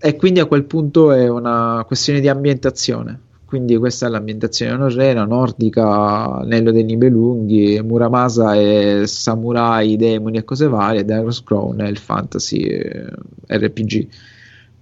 E 0.01 0.17
quindi 0.17 0.41
a 0.41 0.47
quel 0.47 0.65
punto 0.65 1.13
è 1.13 1.29
una 1.29 1.85
questione 1.87 2.21
di 2.21 2.29
ambientazione. 2.29 3.21
Quindi 3.45 3.77
questa 3.77 4.07
è 4.07 4.11
l'ambientazione 4.11 4.77
norrena, 4.77 5.25
nordica, 5.25 6.41
Nello 6.45 6.71
dei 6.71 6.85
Nibelunghi, 6.85 7.81
Muramasa 7.83 8.55
e 8.55 9.03
samurai, 9.07 9.97
demoni 9.97 10.39
e 10.39 10.45
cose 10.45 10.69
varie, 10.69 11.05
Dragon's 11.05 11.43
Crown 11.43 11.81
il 11.81 11.97
fantasy 11.97 12.61
eh, 12.61 13.07
RPG 13.47 14.09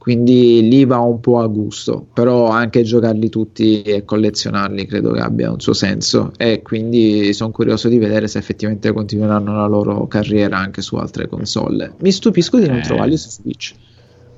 quindi 0.06 0.68
lì 0.68 0.84
va 0.84 0.98
un 0.98 1.18
po' 1.18 1.40
a 1.40 1.48
gusto, 1.48 2.06
però 2.12 2.46
anche 2.46 2.84
giocarli 2.84 3.28
tutti 3.28 3.82
e 3.82 4.04
collezionarli 4.04 4.86
credo 4.86 5.10
che 5.10 5.18
abbia 5.18 5.50
un 5.50 5.58
suo 5.58 5.72
senso 5.72 6.30
e 6.36 6.62
quindi 6.62 7.32
sono 7.32 7.50
curioso 7.50 7.88
di 7.88 7.98
vedere 7.98 8.28
se 8.28 8.38
effettivamente 8.38 8.92
continueranno 8.92 9.56
la 9.56 9.66
loro 9.66 10.06
carriera 10.06 10.58
anche 10.58 10.80
su 10.80 10.94
altre 10.94 11.26
console. 11.26 11.94
Mi 12.02 12.12
stupisco 12.12 12.56
di 12.60 12.68
non 12.68 12.76
Eh. 12.76 12.82
trovarli 12.82 13.16
su 13.16 13.30
Switch, 13.30 13.74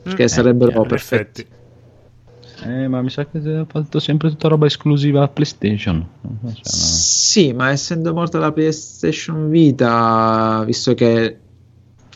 perché 0.04 0.22
Mm, 0.22 0.26
sarebbero 0.28 0.70
chiaro, 0.70 0.86
perfetti. 0.86 1.46
Eh, 2.64 2.88
ma 2.88 3.02
mi 3.02 3.10
sa 3.10 3.26
che 3.26 3.36
ha 3.36 3.66
fatto 3.68 3.98
sempre 3.98 4.30
tutta 4.30 4.48
roba 4.48 4.64
esclusiva 4.64 5.22
a 5.22 5.28
PlayStation. 5.28 5.96
Non 6.22 6.38
so, 6.40 6.62
cioè, 6.62 6.62
no. 6.62 6.62
Sì, 6.62 7.52
ma 7.52 7.70
essendo 7.72 8.14
morta 8.14 8.38
la 8.38 8.52
PlayStation 8.52 9.50
Vita, 9.50 10.62
visto 10.64 10.94
che 10.94 11.40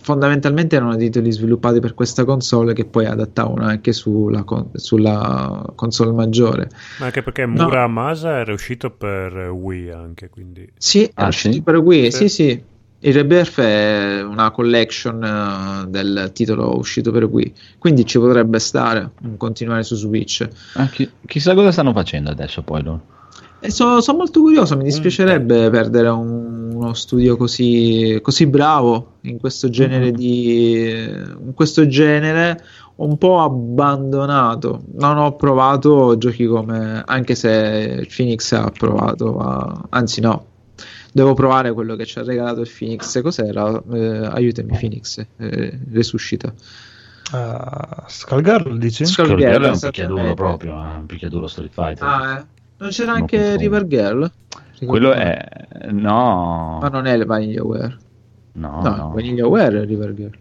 fondamentalmente 0.03 0.77
erano 0.77 0.97
titoli 0.97 1.31
sviluppati 1.33 1.81
per 1.81 1.95
questa 1.95 2.25
console 2.25 2.75
che 2.75 2.85
poi 2.85 3.07
adattavano 3.07 3.65
anche 3.65 3.93
sulla, 3.93 4.43
con- 4.43 4.71
sulla 4.75 5.65
console 5.75 6.13
maggiore. 6.13 6.69
Ma 6.99 7.07
anche 7.07 7.23
perché 7.23 7.47
No. 7.47 7.65
Muramasa 7.65 8.39
era 8.39 8.53
uscito 8.53 8.91
per 8.91 9.35
Wii 9.51 9.91
anche, 9.91 10.29
quindi... 10.29 10.69
Sì, 10.77 11.05
è 11.05 11.11
Ah, 11.15 11.29
uscito 11.29 11.55
sì? 11.55 11.63
per 11.63 11.77
Wii, 11.77 12.11
Sì. 12.11 12.17
sì, 12.17 12.29
sì. 12.29 12.65
Il 13.05 13.15
Rebirth 13.15 13.59
è 13.61 14.23
una 14.23 14.53
collection 14.53 15.25
eh, 15.25 15.91
del 15.91 16.31
titolo 16.33 16.77
uscito 16.79 17.11
per 17.11 17.25
Wii, 17.25 17.53
quindi 17.79 18.07
ci 18.07 18.19
potrebbe 18.19 18.61
stare 18.61 19.11
un 19.23 19.37
continuare 19.37 19.83
su 19.83 19.97
Switch. 19.97 20.49
Ah, 20.75 20.87
chi- 20.87 21.11
chissà 21.27 21.55
cosa 21.55 21.73
stanno 21.73 21.93
facendo 21.93 22.31
adesso 22.31 22.63
poi 22.63 22.83
loro. 22.85 23.01
E 23.01 23.22
sono 23.71 24.01
molto 24.17 24.41
curioso, 24.41 24.77
mi 24.77 24.85
dispiacerebbe 24.85 25.71
perdere 25.71 26.09
un- 26.09 26.71
uno 26.75 26.95
studio 26.95 27.37
così, 27.37 28.19
così 28.23 28.47
bravo 28.47 29.13
in 29.23 29.39
questo 29.39 29.69
genere 29.69 30.11
di 30.11 31.05
in 31.05 31.53
questo 31.55 31.87
genere 31.87 32.61
un 32.97 33.17
po' 33.19 33.41
abbandonato. 33.41 34.83
Non 34.95 35.17
ho 35.17 35.37
provato 35.37 36.19
giochi 36.19 36.47
come 36.47 37.03
anche 37.07 37.35
se 37.37 38.07
Phoenix 38.15 38.53
ha 38.53 38.71
provato 38.77 39.39
a- 39.39 39.87
anzi 39.91 40.21
no. 40.21 40.47
Devo 41.13 41.35
provare 41.35 41.73
quello 41.73 41.95
che 41.95 42.05
ci 42.07 42.19
ha 42.19 42.23
regalato 42.25 42.61
il 42.63 42.71
Phoenix. 42.77 43.21
Cos'era? 43.23 43.81
Eh, 43.93 44.27
aiutami, 44.33 44.77
Phoenix. 44.79 45.25
Eh, 45.37 45.79
resuscita. 45.93 46.53
Uh, 47.33 48.03
Skullgirl 48.09 48.77
dici? 48.79 49.07
Skull- 49.07 49.27
Skull 49.27 49.39
Girl 49.39 49.65
è 49.65 49.69
un 49.69 49.79
picchiaduro 49.79 50.35
proprio, 50.35 50.73
eh, 50.73 50.97
un 50.99 51.07
picchiaduro 51.07 51.47
Street 51.47 51.71
Fighter. 51.73 52.07
Ah, 52.07 52.39
eh. 52.39 52.52
Non 52.83 52.91
c'era 52.91 53.13
Non 53.13 53.21
anche 53.21 53.37
confondo. 53.37 53.61
River 53.63 53.87
Girl? 53.87 54.33
Quello 54.85 55.13
è... 55.13 55.67
No, 55.91 56.79
Ma 56.83 56.89
non 56.89 57.07
è 57.07 57.13
il 57.15 57.25
VanillaWare. 57.25 57.97
no, 58.55 58.81
No, 58.83 58.97
no. 58.97 59.11
VanillaWare 59.15 59.83
è 59.83 59.85
River 59.87 60.15
Girl. 60.15 60.39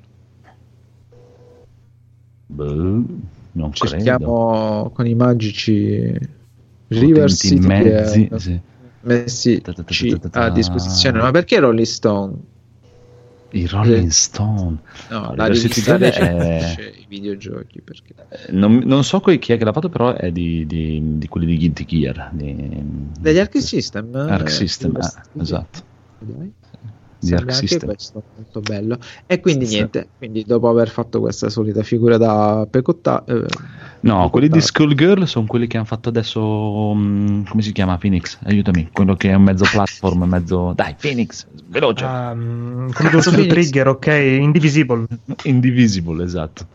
Boh, 2.48 3.04
non 3.54 3.70
credo. 3.72 3.88
cerchiamo 3.96 4.92
con 4.94 5.08
i 5.08 5.16
magici 5.16 6.14
River 6.88 7.32
City 7.32 7.60
mezzi, 7.66 8.28
che- 8.28 8.40
sì. 8.40 8.60
messi 9.02 9.62
Ta 9.62 9.72
ta 9.72 9.78
ta 9.78 9.84
ta 9.84 9.94
ci 9.94 10.10
ta 10.10 10.18
ta 10.18 10.30
ta. 10.30 10.44
a 10.46 10.50
disposizione 10.50 11.20
ma 11.22 11.32
perché 11.32 11.60
Rolling 11.60 11.86
Stone? 11.86 12.34
I 13.54 13.68
Rolling 13.68 14.10
Stone. 14.10 14.78
No, 15.10 15.34
la 15.36 15.50
Diversity 15.50 15.92
rivista 15.92 15.98
è- 15.98 16.94
i 16.98 17.06
videogiochi 17.08 17.82
perché 17.82 18.14
Eh, 18.30 18.52
Non, 18.52 18.82
non 18.86 19.04
so 19.04 19.20
chi 19.20 19.36
è 19.36 19.58
che 19.58 19.64
l'ha 19.64 19.74
fatto, 19.74 19.90
però 19.90 20.14
è 20.14 20.32
di, 20.32 20.66
di- 20.66 21.18
di 21.18 21.28
quelli 21.28 21.46
di 21.48 21.58
Guilty 21.58 21.86
Gear. 21.86 22.30
Di, 22.34 22.56
degli 23.20 23.38
Arc 23.40 23.62
System 23.62 24.16
Arc 24.16 24.48
eh, 24.48 24.50
System, 24.52 24.96
eh, 24.96 25.42
esatto. 25.42 25.80
Dai. 26.20 26.52
Di 27.28 27.34
Arc 27.34 27.50
anche 27.52 27.68
System. 27.68 27.90
questo 27.90 28.24
molto 28.36 28.60
bello 28.62 28.98
e 29.28 29.40
quindi 29.40 29.66
Sì. 29.68 29.76
niente 29.76 30.10
quindi 30.18 30.44
dopo 30.46 30.70
aver 30.70 30.90
fatto 30.90 31.20
questa 31.20 31.50
solita 31.50 31.84
figura 31.84 32.18
da 32.18 32.68
pecotta 32.70 33.24
eh, 33.26 33.46
No, 34.04 34.30
quelli 34.32 34.50
di. 34.50 34.60
Skullgirl 34.60 35.28
sono 35.28 35.46
quelli 35.46 35.68
che 35.68 35.78
hanno 35.78 35.86
fatto 35.86 36.10
adesso. 36.10 36.94
mm, 36.96 37.44
come 37.46 37.62
si 37.62 37.72
chiama 37.72 38.00
Phoenix? 38.00 38.40
Aiutami. 38.46 38.90
Quello 38.92 39.16
che 39.16 39.30
è 39.30 39.36
un 39.36 39.44
mezzo 39.44 39.64
platform, 39.72 40.24
mezzo. 40.24 40.74
Dai, 40.76 40.96
Phoenix, 41.00 41.46
veloce. 41.68 42.04
Mm, 42.08 42.90
come 42.94 43.10
Cazzo, 43.10 43.30
Phoenix. 43.30 43.50
trigger, 43.54 43.88
ok? 43.90 44.08
Indivisible. 44.08 45.06
Indivisible, 45.44 46.24
esatto. 46.24 46.66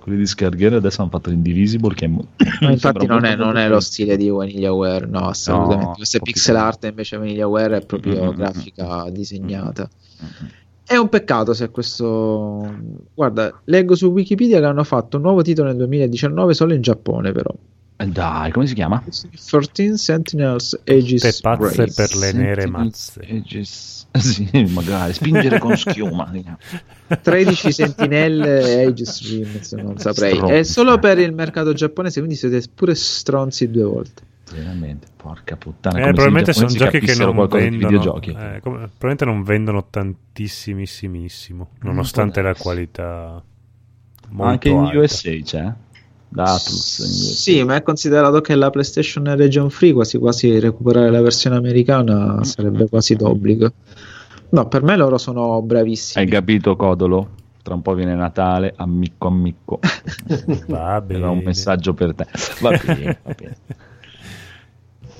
Quelli 0.00 0.18
di 0.18 0.26
Skullgirl 0.26 0.74
adesso 0.76 1.02
hanno 1.02 1.10
fatto 1.10 1.30
Indivisible. 1.30 1.94
Che 1.94 2.04
è 2.06 2.08
mo- 2.08 2.26
infatti 2.70 3.06
non 3.06 3.24
è, 3.24 3.36
non 3.36 3.56
è 3.56 3.68
lo 3.68 3.80
stile 3.80 4.16
di 4.16 4.28
Vanillaware 4.28 5.06
no 5.06 5.28
assolutamente 5.28 5.84
No, 5.84 5.92
questa 5.94 6.18
è 6.18 6.20
pixel 6.20 6.56
art 6.56 6.84
invece 6.84 7.16
Vanillaware 7.18 7.76
è 7.78 7.84
proprio 7.86 8.24
Mm-mm. 8.24 8.34
grafica 8.34 9.08
disegnata 9.10 9.88
Mhm. 10.20 10.48
È 10.84 10.96
un 10.96 11.08
peccato 11.08 11.54
se 11.54 11.70
questo. 11.70 12.68
Guarda, 13.14 13.60
leggo 13.66 13.94
su 13.94 14.08
Wikipedia 14.08 14.58
che 14.58 14.64
hanno 14.66 14.82
fatto 14.82 15.18
un 15.18 15.22
nuovo 15.22 15.40
titolo 15.40 15.68
nel 15.68 15.76
2019 15.76 16.52
solo 16.52 16.74
in 16.74 16.80
Giappone, 16.82 17.30
però. 17.30 17.54
Eh, 17.96 18.06
Dai, 18.08 18.50
come 18.50 18.66
si 18.66 18.74
chiama? 18.74 19.00
13 19.48 19.96
Sentinels 19.96 20.80
Aegis 20.84 21.22
Tutte 21.22 21.38
pazze 21.42 21.76
Race. 21.86 21.94
per 21.94 22.16
le 22.16 22.32
nere 22.32 22.66
mazze. 22.66 23.20
eh, 23.20 23.40
gis- 23.40 23.99
Sì, 24.18 24.48
magari 24.70 25.12
spingere 25.12 25.58
con 25.58 25.76
schiuma. 25.76 26.28
diciamo. 26.32 26.58
13 27.22 27.72
sentinelle 27.72 28.62
Aegis 28.62 29.22
Dreams, 29.22 29.72
non 29.74 29.98
saprei. 29.98 30.34
Stronzi. 30.34 30.54
È 30.54 30.62
solo 30.64 30.98
per 30.98 31.18
il 31.18 31.32
mercato 31.32 31.72
giapponese, 31.72 32.18
quindi 32.18 32.36
siete 32.36 32.62
pure 32.74 32.94
stronzi 32.94 33.70
due 33.70 33.84
volte. 33.84 34.22
Veramente, 34.52 35.06
porca 35.16 35.56
puttana. 35.56 35.98
Eh, 36.00 36.02
probabilmente 36.12 36.52
sono 36.52 36.66
giochi 36.66 36.98
che 36.98 37.14
non 37.14 37.46
vendono. 37.46 38.20
eh, 38.20 38.60
come- 38.60 38.88
probabilmente 38.88 39.24
non 39.24 39.42
vendono 39.44 39.86
tantissimissimo, 39.88 41.70
nonostante 41.82 42.42
la 42.42 42.54
qualità. 42.54 43.42
Molto 44.30 44.50
Anche 44.52 44.68
in 44.68 44.76
alta. 44.78 44.98
USA 44.98 45.30
c'è. 45.42 45.72
Da 46.32 46.44
Atlus. 46.44 47.02
Sì, 47.34 47.64
ma 47.64 47.74
è 47.74 47.82
considerato 47.82 48.40
che 48.40 48.54
la 48.54 48.70
PlayStation 48.70 49.26
è 49.26 49.34
region 49.34 49.68
free, 49.68 49.92
quasi 49.92 50.16
quasi 50.16 50.60
recuperare 50.60 51.10
la 51.10 51.20
versione 51.20 51.56
americana 51.56 52.42
sarebbe 52.44 52.88
quasi 52.88 53.16
d'obbligo. 53.16 53.72
No, 54.50 54.68
per 54.68 54.82
me 54.84 54.96
loro 54.96 55.18
sono 55.18 55.60
bravissimi. 55.60 56.24
Hai 56.24 56.30
capito, 56.30 56.76
Codolo? 56.76 57.38
Tra 57.62 57.74
un 57.74 57.82
po' 57.82 57.94
viene 57.94 58.14
Natale, 58.14 58.72
ammicco 58.76 59.26
ammicco. 59.26 59.80
Va 60.68 61.00
bene. 61.00 61.18
Era 61.18 61.30
un 61.30 61.42
messaggio 61.44 61.94
per 61.94 62.14
te. 62.14 62.26
Va 62.60 62.80
bene, 62.84 63.18
va 63.22 63.34
bene. 63.36 63.56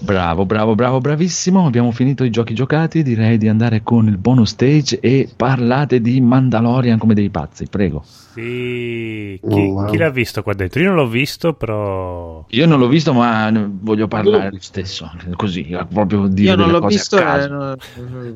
Bravo, 0.03 0.47
bravo, 0.47 0.75
bravo, 0.75 0.99
bravissimo. 0.99 1.67
Abbiamo 1.67 1.91
finito 1.91 2.25
i 2.25 2.31
giochi 2.31 2.55
giocati. 2.55 3.03
Direi 3.03 3.37
di 3.37 3.49
andare 3.49 3.83
con 3.83 4.07
il 4.07 4.17
bonus 4.17 4.51
stage 4.51 4.99
e 4.99 5.29
parlate 5.37 6.01
di 6.01 6.21
Mandalorian 6.21 6.99
come 6.99 7.13
dei 7.13 7.29
pazzi, 7.29 7.67
prego. 7.69 8.03
Sì, 8.33 9.41
chi, 9.43 9.55
Oh, 9.55 9.73
wow. 9.73 9.91
chi 9.91 9.97
l'ha 9.97 10.11
visto 10.11 10.43
qua 10.43 10.55
dentro? 10.55 10.81
Io 10.81 10.89
non 10.89 10.97
l'ho 10.97 11.09
visto, 11.09 11.53
però. 11.55 12.45
Io 12.49 12.67
non 12.67 12.79
l'ho 12.79 12.87
visto, 12.89 13.13
ma 13.13 13.51
voglio 13.81 14.07
parlare 14.07 14.51
lo 14.53 14.59
stesso. 14.61 15.11
Così, 15.37 15.77
proprio 15.93 16.27
dire 16.29 16.51
Io 16.51 16.57
non 16.57 16.67
delle 16.69 16.79
l'ho 16.79 16.87
visto, 16.87 17.19
eh, 17.19 17.49
no, 17.49 17.77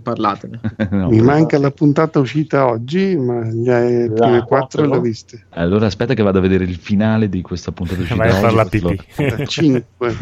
parlatene. 0.02 0.60
No, 0.90 1.08
Mi 1.08 1.18
però- 1.18 1.30
manca 1.32 1.58
la 1.58 1.70
puntata 1.70 2.18
uscita 2.18 2.66
oggi, 2.66 3.16
ma 3.16 3.40
le 3.44 4.10
prime 4.14 4.42
quattro 4.44 4.84
le 4.86 4.96
ho 4.96 5.00
viste. 5.00 5.46
Allora 5.50 5.86
aspetta 5.86 6.14
che 6.14 6.22
vado 6.22 6.38
a 6.38 6.40
vedere 6.42 6.64
il 6.64 6.76
finale 6.76 7.28
di 7.28 7.40
questa 7.42 7.70
puntata 7.72 8.00
uscita 8.02 8.16
Vai 8.16 8.30
a 8.30 8.34
far 8.34 8.46
oggi, 8.46 8.56
la 8.56 8.64
perché 8.64 9.06
pipì. 9.16 9.36
La 9.38 9.46
5. 9.46 10.16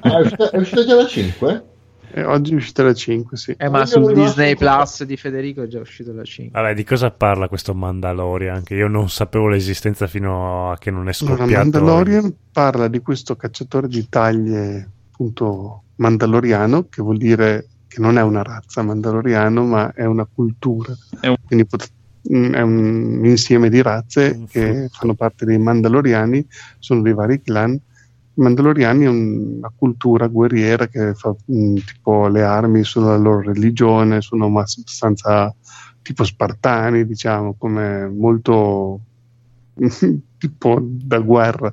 Ah, 0.00 0.18
è 0.18 0.20
uscita, 0.20 0.50
è 0.50 0.56
uscita 0.58 0.84
già 0.86 0.94
la 0.94 1.06
5? 1.06 1.64
E 2.12 2.24
oggi 2.24 2.52
è 2.52 2.54
uscita 2.56 2.82
la 2.82 2.92
5, 2.94 3.36
sì. 3.36 3.54
Eh, 3.56 3.68
ma 3.68 3.84
volevo 3.84 4.12
Disney 4.12 4.56
Plus 4.56 5.04
di 5.04 5.16
Federico 5.16 5.62
è 5.62 5.66
già 5.68 5.80
uscito 5.80 6.12
la 6.12 6.24
5. 6.24 6.60
Vabbè, 6.60 6.74
di 6.74 6.84
cosa 6.84 7.10
parla 7.10 7.48
questo 7.48 7.74
Mandalorian? 7.74 8.62
Che 8.62 8.74
io 8.74 8.88
non 8.88 9.08
sapevo 9.08 9.48
l'esistenza 9.48 10.06
fino 10.06 10.70
a 10.72 10.78
che 10.78 10.90
non 10.90 11.08
è 11.08 11.12
Allora, 11.20 11.36
scoppiato. 11.36 11.62
Mandalorian 11.70 12.34
parla 12.52 12.88
di 12.88 13.00
questo 13.00 13.36
cacciatore 13.36 13.86
di 13.88 14.08
taglie, 14.08 14.88
appunto, 15.12 15.82
mandaloriano, 15.96 16.88
che 16.88 17.02
vuol 17.02 17.18
dire 17.18 17.66
che 17.86 18.00
non 18.00 18.18
è 18.18 18.22
una 18.22 18.42
razza 18.42 18.82
mandaloriano, 18.82 19.64
ma 19.64 19.92
è 19.92 20.04
una 20.04 20.26
cultura. 20.32 20.92
È 21.20 21.26
un- 21.28 21.36
Quindi 21.46 21.66
pot- 21.66 21.90
mm, 22.32 22.52
è 22.54 22.60
un 22.60 23.20
insieme 23.24 23.68
di 23.68 23.82
razze 23.82 24.44
che 24.48 24.88
fanno 24.92 25.14
parte 25.14 25.44
dei 25.44 25.58
Mandaloriani, 25.58 26.46
sono 26.78 27.02
dei 27.02 27.12
vari 27.14 27.40
clan. 27.42 27.78
Mandaloriani 28.40 29.04
è 29.04 29.08
una 29.08 29.70
cultura 29.74 30.26
guerriera 30.26 30.86
che 30.88 31.14
fa 31.14 31.34
mm, 31.52 31.76
tipo 31.76 32.26
le 32.28 32.42
armi 32.42 32.84
sono 32.84 33.08
la 33.08 33.16
loro 33.16 33.42
religione, 33.42 34.22
sono 34.22 34.46
abbastanza 34.46 35.54
tipo 36.00 36.24
spartani, 36.24 37.06
diciamo, 37.06 37.54
come 37.58 38.08
molto 38.08 39.00
tipo 40.38 40.78
da 40.80 41.18
guerra, 41.18 41.70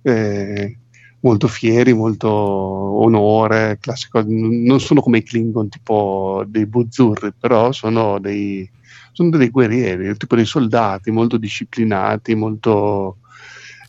eh, 0.00 0.78
molto 1.20 1.46
fieri, 1.46 1.92
molto 1.92 2.28
onore, 2.30 3.76
classico. 3.78 4.24
Non 4.26 4.80
sono 4.80 5.02
come 5.02 5.18
i 5.18 5.22
Klingon, 5.22 5.68
tipo 5.68 6.42
dei 6.46 6.64
buzzurri, 6.64 7.34
però 7.38 7.70
sono 7.72 8.18
dei, 8.18 8.68
sono 9.12 9.28
dei 9.36 9.50
guerrieri, 9.50 10.16
tipo 10.16 10.36
dei 10.36 10.46
soldati 10.46 11.10
molto 11.10 11.36
disciplinati, 11.36 12.34
molto. 12.34 13.18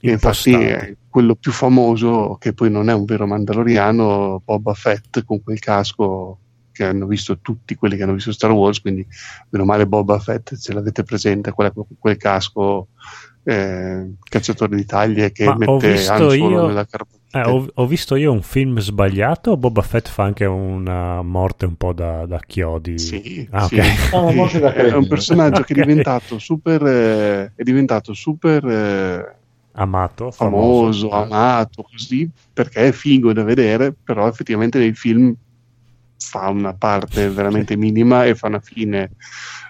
e 0.02 0.12
infatti 0.12 0.52
eh, 0.52 0.98
quello 1.14 1.35
più 1.35 1.52
famoso, 1.52 2.38
che 2.40 2.53
poi 2.53 2.72
non 2.72 2.90
è 2.90 2.94
un 2.94 3.06
vero 3.06 3.27
mandaloriano, 3.27 4.41
Boba 4.44 4.73
Fett 4.73 5.23
con 5.23 5.44
quel 5.44 5.60
casco 5.60 6.40
che 6.72 6.85
hanno 6.85 7.06
visto 7.06 7.38
tutti 7.40 7.76
quelli 7.76 7.95
che 7.95 8.02
hanno 8.02 8.15
visto 8.15 8.31
Star 8.31 8.49
Wars, 8.52 8.81
quindi 8.81 9.06
meno 9.52 9.64
male 9.64 9.85
Boba 9.85 10.18
Fett, 10.18 10.56
se 10.56 10.73
l'avete 10.73 11.03
presente, 11.03 11.52
quella- 11.52 11.72
quel 11.99 12.18
casco 12.18 12.88
eh, 13.44 14.14
cacciatore 14.23 14.76
di 14.76 14.85
taglie 14.85 15.31
che 15.31 15.45
Ma 15.45 15.52
ho 15.52 15.57
mette 15.57 15.91
visto 15.91 16.14
Han 16.14 16.35
io- 16.35 16.68
nella 16.68 16.81
Eh, 16.81 16.88
carbonite. 16.88 17.49
ho, 17.49 17.68
ho 17.84 17.88
visto 17.88 18.15
io 18.15 18.31
un 18.31 18.41
film 18.41 18.80
sbagliato 18.80 19.57
Boba 19.57 19.81
Fett 19.81 20.07
fa 20.07 20.23
anche 20.23 20.45
una 20.45 21.22
morte 21.22 21.65
un 21.65 21.76
po' 21.76 21.94
da, 21.94 22.26
da 22.26 22.40
chiodi? 22.40 22.98
Sì, 22.98 23.48
Ah, 23.52 23.68
sì. 23.68 23.76
ok. 23.76 24.14
Ah, 24.14 24.72
è 24.73 24.94
un 24.94 25.07
personaggio 25.07 25.64
che 25.64 25.73
Ok. 25.73 25.80
è 25.80 25.81
diventato 25.84 26.40
super, 26.40 26.85
eh, 26.85 27.53
è 27.56 27.64
diventato 27.64 28.14
super 28.14 28.65
eh, 28.65 29.35
Amato, 29.76 30.32
famoso, 30.32 31.10
famoso. 31.10 31.34
amato, 31.34 31.84
così, 31.84 32.30
perché 32.54 32.88
è 32.88 32.91
figo 32.91 33.34
da 33.34 33.44
vedere, 33.44 33.91
però 33.91 34.28
effettivamente 34.28 34.78
nei 34.78 34.94
film 34.94 35.36
fa 36.18 36.50
una 36.50 36.74
parte 36.74 37.30
veramente 37.32 37.76
minima 37.76 38.26
e 38.26 38.36
fa 38.36 38.48
una 38.48 38.60
fine 38.60 39.12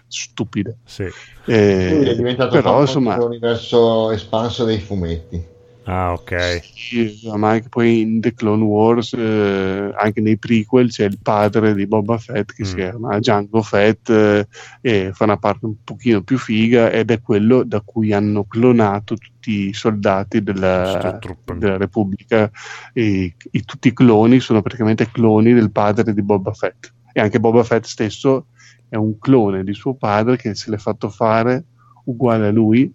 stupida. 0.07 0.73
Sì. 0.83 1.09
Eh, 1.45 2.03
è 2.03 2.15
diventato 2.15 2.51
però 2.51 2.81
insomma 2.81 3.17
l'universo 3.17 4.11
espanso 4.11 4.65
dei 4.65 4.79
fumetti. 4.79 5.51
Ah, 5.85 6.13
ok. 6.13 6.61
Sì, 6.63 7.19
ma 7.35 7.49
anche 7.49 7.67
poi 7.67 7.99
in 8.01 8.21
The 8.21 8.33
Clone 8.33 8.63
Wars, 8.63 9.11
eh, 9.13 9.91
anche 9.97 10.21
nei 10.21 10.37
prequel, 10.37 10.89
c'è 10.89 11.03
il 11.05 11.17
padre 11.21 11.73
di 11.73 11.85
Boba 11.87 12.17
Fett 12.17 12.53
che 12.53 12.63
Mm. 12.63 12.65
si 12.65 12.75
chiama 12.75 13.17
Django 13.19 13.61
Fett 13.61 14.09
eh, 14.09 14.47
e 14.79 15.11
fa 15.13 15.25
una 15.25 15.35
parte 15.37 15.65
un 15.65 15.75
pochino 15.83 16.21
più 16.23 16.37
figa 16.37 16.89
ed 16.89 17.11
è 17.11 17.19
quello 17.21 17.63
da 17.63 17.81
cui 17.81 18.13
hanno 18.13 18.45
clonato 18.45 19.15
tutti 19.15 19.67
i 19.67 19.73
soldati 19.73 20.41
della, 20.41 21.19
della 21.59 21.77
Repubblica 21.77 22.49
e 22.93 23.35
i- 23.51 23.63
tutti 23.65 23.89
i 23.89 23.93
cloni 23.93 24.39
sono 24.39 24.61
praticamente 24.61 25.09
cloni 25.11 25.53
del 25.53 25.71
padre 25.71 26.13
di 26.13 26.21
Boba 26.21 26.53
Fett 26.53 26.93
e 27.11 27.19
anche 27.19 27.41
Boba 27.41 27.63
Fett 27.63 27.83
stesso 27.83 28.47
è 28.87 28.95
un 28.95 29.19
clone 29.19 29.63
di 29.65 29.73
suo 29.73 29.95
padre 29.95 30.37
che 30.37 30.55
se 30.55 30.69
l'è 30.71 30.77
fatto 30.77 31.09
fare 31.09 31.65
uguale 32.05 32.47
a 32.47 32.51
lui 32.51 32.89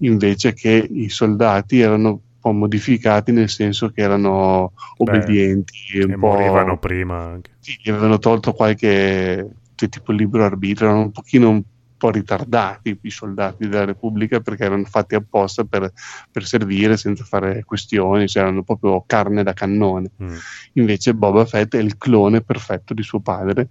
invece 0.00 0.52
che 0.54 0.88
i 0.90 1.08
soldati 1.08 1.80
erano 1.80 2.08
un 2.10 2.18
po' 2.40 2.52
modificati 2.52 3.32
nel 3.32 3.48
senso 3.50 3.90
che 3.90 4.00
erano 4.02 4.72
obbedienti 4.98 5.72
Che 5.92 6.04
un 6.04 6.18
po' 6.18 6.28
morivano 6.28 6.78
prima 6.78 7.18
anche. 7.22 7.50
sì, 7.60 7.78
gli 7.82 7.90
avevano 7.90 8.18
tolto 8.18 8.52
qualche 8.52 9.48
cioè, 9.74 9.88
tipo 9.88 10.12
libero 10.12 10.44
arbitrio 10.44 10.88
erano 10.88 11.02
un 11.04 11.10
pochino 11.10 11.48
un 11.50 11.62
po' 11.98 12.10
ritardati 12.10 12.98
i 13.02 13.10
soldati 13.10 13.68
della 13.68 13.84
Repubblica 13.84 14.40
perché 14.40 14.64
erano 14.64 14.84
fatti 14.84 15.14
apposta 15.14 15.64
per, 15.64 15.92
per 16.32 16.46
servire 16.46 16.96
senza 16.96 17.24
fare 17.24 17.62
questioni 17.64 18.26
cioè 18.26 18.42
erano 18.44 18.62
proprio 18.62 19.04
carne 19.06 19.42
da 19.42 19.52
cannone 19.52 20.10
Mm. 20.22 20.34
invece 20.74 21.12
Boba 21.14 21.44
Fett 21.44 21.76
è 21.76 21.78
il 21.78 21.98
clone 21.98 22.40
perfetto 22.40 22.94
di 22.94 23.02
suo 23.02 23.20
padre 23.20 23.68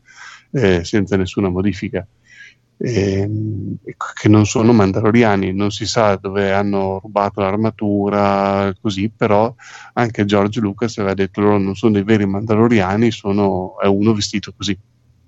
eh, 0.52 0.84
senza 0.84 1.16
nessuna 1.18 1.50
modifica 1.50 2.06
Ehm, 2.82 3.76
che 4.14 4.30
non 4.30 4.46
sono 4.46 4.72
mandaloriani 4.72 5.52
non 5.52 5.70
si 5.70 5.86
sa 5.86 6.16
dove 6.16 6.54
hanno 6.54 7.00
rubato 7.04 7.42
l'armatura 7.42 8.74
così 8.80 9.12
però 9.14 9.54
anche 9.96 10.24
George 10.24 10.62
Lucas 10.62 10.98
aveva 10.98 11.14
detto 11.14 11.42
loro 11.42 11.58
non 11.58 11.76
sono 11.76 11.92
dei 11.92 12.04
veri 12.04 12.26
mandaloriani 12.26 13.12
sono, 13.12 13.78
è 13.80 13.88
uno 13.88 14.14
vestito 14.14 14.54
così 14.56 14.78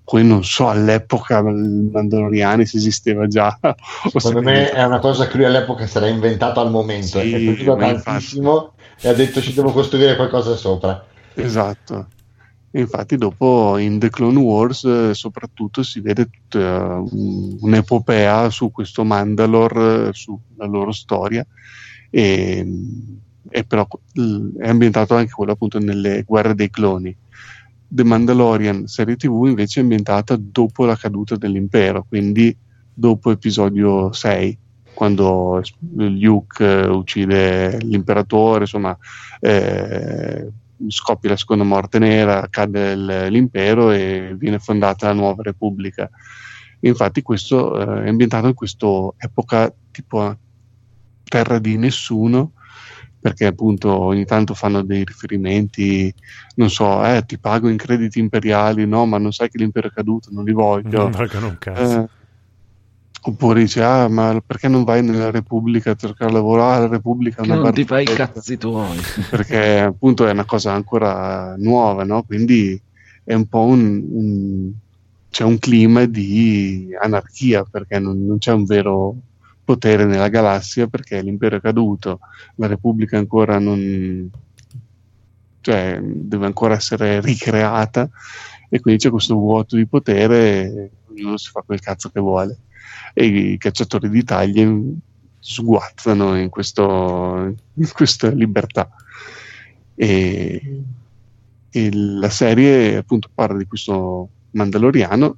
poi 0.03 0.25
non 0.25 0.43
so 0.43 0.67
all'epoca 0.67 1.39
il 1.39 1.89
Mandaloriani 1.91 2.65
se 2.65 2.75
esisteva 2.75 3.27
già. 3.27 3.57
Secondo 4.11 4.39
se- 4.39 4.45
me 4.45 4.69
è 4.71 4.83
una 4.83 4.99
cosa 4.99 5.25
che 5.27 5.37
lui 5.37 5.45
all'epoca 5.45 5.87
si 5.87 5.95
era 5.95 6.07
inventato 6.07 6.59
al 6.59 6.69
momento, 6.69 7.19
Sì, 7.19 7.31
è 7.31 7.39
piaciuto 7.39 7.75
ma 7.77 7.85
infatti. 7.85 8.03
tantissimo 8.09 8.73
e 8.99 9.07
ha 9.07 9.13
detto 9.13 9.41
ci 9.41 9.53
devo 9.53 9.71
costruire 9.71 10.17
qualcosa 10.17 10.55
sopra. 10.57 11.01
Esatto. 11.33 12.07
Infatti, 12.73 13.17
dopo 13.17 13.77
in 13.77 13.99
The 13.99 14.09
Clone 14.09 14.39
Wars, 14.39 14.85
eh, 14.85 15.13
soprattutto 15.13 15.83
si 15.83 15.99
vede 15.99 16.29
tutta 16.29 16.99
un- 16.99 17.57
un'epopea 17.59 18.49
su 18.49 18.71
questo 18.71 19.03
Mandalore, 19.03 20.07
eh, 20.09 20.13
sulla 20.13 20.65
loro 20.65 20.91
storia, 20.93 21.45
e, 22.09 22.65
e 23.49 23.63
però 23.65 23.87
è 24.57 24.69
ambientato 24.69 25.15
anche 25.15 25.33
quello 25.33 25.51
appunto 25.51 25.79
nelle 25.79 26.23
guerre 26.23 26.55
dei 26.55 26.69
cloni. 26.69 27.15
The 27.87 28.03
Mandalorian 28.05 28.87
serie 28.87 29.17
TV 29.17 29.47
invece 29.47 29.81
è 29.81 29.83
ambientata 29.83 30.37
dopo 30.39 30.85
la 30.85 30.95
caduta 30.95 31.35
dell'impero, 31.35 32.05
quindi 32.07 32.55
dopo 32.93 33.31
episodio 33.31 34.13
6, 34.13 34.57
quando 34.93 35.61
Luke 35.95 36.63
eh, 36.63 36.87
uccide 36.87 37.79
l'imperatore, 37.81 38.61
insomma, 38.61 38.97
eh, 39.41 40.47
scoppia 40.89 41.31
la 41.31 41.37
seconda 41.37 41.63
morte 41.63 41.99
nera, 41.99 42.47
cade 42.49 42.91
il- 42.91 43.27
l'impero 43.29 43.91
e 43.91 44.35
viene 44.37 44.59
fondata 44.59 45.07
la 45.07 45.13
nuova 45.13 45.43
repubblica. 45.43 46.09
Infatti 46.81 47.21
questo 47.21 47.79
eh, 47.79 48.05
è 48.05 48.09
ambientato 48.09 48.47
in 48.47 48.53
questa 48.53 48.87
epoca 49.17 49.73
tipo 49.91 50.35
terra 51.23 51.59
di 51.59 51.77
nessuno, 51.77 52.53
perché 53.19 53.45
appunto 53.45 53.95
ogni 53.95 54.25
tanto 54.25 54.53
fanno 54.53 54.81
dei 54.81 55.03
riferimenti, 55.03 56.13
non 56.55 56.69
so, 56.69 57.05
eh, 57.05 57.23
ti 57.25 57.37
pago 57.37 57.69
in 57.69 57.77
crediti 57.77 58.19
imperiali, 58.19 58.87
no, 58.87 59.05
ma 59.05 59.17
non 59.19 59.31
sai 59.31 59.49
che 59.49 59.59
l'impero 59.59 59.87
è 59.87 59.91
caduto, 59.91 60.29
non 60.31 60.43
li 60.43 60.53
voglio. 60.53 61.03
Non 61.03 61.11
valgono 61.11 61.47
un 61.49 61.57
cazzo. 61.59 62.01
Eh, 62.01 62.09
oppure 63.23 63.61
dice, 63.61 63.83
ah, 63.83 64.07
ma 64.07 64.41
perché 64.45 64.67
non 64.67 64.83
vai 64.83 65.03
nella 65.03 65.29
Repubblica 65.29 65.91
a 65.91 65.95
cercare 65.95 66.31
lavoro? 66.31 66.63
Ah, 66.65 66.79
la 66.79 66.87
Repubblica 66.87 67.43
non 67.43 67.71
ti 67.71 67.85
fai 67.85 68.01
i 68.01 68.05
barzelletta." 68.05 68.33
cazzi 68.33 68.57
tuoi. 68.57 68.97
perché 69.29 69.79
appunto 69.79 70.27
è 70.27 70.31
una 70.31 70.45
cosa 70.45 70.73
ancora 70.73 71.55
nuova, 71.57 72.03
no? 72.03 72.23
Quindi 72.23 72.79
è 73.23 73.33
un 73.33 73.45
po' 73.45 73.61
un, 73.61 74.03
un- 74.09 74.71
c'è 75.29 75.43
un 75.43 75.59
clima 75.59 76.05
di 76.05 76.89
anarchia 76.99 77.63
perché 77.63 77.99
non, 77.99 78.25
non 78.25 78.37
c'è 78.37 78.51
un 78.51 78.65
vero 78.65 79.15
potere 79.63 80.03
nella 80.05 80.27
galassia 80.27 80.87
perché 80.87 81.21
l'impero 81.21 81.55
è 81.55 81.61
caduto, 81.61 82.19
la 82.55 82.67
Repubblica 82.67 83.17
ancora 83.17 83.57
non 83.59 84.29
cioè 85.61 85.99
deve 86.01 86.47
ancora 86.47 86.73
essere 86.73 87.21
ricreata 87.21 88.09
e 88.67 88.79
quindi 88.79 89.01
c'è 89.01 89.09
questo 89.09 89.35
vuoto 89.35 89.75
di 89.75 89.85
potere 89.85 90.61
e 90.63 90.91
ognuno 91.11 91.37
si 91.37 91.49
fa 91.49 91.61
quel 91.61 91.79
cazzo 91.79 92.09
che 92.09 92.19
vuole 92.19 92.57
e 93.13 93.25
i 93.25 93.57
cacciatori 93.57 94.09
di 94.09 94.23
taglie 94.23 94.83
sguazzano 95.39 96.37
in, 96.37 96.49
questo, 96.49 97.55
in 97.73 97.89
questa 97.91 98.29
libertà. 98.29 98.89
E, 99.95 100.83
e 101.69 101.89
la 101.93 102.29
serie 102.29 102.97
appunto 102.97 103.29
parla 103.33 103.57
di 103.57 103.65
questo 103.65 104.29
Mandaloriano 104.51 105.37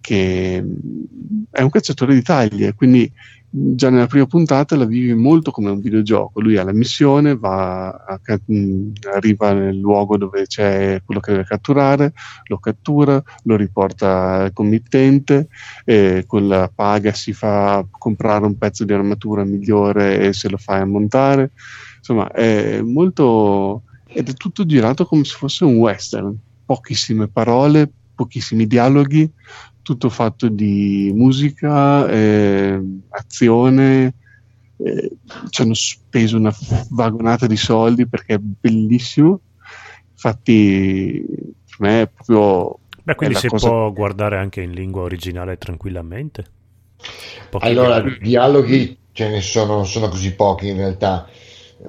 che 0.00 0.62
mh, 0.62 1.42
è 1.50 1.60
un 1.60 1.70
cacciatore 1.70 2.14
di 2.14 2.22
taglie 2.22 2.74
quindi 2.74 3.10
già 3.52 3.90
nella 3.90 4.06
prima 4.06 4.26
puntata 4.26 4.76
la 4.76 4.84
vive 4.84 5.14
molto 5.14 5.50
come 5.50 5.70
un 5.70 5.80
videogioco. 5.80 6.40
Lui 6.40 6.56
ha 6.56 6.62
la 6.62 6.72
missione 6.72 7.36
a 7.40 8.20
arriva 9.12 9.52
nel 9.52 9.76
luogo 9.76 10.16
dove 10.16 10.46
c'è 10.46 11.02
quello 11.04 11.20
che 11.20 11.32
deve 11.32 11.44
catturare 11.44 12.12
lo 12.44 12.58
cattura 12.58 13.20
lo 13.44 13.56
riporta 13.56 14.34
al 14.34 14.52
committente 14.52 15.48
con 16.26 16.46
la 16.46 16.70
paga 16.72 17.12
si 17.12 17.32
fa 17.32 17.84
comprare 17.90 18.46
un 18.46 18.56
pezzo 18.56 18.84
di 18.84 18.92
armatura 18.92 19.44
migliore 19.44 20.20
e 20.20 20.32
se 20.32 20.48
lo 20.48 20.56
fai 20.56 20.80
a 20.80 20.86
montare 20.86 21.50
insomma 21.98 22.30
è 22.30 22.80
molto 22.82 23.82
ed 24.06 24.28
è 24.28 24.34
tutto 24.34 24.64
girato 24.66 25.06
come 25.06 25.24
se 25.24 25.36
fosse 25.36 25.64
un 25.64 25.76
western. 25.76 26.36
Pochissime 26.64 27.28
parole 27.28 27.90
pochissimi 28.20 28.66
dialoghi 28.66 29.32
tutto 29.82 30.08
fatto 30.08 30.48
di 30.48 31.10
musica 31.14 32.08
eh, 32.08 32.80
azione 33.10 34.14
eh, 34.76 35.10
ci 35.48 35.62
hanno 35.62 35.74
speso 35.74 36.36
una 36.36 36.52
vagonata 36.90 37.46
di 37.46 37.56
soldi 37.56 38.06
perché 38.08 38.34
è 38.34 38.38
bellissimo 38.38 39.40
infatti 40.12 41.24
per 41.26 41.76
me 41.78 42.02
è 42.02 42.08
proprio 42.08 42.78
Beh, 43.02 43.14
quindi 43.14 43.34
si 43.34 43.48
cosa- 43.48 43.68
può 43.68 43.92
guardare 43.92 44.36
anche 44.36 44.60
in 44.60 44.72
lingua 44.72 45.02
originale 45.02 45.56
tranquillamente. 45.56 46.44
Pochi 47.50 47.66
Allora, 47.66 48.00
dialoghi. 48.00 48.18
dialoghi 48.20 48.98
ce 49.12 49.28
ne 49.28 49.40
sono, 49.40 49.74
non 49.74 49.86
sono 49.86 50.08
così 50.08 50.34
pochi 50.34 50.68
in 50.68 50.76
realtà, 50.76 51.28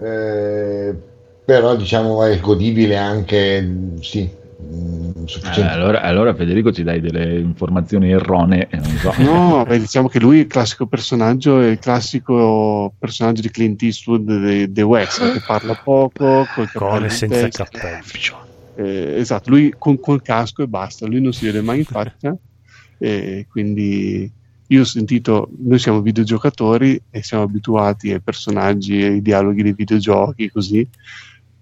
Eh, 0.02 0.96
però 1.44 1.76
diciamo 1.76 2.24
è 2.24 2.40
godibile 2.40 2.96
anche, 2.96 3.98
sì, 4.00 4.30
Eh, 4.70 5.28
sufficiente. 5.28 5.72
allora, 5.72 6.02
allora, 6.02 6.36
Federico 6.36 6.72
ci 6.72 6.84
dai 6.84 7.02
delle 7.02 7.40
informazioni 7.40 8.12
erronee, 8.12 8.68
eh, 8.70 8.78
non 8.78 8.98
so. 8.98 9.14
No, 9.18 9.66
beh, 9.66 9.80
diciamo 9.80 10.08
che 10.08 10.20
lui 10.20 10.38
è 10.38 10.42
il 10.42 10.48
classico 10.48 10.86
personaggio, 10.86 11.60
è 11.60 11.68
il 11.68 11.80
classico 11.80 12.94
personaggio 12.98 13.42
di 13.42 13.50
Clint 13.50 13.82
Eastwood 13.82 14.40
dei 14.40 14.72
The 14.72 14.82
West, 14.82 15.34
che 15.34 15.42
parla 15.46 15.76
poco, 15.76 16.46
col 16.74 17.02
e 17.02 17.04
in 17.06 17.10
senza 17.10 17.50
cappello. 17.50 18.50
Eh, 18.76 19.16
esatto, 19.18 19.50
lui 19.50 19.74
con 19.78 20.00
col 20.00 20.22
casco 20.22 20.64
e 20.64 20.68
basta, 20.68 21.06
lui 21.06 21.22
non 21.22 21.34
si 21.34 21.46
vede 21.46 21.62
mai 21.62 21.80
in 21.80 21.86
faccia, 21.86 22.36
e 22.98 23.46
quindi 23.50 24.32
io 24.72 24.82
ho 24.82 24.86
sentito, 24.86 25.50
noi 25.60 25.80
siamo 25.80 26.02
videogiocatori 26.02 27.02
e 27.10 27.24
siamo 27.24 27.44
abituati 27.44 28.12
ai 28.14 28.22
personaggi 28.22 29.02
e 29.02 29.08
ai 29.08 29.22
dialoghi 29.22 29.64
dei 29.64 29.74
videogiochi, 29.74 30.50
così, 30.50 30.88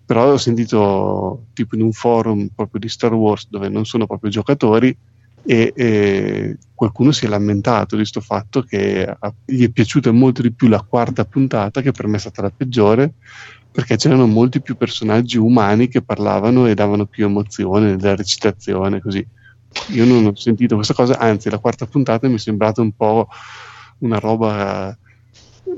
però 0.09 0.31
ho 0.31 0.37
sentito 0.37 1.49
tipo 1.53 1.75
in 1.75 1.83
un 1.83 1.91
forum 1.91 2.47
proprio 2.55 2.79
di 2.79 2.89
Star 2.89 3.13
Wars 3.13 3.45
dove 3.47 3.69
non 3.69 3.85
sono 3.85 4.07
proprio 4.07 4.31
giocatori 4.31 4.97
e, 5.45 5.71
e 5.75 6.57
qualcuno 6.73 7.11
si 7.11 7.25
è 7.25 7.29
lamentato 7.29 7.89
di 7.93 8.01
questo 8.01 8.19
fatto 8.19 8.63
che 8.63 9.05
a- 9.05 9.33
gli 9.45 9.63
è 9.63 9.69
piaciuta 9.69 10.11
molto 10.11 10.41
di 10.41 10.51
più 10.51 10.67
la 10.67 10.81
quarta 10.81 11.25
puntata 11.25 11.81
che 11.81 11.91
per 11.91 12.07
me 12.07 12.15
è 12.15 12.19
stata 12.19 12.41
la 12.41 12.49
peggiore 12.49 13.13
perché 13.71 13.97
c'erano 13.97 14.25
molti 14.25 14.63
più 14.63 14.75
personaggi 14.77 15.37
umani 15.37 15.87
che 15.89 16.01
parlavano 16.01 16.65
e 16.65 16.73
davano 16.73 17.05
più 17.05 17.25
emozione 17.25 17.95
nella 17.95 18.15
recitazione 18.15 19.01
così. 19.01 19.23
Io 19.89 20.05
non 20.05 20.25
ho 20.25 20.35
sentito 20.35 20.73
questa 20.73 20.95
cosa 20.95 21.19
anzi 21.19 21.51
la 21.51 21.59
quarta 21.59 21.85
puntata 21.85 22.27
mi 22.27 22.33
è 22.33 22.39
sembrata 22.39 22.81
un 22.81 22.93
po' 22.93 23.27
una 23.99 24.17
roba 24.17 24.97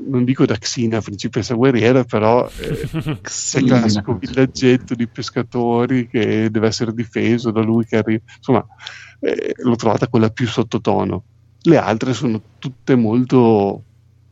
non 0.08 0.24
dico 0.24 0.46
da 0.46 0.58
Xina 0.58 1.02
principessa 1.02 1.54
guerriera 1.54 2.04
però 2.04 2.50
eh, 2.60 2.90
il 3.20 3.20
classico 3.22 4.18
villaggetto 4.18 4.96
di 4.96 5.08
pescatori 5.08 6.08
che 6.08 6.50
deve 6.50 6.68
essere 6.68 6.94
difeso 6.94 7.52
da 7.52 7.62
lui 7.62 7.86
che 7.86 7.98
arriva. 7.98 8.24
Insomma, 8.38 8.66
eh, 9.20 9.54
l'ho 9.58 9.76
trovata 9.76 10.08
quella 10.08 10.30
più 10.30 10.48
sottotono. 10.48 11.24
Le 11.64 11.78
altre 11.78 12.14
sono 12.14 12.42
tutte 12.58 12.96
molto, 12.96 13.84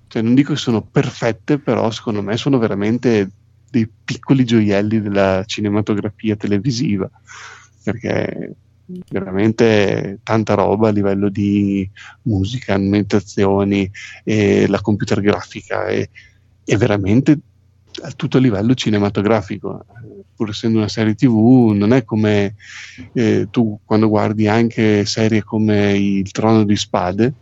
cioè 0.07 0.22
non 0.22 0.34
dico 0.34 0.53
che 0.53 0.60
sono 0.60 0.81
perfette, 0.81 1.60
però 1.60 1.91
secondo 1.91 2.22
me 2.23 2.38
sono 2.38 2.57
veramente 2.57 3.30
dei 3.69 3.88
piccoli 4.03 4.45
gioielli 4.45 4.99
della 4.99 5.44
cinematografia 5.45 6.36
televisiva, 6.36 7.10
perché 7.84 8.56
veramente 9.09 10.19
tanta 10.23 10.53
roba 10.53 10.89
a 10.89 10.91
livello 10.91 11.29
di 11.29 11.89
musica, 12.23 12.73
ambientazioni 12.73 13.89
e 14.23 14.67
la 14.67 14.81
computer 14.81 15.21
grafica. 15.21 15.87
E, 15.87 16.09
è 16.63 16.77
veramente 16.77 17.39
a 18.01 18.11
tutto 18.11 18.37
a 18.37 18.39
livello 18.39 18.73
cinematografico. 18.73 19.85
Pur 20.35 20.49
essendo 20.49 20.77
una 20.77 20.87
serie 20.87 21.15
tv 21.15 21.71
non 21.73 21.91
è 21.91 22.03
come 22.05 22.55
eh, 23.13 23.47
tu 23.51 23.79
quando 23.83 24.07
guardi 24.07 24.47
anche 24.47 25.05
serie 25.05 25.43
come 25.43 25.97
il 25.97 26.31
Trono 26.31 26.63
di 26.63 26.75
Spade 26.77 27.33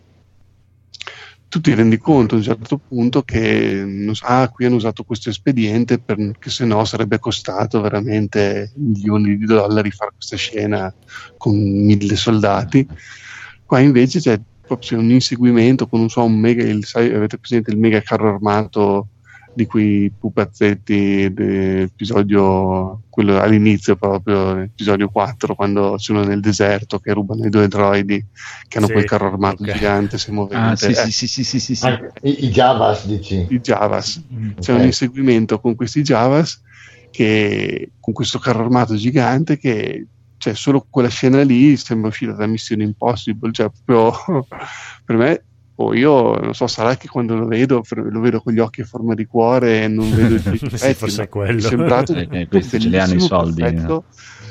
tu 1.49 1.61
ti 1.61 1.73
rendi 1.73 1.97
conto 1.97 2.35
a 2.35 2.37
un 2.39 2.43
certo 2.43 2.77
punto 2.77 3.23
che 3.23 4.11
ah, 4.21 4.49
qui 4.49 4.65
hanno 4.65 4.75
usato 4.75 5.03
questo 5.03 5.29
espediente 5.29 5.97
perché 5.97 6.49
se 6.49 6.65
no 6.65 6.83
sarebbe 6.83 7.19
costato 7.19 7.79
veramente 7.79 8.71
milioni 8.75 9.37
di 9.37 9.45
dollari 9.45 9.91
fare 9.91 10.11
questa 10.13 10.35
scena 10.35 10.93
con 11.37 11.55
mille 11.57 12.15
soldati. 12.15 12.85
Qua 13.65 13.79
invece 13.79 14.19
c'è 14.19 14.39
proprio 14.61 14.99
un 14.99 15.09
inseguimento 15.09 15.87
con 15.87 15.99
non 15.99 16.09
so, 16.09 16.23
un 16.23 16.37
mega 16.37 16.63
il, 16.63 16.85
sai, 16.85 17.13
avete 17.13 17.37
presente 17.37 17.71
il 17.71 17.77
mega 17.77 18.01
carro 18.01 18.33
armato 18.33 19.07
di 19.57 19.65
quei 19.65 20.11
pupazzetti 20.17 21.33
dell'episodio 21.33 23.01
quello 23.09 23.39
all'inizio 23.39 23.95
proprio 23.95 24.53
l'episodio 24.53 25.09
4 25.09 25.55
quando 25.55 25.97
sono 25.97 26.23
nel 26.23 26.39
deserto 26.39 26.99
che 26.99 27.11
rubano 27.13 27.45
i 27.45 27.49
due 27.49 27.67
droidi 27.67 28.23
che 28.67 28.77
hanno 28.77 28.87
Sì, 28.87 28.93
quel 28.93 29.05
carro 29.05 29.27
armato 29.27 29.63
ok. 29.63 29.71
gigante 29.71 30.17
se 30.19 30.31
movente 30.31 30.63
Ah, 30.63 30.75
sì, 30.75 30.85
Eh, 30.87 30.93
sì, 30.93 31.11
sì, 31.11 31.27
sì, 31.27 31.43
sì, 31.43 31.59
sì, 31.59 31.75
sì. 31.75 31.85
Anche 31.85 32.11
i, 32.21 32.45
i 32.45 32.49
Javas, 32.49 33.05
dici? 33.07 33.45
i 33.49 33.59
Javas 33.59 34.23
c'è 34.59 34.73
Ok. 34.73 34.79
un 34.79 34.85
inseguimento 34.85 35.59
con 35.59 35.75
questi 35.75 36.01
Javas 36.03 36.61
che 37.09 37.91
con 37.99 38.13
questo 38.13 38.37
carro 38.39 38.63
armato 38.63 38.95
gigante 38.95 39.57
che 39.57 40.07
cioè 40.37 40.53
solo 40.53 40.85
quella 40.87 41.09
scena 41.09 41.41
lì 41.41 41.75
sembra 41.77 42.09
uscita 42.09 42.33
da 42.33 42.45
Mission 42.45 42.81
Impossible, 42.81 43.51
cioè 43.51 43.71
proprio 43.83 44.45
per 45.03 45.15
me, 45.17 45.45
oh, 45.77 45.93
io 45.95 46.35
non 46.35 46.53
so, 46.53 46.67
sarà 46.67 46.95
che 46.97 47.07
quando 47.07 47.35
lo 47.35 47.45
vedo 47.45 47.81
lo 47.89 48.19
vedo 48.19 48.41
con 48.41 48.53
gli 48.53 48.59
occhi 48.59 48.81
a 48.81 48.85
forma 48.85 49.15
di 49.15 49.25
cuore 49.25 49.83
e 49.83 49.87
non 49.87 50.13
vedo 50.13 50.35
i 50.35 50.39
Sì, 50.57 50.57
difetti, 50.67 50.93
forse 50.93 51.17
ma 51.17 51.23
è 51.23 51.29
quello. 51.29 51.53
mi 51.53 51.59
è 51.59 51.61
sembrato 51.61 52.13
Eh, 52.13 52.27
eh, 52.29 52.47
questi 52.47 52.79
ce 52.79 52.89
li 52.89 52.97
hanno 52.99 53.13
i 53.13 53.19
soldi, 53.19 53.61
perfetto 53.61 54.05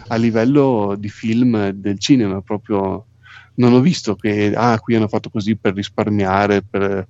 a 0.08 0.16
livello 0.16 0.94
di 0.98 1.08
film 1.08 1.70
del 1.70 1.98
cinema, 1.98 2.40
proprio 2.40 3.06
non 3.54 3.72
ho 3.72 3.80
visto 3.80 4.16
che 4.16 4.52
ah, 4.54 4.78
qui 4.78 4.94
hanno 4.94 5.08
fatto 5.08 5.30
così 5.30 5.56
per 5.56 5.74
risparmiare, 5.74 6.62
per, 6.62 7.08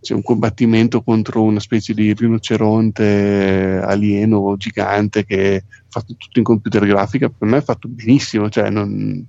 c'è 0.00 0.14
un 0.14 0.22
combattimento 0.22 1.02
contro 1.02 1.42
una 1.42 1.60
specie 1.60 1.94
di 1.94 2.12
rinoceronte 2.12 3.80
alieno 3.82 4.56
gigante 4.56 5.24
che 5.24 5.56
è 5.56 5.62
fatto 5.88 6.14
tutto 6.16 6.38
in 6.38 6.44
computer 6.44 6.84
grafica, 6.84 7.28
per 7.28 7.48
me 7.48 7.58
è 7.58 7.62
fatto 7.62 7.88
benissimo, 7.88 8.48
cioè 8.50 8.68
non, 8.68 9.24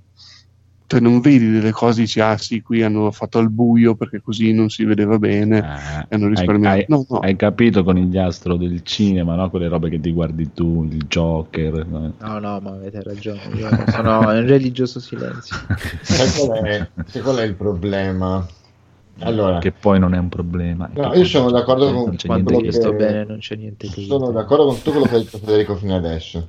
cioè 0.88 1.00
non 1.00 1.20
vedi 1.20 1.50
delle 1.50 1.70
cose 1.70 2.00
e 2.00 2.04
dici 2.04 2.18
ah 2.18 2.36
sì, 2.38 2.62
qui 2.62 2.82
hanno 2.82 3.10
fatto 3.12 3.38
al 3.38 3.50
buio 3.50 3.94
perché 3.94 4.22
così 4.22 4.52
non 4.54 4.70
si 4.70 4.84
vedeva 4.84 5.18
bene 5.18 5.58
Ah, 5.58 6.06
e 6.08 6.14
hanno 6.14 6.28
risparmiato. 6.28 6.76
hai- 6.76 6.84
no, 6.88 7.04
no. 7.08 7.18
hai 7.18 7.36
capito 7.36 7.84
con 7.84 7.98
il 7.98 8.08
diastro 8.08 8.56
del 8.56 8.82
cinema, 8.82 9.34
no? 9.36 9.50
quelle 9.50 9.68
robe 9.68 9.90
che 9.90 10.00
ti 10.00 10.10
guardi 10.12 10.50
tu, 10.54 10.88
il 10.90 11.04
Joker. 11.06 11.86
no? 11.86 12.14
No, 12.18 12.38
no, 12.38 12.58
ma 12.60 12.70
avete 12.70 13.02
ragione. 13.02 13.40
Io 13.54 13.68
sono 13.86 14.34
in 14.34 14.46
religioso 14.46 14.98
silenzio. 14.98 15.56
Sai 16.02 16.30
qual 16.32 16.58
è, 16.64 16.88
sai 17.06 17.22
qual 17.22 17.36
è 17.36 17.42
il 17.42 17.54
problema? 17.54 18.46
Allora, 19.20 19.58
Che 19.58 19.72
poi 19.72 19.98
non 19.98 20.14
è 20.14 20.18
un 20.18 20.28
problema. 20.28 20.88
No, 20.94 21.12
io 21.12 21.24
sono 21.24 21.50
d'accordo 21.50 21.92
con 21.92 22.14
io 22.14 22.44
che- 22.44 22.62
che- 22.62 22.72
sto 22.72 22.92
bene 22.92 23.24
non 23.24 23.38
c'è 23.38 23.56
niente 23.56 23.88
che 23.88 24.02
sono 24.02 24.30
d'accordo 24.30 24.66
con 24.66 24.76
tutto 24.76 24.92
quello 24.92 25.06
che 25.06 25.14
ha 25.16 25.18
detto 25.18 25.38
Federico 25.38 25.76
fino 25.76 25.96
adesso. 25.96 26.48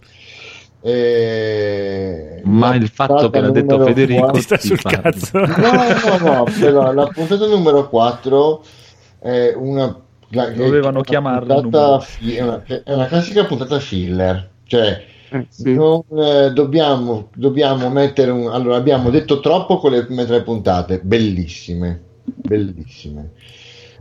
Eh, 0.82 2.42
Ma 2.46 2.70
la 2.70 2.76
il 2.76 2.88
fatto 2.90 3.30
che 3.30 3.40
l'ha 3.42 3.52
detto 3.52 3.80
Federico 3.80 4.32
Ti 4.32 4.42
sta 4.42 4.58
ti 4.58 4.68
sul 4.68 4.82
cazzo. 4.86 5.38
No, 5.40 5.72
no, 5.94 6.18
no, 6.20 6.44
però 6.60 6.94
la 6.94 7.08
puntata 7.08 7.46
numero 7.48 7.90
4 7.90 8.64
è 9.20 9.54
una... 9.56 10.00
la- 10.30 10.50
Dovevano 10.52 11.02
chiamarla 11.02 11.62
fi- 12.00 12.36
è, 12.36 12.42
una, 12.42 12.64
è 12.66 12.94
una 12.94 13.08
classica 13.08 13.46
puntata 13.46 13.80
filler, 13.80 14.50
cioè 14.64 15.06
Eh, 15.32 15.48
sì. 15.50 15.74
non, 15.74 16.02
eh, 16.18 16.52
dobbiamo, 16.54 17.30
dobbiamo 17.36 17.90
mettere 17.90 18.32
un... 18.32 18.48
Allora, 18.48 18.78
abbiamo 18.78 19.10
detto 19.10 19.40
troppo 19.42 19.78
con 19.78 19.92
le 19.92 20.06
prime 20.06 20.26
tre 20.26 20.44
puntate, 20.44 21.00
bellissime, 21.04 22.02
bellissime. 22.24 23.32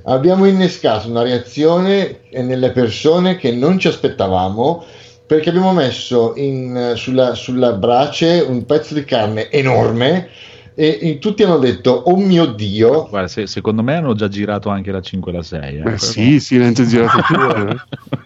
Abbiamo 0.04 0.46
innescato 0.46 1.08
una 1.10 1.22
reazione 1.22 2.20
nelle 2.32 2.70
persone 2.70 3.36
che 3.36 3.52
non 3.52 3.78
ci 3.78 3.88
aspettavamo 3.88 4.84
perché 5.28 5.50
abbiamo 5.50 5.74
messo 5.74 6.32
in- 6.36 6.94
sulla, 6.96 7.34
sulla 7.34 7.72
brace 7.74 8.40
un 8.40 8.64
pezzo 8.64 8.94
di 8.94 9.04
carne 9.04 9.50
enorme 9.50 10.28
e, 10.74 10.98
in- 11.02 11.18
tutti 11.18 11.42
hanno 11.42 11.58
detto 11.58 11.90
oh 11.90 12.16
mio 12.16 12.46
dio 12.46 13.08
Guarda, 13.10 13.28
se- 13.28 13.46
secondo 13.46 13.82
me 13.82 13.96
hanno 13.96 14.14
già 14.14 14.28
girato 14.28 14.70
anche 14.70 14.90
la 14.90 15.02
5 15.02 15.30
e 15.30 15.34
la 15.34 15.42
6. 15.42 15.76
eh. 15.76 15.82
Beh, 15.82 15.98
sì, 15.98 16.40
sì, 16.40 16.56
l'hanno 16.56 16.72
già 16.72 16.84
girato 16.84 17.18
eh. 17.68 17.76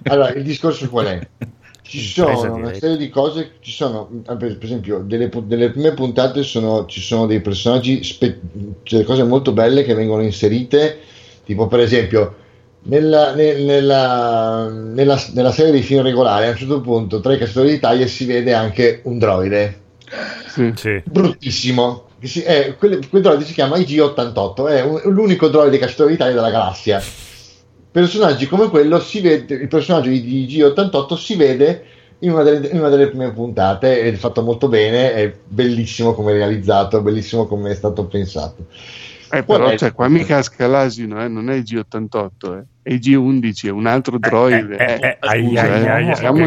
allora 0.05 0.33
il 0.33 0.45
discorso 0.45 0.89
qual 0.89 1.07
è? 1.07 1.29
ci 1.83 1.99
sono 2.01 2.55
una 2.55 2.67
diretta. 2.69 2.79
serie 2.79 2.97
di 2.97 3.09
cose 3.11 3.55
ci 3.61 3.73
sono 3.73 4.09
per 4.39 4.57
esempio 4.63 5.01
delle, 5.05 5.29
delle 5.45 5.71
prime 5.71 5.93
puntate 5.93 6.45
sono, 6.45 6.87
ci 6.87 7.01
sono 7.01 7.27
dei 7.27 7.41
personaggi 7.41 8.05
spe- 8.05 8.39
cioè, 8.85 9.01
delle 9.01 9.05
cose 9.05 9.25
molto 9.25 9.51
belle 9.53 9.83
che 9.83 9.93
vengono 9.95 10.23
inserite 10.23 11.01
tipo 11.45 11.67
per 11.67 11.81
esempio 11.81 12.37
nella, 12.85 13.35
nel- 13.35 13.63
nella, 13.63 14.69
nella, 14.69 15.23
nella 15.35 15.53
serie 15.53 15.73
di 15.73 15.83
film 15.83 16.03
regolari 16.03 16.47
a 16.47 16.51
un 16.51 16.57
certo 16.57 16.81
punto 16.81 17.21
tra 17.21 17.33
i 17.35 17.39
cacciatori 17.39 17.71
d'Italia 17.71 18.07
si 18.07 18.25
vede 18.25 18.53
anche 18.53 19.01
un 19.05 19.19
droide 19.19 19.81
Sì. 20.49 20.73
Sì. 20.75 21.03
bruttissimo. 21.05 22.07
Che 22.19 22.27
si- 22.29 22.43
è- 22.43 22.77
quel, 22.77 23.09
quel 23.09 23.23
droide 23.23 23.45
si 23.45 23.53
chiama 23.53 23.77
IG-88, 23.79 24.69
è 24.69 24.83
un- 24.83 25.01
l'unico 25.07 25.49
droide 25.49 25.79
cacciatore 25.79 26.11
d'Italia 26.11 26.35
della 26.35 26.51
galassia. 26.51 27.03
Personaggi 27.91 28.47
come 28.47 28.69
quello 28.69 29.01
si 29.01 29.21
vede, 29.21 29.55
il 29.55 29.69
personaggio 29.69 30.09
di 30.09 30.23
di 30.23 30.47
IG-88 30.47 31.15
si 31.17 31.37
vede 31.37 31.85
in 32.21 32.31
una, 32.33 32.43
delle, 32.43 32.69
in 32.69 32.79
una 32.79 32.89
delle 32.89 33.09
prime 33.09 33.33
puntate, 33.33 34.01
è 34.03 34.13
fatto 34.13 34.43
molto 34.43 34.69
bene, 34.69 35.13
è 35.15 35.35
bellissimo 35.47 36.15
come 36.15 36.33
è 36.33 36.37
realizzato, 36.37 37.03
bellissimo 37.03 37.47
come 37.47 37.71
è 37.71 37.75
stato 37.75 38.05
pensato. 38.05 38.67
Eh, 39.35 39.45
Qual 39.45 39.61
però 39.61 39.77
cioè, 39.77 39.93
qua 39.95 40.09
mica 40.09 40.43
Scalasino, 40.43 41.25
eh, 41.25 41.29
non 41.29 41.49
è 41.49 41.59
G88, 41.61 42.29
eh. 42.59 42.65
è 42.83 42.95
G11, 42.97 43.67
è 43.67 43.71
un 43.71 43.87
altro 43.87 44.19
droide. 44.19 44.77
Eh, 44.77 44.93
eh, 45.01 45.19
Eh, 45.21 46.11
eh, 46.11 46.15
siamo 46.15 46.47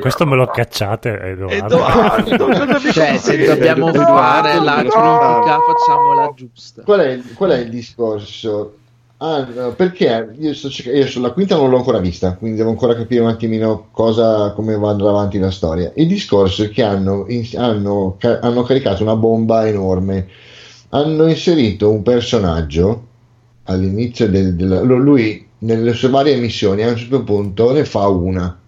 questo 0.00 0.24
me 0.24 0.36
lo 0.36 0.46
cacciate 0.46 1.18
Edoardo. 1.20 2.46
Mi 2.80 2.92
Cioè, 2.92 3.16
se 3.16 3.44
dobbiamo 3.44 3.92
fare 3.92 4.60
la 4.60 4.84
cronaca, 4.88 5.58
facciamola 5.58 6.32
giusta. 6.36 6.82
Qual 6.82 7.00
è, 7.00 7.18
qual 7.34 7.50
è 7.50 7.58
il 7.58 7.70
discorso? 7.70 8.74
Ah, 9.20 9.42
perché 9.74 10.32
io, 10.38 10.54
sto 10.54 10.70
cerc- 10.70 10.94
io 10.94 11.04
sulla 11.08 11.32
quinta 11.32 11.56
non 11.56 11.70
l'ho 11.70 11.78
ancora 11.78 11.98
vista, 11.98 12.34
quindi 12.36 12.56
devo 12.56 12.70
ancora 12.70 12.94
capire 12.94 13.20
un 13.20 13.26
attimino 13.28 13.88
cosa, 13.90 14.52
come 14.52 14.76
va 14.76 14.90
andrà 14.90 15.08
avanti 15.08 15.40
la 15.40 15.50
storia. 15.50 15.90
Il 15.96 16.06
discorso 16.06 16.62
è 16.62 16.70
che 16.70 16.84
hanno, 16.84 17.24
in- 17.26 17.48
hanno 17.56 18.14
ca- 18.16 18.38
hanno 18.40 18.62
caricato 18.62 19.02
una 19.02 19.16
bomba 19.16 19.66
enorme, 19.66 20.28
hanno 20.90 21.28
inserito 21.28 21.90
un 21.90 22.02
personaggio 22.02 23.06
all'inizio 23.64 24.28
del, 24.28 24.56
lo- 24.56 24.96
lui 24.96 25.46
nelle 25.60 25.92
sue 25.92 26.08
varie 26.08 26.36
missioni 26.36 26.82
a 26.82 26.88
un 26.90 26.96
certo 26.96 27.24
punto 27.24 27.72
ne 27.72 27.84
fa 27.84 28.06
una. 28.08 28.58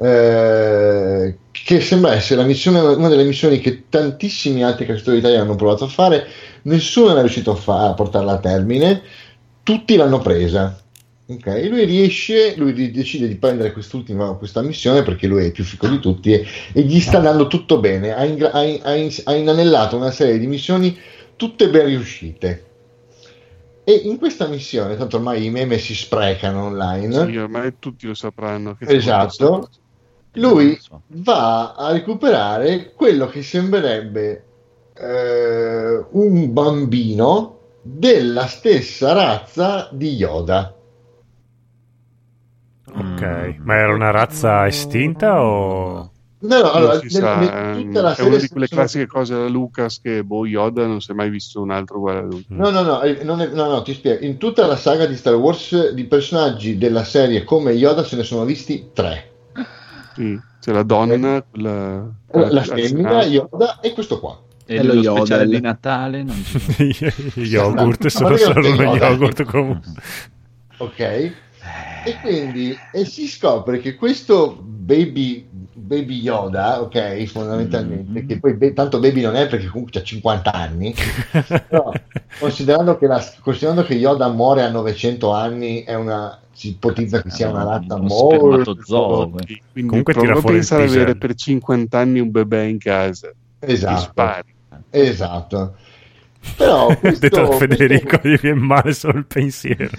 Eh, 0.00 1.36
che 1.50 1.80
sembra 1.80 2.12
essere 2.14 2.44
missione, 2.44 2.78
una 2.80 3.08
delle 3.08 3.24
missioni 3.24 3.58
che 3.58 3.88
tantissimi 3.88 4.62
altri 4.62 4.86
calciatori 4.86 5.18
italiani 5.18 5.42
hanno 5.42 5.56
provato 5.56 5.84
a 5.84 5.88
fare 5.88 6.24
nessuno 6.62 7.16
è 7.16 7.20
riuscito 7.20 7.50
a, 7.50 7.54
fa- 7.56 7.88
a 7.88 7.94
portarla 7.94 8.32
a 8.34 8.38
termine 8.38 9.02
tutti 9.64 9.96
l'hanno 9.96 10.20
presa 10.20 10.80
ok 11.28 11.46
e 11.46 11.68
lui 11.68 11.84
riesce 11.84 12.54
lui 12.56 12.90
decide 12.90 13.28
di 13.28 13.36
prendere 13.36 13.72
quest'ultima 13.72 14.32
questa 14.34 14.62
missione 14.62 15.02
perché 15.02 15.26
lui 15.26 15.42
è 15.42 15.46
il 15.46 15.52
più 15.52 15.62
fico 15.64 15.86
di 15.86 15.98
tutti 15.98 16.32
e, 16.32 16.46
e 16.72 16.80
gli 16.82 16.98
sta 17.00 17.18
andando 17.18 17.46
tutto 17.48 17.78
bene 17.80 18.14
ha, 18.14 18.24
ingra- 18.24 18.52
ha 18.52 18.62
in- 18.62 18.80
ha 18.82 18.94
in- 18.94 19.14
ha 19.24 19.34
inanellato 19.34 19.96
una 19.96 20.10
serie 20.10 20.38
di 20.38 20.46
missioni 20.46 20.96
tutte 21.36 21.68
ben 21.68 21.86
riuscite 21.86 22.64
e 23.84 23.92
in 24.04 24.18
questa 24.18 24.46
missione 24.48 24.96
tanto 24.96 25.16
ormai 25.16 25.44
i 25.44 25.50
meme 25.50 25.78
si 25.78 25.94
sprecano 25.94 26.64
online 26.64 27.26
Sì, 27.26 27.36
ormai 27.36 27.74
tutti 27.78 28.06
lo 28.06 28.14
sapranno. 28.14 28.74
Che 28.74 28.84
Esatto. 28.94 29.68
lui 30.32 30.78
va 31.06 31.74
a 31.74 31.92
recuperare 31.92 32.92
quello 32.92 33.28
che 33.28 33.42
sembrerebbe 33.42 34.44
eh, 34.94 36.04
un 36.10 36.52
bambino 36.52 37.58
della 37.80 38.46
stessa 38.46 39.12
razza 39.12 39.88
di 39.90 40.16
Yoda. 40.16 40.77
Ok, 42.94 43.56
ma 43.62 43.74
era 43.76 43.94
una 43.94 44.10
razza 44.10 44.66
estinta 44.66 45.42
o... 45.42 46.10
No, 46.40 46.60
no, 46.60 46.70
allora, 46.70 47.00
si 47.00 47.10
sa, 47.10 47.72
eh, 47.74 47.90
la 47.92 48.12
è 48.12 48.14
serie 48.14 48.30
una 48.30 48.38
di 48.38 48.48
quelle 48.48 48.66
sono- 48.68 48.80
classiche 48.80 49.06
cose 49.08 49.34
da 49.34 49.48
Lucas 49.48 50.00
che 50.00 50.22
boh, 50.22 50.46
Yoda 50.46 50.86
non 50.86 51.00
si 51.00 51.10
è 51.10 51.14
mai 51.14 51.30
visto 51.30 51.60
un 51.60 51.72
altro 51.72 51.96
uguale 51.98 52.18
a 52.20 52.22
lui. 52.22 52.44
No, 52.50 52.70
no, 52.70 52.82
no, 52.82 53.02
eh, 53.02 53.24
non 53.24 53.40
è- 53.40 53.48
no, 53.48 53.68
no, 53.68 53.82
ti 53.82 53.92
spiego. 53.92 54.24
In 54.24 54.36
tutta 54.38 54.64
la 54.66 54.76
saga 54.76 55.06
di 55.06 55.16
Star 55.16 55.34
Wars 55.34 55.90
di 55.90 56.04
personaggi 56.04 56.78
della 56.78 57.02
serie 57.02 57.42
come 57.42 57.72
Yoda 57.72 58.04
se 58.04 58.14
ne 58.14 58.22
sono 58.22 58.44
visti 58.44 58.90
tre. 58.92 59.30
Sì, 60.14 60.38
c'è 60.60 60.70
la 60.72 60.84
donna, 60.84 61.42
quella, 61.42 62.08
La, 62.30 62.52
la 62.52 62.62
femmina, 62.62 63.24
Yoda 63.24 63.80
e 63.80 63.92
questo 63.92 64.20
qua. 64.20 64.40
E 64.64 64.76
È 64.76 64.82
lo 64.84 64.92
speciale 65.02 65.42
Yodel. 65.42 65.48
di 65.48 65.60
Natale 65.60 66.22
non 66.22 66.36
yogurt, 67.34 68.02
No, 68.04 68.08
sono 68.10 68.36
solo 68.36 68.70
uno 68.74 68.94
yogurt 68.94 69.42
comunque. 69.44 69.92
Ok? 70.76 71.32
E 72.04 72.16
quindi 72.20 72.76
e 72.92 73.04
si 73.04 73.26
scopre 73.26 73.80
che 73.80 73.94
questo 73.96 74.56
baby, 74.62 75.46
baby 75.74 76.20
Yoda, 76.20 76.80
ok, 76.80 77.24
fondamentalmente, 77.24 78.22
Mm. 78.22 78.26
che 78.26 78.38
poi 78.38 78.54
be- 78.54 78.72
tanto 78.72 78.98
baby 79.00 79.20
non 79.22 79.36
è 79.36 79.46
perché 79.48 79.66
comunque 79.66 80.00
ha 80.00 80.02
50 80.02 80.52
anni, 80.52 80.94
però 81.68 81.92
considerando 82.38 82.96
che, 82.96 83.06
la- 83.06 83.24
considerando 83.40 83.82
che 83.84 83.94
Yoda 83.94 84.28
muore 84.28 84.62
a 84.62 84.70
900 84.70 85.32
anni, 85.32 85.82
è 85.82 85.94
una, 85.94 86.38
si 86.52 86.68
ipotizza 86.70 87.20
che 87.20 87.30
sia 87.30 87.50
una 87.50 87.64
razza 87.64 87.94
Uno 87.96 88.06
molto... 88.06 88.36
spermatozoo. 88.46 89.30
Quindi 89.72 89.88
Comunque 89.88 90.14
tira 90.14 90.34
fuori 90.36 90.54
pensare 90.56 90.84
ad 90.84 90.90
avere 90.90 91.16
per 91.16 91.34
50 91.34 91.98
anni 91.98 92.20
un 92.20 92.30
bebè 92.30 92.62
in 92.62 92.78
casa. 92.78 93.28
Ti 93.58 93.72
Esatto, 93.72 94.00
spari. 94.00 94.54
esatto. 94.90 95.74
Però 96.56 96.96
questo, 96.96 97.18
detto 97.28 97.40
da 97.48 97.56
Federico 97.56 98.18
questo- 98.18 98.28
gli 98.28 98.38
viene 98.40 98.60
male 98.60 98.92
solo 98.92 99.18
il 99.18 99.26
pensiero. 99.26 99.90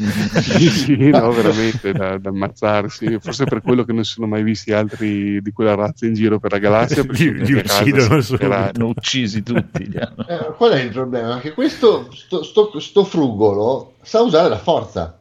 Sì, 0.42 0.70
sì, 0.70 0.96
no, 1.10 1.32
veramente 1.32 1.92
da, 1.92 2.18
da 2.18 2.30
ammazzarsi. 2.30 3.18
Forse 3.20 3.46
per 3.46 3.62
quello 3.62 3.84
che 3.84 3.94
non 3.94 4.04
si 4.04 4.14
sono 4.14 4.28
mai 4.28 4.44
visti 4.44 4.72
altri 4.72 5.42
di 5.42 5.52
quella 5.52 5.76
razza 5.76 6.06
in 6.06 6.14
giro 6.14 6.40
per 6.40 6.52
la 6.52 6.58
galassia. 6.58 7.04
Li- 7.08 7.44
li 7.46 7.54
uccidono 7.54 8.22
hanno 8.56 8.88
uccisi 8.88 9.44
tutti. 9.44 9.84
Eh, 9.94 10.54
qual 10.58 10.72
è 10.72 10.82
il 10.82 10.92
problema? 10.92 11.40
Che 11.40 11.54
questo 11.54 12.10
sto, 12.14 12.44
sto- 12.44 12.80
sto 12.80 13.04
frugolo 13.04 13.94
sa 14.02 14.22
usare 14.22 14.50
la 14.50 14.60
forza. 14.60 15.20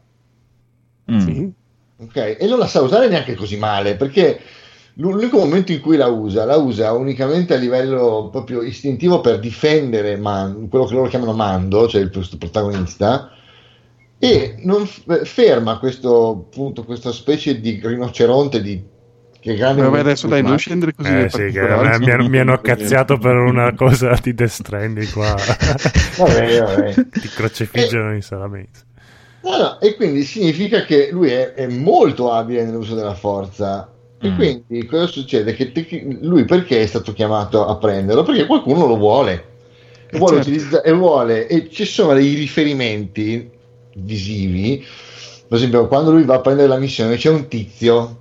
Mm. 1.10 1.18
Sì. 1.18 1.52
ok? 1.98 2.16
E 2.38 2.46
non 2.48 2.58
la 2.58 2.66
sa 2.66 2.80
usare 2.82 3.08
neanche 3.08 3.34
così 3.34 3.56
male 3.56 3.96
perché 3.96 4.38
L'unico 5.00 5.38
momento 5.38 5.70
in 5.70 5.80
cui 5.80 5.96
la 5.96 6.08
usa, 6.08 6.44
la 6.44 6.56
usa 6.56 6.92
unicamente 6.92 7.54
a 7.54 7.56
livello 7.56 8.28
proprio 8.32 8.62
istintivo 8.62 9.20
per 9.20 9.38
difendere 9.38 10.16
Man- 10.16 10.68
quello 10.68 10.86
che 10.86 10.94
loro 10.94 11.08
chiamano 11.08 11.32
Mando, 11.32 11.86
cioè 11.86 12.00
il 12.00 12.10
protagonista, 12.10 13.30
e 14.18 14.56
non 14.64 14.84
f- 14.86 15.24
ferma 15.24 15.78
questo, 15.78 16.30
appunto, 16.30 16.82
questa 16.82 17.12
specie 17.12 17.60
di 17.60 17.80
rinoceronte 17.80 18.60
di, 18.60 18.82
che 19.38 19.52
è 19.52 19.56
grande 19.56 19.82
Vabbè, 19.82 20.00
adesso 20.00 20.26
dai, 20.26 20.42
non 20.42 20.58
scendere 20.58 20.92
così 20.92 21.10
Eh 21.12 21.28
sì, 21.30 21.36
che 21.36 21.60
particolari. 21.60 21.98
mi, 22.00 22.04
mi 22.04 22.10
hanno- 22.10 22.28
mi 22.28 22.38
hanno 22.38 22.60
cazziato 22.60 23.18
per 23.18 23.36
una 23.36 23.72
cosa 23.74 24.18
di 24.20 24.34
Death 24.34 24.50
Stranding 24.50 25.12
qua. 25.12 25.36
Vabbè, 26.18 26.60
vabbè. 26.60 26.94
Ti 26.94 27.28
crocefiggono 27.28 28.14
in 28.14 28.22
sala 28.22 28.48
mensa. 28.48 28.82
No, 29.42 29.56
no, 29.56 29.80
e 29.80 29.94
quindi 29.94 30.24
significa 30.24 30.82
che 30.84 31.10
lui 31.12 31.30
è, 31.30 31.52
è 31.54 31.68
molto 31.68 32.32
abile 32.32 32.64
nell'uso 32.64 32.96
della 32.96 33.14
forza. 33.14 33.88
E 34.20 34.30
Mm. 34.30 34.34
quindi 34.34 34.86
cosa 34.86 35.06
succede? 35.06 35.54
Che 35.54 35.70
te- 35.70 36.18
lui 36.22 36.44
perché 36.44 36.82
è 36.82 36.86
stato 36.86 37.12
chiamato 37.12 37.66
a 37.66 37.76
prenderlo? 37.76 38.22
Perché 38.24 38.46
qualcuno 38.46 38.86
lo 38.86 38.96
vuole. 38.96 39.44
E 40.10 40.18
vuole, 40.18 40.36
certo. 40.36 40.50
utilizza- 40.50 40.82
e 40.82 40.92
vuole, 40.92 41.46
e 41.46 41.68
ci 41.70 41.84
sono 41.84 42.14
dei 42.14 42.34
riferimenti 42.34 43.48
visivi. 43.94 44.84
Per 45.46 45.56
esempio, 45.56 45.86
quando 45.86 46.10
lui 46.10 46.24
va 46.24 46.36
a 46.36 46.40
prendere 46.40 46.68
la 46.68 46.78
missione, 46.78 47.16
c'è 47.16 47.30
un 47.30 47.48
tizio. 47.48 48.16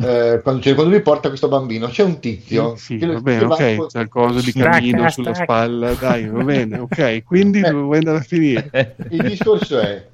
eh, 0.00 0.38
quando, 0.44 0.62
cioè, 0.62 0.74
quando 0.74 0.92
lui 0.92 1.02
porta 1.02 1.26
questo 1.28 1.48
bambino, 1.48 1.88
c'è 1.88 2.04
un 2.04 2.20
tizio. 2.20 2.76
Sì, 2.76 2.98
che- 2.98 3.06
va 3.06 3.14
che 3.14 3.20
bene, 3.20 3.46
va- 3.46 3.54
ok, 3.56 3.86
c'è 3.88 4.00
il 4.00 4.08
coso 4.08 4.40
di 4.40 4.52
cammino 4.52 5.10
sulla 5.10 5.34
spalla, 5.34 5.92
dai, 5.94 6.28
va 6.28 6.44
bene, 6.44 6.78
ok, 6.78 7.22
quindi 7.26 7.58
Eh. 7.58 7.70
dove 7.70 7.82
vuoi 7.82 7.98
andare 7.98 8.18
a 8.18 8.20
finire? 8.20 8.94
Il 9.10 9.22
discorso 9.22 9.80
è, 9.80 10.06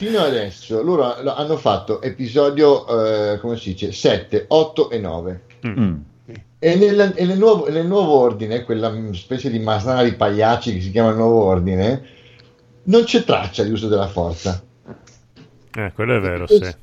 fino 0.00 0.20
adesso 0.20 0.82
loro 0.82 1.14
hanno 1.14 1.58
fatto 1.58 2.00
episodio, 2.00 2.86
eh, 3.34 3.38
come 3.38 3.58
si 3.58 3.72
dice, 3.72 3.92
7, 3.92 4.46
8 4.48 4.88
e 4.88 4.98
9. 4.98 5.40
Mm. 5.66 5.94
E, 6.58 6.74
nel, 6.74 7.12
e 7.14 7.26
nel 7.26 7.36
nuovo, 7.36 7.68
nel 7.68 7.86
nuovo 7.86 8.12
ordine, 8.18 8.64
quella 8.64 8.90
specie 9.12 9.50
di 9.50 9.58
masnada 9.58 10.02
di 10.02 10.14
pagliacci 10.14 10.72
che 10.72 10.80
si 10.80 10.90
chiama 10.90 11.10
il 11.10 11.16
nuovo 11.16 11.42
ordine, 11.44 12.02
non 12.84 13.04
c'è 13.04 13.24
traccia 13.24 13.62
di 13.62 13.72
uso 13.72 13.88
della 13.88 14.08
forza. 14.08 14.62
Eh, 15.76 15.92
quello 15.94 16.16
è 16.16 16.20
vero, 16.20 16.46
sì. 16.46 16.74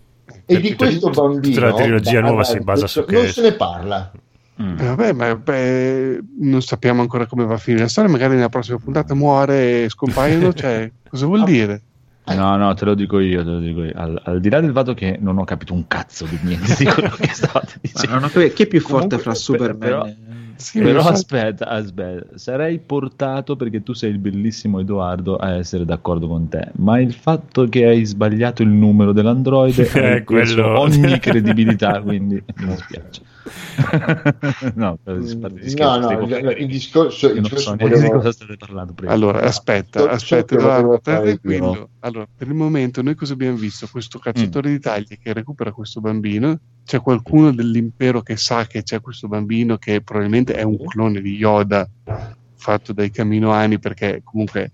E 0.46 0.60
di 0.62 0.70
Tutta- 0.70 0.86
questo 0.86 1.08
tutta 1.10 1.22
bambino 1.22 1.60
la 1.62 1.74
trilogia 1.74 2.20
nuova 2.22 2.44
si 2.44 2.60
basa 2.60 2.82
questo- 2.82 3.04
su 3.04 3.12
non 3.12 3.22
che 3.24 3.32
se 3.32 3.42
ne 3.42 3.52
parla. 3.54 4.12
Mm. 4.62 4.78
Eh, 4.80 4.86
vabbè, 4.86 5.12
ma 5.14 5.36
beh, 5.36 6.20
non 6.40 6.62
sappiamo 6.62 7.02
ancora 7.02 7.26
come 7.26 7.46
va 7.46 7.56
a 7.56 7.58
finire 7.58 7.84
la 7.84 7.90
storia, 7.90 8.12
magari 8.12 8.36
nella 8.36 8.50
prossima 8.50 8.78
puntata 8.78 9.16
muore 9.16 9.86
e 9.86 9.90
scompaiono, 9.90 10.54
cioè, 10.54 10.92
cosa 11.10 11.26
vuol 11.26 11.44
dire? 11.46 11.82
No, 12.36 12.58
no, 12.58 12.74
te 12.74 12.86
lo 12.86 12.94
dico 12.94 13.20
io, 13.20 13.44
te 13.44 13.50
lo 13.50 13.60
dico 13.60 13.84
io. 13.84 13.92
Al, 13.96 14.22
al 14.26 14.40
di 14.40 14.50
là 14.50 14.60
del 14.60 14.72
fatto 14.72 14.94
che 14.94 15.18
non 15.20 15.38
ho 15.38 15.44
capito 15.46 15.74
un 15.74 15.88
cazzo 15.88 16.26
di 16.26 16.38
niente 16.42 16.76
di 16.78 16.86
quello 16.86 17.16
che 17.20 17.30
stavate 17.30 17.78
dicendo. 17.82 18.14
non 18.16 18.24
ho 18.26 18.28
capito, 18.30 18.54
chi 18.54 18.64
è 18.64 18.68
più 18.68 18.82
forte 18.82 19.18
Comunque, 19.18 19.18
fra 19.20 19.32
per- 19.32 19.40
Superman 19.40 19.78
però- 19.80 20.06
e- 20.06 20.16
Sì, 20.58 20.82
Però 20.82 21.02
so. 21.04 21.10
aspetta, 21.10 21.68
aspetta, 21.68 22.36
sarei 22.36 22.80
portato 22.80 23.56
perché 23.56 23.84
tu 23.84 23.94
sei 23.94 24.10
il 24.10 24.18
bellissimo 24.18 24.80
Edoardo 24.80 25.36
a 25.38 25.52
essere 25.56 25.86
d'accordo 25.86 26.28
con 26.28 26.48
te, 26.50 26.70
ma 26.78 27.00
il 27.00 27.14
fatto 27.14 27.66
che 27.70 27.86
hai 27.86 28.04
sbagliato 28.06 28.64
il 28.64 28.70
numero 28.70 29.12
dell'androide 29.14 29.84
Eh, 29.94 30.12
ha 30.18 30.22
perso 30.24 30.56
quello- 30.56 30.80
ogni 30.80 31.18
credibilità, 31.22 32.02
quindi 32.02 32.44
mi 32.58 32.66
dispiace. 32.66 33.22
no, 34.76 34.98
per 35.02 35.20
di 35.20 35.74
No, 35.76 35.98
no, 36.00 36.52
il, 36.52 36.68
discorso, 36.68 37.28
il 37.30 37.36
non 37.36 37.46
so 37.46 37.56
discorso 37.56 37.76
neanche 37.76 37.86
di 37.86 38.02
volevo- 38.02 38.18
cosa 38.18 38.32
state 38.32 38.58
parlando 38.58 38.94
prima. 38.94 39.12
Allora, 39.12 39.42
aspetta, 39.42 40.00
so 40.00 40.08
aspetta, 40.08 40.56
Edoardo, 40.56 40.88
volevo 40.88 41.02
tranquillo. 41.02 41.90
Allora, 42.00 42.28
per 42.36 42.48
il 42.48 42.54
momento 42.54 43.02
noi 43.02 43.16
cosa 43.16 43.34
abbiamo 43.34 43.58
visto? 43.58 43.88
Questo 43.92 44.20
cacciatore 44.20 44.70
di 44.70 44.80
taglie 44.80 45.18
che 45.18 45.34
recupera 45.34 45.72
questo 45.72 46.02
bambino, 46.02 46.60
c'è 46.86 47.00
qualcuno 47.02 47.52
dell'impero 47.54 48.22
che 48.22 48.38
sa 48.38 48.66
che 48.66 48.84
c'è 48.84 49.02
questo 49.02 49.28
bambino 49.28 49.78
che 49.78 50.02
probabilmente 50.02 50.54
è 50.56 50.64
un 50.64 50.78
clone 50.86 51.22
di 51.22 51.36
Yoda 51.36 51.88
fatto 52.60 52.92
dai 52.92 53.12
Caminoani 53.12 53.78
perché 53.80 54.22
comunque 54.24 54.72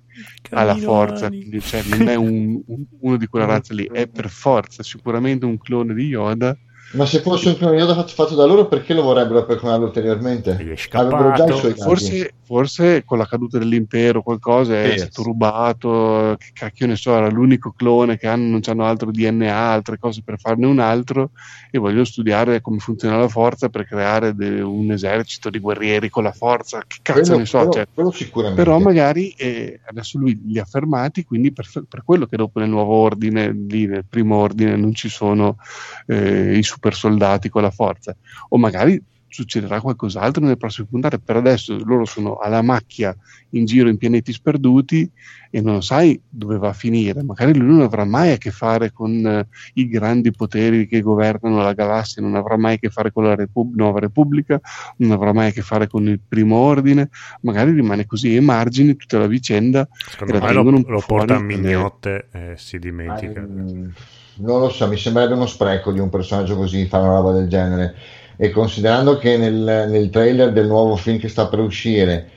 ha 0.51 0.63
la 0.63 0.75
forza, 0.75 1.27
quindi, 1.27 1.59
cioè, 1.59 1.81
non 1.89 2.07
è 2.07 2.15
un- 2.15 2.61
un- 2.67 2.85
uno 2.99 3.17
di 3.17 3.27
quella 3.27 3.45
razza 3.45 3.73
lì, 3.73 3.87
è 3.91 4.07
per 4.07 4.29
forza 4.29 4.83
sicuramente 4.83 5.45
un 5.45 5.57
clone 5.57 5.93
di 5.93 6.05
Yoda. 6.05 6.55
Ma 6.93 7.05
se 7.07 7.21
fosse 7.21 7.49
un 7.49 7.57
clone 7.57 8.05
fatto, 8.05 8.35
da 8.35 8.45
loro, 8.45 8.67
perché 8.67 8.93
lo 8.93 9.01
vorrebbero 9.01 9.45
perconarlo 9.45 9.85
ulteriormente? 9.85 10.51
Avrebbero 10.91 11.31
già 11.33 11.45
i 11.45 11.57
suoi. 11.57 11.73
Forse, 11.73 12.33
forse 12.43 13.03
con 13.03 13.17
la 13.17 13.25
caduta 13.25 13.57
dell'impero 13.57 14.21
qualcosa 14.21 14.79
è 14.79 14.91
Sì. 14.91 14.97
stato 14.99 15.23
rubato, 15.23 16.35
che 16.37 16.49
cacchio 16.53 16.85
ne 16.85 16.95
so, 16.95 17.15
era 17.15 17.29
l'unico 17.29 17.73
clone 17.75 18.17
che 18.17 18.27
hanno, 18.27 18.47
non 18.49 18.61
hanno 18.63 18.85
altro 18.85 19.09
DNA, 19.11 19.55
altre 19.55 19.97
cose 19.97 20.21
per 20.23 20.39
farne 20.39 20.67
un 20.67 20.79
altro 20.79 21.31
e 21.71 21.79
vogliono 21.79 22.03
studiare 22.03 22.61
come 22.61 22.77
funziona 22.77 23.17
la 23.17 23.27
forza 23.27 23.69
per 23.69 23.87
creare 23.87 24.35
de- 24.35 24.61
un 24.61 24.91
esercito 24.91 25.49
di 25.49 25.57
guerrieri 25.57 26.09
con 26.09 26.23
la 26.23 26.31
forza, 26.31 26.83
che 26.85 26.97
cazzo 27.01 27.21
quello, 27.21 27.37
ne 27.37 27.45
so, 27.45 27.57
quello- 27.57 27.71
cioè, 27.73 27.87
quello 27.91 28.11
sicuramente. 28.11 28.63
però 28.63 28.77
magari 28.77 29.29
eh, 29.35 29.79
adesso 29.85 30.19
lui 30.19 30.39
li 30.45 30.59
ha 30.59 30.65
fermati, 30.65 31.23
quindi 31.23 31.51
per, 31.51 31.67
per 31.89 32.03
quello 32.03 32.27
che 32.27 32.37
dopo 32.37 32.59
nel 32.59 32.69
nuovo 32.69 32.93
ordine, 32.93 33.51
lì 33.51 33.87
nel 33.87 34.05
primo 34.07 34.35
ordine, 34.37 34.75
non 34.75 34.93
ci 34.93 35.09
sono 35.09 35.57
eh, 36.05 36.55
i 36.57 36.61
super 36.84 36.93
soldati 36.93 37.47
con 37.47 37.61
la 37.61 37.72
forza, 37.72 38.15
o 38.49 38.57
magari 38.57 39.01
succederà 39.34 39.81
qualcos'altro 39.81 40.43
nelle 40.43 40.57
prossime 40.57 40.88
puntate. 40.88 41.18
Per 41.18 41.35
adesso 41.35 41.76
loro 41.84 42.05
sono 42.05 42.38
alla 42.38 42.61
macchia 42.61 43.15
in 43.51 43.65
giro 43.65 43.89
in 43.89 43.97
pianeti 43.97 44.31
sperduti 44.31 45.10
e 45.49 45.60
non 45.60 45.81
sai 45.81 46.22
dove 46.30 46.60
va 46.60 46.69
a 46.69 46.73
finire. 46.73 47.23
Magari 47.23 47.57
lui 47.57 47.68
non 47.68 47.81
avrà 47.81 48.05
mai 48.05 48.34
a 48.34 48.38
che 48.38 48.51
fare 48.51 48.91
con 48.91 49.26
eh, 49.26 49.47
i 49.73 49.88
grandi 49.88 50.31
poteri 50.31 50.85
che 50.85 51.01
governano 51.01 51.64
la 51.64 51.73
galassia, 51.73 52.22
non 52.22 52.35
avrà 52.35 52.57
mai 52.57 52.76
a 52.76 52.77
che 52.77 52.89
fare 52.89 53.11
con 53.11 53.23
la 53.23 53.34
Repub- 53.34 53.73
nuova 53.73 53.99
Repubblica, 53.99 54.61
non 54.97 55.10
avrà 55.10 55.34
mai 55.34 55.47
a 55.47 55.51
che 55.51 55.64
fare 55.64 55.88
con 55.88 56.07
il 56.07 56.19
primo 56.19 56.57
ordine. 56.57 57.10
Magari 57.41 57.72
rimane 57.72 58.05
così 58.05 58.35
ai 58.35 58.41
margini 58.41 58.95
tutta 58.95 59.18
la 59.18 59.27
vicenda. 59.27 59.88
Secondo 59.91 60.39
me 60.39 60.53
lo, 60.53 60.84
lo 60.85 61.03
porta 61.05 61.38
a 61.38 61.39
mignotte 61.39 62.27
e 62.31 62.53
si 62.57 62.77
dimentica. 62.77 63.41
Mm, 63.41 63.88
non 64.35 64.60
lo 64.60 64.69
so, 64.69 64.88
mi 64.88 64.97
sembrerebbe 64.97 65.34
uno 65.35 65.45
spreco 65.45 65.91
di 65.91 65.99
un 65.99 66.10
personaggio 66.10 66.55
così 66.55 66.85
fare 66.88 67.03
una 67.05 67.15
roba 67.15 67.31
del 67.34 67.47
genere. 67.47 67.95
E 68.35 68.49
considerando 68.49 69.18
che 69.18 69.38
nel, 69.38 69.88
nel 69.89 70.10
trailer 70.10 70.51
del 70.51 70.68
nuovo 70.68 70.95
film 70.95 71.19
che 71.19 71.27
sta 71.30 71.47
per 71.47 71.60
uscire 71.60 72.30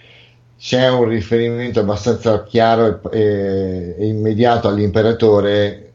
c'è 0.59 0.89
un 0.90 1.05
riferimento 1.09 1.81
abbastanza 1.81 2.43
chiaro 2.44 3.01
e, 3.10 3.20
e- 3.20 3.94
e 3.98 4.06
immediato 4.06 4.68
all'imperatore, 4.68 5.93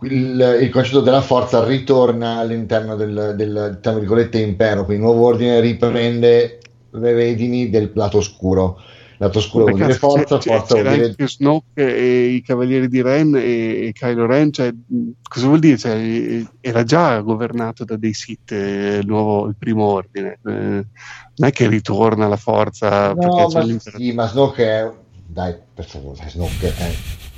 il, 0.00 0.58
il 0.62 0.70
concetto 0.70 1.00
della 1.00 1.20
forza 1.20 1.64
ritorna 1.64 2.38
all'interno 2.38 2.96
del, 2.96 3.34
del 3.36 3.78
tra 3.80 3.92
virgolette, 3.92 4.38
impero, 4.40 4.84
quindi 4.84 5.04
il 5.04 5.08
nuovo 5.08 5.26
ordine 5.26 5.60
riprende 5.60 6.58
le 6.90 7.12
redini 7.12 7.70
del 7.70 7.90
lato 7.94 8.18
oscuro. 8.18 8.80
Lato 9.22 9.38
oscuro 9.38 9.66
vuol 9.66 9.76
dire 9.76 9.94
forza, 9.94 10.38
c'è- 10.38 10.50
forza 10.50 10.74
c'era 10.74 10.88
vuol 10.88 11.00
dire 11.00 11.10
anche 11.10 11.28
Snoke 11.28 11.96
e 11.96 12.24
i 12.24 12.42
Cavalieri 12.42 12.88
di 12.88 13.02
Ren 13.02 13.36
e, 13.36 13.86
e 13.86 13.92
Kylo 13.92 14.26
Ren, 14.26 14.52
cioè, 14.52 14.74
cosa 15.22 15.46
vuol 15.46 15.60
dire? 15.60 15.78
Cioè, 15.78 16.44
era 16.60 16.82
già 16.82 17.20
governato 17.20 17.84
da 17.84 17.96
dei 17.96 18.14
Sith 18.14 18.50
eh, 18.50 18.98
il, 19.00 19.06
nuovo, 19.06 19.46
il 19.46 19.54
primo 19.56 19.84
ordine, 19.84 20.38
Eh, 20.44 20.50
non 20.50 21.48
è 21.48 21.52
che 21.52 21.68
ritorna 21.68 22.26
la 22.26 22.36
forza 22.36 23.12
No, 23.12 23.46
c'è 23.46 23.58
ma 23.60 23.78
sì, 23.78 24.12
ma 24.12 24.26
Snoke 24.26 24.64
è... 24.64 24.90
Dai, 25.24 25.54
per 25.72 25.84
favore, 25.84 26.28
Snoke 26.28 26.74
è... 26.74 26.92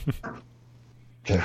Cioè, 1.22 1.40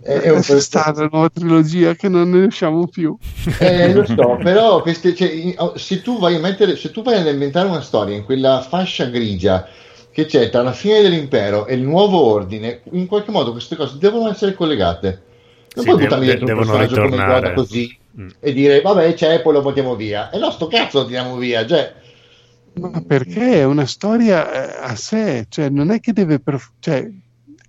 è, 0.00 0.12
è 0.12 0.30
un 0.30 0.36
Adesso 0.36 0.60
sta 0.60 0.92
la 0.94 1.08
nuova 1.10 1.28
trilogia 1.28 1.94
che 1.94 2.08
non 2.08 2.30
ne 2.30 2.44
usciamo 2.46 2.86
più. 2.86 3.16
Eh, 3.58 3.92
lo 3.92 4.04
so, 4.04 4.38
però 4.42 4.80
queste, 4.82 5.14
cioè, 5.14 5.54
oh, 5.56 5.76
se 5.76 6.02
tu 6.02 6.18
vai 6.18 6.36
a 6.36 6.40
mettere, 6.40 6.76
se 6.76 6.90
tu 6.90 7.02
vai 7.02 7.18
ad 7.18 7.26
inventare 7.26 7.68
una 7.68 7.80
storia 7.80 8.16
in 8.16 8.24
quella 8.24 8.60
fascia 8.68 9.06
grigia 9.06 9.68
che 10.10 10.26
c'è 10.26 10.50
tra 10.50 10.62
la 10.62 10.72
fine 10.72 11.00
dell'impero 11.02 11.66
e 11.66 11.74
il 11.74 11.82
nuovo 11.82 12.20
ordine, 12.24 12.80
in 12.92 13.06
qualche 13.06 13.30
modo 13.30 13.52
queste 13.52 13.76
cose 13.76 13.98
devono 13.98 14.30
essere 14.30 14.54
collegate. 14.54 15.22
Non 15.74 15.84
Sì, 15.84 15.90
puoi 15.90 16.02
buttarmi 16.02 16.26
de- 16.26 16.36
dentro 16.36 16.54
un 16.54 16.60
devono 16.60 16.78
personaggio 16.78 17.08
come. 17.10 17.22
Yoda 17.32 17.52
così 17.52 17.96
Mm. 18.18 18.28
e 18.40 18.52
dire 18.52 18.80
vabbè 18.80 19.14
c'è 19.14 19.34
e 19.34 19.40
poi 19.42 19.52
lo 19.52 19.62
buttiamo 19.62 19.94
via. 19.94 20.28
E 20.30 20.38
no, 20.38 20.50
sto 20.50 20.66
cazzo 20.66 21.00
lo 21.00 21.04
tiriamo 21.04 21.36
via. 21.36 21.64
Cioè, 21.64 21.94
Ma 22.80 23.00
perché 23.06 23.60
è 23.60 23.64
una 23.64 23.86
storia 23.86 24.50
eh, 24.50 24.88
a 24.90 24.96
sé, 24.96 25.46
cioè 25.48 25.68
non 25.68 25.90
è 25.90 26.00
che 26.00 26.12
deve 26.12 26.40
per, 26.40 26.60
cioè, 26.80 27.08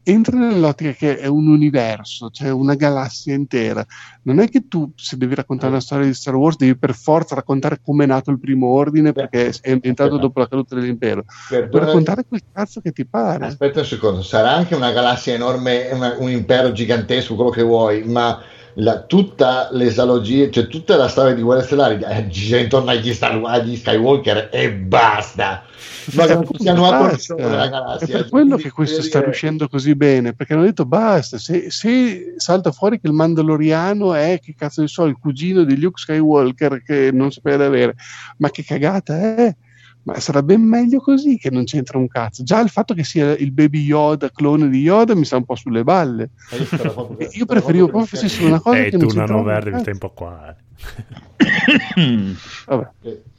entra 0.10 0.38
nell'ottica 0.38 0.92
che 0.92 1.18
è 1.18 1.28
un 1.28 1.48
universo, 1.48 2.30
cioè 2.30 2.50
una 2.50 2.76
galassia 2.76 3.34
intera. 3.34 3.86
Non 4.24 4.40
è 4.40 4.50
che 4.50 4.68
tu, 4.68 4.92
se 4.96 5.18
devi 5.18 5.36
raccontare 5.36 5.72
una 5.72 5.82
storia 5.82 6.06
di 6.06 6.14
Star 6.14 6.36
Wars, 6.36 6.58
devi 6.58 6.78
per 6.78 6.94
forza 6.94 7.36
raccontare 7.36 7.80
come 7.84 8.04
è 8.04 8.08
nato 8.08 8.32
il 8.32 8.40
primo 8.40 8.68
ordine 8.68 9.12
perché 9.12 9.54
è 9.62 9.72
ambientato 9.72 10.18
dopo 10.18 10.40
la 10.40 10.48
caduta 10.48 10.76
dell'impero. 10.76 11.24
Puoi 11.24 11.62
perdonami- 11.62 11.86
raccontare 11.86 12.26
quel 12.28 12.42
cazzo 12.52 12.82
che 12.82 12.92
ti 12.92 13.06
pare. 13.06 13.46
Aspetta 13.46 13.80
un 13.80 13.86
secondo, 13.86 14.22
sarà 14.22 14.54
anche 14.54 14.76
una 14.76 14.92
galassia 14.92 15.34
enorme, 15.34 15.90
una- 15.92 16.16
un 16.18 16.30
impero 16.30 16.72
gigantesco, 16.72 17.36
quello 17.36 17.52
che 17.52 17.64
vuoi, 17.64 18.04
ma 18.04 18.40
la- 18.76 19.02
tutta 19.02 19.70
l'esalogia, 19.72 20.50
cioè 20.50 20.68
tutta 20.68 20.96
la 20.96 21.08
storia 21.08 21.34
di 21.34 21.42
Guerre 21.42 21.64
Stellari 21.64 22.04
eh, 22.04 22.28
gira 22.28 22.60
intorno 22.60 22.92
agli, 22.92 23.14
Star, 23.14 23.42
agli 23.44 23.76
Skywalker 23.76 24.50
e 24.52 24.72
basta. 24.72 25.64
Ma 26.14 26.26
non 26.26 26.48
siano 26.58 26.86
a 26.90 27.02
la 27.02 27.66
È 27.66 27.70
galassia. 27.70 28.08
per 28.08 28.30
quello 28.30 28.46
Quindi, 28.46 28.64
che 28.64 28.72
questo 28.72 29.02
sta 29.02 29.22
riuscendo 29.22 29.68
così 29.68 29.96
bene, 29.96 30.34
perché 30.34 30.54
hanno 30.54 30.64
detto 30.64 30.86
basta, 30.86 31.38
se, 31.38 31.70
se 31.70 32.34
salta 32.38 32.72
fuori 32.72 33.00
che 33.00 33.08
il 33.08 33.14
Mandaloriano 33.14 34.14
è, 34.14 34.40
che 34.42 34.56
cazzo 34.58 34.82
ne 34.82 34.88
so, 34.88 35.06
il 35.06 35.18
cugino 35.20 35.64
di 35.64 35.80
Luke 35.80 36.00
Skywalker 36.00 36.82
che 36.84 37.12
non 37.12 37.32
sapeva 37.32 37.58
di 37.58 37.64
avere, 37.64 37.96
ma 38.38 38.50
che 38.50 38.64
cagata 38.64 39.36
è? 39.36 39.56
Ma 40.10 40.20
sarà 40.20 40.42
ben 40.44 40.62
meglio 40.62 41.00
così 41.00 41.38
che 41.38 41.50
non 41.52 41.64
c'entra 41.66 41.98
un 41.98 42.08
cazzo. 42.08 42.44
Già 42.44 42.60
il 42.60 42.70
fatto 42.70 42.94
che 42.94 43.04
sia 43.04 43.36
il 43.38 43.52
baby 43.52 43.82
Yoda, 43.84 44.32
clone 44.32 44.68
di 44.70 44.80
Yoda, 44.82 45.14
mi 45.16 45.26
sta 45.26 45.38
un 45.38 45.46
po' 45.46 45.56
sulle 45.56 45.84
balle. 45.84 46.32
io 46.52 46.66
proprio 46.92 47.16
che- 47.18 47.30
Io 47.38 47.46
preferivo 47.46 47.86
proprio 47.88 48.06
che- 48.10 48.16
facessero 48.18 48.48
una 48.48 48.60
cosa 48.60 48.78
Ehi, 48.78 48.84
che 48.86 48.98
tu 48.98 48.98
non 49.06 49.08
c'entrava 49.16 49.40
un 49.40 49.46
verde 49.46 49.66
mi 49.66 49.72
cazzo. 49.72 49.82
stai 49.82 49.94
un 49.94 50.00
po' 50.00 50.10
qua. 50.14 50.50
eh. 50.50 50.68
Vabbè. 52.66 52.88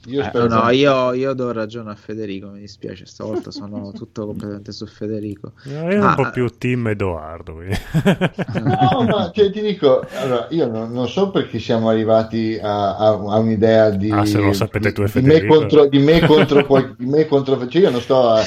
Io 0.07 0.21
Eh, 0.23 0.25
spero 0.25 0.47
No, 0.49 0.55
no, 0.63 0.67
che- 0.69 0.75
io, 0.77 1.13
io 1.13 1.33
do 1.35 1.53
ragione 1.53 1.91
a 1.91 1.95
Federico, 1.95 2.49
mi 2.49 2.61
dispiace, 2.61 3.05
stavolta 3.07 3.51
sono 3.51 3.93
tutto 3.97 4.25
completamente 4.27 4.73
su 4.73 4.87
Federico. 4.87 5.53
No, 5.65 5.91
io 5.93 6.03
Ah, 6.03 6.09
un 6.11 6.15
po' 6.17 6.27
eh. 6.29 6.31
più 6.31 6.47
team 6.57 6.89
Edoardo. 6.89 7.55
quindi. 7.55 7.77
No, 8.61 9.05
ma 9.05 9.31
cioè, 9.35 9.51
ti 9.51 9.61
dico, 9.61 10.05
allora, 10.19 10.47
io 10.51 10.67
non, 10.69 10.91
non 10.93 11.09
so 11.09 11.31
perché 11.31 11.59
siamo 11.59 11.89
arrivati 11.91 12.59
a, 12.61 12.97
a- 12.97 13.09
a 13.09 13.39
un'idea 13.39 13.91
di, 13.91 14.11
Ah, 14.11 14.25
se 14.25 14.39
lo 14.41 14.53
sapete 14.53 14.93
tu 14.93 15.03
e 15.03 15.11
di, 15.13 15.21
me 15.23 15.45
contro, 15.47 15.87
di 15.87 15.99
me 15.99 16.21
contro 16.27 16.65
qual- 16.67 16.95
di 16.97 17.07
me 17.07 17.27
contro 17.27 17.67
cioè 17.69 17.83
io 17.83 17.91
non 17.91 18.01
sto 18.01 18.31
a, 18.31 18.43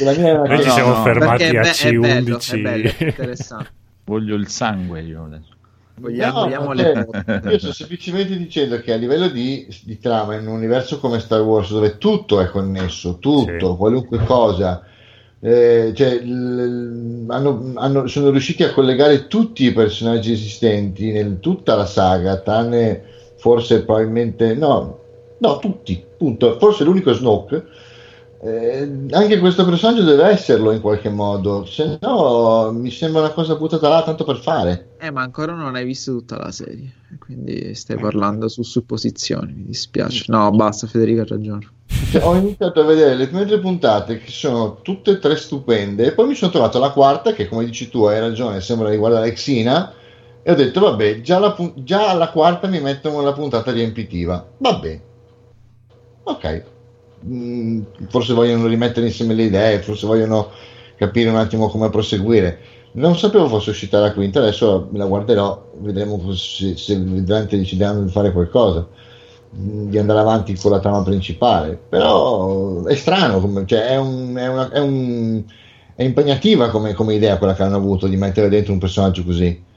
la 0.00 0.12
mia 0.16 0.36
Noi 0.38 0.48
ci 0.58 0.64
cosa- 0.64 0.70
siamo 0.70 0.94
no, 0.96 1.02
fermati 1.02 1.42
a 1.44 1.46
è 1.46 1.50
be- 1.52 1.58
è 1.70 1.92
bello, 1.98 2.36
C11. 2.36 2.52
è 2.52 2.58
bello, 2.60 2.90
interessante. 2.98 3.70
Voglio 4.04 4.34
il 4.36 4.48
sangue 4.48 5.00
io 5.02 5.24
adesso. 5.24 5.51
Vogliamo, 6.02 6.38
No, 6.40 6.44
vogliamo 6.44 6.66
ma 6.66 6.74
le 6.74 7.06
cioè, 7.42 7.52
io 7.52 7.58
sto 7.58 7.72
semplicemente 7.72 8.36
dicendo 8.36 8.80
che 8.80 8.92
a 8.92 8.96
livello 8.96 9.28
di, 9.28 9.66
di 9.84 9.98
trama 9.98 10.34
in 10.34 10.46
un 10.46 10.54
universo 10.54 10.98
come 10.98 11.20
Star 11.20 11.40
Wars 11.42 11.70
dove 11.72 11.96
tutto 11.98 12.40
è 12.40 12.48
connesso, 12.48 13.18
tutto, 13.18 13.70
Sì. 13.70 13.76
qualunque 13.76 14.18
cosa 14.24 14.84
eh, 15.44 15.92
cioè, 15.94 16.20
l- 16.22 17.26
hanno- 17.28 17.72
hanno- 17.76 18.06
sono 18.06 18.30
riusciti 18.30 18.62
a 18.62 18.72
collegare 18.72 19.26
tutti 19.26 19.64
i 19.64 19.72
personaggi 19.72 20.30
esistenti 20.32 21.08
in 21.16 21.40
tutta 21.40 21.74
la 21.74 21.86
saga, 21.86 22.38
tranne 22.38 23.02
forse 23.36 23.84
probabilmente 23.84 24.54
no, 24.54 25.00
no, 25.38 25.58
tutti, 25.58 26.04
punto. 26.16 26.58
Forse 26.58 26.84
l'unico 26.84 27.12
Snoke. 27.12 27.64
Eh, 28.44 29.06
anche 29.12 29.38
questo 29.38 29.64
personaggio 29.64 30.02
deve 30.02 30.24
esserlo 30.24 30.72
in 30.72 30.80
qualche 30.80 31.08
modo, 31.08 31.64
se 31.64 31.98
no 32.00 32.72
mi 32.72 32.90
sembra 32.90 33.20
una 33.20 33.30
cosa 33.30 33.54
buttata 33.54 33.88
là 33.88 34.02
tanto 34.02 34.24
per 34.24 34.38
fare. 34.38 34.94
Eh, 34.98 35.12
ma 35.12 35.22
ancora 35.22 35.54
non 35.54 35.76
hai 35.76 35.84
visto 35.84 36.10
tutta 36.10 36.38
la 36.38 36.50
serie, 36.50 36.92
quindi 37.20 37.72
stai 37.76 37.98
parlando 37.98 38.48
su 38.48 38.64
supposizioni, 38.64 39.52
mi 39.52 39.64
dispiace. 39.66 40.24
No, 40.26 40.50
basta, 40.50 40.88
Federico 40.88 41.20
ha 41.20 41.26
ragione. 41.28 41.68
Cioè, 42.10 42.24
ho 42.24 42.34
iniziato 42.34 42.80
a 42.80 42.84
vedere 42.84 43.14
le 43.14 43.28
prime 43.28 43.46
tre 43.46 43.60
puntate 43.60 44.18
che 44.18 44.30
sono 44.32 44.80
tutte 44.82 45.12
e 45.12 45.18
tre 45.20 45.36
stupende 45.36 46.06
e 46.06 46.12
poi 46.12 46.26
mi 46.26 46.34
sono 46.34 46.50
trovato 46.50 46.80
la 46.80 46.90
quarta 46.90 47.32
che 47.32 47.46
come 47.46 47.64
dici 47.64 47.88
tu 47.90 48.04
hai 48.04 48.18
ragione 48.18 48.60
sembra 48.60 48.88
riguardare 48.88 49.32
Xina 49.32 49.92
e 50.42 50.50
ho 50.50 50.54
detto 50.54 50.80
vabbè 50.80 51.20
già, 51.20 51.38
la 51.38 51.54
già 51.76 52.10
alla 52.10 52.30
quarta 52.30 52.66
mi 52.66 52.80
mettono 52.80 53.20
la 53.20 53.32
puntata 53.32 53.70
riempitiva 53.70 54.44
vabbè 54.58 55.00
ok 56.24 56.64
Mm, 57.24 57.82
forse 58.08 58.32
vogliono 58.32 58.66
rimettere 58.66 59.06
insieme 59.06 59.34
le 59.34 59.44
idee 59.44 59.80
forse 59.80 60.06
vogliono 60.06 60.50
capire 60.96 61.30
un 61.30 61.36
attimo 61.36 61.68
come 61.68 61.90
proseguire. 61.90 62.58
Non 62.92 63.16
sapevo 63.16 63.48
fosse 63.48 63.70
uscita 63.70 64.00
la 64.00 64.12
quinta 64.12 64.40
adesso 64.40 64.88
la 64.92 65.06
guarderò 65.06 65.70
vedremo 65.78 66.32
se, 66.34 66.76
se 66.76 66.98
veramente 66.98 67.56
decideranno 67.56 68.02
di 68.02 68.10
fare 68.10 68.32
qualcosa 68.32 68.86
di 69.54 69.98
andare 69.98 70.20
avanti 70.20 70.54
con 70.56 70.70
la 70.70 70.80
trama 70.80 71.02
principale. 71.02 71.78
Però 71.88 72.84
è 72.84 72.94
strano 72.94 73.40
come, 73.40 73.66
cioè 73.66 73.86
è, 73.86 73.96
un, 73.96 74.34
è, 74.36 74.46
una, 74.48 74.70
è, 74.70 74.78
un, 74.80 75.42
è 75.94 76.02
impegnativa 76.02 76.70
come, 76.70 76.94
come 76.94 77.14
idea 77.14 77.38
quella 77.38 77.54
che 77.54 77.62
hanno 77.62 77.76
avuto 77.76 78.06
di 78.06 78.16
mettere 78.16 78.48
dentro 78.48 78.72
un 78.72 78.78
personaggio 78.78 79.24
così 79.24 79.70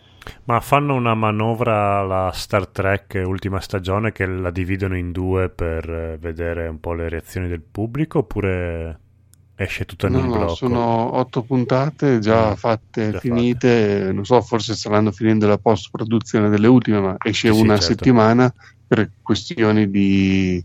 Ma 0.46 0.60
fanno 0.60 0.96
una 0.96 1.14
manovra 1.14 2.00
alla 2.00 2.32
Star 2.34 2.68
Trek 2.68 3.22
ultima 3.26 3.60
stagione 3.60 4.12
che 4.12 4.26
la 4.26 4.50
dividono 4.52 4.98
in 4.98 5.12
due 5.12 5.50
per 5.50 5.90
eh, 5.90 6.18
vedere 6.18 6.68
un 6.68 6.80
po' 6.80 6.94
le 6.94 7.10
reazioni 7.10 7.48
del 7.48 7.62
pubblico 7.62 8.20
oppure 8.20 9.00
esce 9.56 9.86
tutta 9.86 10.08
in 10.08 10.14
No, 10.14 10.20
un 10.20 10.30
no, 10.30 10.32
blocco? 10.32 10.88
sono 10.88 11.16
otto 11.18 11.44
puntate 11.44 12.20
già 12.20 12.54
Mm, 12.54 12.56
fatte, 12.56 13.12
già 13.12 13.20
finite. 13.20 14.12
Non 14.14 14.24
so, 14.24 14.40
forse 14.42 14.76
staranno 14.76 15.12
finendo 15.12 15.48
la 15.48 15.58
post-produzione 15.58 16.50
delle 16.50 16.68
ultime, 16.68 17.00
ma 17.00 17.16
esce 17.20 17.50
Sì, 17.50 17.54
sì, 17.54 17.72
una 17.72 17.80
certo. 17.80 18.06
settimana 18.06 18.52
per 18.86 19.14
questioni 19.22 19.90
di, 19.90 20.64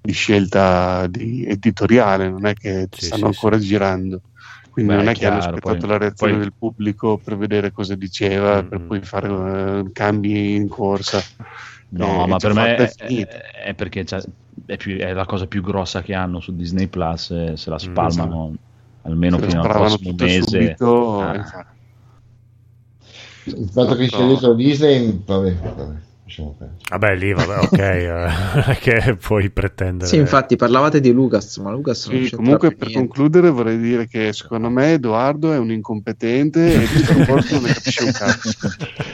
di 0.00 0.12
scelta 0.12 1.06
di 1.06 1.44
editoriale, 1.46 2.28
non 2.28 2.44
è 2.46 2.54
che 2.54 2.88
Sì, 2.90 2.96
stanno 2.96 3.26
ancora 3.26 3.56
girando. 3.58 4.22
Quindi 4.76 4.92
Beh, 4.92 4.98
non 4.98 5.08
è 5.08 5.12
è 5.12 5.16
che 5.16 5.24
hanno 5.26 5.38
chiaro, 5.38 5.54
aspettato 5.56 5.78
poi- 5.78 5.88
la 5.88 5.96
reazione 5.96 6.32
poi- 6.34 6.40
del 6.42 6.52
pubblico 6.52 7.16
per 7.16 7.38
vedere 7.38 7.72
cosa 7.72 7.94
diceva, 7.94 8.62
Mm, 8.62 8.66
per 8.68 8.78
mm. 8.80 8.86
poi 8.86 9.00
fare 9.00 9.28
eh, 9.88 9.92
cambi 9.92 10.54
in 10.54 10.68
corsa. 10.68 11.18
No, 11.88 12.24
Eh, 12.24 12.26
ma 12.26 12.36
per 12.36 12.52
me 12.52 12.74
è, 12.76 12.92
è- 12.94 13.26
è 13.68 13.74
perché 13.74 14.04
è, 14.66 14.76
più- 14.76 14.98
è 14.98 15.14
la 15.14 15.24
cosa 15.24 15.46
più 15.46 15.62
grossa 15.62 16.02
che 16.02 16.12
hanno 16.12 16.40
su 16.40 16.54
Disney 16.54 16.88
Plus. 16.88 17.30
e 17.30 17.56
Se 17.56 17.70
la 17.70 17.78
spalmano 17.78 18.52
almeno 19.04 19.38
Se 19.38 19.48
fino 19.48 19.62
al 19.62 19.68
prossimo 19.68 20.14
mese. 20.18 20.42
subito, 20.42 21.20
Ah. 21.22 21.34
infatti. 21.36 21.74
il 23.44 23.68
fatto 23.72 23.94
che 23.94 24.08
No. 24.12 24.26
dentro 24.26 24.52
Disney 24.52 25.22
vabbè, 25.24 25.54
vabbè 25.54 25.94
Vabbè, 26.90 27.14
lì, 27.16 27.32
vabbè, 27.32 27.58
ok, 27.66 27.78
eh, 27.78 28.78
che 28.80 29.16
puoi 29.16 29.48
pretendere. 29.50 30.08
Sì, 30.10 30.16
infatti 30.16 30.56
parlavate 30.56 31.00
di 31.00 31.12
Lucas, 31.12 31.56
ma 31.58 31.70
Lucas 31.70 32.06
non 32.08 32.22
Sì, 32.24 32.30
c'è 32.30 32.36
comunque 32.36 32.70
per 32.74 32.88
niente. 32.88 33.06
concludere 33.06 33.50
vorrei 33.50 33.78
dire 33.78 34.06
che 34.08 34.32
secondo 34.32 34.68
me 34.68 34.92
Edoardo 34.94 35.52
è 35.52 35.58
un 35.58 35.70
incompetente 35.70 36.74
e 36.74 36.78
di 36.78 37.30
Wars 37.30 37.50
non 37.52 37.62
ne 37.62 37.72
capisce 37.72 38.04
un 38.04 38.12
cazzo. 38.12 38.50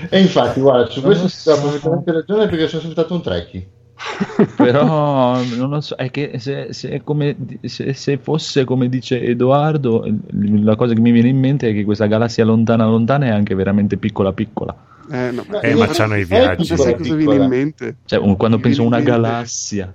e 0.09 0.21
infatti 0.21 0.61
guarda 0.61 0.87
su 0.91 1.03
questo 1.03 1.25
do 1.25 1.29
so. 1.29 1.61
perfettamente 1.63 2.13
ragione 2.13 2.49
perché 2.49 2.69
sono 2.69 2.91
stato 2.91 3.15
un 3.15 3.23
trekkie 3.23 3.69
Però 4.57 5.41
non 5.57 5.69
lo 5.71 5.81
so, 5.81 5.95
è 5.95 6.11
che 6.11 6.39
se, 6.39 6.73
se 6.73 6.89
è 6.91 7.03
come- 7.05 7.37
se- 7.63 7.93
se 7.93 8.19
fosse 8.19 8.65
come 8.65 8.89
dice 8.89 9.21
Edoardo, 9.21 10.05
la 10.31 10.75
cosa 10.77 10.95
che 10.95 11.01
mi 11.01 11.13
viene 11.13 11.29
in 11.29 11.39
mente 11.39 11.69
è 11.69 11.73
che 11.73 11.85
questa 11.85 12.07
galassia 12.07 12.45
lontana 12.45 12.87
lontana 12.87 13.27
è 13.27 13.31
anche 13.31 13.55
veramente 13.55 13.97
piccola 13.99 14.33
piccola. 14.33 14.75
Eh, 15.11 15.31
no, 15.33 15.45
Eh, 15.61 15.75
ma 15.75 15.87
c'hanno 15.89 16.17
i 16.17 16.25
viaggi. 16.25 16.65
Sai 16.65 16.77
cosa 16.77 16.95
piccola, 16.95 17.17
viene 17.17 17.35
in 17.43 17.49
mente? 17.49 17.97
Cioè, 18.05 18.19
un- 18.19 18.37
quando 18.37 18.57
Mi 18.57 18.63
penso 18.63 18.83
a 18.83 18.87
una 18.87 18.97
mente- 18.97 19.11
galassia. 19.11 19.95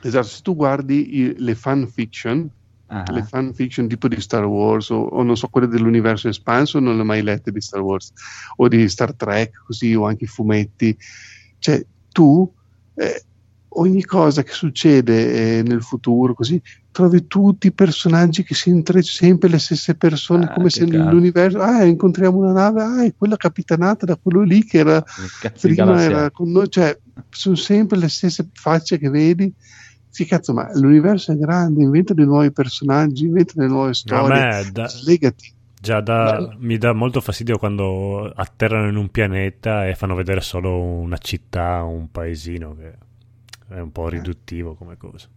Esatto, 0.00 0.26
se 0.26 0.40
tu 0.42 0.54
guardi 0.54 1.18
i- 1.18 1.34
le 1.38 1.54
fan 1.54 1.86
fiction, 1.88 2.48
Ah, 2.86 3.10
le 3.10 3.22
fan 3.22 3.54
fiction 3.54 3.88
tipo 3.88 4.08
di 4.08 4.20
Star 4.20 4.44
Wars 4.44 4.90
o, 4.90 4.96
o 4.96 5.22
non 5.22 5.36
so 5.38 5.48
quelle 5.48 5.66
dell'universo 5.66 6.28
espanso, 6.28 6.78
non 6.78 6.96
le 6.96 7.00
ho 7.00 7.04
mai 7.04 7.22
lette 7.22 7.50
di 7.50 7.60
Star 7.60 7.80
Wars 7.80 8.12
o 8.56 8.68
di 8.68 8.86
Star 8.90 9.14
Trek, 9.16 9.62
così 9.66 9.94
o 9.94 10.04
anche 10.06 10.24
i 10.24 10.26
fumetti. 10.28 10.96
Cioè, 11.58 11.84
tu 12.10 12.52
eh, 12.96 13.24
ogni 13.76 14.02
cosa 14.04 14.42
che 14.42 14.52
succede 14.52 15.58
eh, 15.58 15.62
nel 15.62 15.82
futuro, 15.82 16.34
così 16.34 16.60
trovi 16.90 17.26
tutti 17.26 17.66
i 17.68 17.72
personaggi 17.72 18.42
che 18.44 18.54
si 18.54 18.68
intrecciano 18.68 19.28
sempre 19.30 19.48
le 19.48 19.58
stesse 19.58 19.94
persone, 19.96 20.44
Ah, 20.44 20.52
come 20.52 20.70
se 20.70 20.84
cazzo. 20.86 20.96
nell'universo, 20.96 21.58
ah, 21.60 21.84
incontriamo 21.84 22.38
una 22.38 22.52
nave, 22.52 22.82
ah, 22.82 23.04
è 23.04 23.14
quella 23.16 23.36
capitanata 23.36 24.06
da 24.06 24.16
quello 24.16 24.42
lì 24.42 24.64
che 24.64 24.78
era 24.78 25.02
cazzo 25.40 25.66
prima 25.68 26.02
era 26.02 26.30
con 26.30 26.50
noi, 26.52 26.68
cioè 26.70 26.96
sono 27.30 27.56
sempre 27.56 27.98
le 27.98 28.08
stesse 28.08 28.48
facce 28.52 28.98
che 28.98 29.08
vedi. 29.10 29.52
Sì, 30.08 30.26
cazzo, 30.26 30.52
ma 30.52 30.70
l'universo 30.78 31.32
è 31.32 31.36
grande, 31.36 31.82
inventa 31.82 32.14
dei 32.14 32.24
nuovi 32.24 32.52
personaggi, 32.52 33.24
inventa 33.24 33.54
delle 33.56 33.66
nuove 33.68 33.90
A 33.90 33.94
storie. 33.94 34.40
me 34.40 34.70
da- 34.72 34.86
Slegati. 34.86 35.52
già 35.80 36.00
da- 36.00 36.32
Bello. 36.36 36.54
mi 36.60 36.78
dà 36.78 36.92
molto 36.92 37.20
fastidio 37.20 37.58
quando 37.58 38.30
atterrano 38.32 38.88
in 38.88 38.94
un 38.96 39.08
pianeta 39.10 39.86
e 39.88 39.96
fanno 39.96 40.14
vedere 40.14 40.40
solo 40.40 40.80
una 40.80 41.18
città, 41.18 41.82
un 41.82 42.08
paesino, 42.12 42.76
che 42.76 42.92
è 43.74 43.80
un 43.80 43.92
po' 43.92 44.08
riduttivo 44.08 44.74
come 44.74 44.96
cosa. 44.96 45.28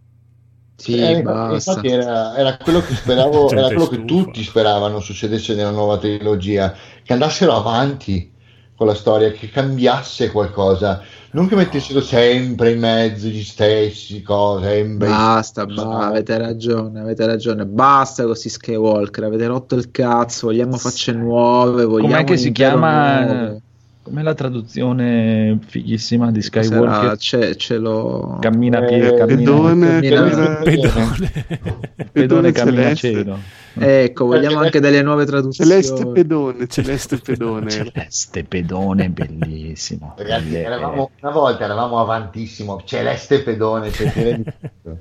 Sì, 0.76 1.14
Eh, 1.16 1.22
basta. 1.22 1.82
infatti 1.82 1.88
era, 1.88 2.36
era 2.36 2.56
quello 2.58 2.82
che 2.82 2.94
speravo, 2.94 3.54
era 3.56 3.70
quello 3.72 3.88
che 3.88 4.04
tutti 4.04 4.42
speravano 4.44 5.00
succedesse 5.00 5.54
nella 5.54 5.70
nuova 5.70 5.98
trilogia, 5.98 6.74
che 7.02 7.12
andassero 7.12 7.54
avanti 7.54 8.32
con 8.76 8.86
la 8.86 8.94
storia, 8.94 9.32
che 9.32 9.50
cambiasse 9.50 10.30
qualcosa, 10.30 11.02
non 11.32 11.48
che 11.48 11.56
mettessero 11.56 12.00
sempre 12.00 12.72
in 12.72 12.78
mezzo 12.80 13.26
gli 13.28 13.42
stessi 13.42 14.22
cose, 14.22 14.84
Basta, 14.90 15.66
ba- 15.66 16.06
avete 16.08 16.36
ragione, 16.38 17.00
avete 17.00 17.24
ragione. 17.26 17.64
Basta 17.66 18.22
con 18.22 18.32
questi 18.32 18.48
Skywalker, 18.48 19.24
avete 19.24 19.46
rotto 19.46 19.74
il 19.76 19.90
cazzo, 19.90 20.46
vogliamo 20.48 20.76
facce 20.78 21.12
nuove, 21.12 21.84
vogliamo 21.84 22.06
Com'è 22.10 22.24
che 22.24 22.36
si 22.36 22.50
chiama? 22.52 23.22
nuovo. 23.24 23.62
Com'è 24.08 24.22
la 24.22 24.32
traduzione 24.34 25.58
fighissima 25.66 26.30
di 26.30 26.40
Sarà, 26.40 26.62
Skywalker? 26.62 27.16
c'è, 27.18 27.54
ce 27.56 27.76
l'ho... 27.76 28.38
Cammina 28.40 28.82
Eh, 28.82 28.86
piede, 28.86 29.14
cammina, 29.14 29.36
Pedone, 29.36 30.00
cammina- 30.00 30.60
Pedone. 30.62 31.30
pedone 32.12 32.52
cammina 32.52 32.82
celeste. 32.94 33.12
cielo. 33.12 33.38
Ecco, 33.80 34.24
vogliamo 34.26 34.58
anche 34.60 34.80
delle 34.80 35.02
nuove 35.02 35.26
traduzioni. 35.26 35.70
Celeste 35.70 36.06
pedone, 36.06 36.66
celeste 36.68 37.18
pedone. 37.18 37.70
Celeste 37.70 38.44
pedone, 38.44 39.10
bellissimo. 39.10 40.14
Ragazzi, 40.16 40.54
eravamo, 40.56 41.10
una 41.20 41.30
volta 41.32 41.64
eravamo 41.64 42.00
avantissimo, 42.00 42.80
Celeste 42.84 43.42
Pedone, 43.42 43.92
cioè, 43.92 44.10
ti 44.10 44.22
rendi 44.22 44.50
conto? 44.58 45.00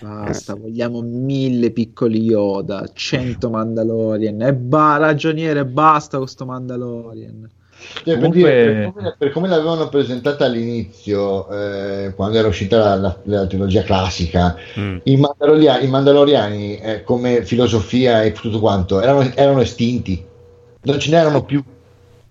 Basta, 0.00 0.54
vogliamo 0.54 1.00
mille 1.00 1.70
piccoli 1.70 2.20
Yoda, 2.22 2.88
100 2.92 3.48
Mandalorian. 3.50 4.42
E 4.42 4.52
ba, 4.54 4.98
ragioniere, 4.98 5.64
basta 5.64 6.18
con 6.18 6.28
sto 6.28 6.44
Mandalorian. 6.44 7.48
Cioè, 7.92 8.02
per, 8.04 8.14
Comunque- 8.16 8.40
dire, 8.40 8.74
per, 8.74 8.92
come, 8.92 9.14
per 9.18 9.30
come 9.30 9.48
l'avevano 9.48 9.88
presentata 9.88 10.44
all'inizio, 10.44 11.48
eh, 11.50 12.12
quando 12.14 12.38
era 12.38 12.48
uscita 12.48 12.78
la, 12.78 12.94
la- 12.96 13.16
la 13.24 13.46
trilogia 13.46 13.82
classica, 13.82 14.56
Mm. 14.78 14.96
i, 15.04 15.16
Mandaloria- 15.16 15.80
i 15.80 15.86
Mandaloriani 15.88 16.78
eh, 16.78 17.02
come 17.04 17.44
filosofia 17.44 18.22
e 18.22 18.32
tutto 18.32 18.60
quanto 18.60 19.00
erano, 19.00 19.30
erano 19.34 19.60
estinti, 19.60 20.22
non 20.82 20.98
ce 20.98 21.10
n'erano 21.10 21.44
più. 21.44 21.62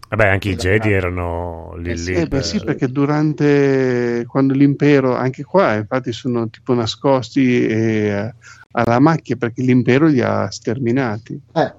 Vabbè, 0.10 0.28
anche 0.28 0.50
i 0.50 0.56
Jedi 0.56 0.92
erano 0.92 1.74
lì 1.78 1.90
Eh 1.90 1.94
lì. 1.94 1.98
sì, 1.98 2.12
Eh 2.12 2.22
beh, 2.24 2.28
per- 2.28 2.46
sì, 2.46 2.60
perché 2.64 2.88
durante 2.88 4.26
quando 4.28 4.54
l'impero, 4.54 5.16
anche 5.16 5.44
qua, 5.44 5.74
infatti 5.74 6.12
sono 6.12 6.50
tipo 6.50 6.74
nascosti 6.76 7.66
eh, 7.66 8.34
alla 8.74 9.00
macchia 9.00 9.36
perché 9.38 9.64
l'impero 9.64 10.06
li 10.06 10.22
ha 10.22 10.50
sterminati. 10.52 11.40
Eh. 11.54 11.74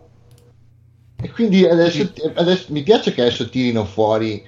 E 1.25 1.31
quindi 1.31 1.67
adesso, 1.67 2.11
adesso- 2.35 2.67
mi 2.73 2.83
piace 2.83 3.13
che 3.15 3.23
adesso 3.23 3.49
tirino 3.49 3.85
fuori 3.85 4.45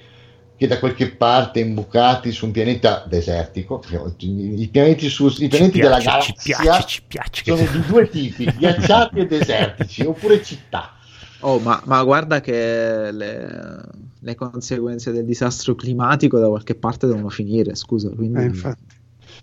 che 0.55 0.67
da 0.67 0.79
qualche 0.79 1.11
parte 1.11 1.59
imbucati 1.59 2.31
su 2.31 2.45
un 2.45 2.51
pianeta 2.51 3.03
desertico, 3.07 3.83
i 4.17 4.67
pianeti, 4.71 5.07
su, 5.09 5.27
i 5.27 5.31
Ci 5.31 5.47
pianeti 5.47 5.79
della 5.79 5.97
piace, 5.97 6.33
ci 6.37 6.51
galassia 6.51 6.63
piace, 6.63 6.87
ci 6.87 7.03
piace. 7.07 7.43
sono 7.55 7.71
di 7.71 7.85
due 7.87 8.09
tipi, 8.09 8.45
ghiacciati 8.57 9.19
e 9.19 9.25
desertici, 9.27 10.01
oppure 10.03 10.41
città. 10.43 10.93
Oh, 11.41 11.59
ma, 11.59 11.79
ma 11.85 12.03
guarda 12.03 12.41
che 12.41 13.11
le, 13.11 13.81
le 14.19 14.35
conseguenze 14.35 15.11
del 15.11 15.25
disastro 15.25 15.75
climatico 15.75 16.39
da 16.39 16.47
qualche 16.47 16.73
parte 16.73 17.05
devono 17.05 17.29
finire, 17.29 17.75
scusa. 17.75 18.09
Quindi... 18.09 18.39
Eh, 18.39 18.43
infatti. 18.45 18.95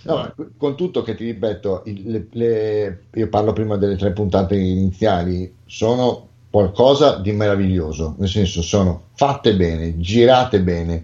No, 0.03 0.35
con 0.57 0.77
tutto 0.77 1.03
che 1.03 1.15
ti 1.15 1.25
ripeto, 1.25 1.83
il- 1.87 2.03
le- 2.11 2.27
le- 2.33 3.03
io 3.15 3.29
parlo 3.29 3.53
prima 3.53 3.77
delle 3.77 3.97
tre 3.97 4.13
puntate 4.13 4.57
iniziali, 4.57 5.55
sono 5.65 6.29
qualcosa 6.55 7.17
di 7.17 7.33
meraviglioso, 7.33 8.15
nel 8.21 8.29
senso 8.29 8.63
sono 8.63 9.07
fatte 9.15 9.57
bene, 9.57 9.99
girate 9.99 10.61
bene, 10.63 11.03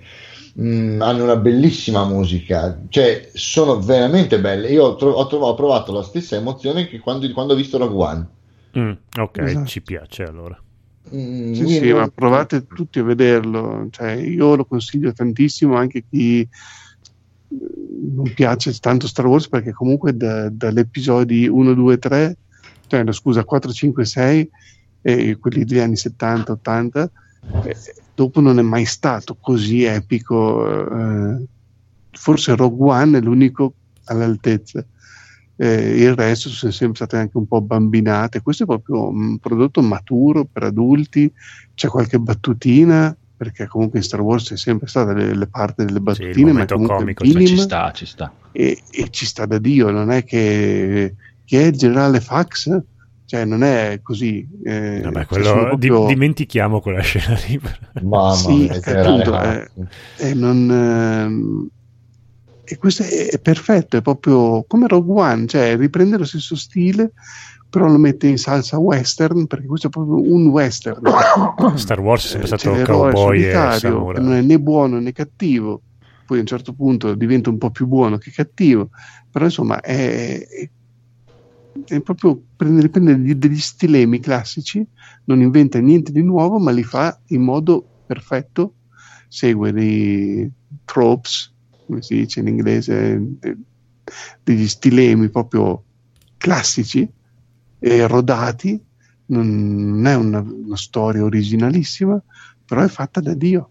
mm, 0.61 1.03
hanno 1.03 1.25
una 1.25 1.35
bellissima 1.35 2.05
musica, 2.05 2.79
cioè 2.89 3.31
sono 3.35 3.81
veramente 3.81 4.39
belle. 4.39 4.69
Io 4.69 4.85
ho, 4.85 4.95
tro- 4.95 5.11
ho 5.11 5.27
trov- 5.27 5.43
ho 5.43 5.55
provato 5.57 5.93
la 5.93 6.05
stessa 6.05 6.37
emozione 6.37 6.87
che 6.87 7.01
quando, 7.01 7.29
quando 7.33 7.55
ho 7.55 7.57
visto 7.57 7.79
Rogue 7.79 7.97
One. 8.05 8.27
Mm, 8.79 8.93
ok, 9.19 9.39
Esatto. 9.39 9.67
ci 9.67 9.83
piace 9.83 10.23
allora. 10.23 10.57
Mm, 11.13 11.53
Sì, 11.53 11.67
sì, 11.67 11.89
non- 11.89 11.99
ma 11.99 12.09
provate 12.15 12.65
tutti 12.69 13.01
a 13.01 13.03
vederlo. 13.03 13.89
Cioè, 13.91 14.13
io 14.13 14.55
lo 14.55 14.65
consiglio 14.65 15.13
tantissimo 15.13 15.75
anche 15.75 15.99
a 15.99 16.03
chi 16.09 16.43
eh, 16.43 16.49
non 18.13 18.33
piace 18.33 18.73
tanto 18.79 19.09
Star 19.09 19.27
Wars 19.27 19.49
perché 19.49 19.73
comunque 19.73 20.17
da- 20.17 20.49
dall'episodi 20.49 21.49
1, 21.49 21.75
2, 21.75 21.99
3, 21.99 22.37
cioè 22.87 23.03
no, 23.03 23.11
scusa, 23.11 23.43
4, 23.43 23.73
5, 23.73 24.05
6 24.05 24.49
e 25.03 25.37
quelli 25.39 25.65
degli 25.65 25.79
anni 25.79 25.97
70, 25.97 26.53
80, 26.53 27.11
eh, 27.65 27.77
dopo 28.15 28.41
non 28.41 28.59
è 28.59 28.63
mai 28.63 28.85
stato 28.85 29.37
così 29.41 29.85
epico. 29.85 30.67
eh, 31.39 31.45
forse 32.13 32.55
Rogue 32.57 32.91
One 32.91 33.19
è 33.19 33.21
l'unico 33.21 33.75
all'altezza. 34.05 34.85
Eh, 35.57 36.01
il 36.03 36.15
resto 36.15 36.49
sono 36.49 36.73
sempre 36.73 36.97
state 36.97 37.17
anche 37.17 37.37
un 37.37 37.47
po' 37.47 37.61
bambinate. 37.61 38.41
Questo 38.41 38.63
è 38.63 38.67
proprio 38.67 39.09
un 39.09 39.39
prodotto 39.39 39.83
maturo 39.83 40.47
per 40.51 40.65
adulti. 40.65 41.31
C'è 41.75 41.89
qualche 41.89 42.19
battutina, 42.19 43.15
perché 43.37 43.67
comunque 43.67 43.99
in 43.99 44.05
Star 44.05 44.21
Wars 44.21 44.49
c'è 44.49 44.57
sempre 44.57 44.87
stata 44.89 45.13
le, 45.13 45.35
le 45.35 45.47
parti 45.47 45.85
delle 45.85 45.99
Sì, 45.99 46.03
battutine, 46.03 46.45
ma 46.47 46.51
momento 46.51 46.75
comunque 46.75 46.97
comico, 46.97 47.25
Ma 47.25 47.31
ci 47.31 47.37
minima 47.37 47.63
sta, 47.63 47.93
ci 47.93 48.07
sta. 48.07 48.33
e, 48.53 48.83
e 48.91 49.09
ci 49.11 49.27
sta 49.27 49.47
da 49.47 49.59
Dio. 49.59 49.91
Non 49.91 50.11
è 50.11 50.25
che 50.25 51.15
chi 51.45 51.57
è 51.57 51.65
il 51.67 51.77
generale 51.77 52.21
Fax? 52.21 52.81
Cioè, 53.31 53.45
non 53.45 53.63
è 53.63 54.01
così. 54.03 54.45
eh, 54.65 55.03
Vabbè, 55.05 55.19
cioè, 55.19 55.27
quello- 55.27 55.53
proprio- 55.69 56.07
dimentichiamo 56.07 56.81
quella 56.81 56.99
scena 57.01 57.39
lì. 57.47 57.61
Mamma 58.03 58.33
Sì, 58.35 58.49
mia, 58.57 58.73
eh, 58.81 58.99
appunto, 58.99 59.31
Hux. 59.35 59.71
e 60.17 60.35
non 60.35 60.69
ehm, 60.69 61.69
e 62.65 62.77
questo 62.77 63.05
è, 63.05 63.29
è 63.31 63.39
perfetto 63.41 63.97
è 63.97 64.03
proprio 64.03 64.65
come 64.67 64.89
Rogue 64.89 65.21
One 65.23 65.47
cioè 65.47 65.77
riprende 65.77 66.19
lo 66.19 66.25
stesso 66.25 66.55
stile 66.57 67.13
però 67.69 67.87
lo 67.87 67.99
mette 67.99 68.27
in 68.27 68.37
salsa 68.39 68.79
western 68.79 69.47
perché 69.47 69.67
questo 69.67 69.87
è 69.89 69.91
proprio 69.91 70.21
un 70.33 70.49
western 70.49 71.01
Star 71.77 72.01
Wars 72.01 72.25
è 72.25 72.29
sempre 72.29 72.45
Eh, 72.45 72.47
stato 72.59 72.63
c'è 72.73 72.79
l'eroe 72.79 73.13
cowboy 73.13 73.39
e 73.39 73.53
solitario 73.53 74.07
che 74.13 74.21
non 74.21 74.33
è 74.33 74.35
samurai. 74.35 74.47
né 74.47 74.61
buono 74.61 74.99
né 75.01 75.13
cattivo 75.13 75.83
poi 76.27 76.39
a 76.39 76.41
un 76.41 76.47
certo 76.47 76.73
punto 76.73 77.15
diventa 77.15 77.49
un 77.51 77.59
po' 77.59 77.71
più 77.71 77.87
buono 77.87 78.19
che 78.19 78.31
cattivo 78.33 78.91
però 79.31 79.45
insomma 79.47 79.81
è, 79.81 80.47
è- 81.87 82.01
proprio 82.01 82.41
prende, 82.57 82.89
prende 82.89 83.37
degli, 83.39 83.59
stilemi 83.59 84.21
classici 84.21 84.85
non 85.25 85.41
inventa 85.41 85.79
niente 85.79 86.13
di 86.13 86.23
nuovo 86.23 86.59
ma 86.59 86.71
li 86.71 86.83
fa 86.83 87.19
in 87.29 87.43
modo 87.43 87.87
perfetto 88.07 88.75
segue 89.29 89.73
dei 89.73 90.51
tropes 90.85 91.53
come 91.87 92.03
si 92.03 92.15
dice 92.17 92.41
in 92.41 92.49
inglese 92.49 93.19
de- 93.21 93.57
degli 94.43 94.67
stilemi 94.69 95.29
proprio 95.31 95.85
classici 96.37 97.09
e 97.79 98.07
rodati 98.07 98.81
non 99.27 100.05
è 100.07 100.15
una, 100.15 100.41
una 100.41 100.77
storia 100.77 101.23
originalissima 101.25 102.21
però 102.65 102.83
è 102.83 102.89
fatta 102.89 103.21
da 103.21 103.35
Dio 103.35 103.71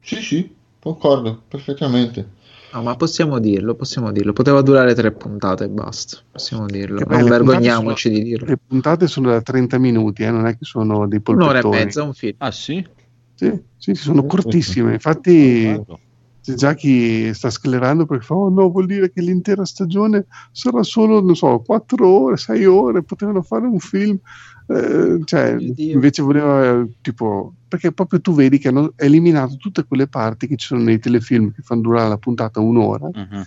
Sì, 0.00 0.22
sì, 0.22 0.56
concordo 0.80 1.42
perfettamente. 1.46 2.37
No, 2.72 2.82
ma 2.82 2.96
possiamo 2.96 3.38
dirlo, 3.38 3.74
possiamo 3.74 4.12
dirlo. 4.12 4.32
Poteva 4.32 4.60
durare 4.60 4.94
tre 4.94 5.12
puntate 5.12 5.64
e 5.64 5.68
basta. 5.68 6.18
Possiamo 6.30 6.66
dirlo. 6.66 6.98
Che 6.98 7.06
poi 7.06 7.20
Non 7.20 7.28
vergogniamoci 7.28 8.10
di 8.10 8.22
dirlo. 8.22 8.46
le 8.46 8.58
puntate 8.58 9.06
sono 9.06 9.30
da 9.30 9.40
30 9.40 9.78
minuti 9.78 10.22
eh, 10.22 10.30
non 10.30 10.46
è 10.46 10.52
che 10.52 10.64
sono 10.64 11.06
dei 11.08 11.20
Un'ora 11.24 11.58
e 11.58 11.62
polpettoni 11.62 11.84
mezza, 11.84 12.02
un 12.02 12.12
film. 12.14 12.34
Ah 12.38 12.50
sì? 12.50 12.86
sì, 13.34 13.62
sì, 13.76 13.94
sono 13.94 14.24
cortissime 14.24 14.94
infatti 14.94 15.80
c'è 16.42 16.54
già 16.54 16.74
chi 16.74 17.32
sta 17.34 17.50
sclerando 17.50 18.04
perché 18.04 18.24
fa 18.24 18.34
oh 18.34 18.48
no 18.48 18.68
vuol 18.68 18.86
dire 18.86 19.12
che 19.12 19.20
l'intera 19.20 19.64
stagione 19.64 20.26
sarà 20.50 20.82
solo 20.82 21.20
non 21.20 21.36
so 21.36 21.60
4 21.64 22.08
ore 22.08 22.36
6 22.36 22.64
ore 22.64 23.02
potevano 23.04 23.42
fare 23.42 23.66
un 23.66 23.78
film 23.78 24.18
Eh, 24.70 25.20
cioè, 25.24 25.56
invece 25.76 26.20
voleva 26.22 26.80
eh, 26.80 26.88
tipo 27.00 27.54
perché 27.66 27.90
proprio 27.92 28.20
tu 28.20 28.34
vedi 28.34 28.58
che 28.58 28.68
hanno 28.68 28.92
eliminato 28.96 29.56
tutte 29.56 29.84
quelle 29.84 30.08
parti 30.08 30.46
che 30.46 30.56
ci 30.56 30.66
sono 30.66 30.82
nei 30.82 30.98
telefilm 30.98 31.52
che 31.52 31.62
fanno 31.62 31.80
durare 31.80 32.08
la 32.08 32.18
puntata 32.18 32.60
un'ora. 32.60 33.08
Mhm. 33.12 33.44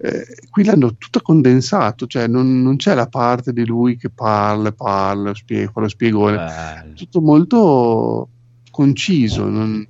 eh, 0.00 0.26
qui 0.50 0.62
l'hanno 0.64 0.94
tutto 0.96 1.20
condensato 1.20 2.06
cioè 2.06 2.28
non, 2.28 2.62
non 2.62 2.76
c'è 2.76 2.94
la 2.94 3.08
parte 3.08 3.52
di 3.52 3.66
lui 3.66 3.96
che 3.96 4.10
parla 4.10 4.70
parla 4.72 5.34
spiega, 5.34 5.70
fa 5.72 5.80
lo 5.80 5.88
spiegone. 5.88 6.36
Bello. 6.36 6.94
tutto 6.94 7.20
molto 7.20 8.28
conciso, 8.70 9.48
non- 9.48 9.86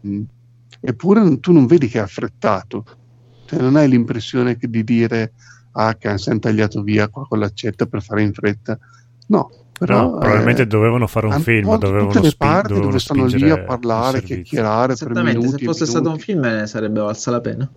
eppure 0.81 1.41
tu 1.41 1.53
non 1.53 1.67
vedi 1.67 1.89
che 1.89 1.99
è 1.99 2.03
affrettato, 2.03 2.85
cioè, 3.47 3.61
non 3.61 3.77
hai 3.77 3.89
l'impressione 3.89 4.57
che- 4.57 4.69
di 4.69 4.83
dire 4.85 5.33
ah, 5.73 5.95
che 5.95 6.17
si 6.19 6.31
hanno 6.31 6.39
tagliato 6.41 6.83
via 6.83 7.09
qua 7.09 7.27
con 7.27 7.39
l'accetta 7.39 7.87
per 7.87 8.03
fare 8.03 8.23
in 8.23 8.33
fretta, 8.33 8.79
no, 9.29 9.51
però 9.79 9.97
No, 10.01 10.19
probabilmente 10.19 10.63
eh, 10.63 10.67
dovevano 10.67 11.07
fare 11.07 11.27
un 11.27 11.39
film, 11.39 11.77
dovevano, 11.79 12.07
tutte 12.09 12.21
le 12.21 12.31
spin- 12.31 12.49
parti 12.49 12.69
dovevano 12.69 12.91
dove 12.91 12.99
stanno 12.99 13.27
lì 13.27 13.31
spingere 13.31 13.53
a 13.53 13.59
parlare, 13.59 14.23
chiacchierare 14.23 14.97
per 14.97 15.15
minuti 15.15 15.49
se 15.49 15.59
fosse 15.61 15.87
stato 15.87 16.11
un 16.11 16.17
minuti. 16.17 16.25
film 16.25 16.41
ne 16.41 16.67
sarebbe 16.67 17.01
valsa 17.01 17.31
la 17.31 17.41
pena. 17.41 17.71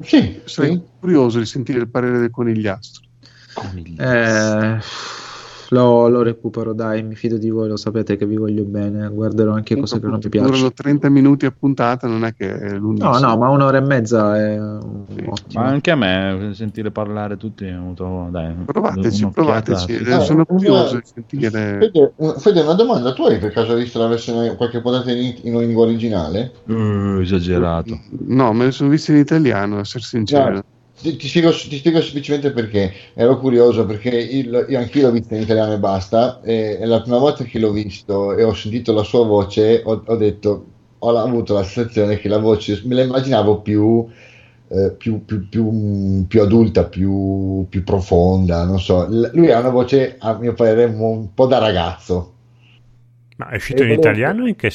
Sì, 0.00 0.40
Sarei 0.44 0.72
sì. 0.72 0.82
curioso 0.98 1.38
di 1.38 1.46
sentire 1.46 1.78
il 1.78 1.88
parere 1.88 2.18
del 2.18 2.30
conigliastro. 2.30 3.02
Eh, 3.98 4.78
lo, 5.72 6.08
lo 6.08 6.22
recupero, 6.22 6.74
dai, 6.74 7.02
mi 7.02 7.14
fido 7.14 7.38
di 7.38 7.48
voi, 7.48 7.68
lo 7.68 7.76
sapete 7.76 8.16
che 8.16 8.26
vi 8.26 8.36
voglio 8.36 8.64
bene. 8.64 9.08
Guarderò 9.08 9.52
anche 9.52 9.74
cose 9.76 9.98
che 9.98 10.06
non 10.06 10.20
mi 10.22 10.28
Durano 10.28 10.48
piacciono. 10.50 10.72
30 10.72 11.08
minuti 11.08 11.46
a 11.46 11.54
puntata, 11.58 12.06
non 12.06 12.24
è 12.24 12.34
che 12.34 12.54
è. 12.54 12.78
No, 12.78 13.18
no, 13.18 13.36
ma 13.36 13.48
un'ora 13.48 13.78
e 13.78 13.80
mezza 13.80 14.36
è 14.38 14.60
ottimo. 14.60 15.32
Ma 15.54 15.64
anche 15.64 15.90
a 15.90 15.96
me 15.96 16.50
sentire 16.52 16.90
parlare 16.90 17.36
tutti 17.38 17.64
è 17.64 17.70
venuto 17.70 18.28
dai, 18.30 18.54
Provateci, 18.66 19.30
provateci, 19.32 19.96
Sì, 19.96 20.10
eh, 20.10 20.20
sì. 20.20 20.26
sono 20.26 20.44
curioso 20.44 20.96
di 20.96 21.02
sentire. 21.04 21.78
Fede, 21.78 22.12
una- 22.16 22.34
Fede, 22.34 22.60
una 22.60 22.74
domanda, 22.74 23.12
tu 23.14 23.24
hai 23.24 23.38
per 23.38 23.52
caso 23.52 23.74
visto 23.74 23.98
la 23.98 24.06
versione, 24.08 24.54
qualche 24.56 24.80
puntata 24.82 25.10
in, 25.10 25.34
in 25.42 25.58
lingua 25.58 25.84
originale? 25.84 26.52
Uh, 26.66 27.18
esagerato. 27.20 27.98
No, 28.26 28.52
me 28.52 28.66
le 28.66 28.72
sono 28.72 28.90
viste 28.90 29.12
in 29.12 29.18
italiano, 29.18 29.76
a 29.76 29.80
essere 29.80 30.04
sincero. 30.04 30.60
Ti, 31.00 31.16
ti 31.16 31.26
spiego, 31.26 31.50
ti 31.50 31.78
spiego 31.78 32.00
semplicemente 32.00 32.52
perché 32.52 32.92
ero 33.14 33.38
curioso, 33.38 33.84
perché 33.86 34.10
il- 34.10 34.66
io 34.68 34.78
anch'io 34.78 35.02
l'ho 35.02 35.10
visto 35.10 35.34
in 35.34 35.42
italiano 35.42 35.72
e 35.72 35.78
basta. 35.78 36.40
E, 36.42 36.78
e 36.80 36.86
la 36.86 37.00
prima 37.02 37.18
volta 37.18 37.44
che 37.44 37.58
l'ho 37.58 37.72
visto 37.72 38.36
e 38.36 38.44
ho 38.44 38.54
sentito 38.54 38.92
la 38.92 39.02
sua 39.02 39.24
voce, 39.24 39.82
ho, 39.84 40.02
ho 40.06 40.16
detto, 40.16 40.66
ho 40.98 41.16
avuto 41.18 41.54
la 41.54 41.64
sensazione 41.64 42.18
che 42.18 42.28
la 42.28 42.38
voce 42.38 42.80
me 42.84 42.94
la 42.94 43.02
immaginavo 43.02 43.60
più, 43.62 44.06
eh, 44.68 44.92
più, 44.96 45.24
più- 45.24 45.48
più- 45.48 46.24
più 46.28 46.40
adulta, 46.42 46.84
più, 46.84 47.66
più 47.68 47.82
profonda. 47.82 48.64
Non 48.64 48.78
so, 48.78 49.06
lui 49.32 49.50
ha 49.50 49.58
una 49.58 49.70
voce, 49.70 50.16
a 50.18 50.34
mio 50.38 50.52
parere, 50.54 50.84
un, 50.84 51.34
po' 51.34 51.46
da 51.46 51.58
ragazzo. 51.58 52.28
Ma 53.38 53.48
è 53.48 53.56
uscito 53.56 53.82
in 53.82 53.90
E 53.90 53.96
volevo- 53.96 54.08
italiano 54.08 54.46
in 54.46 54.54
che 54.56 54.70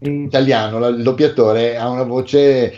In 0.00 0.22
italiano, 0.24 0.78
la- 0.78 0.88
il 0.88 1.02
doppiatore 1.02 1.76
ha 1.76 1.88
una 1.88 2.04
voce 2.04 2.72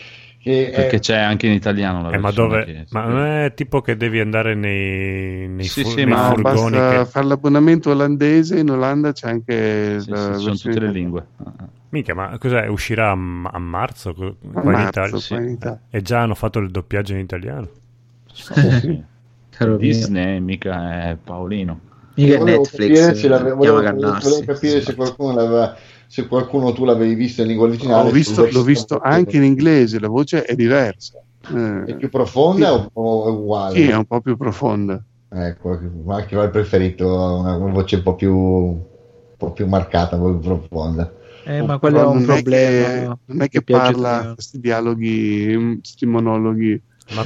che 0.47 0.71
è- 0.71 0.75
Perché 0.77 1.01
c'è 1.01 1.17
anche 1.17 1.47
in 1.49 1.53
italiano 1.55 2.03
la 2.03 2.11
Eh, 2.15 2.19
ma 2.19 2.31
dove? 2.31 2.65
che- 2.65 2.87
Ma 2.91 3.03
non 3.05 3.25
è 3.25 3.53
tipo 3.55 3.81
che 3.81 3.97
devi 3.97 4.21
andare 4.21 4.55
nei, 4.55 5.49
nei, 5.49 5.65
Sì, 5.65 5.83
fu- 5.83 5.89
sì, 5.91 6.05
nei 6.05 6.07
ma 6.15 6.29
furgoni 6.29 6.71
basta 6.77 6.99
che... 7.01 7.05
fare 7.07 7.27
l'abbonamento 7.27 7.91
olandese, 7.91 8.59
in 8.61 8.71
Olanda 8.71 9.13
c'è 9.13 9.29
anche 9.29 9.99
Sì, 10.01 10.11
la 10.11 10.35
sì, 10.35 10.41
sono 10.43 10.55
tutte 10.55 10.79
le 10.81 10.91
lingue. 10.93 11.27
Minchia, 11.89 12.15
ma 12.15 12.37
cos'è? 12.39 12.67
Uscirà 12.69 13.11
a, 13.11 13.13
a 13.13 13.59
marzo 13.59 14.11
A 14.11 14.15
qua 14.15 14.33
in 14.63 14.71
marzo, 14.71 14.89
Italia? 14.89 15.19
sì. 15.19 15.35
Italia. 15.35 15.81
E 15.91 16.03
già 16.03 16.21
hanno 16.21 16.35
fatto 16.35 16.59
il 16.61 16.71
doppiaggio 16.71 17.13
in 17.15 17.19
italiano. 17.21 17.69
sì. 18.33 19.03
Caro 19.51 19.71
mio. 19.71 19.79
Disney 19.79 20.39
mica 20.41 21.09
è 21.11 21.17
Paolino. 21.23 21.81
Mica 22.15 22.35
è 22.35 22.39
Volevo 22.39 22.61
Netflix. 22.63 23.07
capire 23.07 23.37
eh, 23.37 23.53
volevo, 23.55 23.83
volevo 23.93 24.43
capire 24.45 24.81
se 24.83 24.95
qualcuno 24.95 25.35
l'aveva 25.35 25.77
se 26.07 26.27
qualcuno 26.27 26.73
tu 26.73 26.85
l'avevi 26.85 27.15
visto 27.15 27.43
in 27.43 27.49
lingua 27.49 27.67
originale 27.67 28.11
visto- 28.13 28.47
l'ho 28.51 28.63
visto 28.63 28.99
anche 28.99 29.37
in 29.37 29.45
inglese, 29.45 29.99
la 29.99 30.09
voce 30.09 30.45
è 30.45 30.55
diversa. 30.55 31.21
Eh, 31.49 31.85
è 31.85 31.97
più 31.97 32.09
profonda 32.09 32.73
Sì. 32.77 32.89
o, 32.95 33.27
è 33.29 33.31
uguale? 33.31 33.77
sì, 33.77 33.89
è 33.89 33.95
un 33.95 34.05
po' 34.05 34.21
più 34.21 34.37
profonda. 34.37 35.01
ecco 35.29 35.79
ma 36.05 36.17
anche 36.17 36.35
il 36.37 36.51
preferito 36.51 37.07
una, 37.07 37.57
una 37.57 37.73
voce 37.73 37.97
un 37.97 38.03
po' 38.03 38.15
più 38.15 38.35
un 38.35 38.81
po' 39.37 39.53
più 39.53 39.67
marcata 39.67 40.17
un 40.17 40.23
po' 40.23 40.39
più 40.39 40.49
profonda 40.49 41.13
Eh, 41.45 41.63
ma 41.63 41.79
quello 41.79 42.01
è 42.01 42.05
un 42.05 42.15
non 42.17 42.25
problema. 42.25 42.89
che, 42.89 43.21
non 43.27 43.41
è 43.43 43.49
che 43.49 43.63
parla 43.63 44.33
questi 44.35 44.59
dialoghi, 44.59 45.79
questi 45.81 46.07
monologhi. 46.07 46.81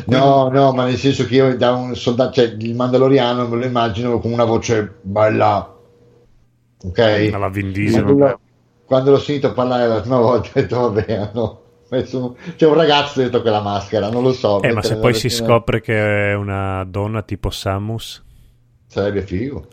No 0.07 0.51
no 0.51 0.73
ma 0.73 0.85
nel 0.85 0.98
senso 0.98 1.24
che 1.24 1.36
io 1.36 1.57
da 1.57 1.73
un 1.73 1.97
soldato 1.97 2.32
cioè 2.32 2.55
il 2.59 2.74
mandaloriano 2.74 3.48
me 3.48 3.57
lo 3.57 3.65
immagino 3.65 4.19
con 4.20 4.31
una 4.32 4.44
voce 4.44 4.97
bella 5.01 5.74
ok 6.85 7.31
alla 7.32 7.48
Vin 7.48 7.73
Diesel. 7.73 8.39
Quando, 8.90 9.12
l'ho- 9.12 9.18
sentito 9.20 9.52
parlare 9.52 9.86
la 9.86 10.00
prima 10.00 10.18
volta 10.18 10.48
ho 10.58 10.60
detto 10.60 10.80
vabbè 10.80 11.12
hanno 11.14 11.62
messo 11.90 12.36
c'è 12.56 12.66
un 12.66 12.74
ragazzo 12.74 13.20
dentro 13.20 13.40
quella 13.40 13.60
maschera 13.62 14.10
non 14.10 14.24
lo 14.24 14.32
so 14.32 14.60
Eh, 14.62 14.72
ma 14.72 14.82
se 14.82 14.96
poi 14.96 15.14
si 15.14 15.28
versione- 15.28 15.48
scopre 15.48 15.80
che 15.80 16.30
è 16.32 16.34
una 16.34 16.82
donna 16.84 17.22
tipo 17.22 17.50
Samus, 17.50 18.20
sarebbe 18.88 19.22
figo 19.22 19.66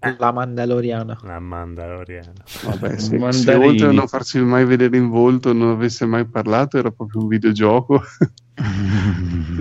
eh, 0.00 0.14
La 0.18 0.32
Mandaloriana. 0.32 1.18
la 1.22 1.38
Mandaloriana. 1.38 2.32
Vabbè, 2.64 2.98
se, 2.98 3.32
se 3.32 3.54
oltre 3.54 3.86
a 3.86 3.92
non 3.92 4.06
farsi 4.06 4.38
mai 4.38 4.66
vedere 4.66 4.98
in 4.98 5.08
volto 5.08 5.54
non 5.54 5.70
avesse 5.70 6.04
mai 6.04 6.26
parlato, 6.26 6.76
era 6.76 6.90
proprio 6.90 7.22
un 7.22 7.28
videogioco. 7.28 8.02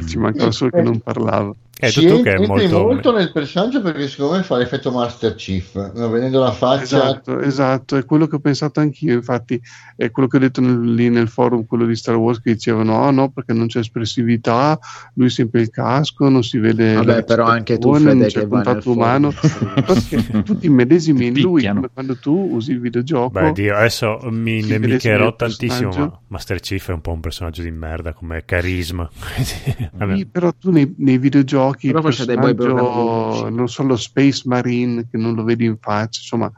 Ci 0.06 0.18
mancava 0.18 0.52
solo 0.52 0.72
che 0.72 0.82
non 0.82 1.00
parlava. 1.00 1.54
Eh, 1.84 1.90
Ci 1.90 2.06
tu, 2.06 2.22
che 2.22 2.36
è 2.36 2.46
molto... 2.46 2.80
molto 2.80 3.12
nel 3.12 3.32
personaggio 3.32 3.82
perché 3.82 4.08
secondo 4.08 4.38
me 4.38 4.44
fa 4.44 4.58
l'effetto 4.58 4.92
Master 4.92 5.36
Chief 5.36 5.74
no? 5.94 6.08
vedendo 6.10 6.40
la 6.40 6.52
faccia 6.52 6.84
Esatto, 6.84 7.40
esatto, 7.40 7.98
è 7.98 8.06
quello 8.06 8.28
che 8.28 8.36
ho 8.36 8.40
pensato 8.40 8.80
anch'io. 8.80 9.16
Infatti, 9.16 9.60
è 9.98 10.12
quello 10.12 10.30
che 10.30 10.38
ho 10.38 10.40
detto 10.40 10.62
nel- 10.62 10.94
lì 10.94 11.10
nel 11.10 11.28
forum, 11.28 11.66
quello 11.66 11.86
di 11.86 11.96
Star 11.96 12.16
Wars, 12.16 12.40
che 12.40 12.54
dicevano: 12.54 13.00
no, 13.00 13.12
no, 13.12 13.30
perché 13.32 13.54
non 13.54 13.68
c'è 13.68 13.80
espressività, 13.80 14.80
lui 15.16 15.30
sempre 15.30 15.62
il 15.62 15.72
casco, 15.72 16.30
non 16.30 16.44
si 16.44 16.58
vede. 16.60 16.94
Vabbè, 16.94 17.24
però 17.24 17.46
anche 17.46 17.78
tu, 17.80 17.94
Fede, 17.94 18.14
non 18.14 18.28
c'è 18.28 18.40
nel 18.40 18.48
contatto 18.48 18.92
umano. 18.92 19.32
forum. 19.32 19.84
Perché 19.84 20.44
tu 20.44 20.58
ti 20.58 20.70
medesimi 20.70 21.28
in 21.28 21.42
lui 21.42 21.70
quando 21.92 22.16
tu 22.18 22.50
usi 22.52 22.72
il 22.72 22.80
videogioco. 22.80 23.32
Beh, 23.32 23.52
Dio, 23.52 23.76
adesso 23.76 24.20
mi 24.30 24.62
nemicherò 24.62 25.28
il 25.28 25.36
tantissimo, 25.36 25.90
ma 25.98 26.20
Master 26.28 26.60
Chief 26.60 26.88
è 26.88 26.94
un 26.94 27.02
po' 27.02 27.12
un 27.12 27.20
personaggio 27.20 27.64
di 27.64 27.72
merda 27.72 28.14
come 28.14 28.44
carisma. 28.46 28.83
Vabbè. 29.94 30.18
Sì, 30.18 30.26
però 30.26 30.52
tu 30.54 30.72
nei, 30.72 30.94
nei 30.98 31.18
videogiochi 31.18 31.88
Però 31.88 32.02
personaggio, 32.02 33.50
non 33.50 33.68
so 33.70 33.84
lo 33.84 33.96
Space 33.96 34.44
Marine 34.46 35.08
che 35.10 35.18
non 35.18 35.34
lo 35.36 35.44
vedi 35.44 35.66
in 35.66 35.78
faccia, 35.80 36.20
insomma, 36.22 36.52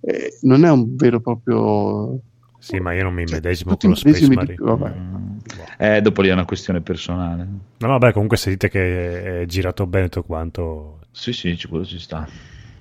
eh, 0.00 0.38
non 0.42 0.64
è 0.64 0.70
un 0.70 0.96
vero 0.96 1.18
e 1.18 1.20
proprio 1.20 2.20
Sì, 2.58 2.78
ma 2.78 2.92
io 2.92 3.04
non 3.04 3.14
mi 3.14 3.26
Cioè, 3.26 3.36
medesimo 3.36 3.70
tutti 3.72 3.86
con 3.86 3.94
lo 3.94 4.00
Space 4.00 4.26
Marine. 4.28 4.54
di- 4.54 4.62
vabbè. 4.62 4.94
Mm. 4.98 5.38
Eh, 5.78 6.00
dopo 6.02 6.22
lì 6.22 6.28
è 6.28 6.32
una 6.32 6.44
questione 6.44 6.80
personale. 6.80 7.46
No, 7.78 7.88
vabbè, 7.88 8.12
comunque 8.12 8.36
se 8.36 8.50
dite 8.50 8.68
che 8.68 9.42
è 9.42 9.46
girato 9.46 9.86
bene 9.86 10.08
tutto 10.08 10.26
quanto... 10.26 11.00
Sì, 11.10 11.32
sì, 11.32 11.56
ci- 11.56 11.68
quello 11.68 11.84
ci 11.84 11.98
sta. 11.98 12.28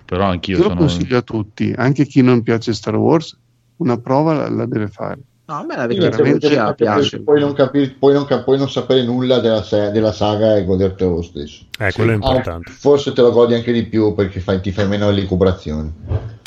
Però 0.05 0.25
anch'io 0.25 0.57
Io 0.57 0.63
lo 0.63 0.69
sono... 0.69 0.79
consiglio 0.81 1.17
a 1.17 1.21
tutti, 1.21 1.73
anche 1.75 2.05
chi 2.05 2.21
non 2.21 2.41
piace 2.41 2.73
Star 2.73 2.95
Wars, 2.95 3.37
una 3.77 3.97
prova 3.99 4.33
la, 4.33 4.49
la 4.49 4.65
deve 4.65 4.87
fare. 4.87 5.19
No, 5.49 5.55
a 5.55 5.63
me 5.65 5.75
la 5.75 5.87
vecchia 5.87 6.09
veramente 6.09 6.47
trilogia 6.47 6.73
piace. 6.75 7.19
puoi 7.21 7.39
non, 7.39 7.53
capire, 7.53 7.89
puoi, 7.97 8.13
non, 8.13 8.25
cap- 8.25 8.43
puoi 8.43 8.59
non 8.59 8.69
sapere 8.69 9.03
nulla 9.03 9.39
della, 9.39 9.63
se- 9.63 9.89
della 9.89 10.11
saga 10.11 10.55
e 10.55 10.63
godertelo 10.63 11.15
lo 11.15 11.21
stesso 11.23 11.63
Eh, 11.79 11.91
quello 11.91 12.11
è 12.11 12.13
Ah, 12.13 12.33
importante. 12.33 12.71
forse 12.71 13.13
te 13.13 13.21
lo 13.21 13.31
godi 13.31 13.55
anche 13.55 13.71
di 13.71 13.83
più 13.85 14.13
perché 14.13 14.41
fai- 14.41 14.61
ti 14.61 14.71
fai 14.71 14.87
meno 14.87 15.09
licubrazioni 15.09 15.91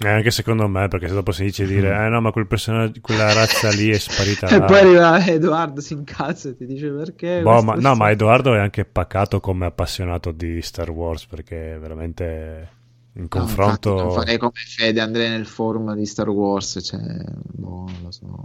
Eh, 0.05 0.09
anche 0.09 0.31
secondo 0.31 0.67
me, 0.69 0.89
perché 0.89 1.07
se 1.09 1.15
dopo 1.15 1.31
si 1.33 1.45
dice 1.45 1.65
dire, 1.67 1.95
eh 2.07 2.09
no, 2.09 2.21
ma 2.21 2.33
quel 2.33 2.47
personaggio, 2.47 3.01
quella 3.01 3.33
razza 3.33 3.71
lì 3.71 3.91
è 3.91 3.99
sparita. 3.99 4.47
E 4.55 4.59
là." 4.59 4.67
poi 4.67 4.79
arriva 4.79 5.25
Edoardo, 5.27 5.81
si 5.81 5.93
incazza 5.95 6.49
e 6.49 6.57
ti 6.57 6.67
dice 6.67 6.89
perché. 6.91 7.41
Boh, 7.43 7.63
ma, 7.63 7.75
no, 7.75 7.95
ma 7.95 8.11
Edoardo 8.11 8.55
è 8.55 8.59
anche 8.59 8.85
pacato 8.85 9.41
come 9.41 9.67
appassionato 9.67 10.33
di 10.33 10.61
Star 10.61 10.91
Wars, 10.91 11.27
perché 11.27 11.79
veramente 11.79 12.69
in 13.15 13.29
No, 13.35 13.41
confronto... 13.41 13.91
infatti 13.91 14.03
non 14.03 14.11
farei 14.11 14.39
come 14.39 14.53
Fede, 14.55 15.01
andrei 15.01 15.29
nel 15.29 15.47
forum 15.47 15.95
di 15.95 16.05
Star 16.07 16.29
Wars, 16.29 16.79
cioè, 16.83 17.01
boh, 17.01 17.85
non 17.87 18.01
lo 18.03 18.11
so. 18.11 18.45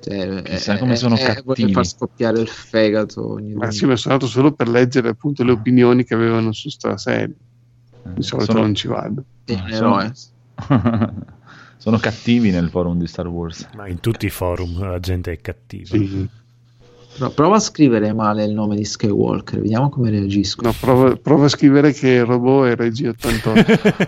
Cioè, 0.00 0.42
Chissà 0.42 0.74
eh, 0.74 0.78
come 0.78 0.96
sono 0.96 1.16
eh, 1.16 1.18
cattivi. 1.22 1.62
Voglio 1.62 1.72
far 1.72 1.86
scoppiare 1.86 2.40
il 2.40 2.48
fegato 2.48 3.32
ogni 3.32 3.52
Ma 3.52 3.70
sì, 3.70 3.84
ma 3.84 3.96
sono 3.96 4.14
andato 4.14 4.30
solo 4.30 4.52
per 4.52 4.68
leggere 4.68 5.10
appunto 5.10 5.44
le 5.44 5.52
opinioni 5.52 6.04
che 6.04 6.14
avevano 6.14 6.52
su 6.52 6.68
sta 6.70 6.96
serie. 6.96 7.34
Eh, 8.04 8.14
Di 8.14 8.22
solito 8.22 8.52
sono... 8.52 8.64
non 8.64 8.74
ci 8.74 8.88
vado. 8.88 9.24
Ah, 9.46 9.70
Eroe. 9.70 10.12
sono 11.76 11.98
cattivi 11.98 12.50
nel 12.50 12.70
forum 12.70 12.98
di 12.98 13.06
Star 13.06 13.26
Wars. 13.26 13.68
Ma 13.74 13.88
in 13.88 14.00
tutti 14.00 14.26
i 14.26 14.30
forum 14.30 14.80
la 14.80 15.00
gente 15.00 15.32
è 15.32 15.40
cattiva. 15.40 15.86
Sì. 15.86 16.28
Però 17.20 17.32
prova 17.32 17.56
a 17.56 17.60
scrivere 17.60 18.14
male 18.14 18.44
il 18.44 18.52
nome 18.52 18.76
di 18.76 18.84
Skywalker, 18.86 19.60
vediamo 19.60 19.90
come 19.90 20.08
reagiscono. 20.08 20.70
No, 20.70 20.76
prova, 20.80 21.16
prova 21.16 21.44
a 21.44 21.48
scrivere 21.48 21.92
che 21.92 22.08
il 22.08 22.24
robot 22.24 22.68
è 22.68 22.76
Regi 22.76 23.08
88. 23.08 23.62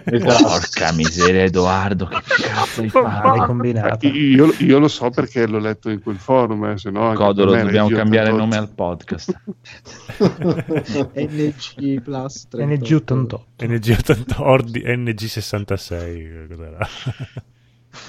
Porca 0.43 0.93
miseria, 0.93 1.43
Edoardo, 1.43 2.07
che 2.07 2.23
cazzo 2.43 2.81
hai 2.81 2.89
fatto? 2.89 4.07
io, 4.07 4.55
io 4.61 4.79
lo 4.79 4.89
so 4.89 5.11
perché 5.11 5.47
l'ho 5.47 5.59
letto 5.59 5.91
in 5.91 6.01
quel 6.01 6.17
forum, 6.17 6.65
eh, 6.65 6.79
se 6.79 6.89
no 6.89 7.13
Codolo, 7.13 7.55
dobbiamo 7.55 7.89
Regi 7.89 7.95
cambiare 7.97 8.31
88. 8.31 8.37
nome 8.39 8.57
al 8.57 8.71
podcast. 8.71 9.41
NG 11.13 12.01
Plus 12.01 12.49
38. 12.49 13.47
NG88. 13.59 13.67
NG80 13.67 14.41
Ordi 14.41 14.83
NG66 14.87 16.49
cos'era? 16.49 16.89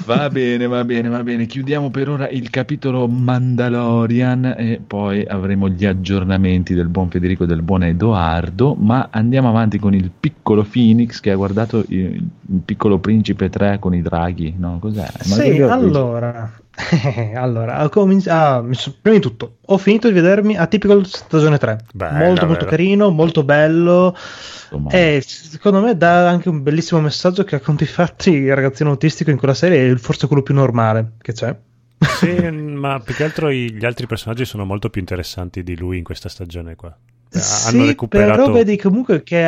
Va 0.05 0.29
bene, 0.29 0.65
va 0.67 0.83
bene, 0.85 1.09
va 1.09 1.23
bene. 1.23 1.45
Chiudiamo 1.45 1.89
per 1.89 2.09
ora 2.09 2.29
il 2.29 2.49
capitolo 2.49 3.07
Mandalorian 3.07 4.55
e 4.57 4.81
poi 4.85 5.25
avremo 5.25 5.69
gli 5.69 5.85
aggiornamenti 5.85 6.73
del 6.73 6.87
buon 6.87 7.09
Federico 7.09 7.43
e 7.43 7.47
del 7.47 7.61
buon 7.61 7.83
Edoardo. 7.83 8.75
Ma 8.75 9.09
andiamo 9.11 9.49
avanti 9.49 9.79
con 9.79 9.93
il 9.93 10.09
piccolo 10.17 10.63
Phoenix 10.63 11.19
che 11.19 11.31
ha 11.31 11.35
guardato 11.35 11.83
il, 11.89 12.15
il 12.15 12.61
piccolo 12.63 12.99
principe 12.99 13.49
3 13.49 13.79
con 13.79 13.93
i 13.93 14.01
draghi. 14.01 14.55
No, 14.57 14.79
cos'è? 14.79 15.01
Ma 15.01 15.35
Sì, 15.35 15.61
allora, 15.61 16.51
allora 17.35 17.87
cominci- 17.89 18.29
ah, 18.29 18.63
prima 19.01 19.17
di 19.17 19.21
tutto, 19.21 19.57
ho 19.65 19.77
finito 19.77 20.07
di 20.07 20.13
vedermi 20.13 20.57
Atypical 20.57 21.05
stagione 21.05 21.57
3. 21.57 21.85
Bella, 21.93 22.17
molto, 22.17 22.45
molto 22.45 22.65
bella. 22.65 22.69
carino, 22.69 23.09
molto 23.11 23.43
bello. 23.43 24.15
Insomma, 24.15 24.89
E 24.89 25.23
secondo 25.25 25.81
me 25.81 25.95
dà 25.95 26.27
anche 26.27 26.49
un 26.49 26.63
bellissimo 26.63 26.99
messaggio 26.99 27.43
che 27.43 27.55
a 27.55 27.59
conti 27.59 27.85
fatti 27.85 28.31
il 28.31 28.55
ragazzino 28.55 28.89
autistico 28.89 29.29
in 29.29 29.37
quella 29.37 29.53
serie 29.53 29.91
è 29.91 29.95
forse 29.97 30.25
quello 30.27 30.41
più 30.41 30.55
normale 30.55 31.13
che 31.21 31.33
c'è. 31.33 31.55
Sì, 31.99 32.41
ma 32.51 32.99
più 32.99 33.13
che 33.13 33.23
altro 33.23 33.51
gli 33.51 33.85
altri 33.85 34.07
personaggi 34.07 34.45
sono 34.45 34.65
molto 34.65 34.89
più 34.89 34.99
interessanti 34.99 35.61
di 35.63 35.77
lui 35.77 35.99
in 35.99 36.03
questa 36.03 36.27
stagione 36.27 36.75
qua. 36.75 36.95
Eh, 37.31 37.39
Sì, 37.39 37.67
Hanno 37.75 37.85
recuperato... 37.85 38.41
però 38.41 38.51
vedi 38.51 38.77
comunque 38.77 39.21
che 39.23 39.45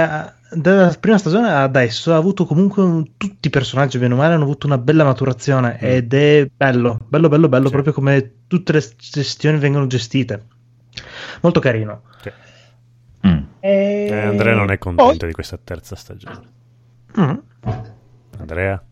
dalla 0.51 0.95
prima 0.99 1.17
stagione 1.17 1.47
ad 1.49 1.55
adesso 1.75 2.13
ha 2.13 2.17
avuto 2.17 2.45
comunque 2.45 2.83
un- 2.83 3.17
tutti 3.17 3.47
i 3.47 3.49
personaggi 3.49 3.97
bene 3.97 4.13
o 4.13 4.17
male 4.17 4.33
hanno 4.35 4.43
avuto 4.43 4.67
una 4.67 4.77
bella 4.77 5.03
maturazione 5.03 5.79
ed 5.79 6.13
è 6.13 6.49
bello, 6.55 6.99
bello, 7.07 7.29
bello, 7.29 7.49
bello 7.49 7.63
Mm. 7.63 7.67
Sì. 7.67 7.71
proprio 7.71 7.93
come 7.93 8.31
tutte 8.47 8.71
le 8.73 8.83
gestioni 8.97 9.57
vengono 9.57 9.87
gestite. 9.87 10.45
Molto 11.41 11.59
carino. 11.59 12.03
Sì. 12.21 12.31
mm. 13.27 13.37
E... 13.59 14.07
Eh, 14.09 14.19
Andrea 14.21 14.55
non 14.55 14.71
è 14.71 14.77
contento 14.77 15.25
di 15.25 15.33
questa 15.33 15.57
terza 15.61 15.95
stagione. 15.95 16.41
Mm. 17.19 17.33
Andrea, 18.37 18.83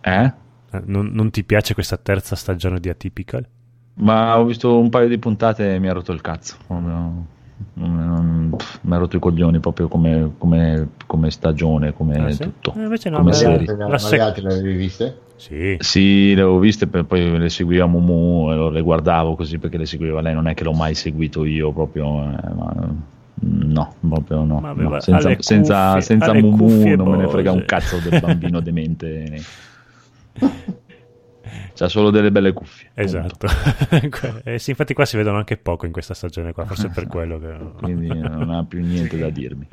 Eh? 0.00 0.24
eh, 0.70 0.80
non, 0.86 1.06
non 1.12 1.30
ti 1.30 1.44
piace 1.44 1.74
questa 1.74 1.96
terza 1.96 2.36
stagione 2.36 2.80
di 2.80 2.88
Atypical? 2.88 3.46
Ma 3.94 4.38
ho 4.38 4.44
visto 4.44 4.78
un 4.78 4.88
paio 4.88 5.06
di 5.08 5.18
puntate 5.18 5.74
e 5.74 5.78
mi 5.78 5.88
ha 5.88 5.92
rotto 5.92 6.12
il 6.12 6.20
cazzo. 6.20 6.56
Mi 7.74 8.94
ha 8.94 8.96
rotto 8.98 9.16
i 9.16 9.20
coglioni 9.20 9.58
proprio 9.60 9.88
come, 9.88 10.32
come- 10.38 10.88
come 11.06 11.30
stagione, 11.30 11.92
come 11.92 12.16
Ah, 12.16 12.30
sì? 12.30 12.42
tutto. 12.42 12.74
Eh, 12.76 12.82
invece 12.82 13.10
no, 13.10 13.18
come 13.18 13.30
ma- 13.30 13.36
Ma 13.36 13.42
le 13.42 13.48
serie. 13.50 13.58
altre, 13.58 13.76
La 13.76 13.88
ma 13.88 13.98
sec- 13.98 14.12
le 14.12 14.20
altre 14.20 14.42
le 14.42 14.52
avevi 14.52 14.76
viste? 14.76 15.18
Sì, 15.36 15.76
Sì, 15.80 16.34
le 16.34 16.42
ho 16.42 16.58
viste, 16.58 16.86
poi 16.86 17.36
le 17.38 17.48
seguiva 17.48 17.86
Mumu 17.86 18.52
e 18.52 18.54
lo- 18.54 18.70
le 18.70 18.80
guardavo 18.80 19.34
così 19.34 19.58
perché 19.58 19.76
le 19.76 19.86
seguiva 19.86 20.20
lei. 20.20 20.34
Non 20.34 20.46
è 20.46 20.54
che 20.54 20.62
l'ho 20.62 20.72
mai 20.72 20.94
seguito 20.94 21.44
io 21.44 21.72
proprio. 21.72 22.22
eh, 22.22 22.54
ma- 22.54 22.94
no, 23.44 23.94
proprio 24.08 24.44
no. 24.44 24.60
Ma 24.60 24.68
aveva 24.70 24.90
no. 24.96 25.00
Senza, 25.00 25.34
senza, 25.40 26.00
senza 26.00 26.32
Mumu 26.32 26.94
non 26.94 27.10
me 27.10 27.16
ne 27.16 27.28
frega 27.28 27.50
un 27.50 27.64
cazzo 27.66 27.98
del 27.98 28.20
bambino 28.20 28.60
demente. 28.60 29.42
C'ha 31.74 31.88
solo 31.88 32.10
delle 32.10 32.30
belle 32.30 32.52
cuffie. 32.52 32.90
esatto. 32.94 33.46
Eh, 34.44 34.58
sì, 34.58 34.70
infatti 34.70 34.94
qua 34.94 35.04
si 35.04 35.16
vedono 35.16 35.38
anche 35.38 35.56
poco 35.56 35.86
in 35.86 35.92
questa 35.92 36.14
stagione 36.14 36.52
qua, 36.52 36.64
forse 36.64 36.88
per 36.88 37.06
quello 37.08 37.38
che... 37.38 37.56
Quindi 37.78 38.08
non 38.08 38.50
ha 38.54 38.64
più 38.64 38.80
niente 38.80 39.16
da 39.18 39.30
dirmi. 39.30 39.66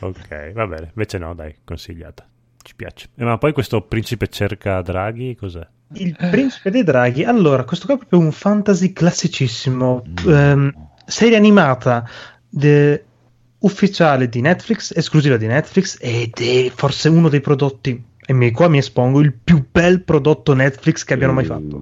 ok, 0.00 0.52
va 0.52 0.66
bene. 0.66 0.90
Invece 0.94 1.18
no, 1.18 1.34
dai, 1.34 1.54
consigliata. 1.64 2.26
Ci 2.62 2.74
piace. 2.74 3.08
Eh, 3.14 3.24
ma 3.24 3.38
poi 3.38 3.52
questo 3.52 3.82
principe 3.82 4.26
cerca 4.28 4.80
Draghi, 4.82 5.34
cos'è? 5.36 5.66
Il 5.92 6.16
principe 6.16 6.70
dei 6.70 6.82
draghi. 6.82 7.22
Allora, 7.24 7.62
questo 7.64 7.86
qua 7.86 7.94
è 7.94 7.98
proprio 7.98 8.18
un 8.18 8.32
fantasy 8.32 8.92
classicissimo. 8.92 10.02
Ehm, 10.26 10.72
serie 11.06 11.36
animata 11.36 12.08
de- 12.48 13.04
ufficiale 13.58 14.28
di 14.28 14.40
Netflix, 14.40 14.92
esclusiva 14.96 15.36
di 15.36 15.46
Netflix, 15.46 15.96
ed 16.00 16.32
è 16.40 16.70
forse 16.74 17.08
uno 17.08 17.28
dei 17.28 17.40
prodotti, 17.40 18.02
e 18.26 18.32
mi- 18.32 18.50
qua 18.50 18.68
mi 18.68 18.78
espongo, 18.78 19.20
il 19.20 19.32
più 19.32 19.64
bel 19.70 20.02
prodotto 20.02 20.52
Netflix 20.54 21.04
che 21.04 21.14
abbiano 21.14 21.32
mai 21.32 21.44
fatto. 21.44 21.80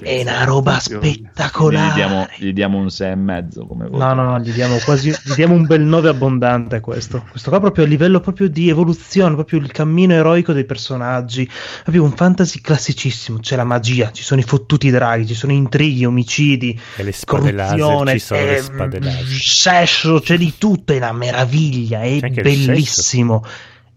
È 0.00 0.20
una 0.20 0.44
roba 0.44 0.78
spettacolare. 0.78 1.90
Gli 1.90 1.94
diamo, 1.94 2.26
gli 2.38 2.52
diamo 2.52 2.78
un 2.78 2.90
6 2.90 3.10
e 3.12 3.14
mezzo 3.14 3.66
come 3.66 3.86
voto. 3.88 4.04
No, 4.04 4.12
no, 4.14 4.22
no, 4.22 4.38
gli 4.40 4.50
diamo 4.52 4.76
quasi 4.84 5.10
gli 5.10 5.32
diamo 5.34 5.54
un 5.54 5.64
bel 5.66 5.80
9 5.80 6.08
abbondante 6.10 6.76
a 6.76 6.80
questo. 6.80 7.24
Questo 7.30 7.48
qua 7.50 7.58
proprio 7.60 7.84
a 7.84 7.88
livello 7.88 8.20
proprio 8.20 8.48
di 8.48 8.68
evoluzione, 8.68 9.34
proprio 9.34 9.60
il 9.60 9.72
cammino 9.72 10.12
eroico 10.12 10.52
dei 10.52 10.64
personaggi, 10.64 11.48
proprio 11.82 12.02
un 12.04 12.12
fantasy 12.12 12.60
classicissimo, 12.60 13.38
c'è 13.38 13.56
la 13.56 13.64
magia, 13.64 14.10
ci 14.12 14.22
sono 14.22 14.40
i 14.40 14.44
fottuti 14.44 14.90
draghi, 14.90 15.26
ci 15.26 15.34
sono 15.34 15.52
intrighi, 15.52 16.04
omicidi, 16.04 16.78
E 16.96 17.02
le 17.02 17.12
spade 17.12 17.50
laser, 17.52 17.78
corruzione, 17.78 18.12
ci 18.12 18.18
sono 18.18 18.44
le 18.44 18.58
spade 18.58 19.00
laser. 19.00 19.26
sesso, 19.26 20.20
c'è 20.20 20.36
di 20.36 20.52
tutto, 20.58 20.92
è 20.92 20.96
una 20.96 21.12
meraviglia, 21.12 22.02
è 22.02 22.18
bellissimo. 22.20 23.42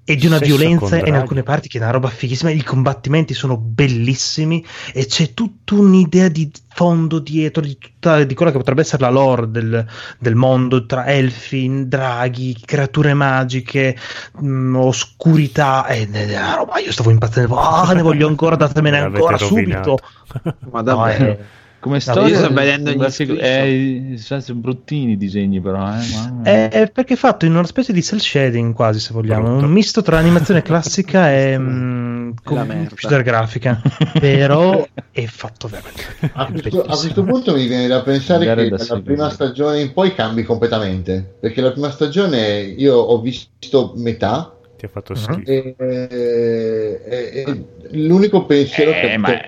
E 0.07 0.15
di 0.15 0.27
una 0.27 0.37
Sesso 0.37 0.55
violenza 0.55 0.97
in 1.03 1.15
alcune 1.15 1.41
parti 1.41 1.67
che 1.67 1.79
è 1.79 1.81
una 1.81 1.89
roba 1.89 2.09
fighissima. 2.09 2.51
I 2.51 2.61
combattimenti 2.61 3.33
sono 3.33 3.57
bellissimi 3.57 4.63
e 4.93 5.07
c'è 5.07 5.33
tutta 5.33 5.73
un'idea 5.73 6.27
di 6.27 6.51
fondo 6.75 7.17
dietro 7.17 7.63
di, 7.63 7.75
tutta, 7.79 8.23
di 8.23 8.33
quella 8.35 8.51
che 8.51 8.57
potrebbe 8.59 8.81
essere 8.81 9.01
la 9.01 9.09
lore 9.09 9.49
del, 9.49 9.83
del 10.19 10.35
mondo 10.35 10.85
tra 10.85 11.07
elfi, 11.07 11.87
draghi, 11.87 12.55
creature 12.63 13.15
magiche, 13.15 13.97
mh, 14.41 14.75
oscurità. 14.75 15.87
E, 15.87 16.07
e- 16.11 16.19
e- 16.31 16.35
una 16.37 16.55
roba, 16.55 16.77
io 16.77 16.91
stavo 16.91 17.09
impazzendo. 17.09 17.55
Ah, 17.57 17.91
ne 17.93 18.03
voglio 18.03 18.27
ancora, 18.27 18.55
datemene 18.55 18.99
ancora 18.99 19.37
rovinato. 19.37 19.97
subito. 19.97 20.47
Ma 20.71 20.81
No, 20.81 20.83
davvero? 20.83 21.37
È- 21.85 21.91
Come 21.91 21.95
No, 21.97 22.01
storia, 22.01 22.27
io 22.29 22.43
sto 22.43 22.51
vedendo 22.53 22.91
gli 22.91 23.09
screenshot. 23.11 23.41
eh, 23.43 24.15
cioè, 24.19 24.41
sono 24.41 24.59
bruttini 24.59 25.11
i 25.11 25.17
disegni 25.17 25.61
però. 25.61 25.87
Eh, 25.93 26.41
È, 26.43 26.69
è 26.69 26.89
perché 26.91 27.13
è 27.13 27.17
fatto 27.17 27.45
in 27.45 27.53
una 27.53 27.65
specie 27.65 27.93
di 27.93 28.01
cell 28.01 28.17
shading 28.17 28.73
quasi 28.73 28.99
se 28.99 29.13
vogliamo, 29.13 29.49
Brutto. 29.49 29.65
un 29.65 29.71
misto 29.71 30.01
tra 30.01 30.17
animazione 30.17 30.61
classica 30.63 31.31
e 31.31 31.57
mm, 31.59 32.31
computer 32.43 33.21
grafica, 33.21 33.79
però 34.19 34.87
è 35.11 35.25
fatto 35.25 35.67
veramente 35.67 36.01
A 36.33 36.45
questo, 36.47 36.67
a 36.81 36.83
bellissimo. 36.83 36.85
questo 36.97 37.23
punto 37.23 37.53
mi 37.53 37.67
viene 37.67 37.87
da 37.87 38.01
pensare 38.01 38.39
Magari 38.39 38.63
che 38.63 38.69
da 38.69 38.75
dalla 38.77 38.87
seguire. 38.87 39.13
prima 39.13 39.29
stagione 39.29 39.79
in 39.81 39.93
poi 39.93 40.15
cambi 40.15 40.43
completamente. 40.43 41.35
Perché 41.39 41.61
la 41.61 41.71
prima 41.71 41.91
stagione 41.91 42.61
io 42.61 42.95
ho 42.95 43.21
visto 43.21 43.93
metà 43.97 44.51
Ti 44.77 44.85
ha 44.85 44.89
fatto 44.89 45.13
Mhm. 45.13 45.19
schifo. 45.19 45.51
e, 45.51 45.75
e- 45.77 47.43
e 47.45 47.65
l'unico 47.91 48.45
pensiero 48.45 48.91
Eh, 48.91 48.99
che... 49.11 49.17
ma 49.17 49.39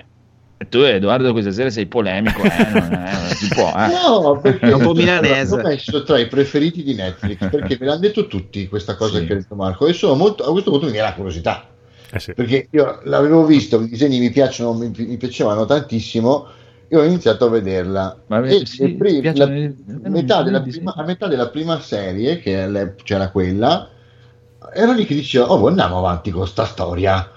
tu 0.68 0.78
Edoardo 0.78 1.32
questa 1.32 1.52
sera 1.52 1.70
sei 1.70 1.86
polemico, 1.86 2.42
eh, 2.42 2.48
non, 2.72 2.92
è- 2.92 3.12
non 3.12 3.28
si 3.34 3.48
può. 3.48 3.72
Eh. 3.76 3.88
No, 3.92 4.40
perché 4.40 4.66
È 4.66 4.72
un 4.72 4.82
po' 4.82 4.92
milanese. 4.94 5.56
l'ho 5.56 5.62
messo 5.68 6.02
tra 6.02 6.18
i 6.18 6.26
preferiti 6.26 6.82
di 6.82 6.94
Netflix 6.94 7.48
perché 7.50 7.76
me 7.78 7.86
l'hanno 7.86 8.00
detto 8.00 8.26
tutti 8.26 8.66
questa 8.68 8.96
cosa 8.96 9.18
Sì. 9.18 9.26
che 9.26 9.32
ha 9.34 9.36
detto 9.36 9.54
Marco 9.54 9.86
e 9.86 9.92
sono 9.92 10.14
molto, 10.14 10.44
a 10.44 10.50
questo 10.50 10.70
punto 10.70 10.86
mi 10.86 10.92
viene 10.92 11.06
la 11.08 11.14
curiosità 11.14 11.64
Eh 12.10 12.18
sì. 12.18 12.34
perché 12.34 12.68
io 12.70 13.00
l'avevo 13.04 13.44
visto, 13.44 13.80
i 13.80 13.88
disegni 13.88 14.18
mi 14.18 14.30
piacciono, 14.30 14.72
mi, 14.74 14.90
mi 14.94 15.16
piacevano 15.16 15.64
tantissimo 15.64 16.46
e 16.88 16.96
ho 16.96 17.04
iniziato 17.04 17.44
a 17.44 17.48
vederla 17.50 18.18
Ma 18.26 18.42
e 18.44 18.64
sì, 18.66 18.96
le 18.98 19.20
piacciono 19.20 19.50
la- 19.52 19.56
i- 19.58 19.74
a 20.04 20.08
metà 20.08 20.42
disegni? 20.42 20.62
prima, 20.70 20.94
a 20.94 21.04
metà 21.04 21.26
della 21.28 21.48
prima 21.50 21.78
serie 21.80 22.38
che 22.40 22.94
c'era 23.04 23.30
quella 23.30 23.88
ero 24.74 24.92
lì 24.92 25.04
che 25.06 25.14
dicevo 25.14 25.46
oh 25.46 25.66
andiamo 25.68 25.98
avanti 25.98 26.30
con 26.30 26.46
sta 26.46 26.64
storia 26.64 27.30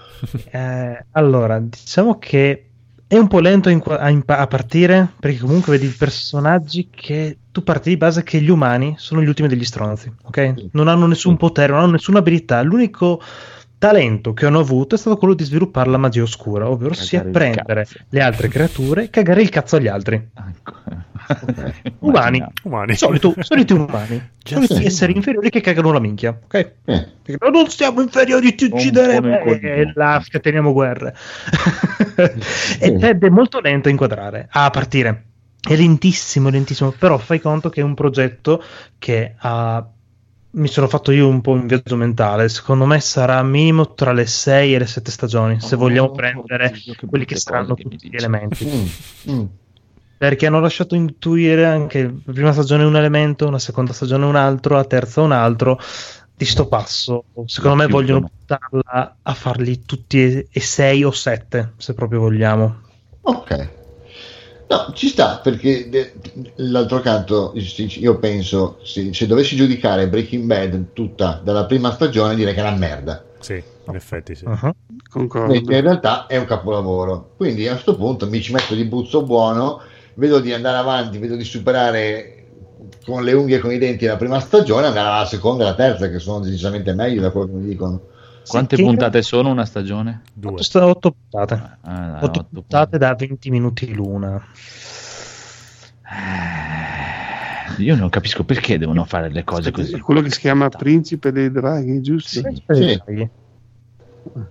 Eh, 0.50 1.04
allora, 1.12 1.58
diciamo 1.60 2.18
che 2.18 2.68
è 3.12 3.18
un 3.18 3.28
po' 3.28 3.40
lento 3.40 3.68
a, 3.68 4.08
impa- 4.08 4.38
a 4.38 4.46
partire 4.46 5.06
perché 5.20 5.36
comunque 5.36 5.76
vedi 5.76 5.86
personaggi 5.92 6.88
che 6.90 7.36
tu 7.52 7.62
parti 7.62 7.90
di 7.90 7.98
base 7.98 8.22
che 8.22 8.40
gli 8.40 8.48
umani 8.48 8.94
sono 8.96 9.20
gli 9.20 9.26
ultimi 9.26 9.48
degli 9.48 9.66
stronzi, 9.66 10.10
ok? 10.22 10.70
Non 10.72 10.88
hanno 10.88 11.06
nessun 11.06 11.36
potere, 11.36 11.72
non 11.72 11.82
hanno 11.82 11.90
nessuna 11.90 12.20
abilità. 12.20 12.62
L'unico 12.62 13.20
talento 13.82 14.32
che 14.32 14.46
hanno 14.46 14.60
avuto 14.60 14.94
è 14.94 14.98
stato 14.98 15.16
quello 15.16 15.34
di 15.34 15.42
sviluppare 15.42 15.90
la 15.90 15.96
magia 15.96 16.22
oscura, 16.22 16.70
ovvero 16.70 16.94
sia 16.94 17.20
Cagare 17.24 17.26
il 17.26 17.52
prendere 17.52 17.82
cazzo. 17.82 17.98
le 18.10 18.20
altre 18.20 18.46
creature 18.46 19.02
e 19.02 19.10
cagare 19.10 19.42
il 19.42 19.48
cazzo 19.48 19.74
agli 19.74 19.88
altri. 19.88 20.14
Ecco. 20.14 20.72
Umani. 21.98 22.44
Umani. 22.62 22.94
Solito, 22.94 23.34
soliti 23.42 23.72
umani, 23.72 24.30
soliti 24.40 24.76
sì. 24.76 24.84
esseri 24.84 25.16
inferiori 25.16 25.50
che 25.50 25.60
cagano 25.60 25.90
la 25.90 25.98
minchia, 25.98 26.30
ok? 26.30 26.54
Eh, 26.54 27.08
Perché 27.24 27.50
non 27.50 27.68
siamo 27.70 28.02
inferiori, 28.02 28.54
ti 28.54 28.66
uccideremo 28.66 29.38
po' 29.38 29.44
nel 29.50 29.64
e 29.66 29.92
là 29.96 30.22
scateniamo 30.24 30.72
guerre. 30.72 31.16
Ed 32.78 33.02
è 33.02 33.28
molto 33.30 33.58
lento 33.58 33.88
a 33.88 33.90
inquadrare, 33.90 34.46
a 34.48 34.70
partire. 34.70 35.24
È 35.60 35.74
lentissimo, 35.74 36.50
lentissimo, 36.50 36.92
però 36.96 37.18
fai 37.18 37.40
conto 37.40 37.68
che 37.68 37.80
è 37.80 37.84
un 37.84 37.94
progetto 37.94 38.62
che 38.96 39.34
ha... 39.38 39.84
Mi 40.54 40.68
sono 40.68 40.86
fatto 40.86 41.12
io 41.12 41.28
un 41.28 41.40
po' 41.40 41.52
un 41.52 41.66
viaggio 41.66 41.96
mentale, 41.96 42.48
secondo 42.50 42.84
me 42.84 43.00
sarà 43.00 43.42
minimo 43.42 43.94
tra 43.94 44.12
le 44.12 44.26
6 44.26 44.74
e 44.74 44.78
le 44.80 44.86
7 44.86 45.10
stagioni, 45.10 45.60
se 45.60 45.76
Oh, 45.76 45.78
vogliamo 45.78 46.10
oddio, 46.10 46.12
prendere 46.12 46.70
che 46.72 47.06
quelli 47.06 47.24
che 47.24 47.36
saranno 47.36 47.74
che 47.74 47.84
tutti 47.84 48.08
gli 48.10 48.16
elementi. 48.16 48.66
mm, 48.66 49.32
mm. 49.32 49.44
Perché 50.16 50.46
hanno 50.46 50.60
lasciato 50.60 50.94
intuire 50.94 51.64
anche 51.66 52.02
la 52.24 52.32
prima 52.32 52.52
stagione 52.52 52.84
un 52.84 52.96
elemento, 52.96 53.46
una 53.46 53.58
seconda 53.58 53.92
stagione 53.92 54.24
un 54.26 54.36
altro, 54.36 54.76
la 54.76 54.84
terza 54.84 55.20
un 55.22 55.32
altro. 55.32 55.78
Di 56.34 56.44
sto 56.44 56.66
passo, 56.68 57.24
secondo 57.46 57.76
me 57.76 57.86
Chiudono. 57.86 57.88
vogliono 57.88 58.30
portarla 58.46 59.16
a 59.22 59.34
farli 59.34 59.84
tutti 59.84 60.22
e, 60.22 60.48
e 60.50 60.60
sei 60.60 61.04
o 61.04 61.10
sette, 61.12 61.74
se 61.76 61.94
proprio 61.94 62.20
vogliamo. 62.20 62.80
Ok. 63.22 63.81
No, 64.72 64.90
ci 64.94 65.08
sta 65.08 65.38
perché 65.42 65.90
de- 65.90 66.14
l'altro 66.56 67.00
canto 67.00 67.52
io 67.54 68.18
penso 68.18 68.78
se, 68.82 69.12
se 69.12 69.26
dovessi 69.26 69.54
giudicare 69.54 70.08
Breaking 70.08 70.44
Bad 70.44 70.86
tutta 70.94 71.38
dalla 71.44 71.66
prima 71.66 71.92
stagione 71.92 72.34
direi 72.34 72.54
che 72.54 72.60
è 72.60 72.66
una 72.66 72.78
merda. 72.78 73.22
Sì, 73.38 73.62
in 73.88 73.94
effetti 73.94 74.34
sì. 74.34 74.46
Uh-huh. 74.46 74.72
Concordo. 75.10 75.52
Mentre 75.52 75.76
in 75.76 75.82
realtà 75.82 76.26
è 76.26 76.38
un 76.38 76.46
capolavoro. 76.46 77.32
Quindi 77.36 77.68
a 77.68 77.72
questo 77.72 77.96
punto 77.96 78.26
mi 78.26 78.40
ci 78.40 78.52
metto 78.52 78.74
di 78.74 78.84
buzzo 78.84 79.22
buono, 79.22 79.82
vedo 80.14 80.40
di 80.40 80.54
andare 80.54 80.78
avanti, 80.78 81.18
vedo 81.18 81.36
di 81.36 81.44
superare 81.44 82.46
con 83.04 83.22
le 83.24 83.34
unghie 83.34 83.56
e 83.56 83.60
con 83.60 83.72
i 83.72 83.78
denti 83.78 84.06
la 84.06 84.16
prima 84.16 84.40
stagione, 84.40 84.86
andare 84.86 85.08
alla 85.08 85.26
seconda 85.26 85.64
e 85.64 85.66
alla 85.66 85.76
terza 85.76 86.08
che 86.08 86.18
sono 86.18 86.40
decisamente 86.40 86.94
meglio 86.94 87.20
da 87.20 87.30
quello 87.30 87.46
che 87.48 87.52
mi 87.52 87.68
dicono. 87.68 88.00
Quante 88.46 88.76
Sì, 88.76 88.82
puntate 88.82 89.22
sono 89.22 89.50
una 89.50 89.64
stagione? 89.64 90.22
Due. 90.32 90.52
Otto, 90.52 90.62
sta- 90.62 90.86
otto 90.86 91.14
puntate. 91.28 91.78
Ah, 91.82 92.18
Otto 92.22 92.40
otto 92.40 92.48
puntate 92.50 92.98
da 92.98 93.14
20 93.14 93.50
minuti 93.50 93.92
l'una. 93.94 94.42
Eh, 97.78 97.82
Io 97.82 97.96
non 97.96 98.08
capisco 98.08 98.44
perché 98.44 98.78
devono 98.78 99.04
fare 99.04 99.30
le 99.30 99.44
cose 99.44 99.70
così. 99.70 99.98
quello 100.00 100.20
che 100.20 100.30
si 100.30 100.40
chiama 100.40 100.68
Principe 100.68 101.32
dei 101.32 101.50
Draghi, 101.50 102.00
giusto? 102.02 102.40
Sì. 102.68 103.00
Sì. 103.06 103.30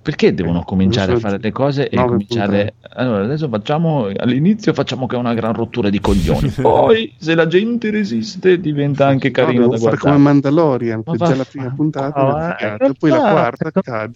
Perché 0.01 0.33
devono 0.33 0.63
cominciare 0.63 1.13
a 1.13 1.19
fare 1.19 1.37
le 1.39 1.51
cose 1.51 1.87
e 1.89 1.95
cominciare. 1.95 2.73
Allora, 2.93 3.23
adesso 3.23 3.47
facciamo 3.47 4.09
all'inizio 4.15 4.73
facciamo 4.73 5.07
che 5.07 5.15
è 5.15 5.19
una 5.19 5.33
gran 5.33 5.53
rottura 5.53 5.89
di 5.89 5.99
coglioni. 5.99 6.49
Poi, 6.61 7.13
se 7.17 7.35
la 7.35 7.47
gente 7.47 7.89
resiste, 7.89 8.59
diventa 8.59 9.07
anche 9.07 9.27
No, 9.29 9.33
carino 9.33 9.61
devo 9.61 9.71
da 9.73 9.77
guardare. 9.79 10.01
come 10.01 10.17
Mandalorian, 10.17 11.01
Ma 11.05 11.15
già 11.15 11.35
la 11.35 11.45
prima 11.45 11.73
puntata 11.73 12.19
è 12.19 12.23
No, 12.23 12.37
eh, 12.51 12.55
figata, 12.57 12.85
in 12.85 12.93
poi 12.99 13.09
la 13.09 13.15
realtà, 13.15 13.31
quarta 13.33 13.65
secondo- 13.65 13.81
cade. 13.91 14.13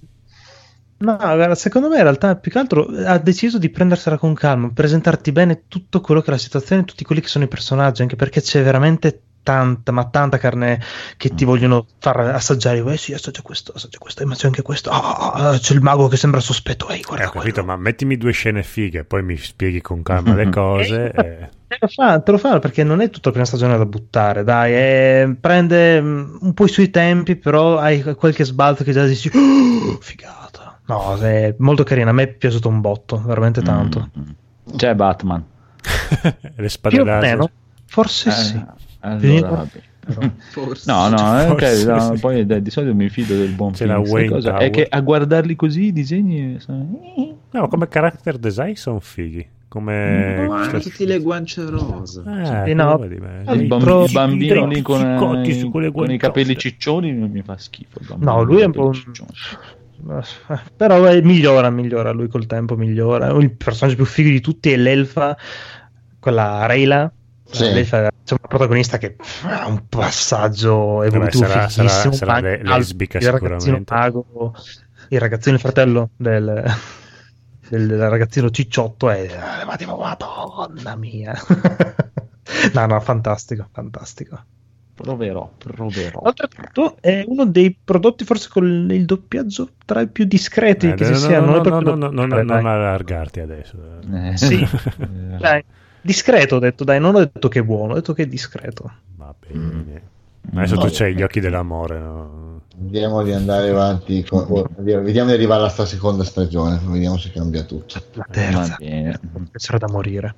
No, 0.98 1.16
guarda, 1.18 1.56
secondo 1.56 1.90
me 1.90 1.98
in 1.98 2.04
realtà 2.04 2.36
più 2.38 2.52
che 2.52 2.58
altro 2.58 2.88
ha 3.06 3.18
deciso 3.18 3.58
di 3.58 3.70
prendersela 3.70 4.18
con 4.18 4.34
calma, 4.34 4.72
presentarti 4.74 5.32
bene 5.34 5.64
tutto 5.68 6.00
quello 6.02 6.22
che 6.22 6.28
è 6.28 6.32
la 6.32 6.38
situazione, 6.38 6.86
tutti 6.86 7.04
quelli 7.04 7.20
che 7.22 7.28
sono 7.28 7.44
i 7.44 7.48
personaggi, 7.50 8.02
anche 8.02 8.16
perché 8.16 8.42
c'è 8.42 8.64
veramente 8.64 9.22
tanta, 9.46 9.92
ma 9.92 10.06
tanta 10.10 10.38
carne 10.40 10.82
che 11.18 11.30
ti 11.36 11.44
Mm. 11.46 11.48
vogliono 11.48 11.86
far 12.00 12.20
assaggiare. 12.20 12.80
Eh 12.80 12.98
sì, 12.98 13.14
assaggia 13.14 13.42
questo, 13.44 13.72
assaggia 13.76 14.00
questo, 14.00 14.24
eh, 14.24 14.26
ma 14.26 14.34
c'è 14.34 14.48
anche 14.48 14.64
questo. 14.64 14.90
Ah, 14.90 15.56
c'è 15.62 15.74
il 15.76 15.82
mago 15.82 16.08
che 16.08 16.18
sembra 16.18 16.40
sospetto. 16.40 16.90
Ehi, 16.90 17.00
Eh, 17.00 17.04
guarda 17.06 17.28
ho 17.28 17.32
capito, 17.32 17.54
quello. 17.62 17.68
ma 17.68 17.76
mettimi 17.78 18.18
due 18.18 18.32
scene 18.32 18.64
fighe, 18.64 19.04
poi 19.06 19.22
mi 19.22 19.38
spieghi 19.38 19.82
con 19.82 20.02
calma 20.02 20.34
le 20.34 20.50
cose. 20.50 21.12
e- 21.12 21.50
lo 21.80 21.88
fa, 21.88 22.20
te 22.22 22.32
lo 22.32 22.38
fa 22.38 22.60
perché 22.60 22.84
non 22.84 23.02
è 23.02 23.10
tutta 23.10 23.26
la 23.28 23.32
prima 23.32 23.46
stagione 23.46 23.78
da 23.78 23.86
buttare, 23.86 24.44
dai, 24.44 24.74
è- 24.74 25.30
prende 25.40 26.02
mm, 26.02 26.38
un 26.42 26.54
po' 26.54 26.66
i 26.66 26.70
suoi 26.70 26.90
tempi, 26.90 27.36
però 27.36 27.78
hai 27.78 28.02
qualche 28.16 28.46
sbalzo 28.46 28.84
che 28.84 28.92
già 28.94 29.06
dici, 29.06 29.30
"Oh, 29.34 29.98
figata. 30.02 30.80
No, 30.88 31.16
è 31.18 31.54
molto 31.60 31.84
carina, 31.84 32.12
a 32.12 32.14
me 32.14 32.24
è 32.24 32.28
piaciuto 32.28 32.68
un 32.70 32.80
botto, 32.82 33.22
veramente 33.26 33.62
tanto. 33.62 34.10
Mm. 34.18 34.76
C'è 34.78 34.94
Batman. 34.96 35.44
Le 36.56 36.70
spade 36.70 36.96
Più 36.96 37.04
o 37.04 37.08
laser. 37.08 37.30
meno, 37.30 37.50
forse 37.88 38.30
Eh, 38.30 38.32
sì. 38.34 38.64
Allora, 39.06 39.20
Finito? 39.20 39.48
vabbè. 39.50 39.82
Forse. 40.52 40.92
No, 40.92 41.08
no, 41.10 41.40
eh, 41.42 41.48
ok, 41.50 41.60
Forse 41.60 41.86
no, 41.86 42.14
sì. 42.16 42.20
poi 42.22 42.46
dai, 42.46 42.62
di 42.62 42.70
solito 42.70 42.94
mi 42.94 43.10
fido 43.10 43.36
del 43.36 43.50
buon 43.54 43.72
C'è 43.72 43.86
La 43.88 44.00
cosa 44.00 44.58
è 44.58 44.70
che 44.70 44.86
a 44.88 45.00
guardarli 45.02 45.56
così 45.56 45.86
i 45.86 45.92
disegni 45.94 46.60
sono- 46.60 47.00
No, 47.52 47.68
come 47.68 47.88
character 47.88 48.38
design 48.38 48.74
sono 48.74 49.00
fighi. 49.00 49.48
Come... 49.68 50.46
Ma 50.48 50.62
anche 50.62 50.80
tutte 50.80 51.06
le 51.06 51.20
guance 51.20 51.66
rosa. 51.66 52.22
Eh, 52.22 52.68
Sì, 52.68 52.74
no. 52.74 52.98
il, 53.04 53.12
il 53.54 53.68
bambino 54.12 54.66
lì 54.68 54.82
con, 54.82 55.44
su 55.52 55.70
quelle 55.72 55.92
con 55.92 56.10
i 56.12 56.18
capelli 56.18 56.56
ciccioni 56.56 57.12
mi 57.12 57.42
fa 57.42 57.58
schifo. 57.58 58.00
il 58.00 58.06
bambino 58.08 58.32
No, 58.32 58.38
con 58.38 58.46
lui 58.46 58.58
i 58.58 58.62
è 58.62 58.66
un 58.66 58.72
po' 58.72 58.86
un- 58.86 58.94
ciccioni. 58.94 59.30
Però 60.78 61.08
eh, 61.10 61.22
migliora, 61.24 61.70
migliora, 61.70 62.12
lui 62.12 62.28
col 62.28 62.46
tempo 62.46 62.76
migliora. 62.78 63.28
Il 63.32 63.52
personaggio 63.52 63.96
più 63.98 64.06
figo 64.06 64.30
di 64.30 64.40
tutti 64.40 64.72
è 64.72 64.78
l'elfa, 64.78 65.36
quella 66.20 66.66
Rayla. 66.68 67.12
Sì. 67.48 67.64
L'elfa 67.72 68.10
c'è 68.24 68.34
una 68.38 68.48
protagonista 68.48 68.98
che 68.98 69.16
ha 69.44 69.68
un 69.68 69.88
passaggio 69.88 71.04
evolutivo 71.04 71.46
sarà- 71.46 71.70
sarà- 71.70 71.88
fighissimo. 71.90 72.14
sarà 72.14 72.32
ma 72.34 72.40
le- 72.42 72.64
lesbica 72.64 73.18
il 73.20 73.26
ragazzino 73.32 73.60
sicuramente. 73.60 73.94
mago, 73.94 74.56
il 75.10 75.20
ragazzino, 75.20 75.56
il 75.56 75.62
fratello 75.62 76.10
del, 76.18 76.64
del, 77.70 77.88
del 77.88 78.10
ragazzino 78.10 78.50
cicciotto 78.50 79.10
è 79.10 79.22
eh, 79.62 79.66
ma 79.66 79.76
tipo, 79.76 79.96
madonna 79.98 80.96
mia. 80.96 81.34
no, 82.74 82.86
no, 82.86 83.00
fantastico, 83.00 83.68
fantastico. 83.72 84.44
Proverò, 84.96 85.52
proverò. 85.58 86.22
Oltretutto 86.24 86.96
è 87.02 87.24
uno 87.28 87.46
dei 87.46 87.78
prodotti 87.84 88.24
forse 88.24 88.48
con 88.50 88.88
il 88.90 89.04
doppiaggio 89.06 89.72
tra 89.86 90.00
i 90.00 90.08
più 90.08 90.24
discreti 90.24 90.88
Eh, 90.88 90.94
che 90.94 91.04
no, 91.04 91.08
ci 91.08 91.22
no, 91.22 91.28
siano. 91.28 91.46
no, 91.52 91.62
non 91.62 91.84
no, 91.84 91.96
no, 91.96 92.26
no, 92.26 92.26
non 92.42 92.66
allargarti 92.66 93.40
adesso. 93.42 93.76
Eh, 94.14 94.38
Sì. 94.38 94.62
eh, 94.62 94.68
Dai, 95.38 95.64
discreto 96.06 96.56
ho 96.56 96.60
detto, 96.60 96.84
dai, 96.84 97.00
non 97.00 97.16
ho 97.16 97.20
detto 97.20 97.48
che 97.50 97.60
è 97.60 97.64
buono, 97.64 97.94
ho 97.94 97.96
detto 97.96 98.14
che 98.14 98.24
è 98.24 98.28
discreto. 98.28 98.92
Va 99.16 99.34
bene. 99.38 100.02
Adesso 100.54 100.76
No. 100.76 100.82
tu 100.82 100.88
c'hai 100.92 101.16
gli 101.16 101.24
occhi 101.24 101.40
dell'amore. 101.40 102.00
no? 102.00 102.62
Vediamo 102.78 103.24
di 103.24 103.32
andare 103.32 103.70
avanti. 103.70 104.24
con- 104.24 104.68
vediamo 104.78 105.30
di 105.30 105.34
arrivare 105.36 105.62
alla 105.62 105.70
sta 105.70 105.86
seconda 105.86 106.24
stagione. 106.24 106.80
Vediamo 106.84 107.18
se 107.18 107.32
cambia 107.32 107.64
tutto. 107.64 108.00
La 108.14 108.28
terza, 108.30 108.76
piacerà 108.78 109.78
da 109.80 109.88
morire. 109.90 110.36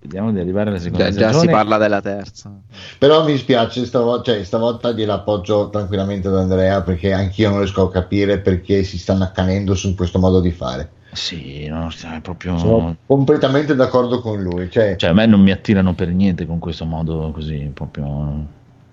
Vediamo 0.00 0.32
di 0.32 0.40
arrivare 0.40 0.68
alla 0.70 0.78
seconda 0.78 1.04
Già, 1.04 1.10
già 1.12 1.18
stagione. 1.28 1.44
si 1.46 1.50
parla 1.50 1.78
della 1.78 2.00
terza. 2.02 2.52
Però 2.98 3.24
mi 3.24 3.32
dispiace, 3.32 3.86
stavolta, 3.86 4.32
cioè, 4.32 4.44
stavolta 4.44 4.92
gliel'appoggio 4.92 5.70
tranquillamente 5.70 6.28
ad 6.28 6.36
Andrea 6.36 6.82
perché 6.82 7.12
anch'io 7.12 7.48
non 7.48 7.58
riesco 7.60 7.82
a 7.84 7.90
capire 7.90 8.38
perché 8.40 8.82
si 8.82 8.98
stanno 8.98 9.24
accanendo 9.24 9.74
su 9.74 9.94
questo 9.94 10.18
modo 10.18 10.40
di 10.40 10.50
fare. 10.50 10.90
Sì, 11.14 11.66
no, 11.68 11.88
è 11.88 12.20
proprio... 12.20 12.58
Sono 12.58 12.96
completamente 13.06 13.74
d'accordo 13.74 14.20
con 14.20 14.42
lui. 14.42 14.70
Cioè, 14.70 14.96
Cioè, 14.96 15.10
a 15.10 15.12
me 15.12 15.26
non 15.26 15.40
mi 15.40 15.50
attirano 15.50 15.94
per 15.94 16.08
niente 16.08 16.46
con 16.46 16.58
questo 16.58 16.84
modo 16.84 17.30
così, 17.32 17.70
proprio... 17.72 18.46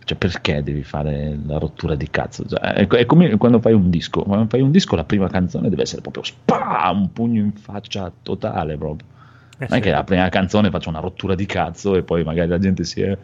Cioè, 0.03 0.18
perché 0.18 0.64
devi 0.64 0.84
fare 0.84 1.38
la 1.45 1.57
rottura 1.57 1.95
di 1.95 2.10
cazzo? 2.10 2.45
Cioè, 2.48 2.60
è, 2.60 2.88
è 2.88 3.06
come 3.06 3.38
quando 3.38 3.60
fai 3.60 3.73
un 3.73 3.89
disco. 3.89 4.23
Quando 4.23 4.48
fai 4.48 4.61
un 4.61 4.72
disco, 4.72 4.95
la 4.95 5.03
prima 5.03 5.27
canzone 5.27 5.69
deve 5.69 5.84
essere 5.84 6.02
proprio 6.02 6.23
spa, 6.23 6.91
un 6.93 7.11
pugno 7.11 7.41
in 7.41 7.53
faccia 7.53 8.11
totale 8.22 8.77
proprio. 8.77 9.07
Eh, 9.57 9.65
Non 9.68 9.69
è 9.69 9.76
sì. 9.76 9.81
che 9.81 9.91
la 9.91 10.03
prima 10.03 10.30
canzone 10.30 10.69
faccia 10.69 10.89
una 10.89 10.99
rottura 10.99 11.35
di 11.35 11.45
cazzo 11.45 11.95
e 11.95 12.03
poi 12.03 12.23
magari 12.23 12.49
la 12.49 12.60
gente 12.60 12.84
si 12.84 13.02
è... 13.02 13.18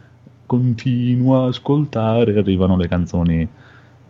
continua 0.45 1.45
a 1.45 1.48
ascoltare 1.48 2.34
e 2.34 2.38
arrivano 2.40 2.78
le 2.78 2.88
canzoni. 2.88 3.48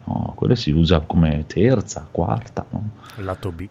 No, 0.06 0.34
quelle 0.36 0.56
si 0.56 0.72
usa 0.72 1.02
come 1.02 1.44
terza, 1.48 2.08
quarta, 2.10 2.66
no? 2.70 2.90
Lato 3.18 3.52
B. 3.52 3.68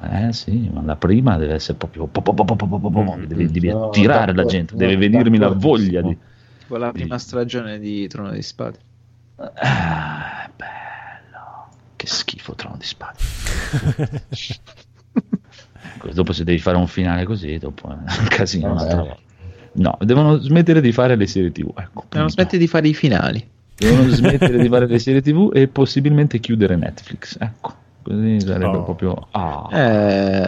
Eh 0.00 0.32
sì, 0.32 0.68
ma 0.72 0.82
la 0.82 0.96
prima 0.96 1.38
deve 1.38 1.54
essere 1.54 1.78
proprio. 1.78 2.06
Po, 2.06 2.20
po, 2.20 2.34
po, 2.34 2.44
mm, 2.44 3.24
devi, 3.24 3.50
devi 3.50 3.68
no, 3.68 3.86
attirare 3.86 4.34
la 4.34 4.44
gente, 4.44 4.74
no, 4.74 4.78
deve 4.78 4.96
venirmi 4.96 5.38
la 5.38 5.48
voglia 5.48 6.02
di. 6.02 6.16
Tipo 6.58 6.76
la 6.76 6.92
prima 6.92 7.16
di... 7.16 7.20
stagione 7.20 7.78
di 7.78 8.06
Trono 8.06 8.30
di 8.30 8.42
Spade. 8.42 8.78
Ah, 9.36 10.50
bello. 10.54 11.68
Che 11.96 12.06
schifo 12.06 12.54
Trono 12.54 12.76
di 12.76 12.84
Spade. 12.84 13.18
dopo 16.12 16.32
se 16.32 16.44
devi 16.44 16.58
fare 16.58 16.76
un 16.76 16.86
finale 16.86 17.24
così, 17.24 17.56
dopo 17.56 17.88
è 17.88 17.92
un 17.92 18.26
casino 18.28 18.68
eh, 18.68 18.70
un'altra 18.70 18.92
eh. 18.92 19.06
volta. 19.06 19.20
No, 19.72 19.98
devono 20.00 20.36
smettere 20.36 20.82
di 20.82 20.92
fare 20.92 21.16
le 21.16 21.26
serie 21.26 21.50
TV. 21.52 21.72
Ecco, 21.74 22.04
devono 22.08 22.28
smettere 22.28 22.58
di 22.58 22.66
fare 22.66 22.88
i 22.88 22.94
finali. 22.94 23.46
Devono 23.74 24.08
smettere 24.08 24.58
di 24.58 24.68
fare 24.68 24.86
le 24.86 24.98
serie 24.98 25.22
TV 25.22 25.50
e 25.54 25.68
possibilmente 25.68 26.38
chiudere 26.38 26.76
Netflix. 26.76 27.36
Ecco 27.40 27.84
così 28.06 28.40
sarebbe 28.40 28.76
Oh. 28.76 28.82
proprio... 28.84 29.26
Ah. 29.32 29.68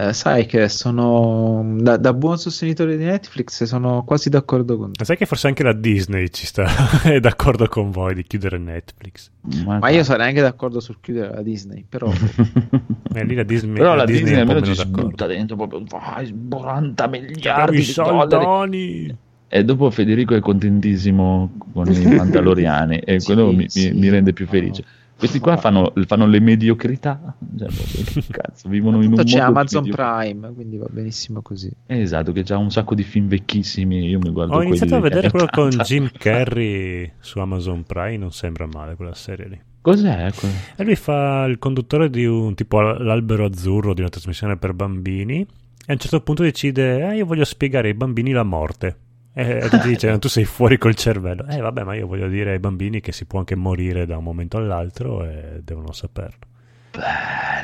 Eh, 0.09 0.13
sai 0.13 0.45
che 0.45 0.69
sono 0.69 1.75
da, 1.79 1.97
da 1.97 2.13
buon 2.13 2.37
sostenitore 2.37 2.95
di 2.97 3.03
Netflix 3.03 3.63
sono 3.63 4.03
quasi 4.05 4.29
d'accordo 4.29 4.77
con 4.77 4.91
te. 4.91 4.97
Ma 4.99 5.05
sai 5.05 5.17
che 5.17 5.25
forse 5.25 5.47
anche 5.47 5.63
la 5.63 5.73
Disney 5.73 6.29
ci 6.29 6.45
sta 6.45 6.65
è 7.03 7.19
d'accordo 7.19 7.67
con 7.67 7.91
voi 7.91 8.15
di 8.15 8.23
chiudere 8.23 8.57
Netflix. 8.57 9.29
Ma 9.65 9.89
io 9.89 10.03
sarei 10.03 10.27
anche 10.27 10.41
d'accordo 10.41 10.79
sul 10.79 10.97
chiudere 11.01 11.33
la 11.35 11.41
Disney, 11.41 11.85
però 11.87 12.09
E 13.13 13.23
lì 13.25 13.35
la 13.35 13.43
Disney, 13.43 13.73
Però 13.73 13.95
la 13.95 14.05
Disney, 14.05 14.33
è 14.33 14.39
un 14.41 14.45
po' 14.45 14.51
almeno 14.53 14.61
meno 14.61 14.75
ci 14.75 14.81
sbutta 14.81 15.25
dentro 15.25 15.55
proprio 15.55 15.83
vai, 15.89 16.33
40 16.49 17.03
Abbiamo 17.03 17.25
miliardi 17.27 17.75
di 17.77 17.83
soldoni. 17.83 19.15
e 19.47 19.63
dopo 19.65 19.89
Federico 19.89 20.35
è 20.35 20.39
contentissimo 20.39 21.51
con 21.73 21.91
i 21.91 22.05
Mandaloriani 22.15 22.99
e 22.99 23.19
Sì, 23.19 23.25
quello 23.33 23.51
mi, 23.51 23.67
sì. 23.67 23.89
mi- 23.91 23.99
mi 23.99 24.09
rende 24.09 24.31
più 24.33 24.45
felice 24.47 24.83
questi 25.19 25.39
qua 25.39 25.57
fanno, 25.57 25.91
fanno 26.07 26.25
le 26.25 26.39
mediocrità 26.39 27.35
cioè, 27.57 27.67
che 27.67 28.23
cazzo, 28.31 28.69
vivono 28.69 29.03
in 29.03 29.11
un 29.11 29.17
c'è 29.17 29.23
mondo 29.23 29.23
di 29.23 29.39
Amazon 29.39 29.83
mediocrità. 29.83 30.17
Prime, 30.17 30.53
quindi 30.53 30.77
va 30.77 30.87
benissimo 30.89 31.41
così. 31.41 31.69
esatto 31.85 32.31
che 32.31 32.43
c'ha 32.43 32.57
un 32.57 32.71
sacco 32.71 32.95
di 32.95 33.03
film 33.03 33.27
vecchissimi 33.27 34.07
io 34.07 34.19
mi 34.19 34.31
guardo 34.31 34.55
Ho 34.55 34.63
iniziato 34.63 34.95
a 34.95 34.99
vedere 35.01 35.29
quello 35.29 35.47
con 35.51 35.67
80. 35.67 35.83
Jim 35.85 36.09
Carrey 36.17 37.11
su 37.19 37.39
Amazon 37.39 37.83
Prime, 37.83 38.17
non 38.17 38.31
sembra 38.31 38.65
male 38.65 38.95
quella 38.95 39.13
serie 39.13 39.47
lì. 39.49 39.61
cos'è? 39.81 40.31
quello? 40.33 40.55
E 40.77 40.83
lui 40.85 40.95
fa 40.95 41.43
il 41.43 41.59
conduttore 41.59 42.09
di 42.09 42.25
un 42.25 42.55
tipo 42.55 42.79
l'albero 42.79 43.45
azzurro 43.45 43.93
di 43.93 43.99
una 43.99 44.09
trasmissione 44.09 44.55
per 44.55 44.73
bambini 44.73 45.41
e 45.41 45.91
a 45.91 45.93
un 45.93 45.97
certo 45.97 46.21
punto 46.21 46.43
decide, 46.43 47.03
ah 47.03 47.13
io 47.13 47.25
voglio 47.25 47.43
spiegare 47.43 47.89
ai 47.89 47.93
bambini 47.93 48.31
la 48.31 48.43
morte. 48.43 48.97
E, 49.39 49.59
e 49.63 49.69
ti 49.69 49.79
dice, 49.87 50.17
tu 50.19 50.27
sei 50.27 50.45
fuori 50.45 50.77
col 50.77 50.95
cervello. 50.95 51.45
Eh 51.47 51.59
vabbè, 51.61 51.83
ma 51.83 51.95
io 51.95 52.07
voglio 52.07 52.27
dire 52.27 52.51
ai 52.51 52.59
bambini 52.59 52.99
che 53.01 53.11
si 53.11 53.25
può 53.25 53.39
anche 53.39 53.55
morire 53.55 54.05
da 54.05 54.17
un 54.17 54.23
momento 54.23 54.57
all'altro 54.57 55.23
e 55.23 55.61
devono 55.63 55.91
saperlo. 55.91 56.47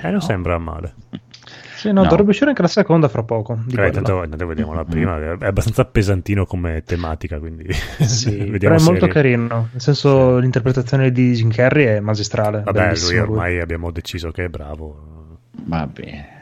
E 0.03 0.09
non 0.11 0.21
sembra 0.21 0.57
male. 0.57 0.93
Sì, 1.75 1.91
no, 1.91 2.03
No. 2.03 2.07
dovrebbe 2.09 2.29
uscire 2.29 2.49
anche 2.49 2.61
la 2.61 2.67
seconda 2.67 3.07
fra 3.09 3.23
poco. 3.23 3.59
Di 3.65 3.75
Eh, 3.75 3.89
tanto, 3.91 4.25
tanto 4.27 4.47
vediamo 4.47 4.73
la 4.73 4.85
prima, 4.85 5.19
è 5.37 5.45
abbastanza 5.45 5.83
pesantino 5.85 6.45
come 6.45 6.83
tematica, 6.83 7.37
quindi 7.39 7.65
Sì, 7.99 8.55
però 8.57 8.75
è 8.75 8.81
molto 8.81 9.05
ri- 9.05 9.11
carino. 9.11 9.67
Nel 9.71 9.81
senso, 9.81 10.37
l'interpretazione 10.37 11.11
di 11.11 11.33
Jim 11.33 11.49
Carrey 11.51 11.85
è 11.85 11.99
magistrale. 11.99 12.61
Vabbè, 12.63 12.93
lui 12.97 13.17
ormai 13.17 13.59
abbiamo 13.59 13.91
deciso 13.91 14.31
che 14.31 14.45
è 14.45 14.47
bravo. 14.49 15.39
va 15.65 15.85
bene 15.87 16.27
Sì. 16.29 16.34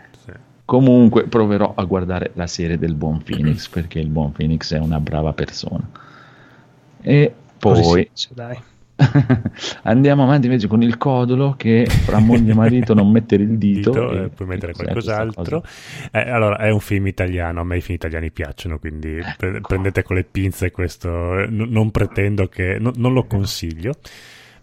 Comunque 0.65 1.23
proverò 1.23 1.73
a 1.75 1.83
guardare 1.83 2.31
la 2.35 2.47
serie 2.47 2.77
del 2.77 2.95
buon 2.95 3.21
Phoenix 3.23 3.67
perché 3.67 3.99
il 3.99 4.07
buon 4.09 4.31
Phoenix 4.31 4.73
è 4.73 4.79
una 4.79 4.99
brava 4.99 5.33
persona 5.33 5.87
e 7.01 7.33
poi. 7.57 8.09
Andiamo 9.83 10.23
avanti 10.23 10.45
invece 10.45 10.67
con 10.67 10.81
il 10.83 10.97
codolo 10.97 11.55
che 11.57 11.85
fra 11.87 12.19
moglie 12.19 12.51
e 12.51 12.55
marito 12.55 12.93
non 12.93 13.11
mettere 13.11 13.43
il 13.43 13.57
dito, 13.57 13.89
Dito, 13.89 14.11
e- 14.11 14.23
e 14.25 14.29
puoi 14.29 14.47
mettere 14.47 14.73
qualcos'altro. 14.73 15.61
cosa? 15.61 15.73
Eh, 16.11 16.29
allora, 16.29 16.57
è 16.57 16.69
un 16.69 16.79
film 16.79 17.07
italiano, 17.07 17.61
a 17.61 17.63
me 17.63 17.77
i 17.77 17.81
film 17.81 17.95
italiani 17.95 18.31
piacciono, 18.31 18.77
quindi 18.77 19.17
Ecco. 19.17 19.61
prendete 19.67 20.03
con 20.03 20.15
le 20.15 20.23
pinze 20.23 20.71
questo, 20.71 21.39
eh, 21.39 21.47
n- 21.47 21.67
non 21.69 21.89
pretendo 21.91 22.47
che, 22.47 22.77
no- 22.79 22.93
non 22.95 23.13
lo 23.13 23.25
consiglio. 23.25 23.95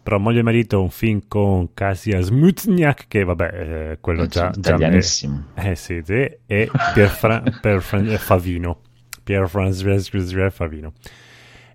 Però 0.03 0.19
Moglie 0.19 0.41
e 0.41 0.43
Marito 0.43 0.77
è 0.77 0.81
un 0.81 0.91
film 0.91 1.21
con 1.29 1.75
Kasia 1.75 2.21
Smutniak, 2.21 3.07
che 3.09 3.25
vabbè, 3.25 3.91
eh, 3.93 3.99
quello 4.01 4.27
già... 4.27 4.51
già 4.51 4.75
italianissimo. 4.75 5.49
eh 5.55 5.77
sì, 5.77 6.01
sì, 6.05 6.31
e 6.47 6.71
Pierfra- 6.95 7.43
Pierfran- 7.61 8.09
eh, 8.09 8.19
Favino. 8.19 8.81
Pier 9.23 9.49
Franz 9.49 9.83
Favino. 10.51 10.93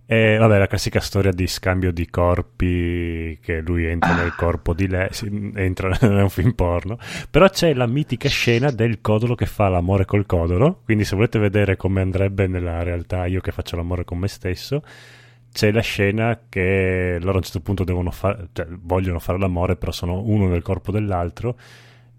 E 0.07 0.37
vabbè, 0.37 0.59
la 0.59 0.67
classica 0.67 0.99
storia 0.99 1.31
di 1.31 1.47
scambio 1.47 1.91
di 1.91 2.07
corpi, 2.07 3.39
che 3.41 3.61
lui 3.61 3.85
entra 3.85 4.13
nel 4.13 4.35
corpo 4.35 4.73
di 4.73 4.87
lei, 4.87 5.07
sì, 5.11 5.51
entra, 5.55 5.89
è 5.97 6.21
un 6.21 6.29
film 6.29 6.51
porno, 6.53 6.99
però 7.31 7.49
c'è 7.49 7.73
la 7.73 7.87
mitica 7.87 8.29
scena 8.29 8.69
del 8.69 9.01
codolo 9.01 9.33
che 9.33 9.47
fa 9.47 9.67
l'amore 9.67 10.05
col 10.05 10.27
codolo, 10.27 10.81
quindi 10.83 11.05
se 11.05 11.15
volete 11.15 11.39
vedere 11.39 11.75
come 11.75 12.01
andrebbe 12.01 12.45
nella 12.45 12.83
realtà 12.83 13.25
io 13.25 13.41
che 13.41 13.51
faccio 13.51 13.77
l'amore 13.77 14.03
con 14.03 14.19
me 14.19 14.27
stesso, 14.27 14.83
c'è 15.55 15.71
la 15.71 15.79
scena 15.79 16.37
che 16.49 17.17
loro 17.21 17.35
a 17.35 17.37
un 17.37 17.43
certo 17.43 17.61
punto 17.61 17.85
devono 17.85 18.11
fare, 18.11 18.49
cioè, 18.51 18.67
vogliono 18.69 19.19
fare 19.19 19.39
l'amore, 19.39 19.77
però 19.77 19.93
sono 19.93 20.21
uno 20.21 20.49
nel 20.49 20.61
corpo 20.61 20.91
dell'altro, 20.91 21.57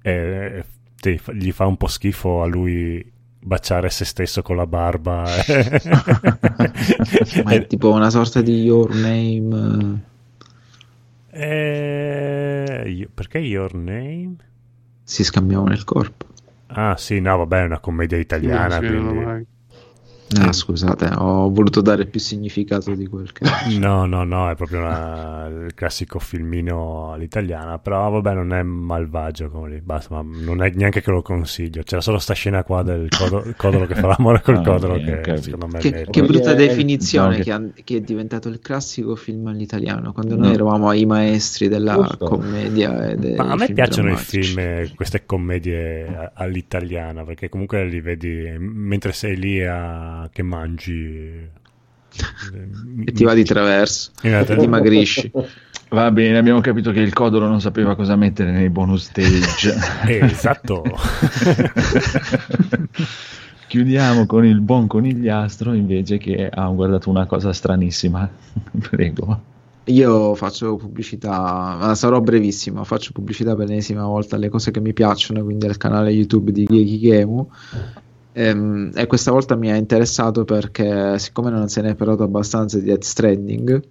e 0.01 0.65
te- 0.99 1.21
gli 1.35 1.53
fa 1.53 1.67
un 1.67 1.77
po' 1.77 1.87
schifo 1.87 2.41
a 2.41 2.47
lui 2.47 3.13
baciare 3.39 3.91
se 3.91 4.07
stesso 4.07 4.41
con 4.41 4.57
la 4.57 4.67
barba. 4.67 5.25
Ma 7.45 7.51
è 7.51 7.67
tipo 7.69 7.93
una 7.93 8.09
sorta 8.09 8.41
di 8.41 8.63
Your 8.63 8.95
Name. 8.95 10.01
Eh, 11.31 12.85
io- 12.87 13.11
perché 13.13 13.37
Your 13.37 13.75
Name? 13.75 14.35
Si 15.03 15.25
scambiavano 15.25 15.75
il 15.75 15.85
corpo. 15.85 16.25
Ah 16.69 16.97
sì, 16.97 17.21
no, 17.21 17.37
vabbè, 17.37 17.61
è 17.61 17.65
una 17.65 17.81
commedia 17.81 18.17
italiana. 18.17 18.79
Vedono 18.81 19.13
quindi-. 19.13 19.47
Ah, 20.41 20.53
scusate, 20.53 21.09
ho 21.17 21.49
voluto 21.53 21.81
dare 21.81 22.05
più 22.07 22.19
significato 22.19 22.93
di 22.97 23.07
quel 23.07 23.31
che 23.31 23.45
No, 23.79 24.07
no, 24.07 24.25
no, 24.25 24.51
è 24.51 24.57
proprio 24.57 24.81
una- 24.81 25.47
il 25.47 25.73
classico 25.75 26.19
filmino 26.19 27.13
all'italiana, 27.13 27.79
però 27.79 28.11
vabbè 28.11 28.35
non 28.35 28.53
è 28.53 28.61
malvagio 28.65 29.49
come 29.51 29.69
lì, 29.71 29.81
basta, 29.81 30.21
ma 30.21 30.29
non 30.45 30.65
è 30.65 30.73
neanche 30.75 31.01
che 31.01 31.13
lo 31.13 31.23
consiglio, 31.23 31.83
c'era 31.85 32.01
solo 32.01 32.19
sta 32.19 32.35
scena 32.35 32.65
qua 32.65 32.83
del 32.83 33.09
codo- 33.09 33.45
il 33.47 33.55
codolo 33.57 33.87
che 33.87 33.95
fa 33.95 34.09
l'amore 34.09 34.43
col 34.43 34.57
Ah, 34.57 34.63
codolo 34.63 34.95
ok, 34.95 35.21
che 35.21 35.37
secondo 35.37 35.69
me 35.69 35.79
Che, 35.79 35.91
merita. 35.91 36.11
che 36.11 36.23
brutta 36.25 36.55
definizione 36.55 37.37
no, 37.47 37.71
che, 37.75 37.85
che 37.85 37.97
è 37.99 38.01
diventato 38.01 38.49
il 38.49 38.59
classico 38.59 39.15
film 39.15 39.47
all'italiano, 39.47 40.13
quando 40.13 40.35
No. 40.35 40.47
noi 40.47 40.55
eravamo 40.55 40.91
i 40.93 41.07
maestri 41.07 41.69
della 41.69 41.95
Giusto. 41.95 42.27
commedia 42.27 43.11
e 43.11 43.17
dei 43.17 43.37
Ma 43.37 43.51
a 43.53 43.55
me 43.55 43.65
film 43.67 43.75
piacciono 43.77 44.09
i 44.09 44.11
drammatici. 44.15 44.43
film, 44.43 44.59
eh, 44.59 44.91
queste 44.97 45.25
commedie 45.25 46.31
all'italiana, 46.35 47.23
perché 47.23 47.49
comunque 47.49 47.85
li 47.85 48.01
vedi 48.01 48.53
mentre 48.59 49.13
sei 49.13 49.37
lì 49.37 49.65
a... 49.65 50.15
che 50.33 50.43
mangi. 50.43 50.95
eh, 50.95 51.49
E 53.05 53.13
ti 53.13 53.25
va 53.25 53.35
di 53.35 53.45
traverso, 53.45 54.11
e 54.23 54.57
dimagrisci. 54.57 55.31
Va 55.89 56.11
bene, 56.11 56.37
abbiamo 56.37 56.61
capito 56.61 56.91
che 56.91 56.99
il 57.01 57.13
Codolo 57.13 57.47
non 57.47 57.61
sapeva 57.61 57.95
cosa 57.95 58.17
mettere 58.17 58.51
nei 58.51 58.71
bonus 58.71 59.05
stage. 59.05 59.75
Eh, 60.07 60.25
esatto. 60.25 60.83
Chiudiamo 63.69 64.27
con 64.27 64.45
il 64.45 64.61
buon 64.61 64.87
conigliastro 64.87 65.73
invece 65.75 66.19
che 66.19 66.49
ha 66.49 66.67
guardato 66.69 67.11
una 67.11 67.27
cosa 67.27 67.53
stranissima. 67.53 68.29
Prego. 68.91 69.55
Io 69.89 70.35
faccio 70.35 70.75
pubblicità, 70.77 71.77
ma 71.79 71.95
sarò 71.95 72.21
brevissimo, 72.21 72.83
faccio 72.83 73.13
pubblicità 73.13 73.55
per 73.55 73.69
l'ennesima 73.69 74.05
volta 74.05 74.35
alle 74.35 74.49
cose 74.49 74.73
che 74.73 74.81
mi 74.81 74.93
piacciono, 74.93 75.45
quindi 75.45 75.67
al 75.67 75.77
canale 75.77 76.11
YouTube 76.11 76.51
di 76.51 76.65
Gekigemu. 76.65 77.51
Ehm, 78.39 78.91
e 78.95 79.07
questa 79.07 79.31
volta 79.31 79.57
mi 79.57 79.71
ha 79.71 79.77
interessato 79.77 80.45
perché, 80.45 81.19
siccome 81.19 81.49
non 81.49 81.69
se 81.69 81.81
ne 81.81 81.91
è 81.91 81.95
parlato 81.95 82.23
abbastanza 82.23 82.79
di 82.79 82.85
Death 82.85 83.05
Stranding, 83.05 83.83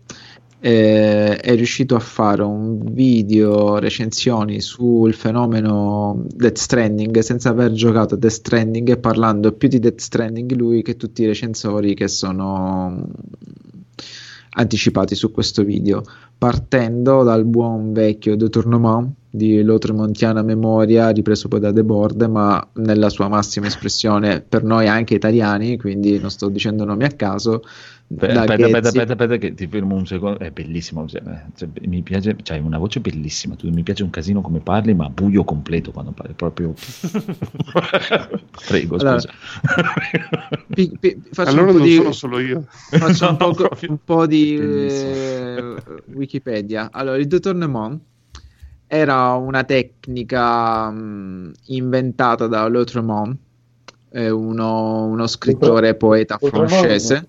eh, 0.59 1.35
è 1.37 1.55
riuscito 1.55 1.95
a 1.95 1.99
fare 1.99 2.43
un 2.43 2.93
video 2.93 3.79
recensioni 3.79 4.61
sul 4.61 5.15
fenomeno 5.15 6.25
Death 6.27 6.57
Stranding 6.57 7.19
senza 7.19 7.49
aver 7.49 7.71
giocato 7.71 8.13
a 8.13 8.17
Death 8.19 8.33
Stranding 8.33 8.89
e 8.89 8.97
parlando 8.97 9.51
più 9.51 9.67
di 9.67 9.79
Death 9.79 9.99
Stranding 9.99 10.51
lui 10.53 10.83
che 10.83 10.95
tutti 10.95 11.23
i 11.23 11.25
recensori 11.25 11.95
che 11.95 12.07
sono 12.07 13.03
anticipati 14.57 15.15
su 15.15 15.31
questo 15.31 15.63
video, 15.63 16.03
partendo 16.37 17.23
dal 17.23 17.45
buon 17.45 17.93
vecchio 17.93 18.35
De 18.35 18.49
Tournement 18.49 19.11
di 19.35 19.61
Lotremontiana 19.61 20.41
Memoria, 20.41 21.09
ripreso 21.09 21.47
poi 21.47 21.59
da 21.59 21.71
The 21.73 21.83
Board, 21.83 22.21
ma 22.23 22.65
nella 22.75 23.09
sua 23.09 23.27
massima 23.27 23.67
espressione 23.67 24.41
per 24.41 24.63
noi 24.63 24.87
anche 24.87 25.13
italiani, 25.15 25.77
quindi 25.77 26.19
non 26.19 26.29
sto 26.31 26.49
dicendo 26.49 26.85
nomi 26.85 27.03
a 27.03 27.09
caso. 27.09 27.61
Aspetta, 28.07 28.41
aspetta, 28.41 28.53
aspetta, 28.53 28.67
Ghezzi- 28.67 28.87
aspetta, 28.99 29.11
aspetta 29.13 29.37
che 29.37 29.53
ti 29.55 29.67
fermo 29.67 29.95
un 29.95 30.05
secondo. 30.05 30.37
È 30.37 30.51
bellissimo. 30.51 31.07
cioè, 31.07 31.23
cioè, 31.55 31.67
mi 31.87 32.03
piace, 32.03 32.35
c'hai 32.43 32.59
una 32.59 32.77
voce 32.77 32.99
bellissima. 32.99 33.55
Tu, 33.55 33.67
mi 33.71 33.81
piace 33.81 34.03
un 34.03 34.11
casino 34.11 34.41
come 34.41 34.59
parli, 34.59 34.93
ma 34.93 35.09
buio 35.09 35.43
completo 35.43 35.91
quando 35.91 36.11
parli. 36.11 36.33
Proprio. 36.33 36.73
Prego, 38.67 38.95
Allora, 38.97 39.19
scusa. 39.19 39.33
pi- 40.73 40.95
pi- 40.99 41.21
faccio 41.31 41.49
Allora 41.49 41.71
un 41.71 41.71
po' 41.71 41.77
non 41.79 41.87
di, 41.87 41.95
sono 41.95 42.11
solo 42.11 42.39
io. 42.39 42.63
faccio 42.69 43.27
un 43.29 43.37
po', 43.37 43.55
un 43.89 43.97
po' 44.03 44.27
di 44.27 44.55
eh, 44.55 45.75
Wikipedia. 46.13 46.89
Allora, 46.91 47.17
il 47.17 47.27
détournement 47.27 47.99
era 48.87 49.33
una 49.33 49.63
tecnica 49.63 50.89
mh, 50.89 51.51
inventata 51.67 52.47
da 52.47 52.67
Lautremont, 52.67 53.37
eh, 54.11 54.29
uno, 54.29 55.05
uno 55.05 55.27
scrittore 55.27 55.89
e 55.89 55.95
poeta 55.95 56.37
francese, 56.37 57.27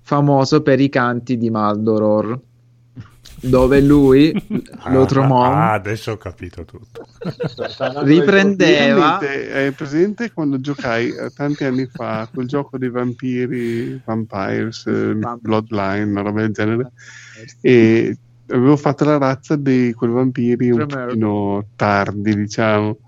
famoso 0.00 0.62
per 0.62 0.80
i 0.80 0.88
canti 0.88 1.36
di 1.38 1.50
Maldoror, 1.50 2.38
dove 3.40 3.80
lui, 3.80 4.32
Ah, 4.84 4.92
Lautremont, 4.92 5.54
ah, 5.54 5.72
adesso 5.72 6.12
ho 6.12 6.16
capito 6.16 6.64
tutto. 6.64 7.06
riprendeva... 8.02 9.18
È 9.18 9.72
presente 9.76 10.32
quando 10.32 10.60
giocai 10.60 11.08
eh, 11.08 11.30
tanti 11.30 11.64
anni 11.64 11.86
fa 11.86 12.28
quel 12.32 12.48
gioco 12.48 12.78
dei 12.78 12.90
vampiri, 12.90 14.00
Vampires, 14.04 14.86
eh, 14.86 15.14
Bloodline, 15.40 16.02
una 16.02 16.22
roba 16.22 16.40
del 16.40 16.52
genere, 16.52 16.92
e 17.60 18.16
avevo 18.52 18.76
fatto 18.76 19.04
la 19.04 19.18
razza 19.18 19.56
di 19.56 19.92
quei 19.96 20.10
vampiri 20.10 20.70
un 20.70 20.86
pochino 20.86 21.66
tardi, 21.76 22.34
diciamo. 22.34 22.98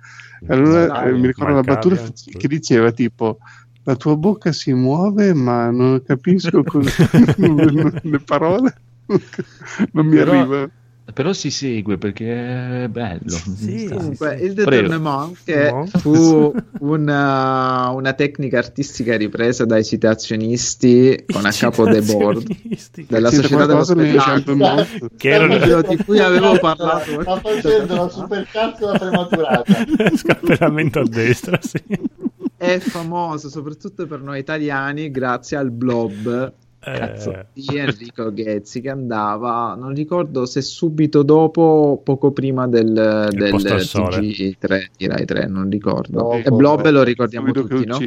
Allora 0.49 1.05
eh, 1.05 1.13
mi 1.13 1.27
ricordo 1.29 1.55
la 1.55 1.63
battuta 1.63 2.03
che 2.37 2.49
diceva 2.49 2.93
tipo 2.93 3.39
la 3.85 3.97
tua 3.97 4.17
bocca 4.17 4.53
si 4.53 4.73
muove 4.73 5.33
ma 5.35 5.71
non 5.71 6.03
capisco 6.03 6.63
cosa- 6.63 6.91
le 8.03 8.19
parole. 8.25 8.75
Non 9.93 10.07
mi 10.07 10.17
Però- 10.17 10.33
arriva 10.33 10.69
Però 11.13 11.33
si 11.35 11.51
segue 11.51 11.99
perché 11.99 12.85
è 12.85 12.89
bello. 12.89 13.29
Sì, 13.29 13.89
Comunque, 13.93 14.37
il 14.37 14.55
Prego. 14.55 14.71
détournement 14.71 15.37
che 15.45 15.71
No. 15.71 15.87
fu 15.87 16.55
una, 16.81 17.91
una 17.91 18.13
tecnica 18.15 18.59
artistica 18.59 19.15
ripresa 19.17 19.67
dai 19.67 19.85
citazionisti 19.85 21.25
con 21.31 21.45
a 21.45 21.51
capo 21.53 21.85
The 21.85 22.01
Board 22.01 22.47
della 23.07 23.29
C'entra 23.29 23.31
società 23.31 23.67
dello 23.67 23.85
spettacolo 23.85 24.19
Champion 24.19 25.11
Che 25.17 25.29
erano- 25.29 25.59
Quello 25.59 25.83
di 25.83 25.97
cui 26.05 26.19
avevo 26.19 26.59
parlato 26.59 27.21
Sta 27.21 27.37
facendo 27.41 27.95
la 27.95 28.09
supercazzo 28.09 28.87
da 28.87 28.99
prematurata. 28.99 29.65
Scalpellamento 30.17 31.01
a 31.01 31.05
destra, 31.09 31.59
sì. 31.61 31.83
è 32.57 32.79
famoso 32.79 33.49
soprattutto 33.51 34.07
per 34.07 34.21
noi 34.21 34.39
italiani 34.41 35.11
grazie 35.11 35.57
al 35.59 35.71
blob 35.71 36.53
cazzo, 36.85 37.33
Eh, 37.33 37.47
di 37.53 37.67
Enrico 37.77 38.33
Ghezzi 38.33 38.81
che 38.81 38.91
andava 38.91 39.75
non 39.79 39.95
ricordo 39.95 40.47
se 40.47 40.61
subito 40.63 41.23
dopo 41.23 41.61
o 41.63 41.97
poco 41.99 42.33
prima 42.33 42.67
del, 42.69 43.29
del 43.31 43.55
al 43.67 43.81
sole. 43.81 44.19
TG3 44.21 44.87
di 44.97 45.07
Rai 45.07 45.25
3 45.25 45.47
non 45.47 45.69
ricordo 45.69 46.23
No, 46.23 46.33
e 46.35 46.51
Blob 46.51 46.89
lo 46.91 47.03
ricordiamo 47.03 47.51
tutti 47.53 47.85
no? 47.85 47.99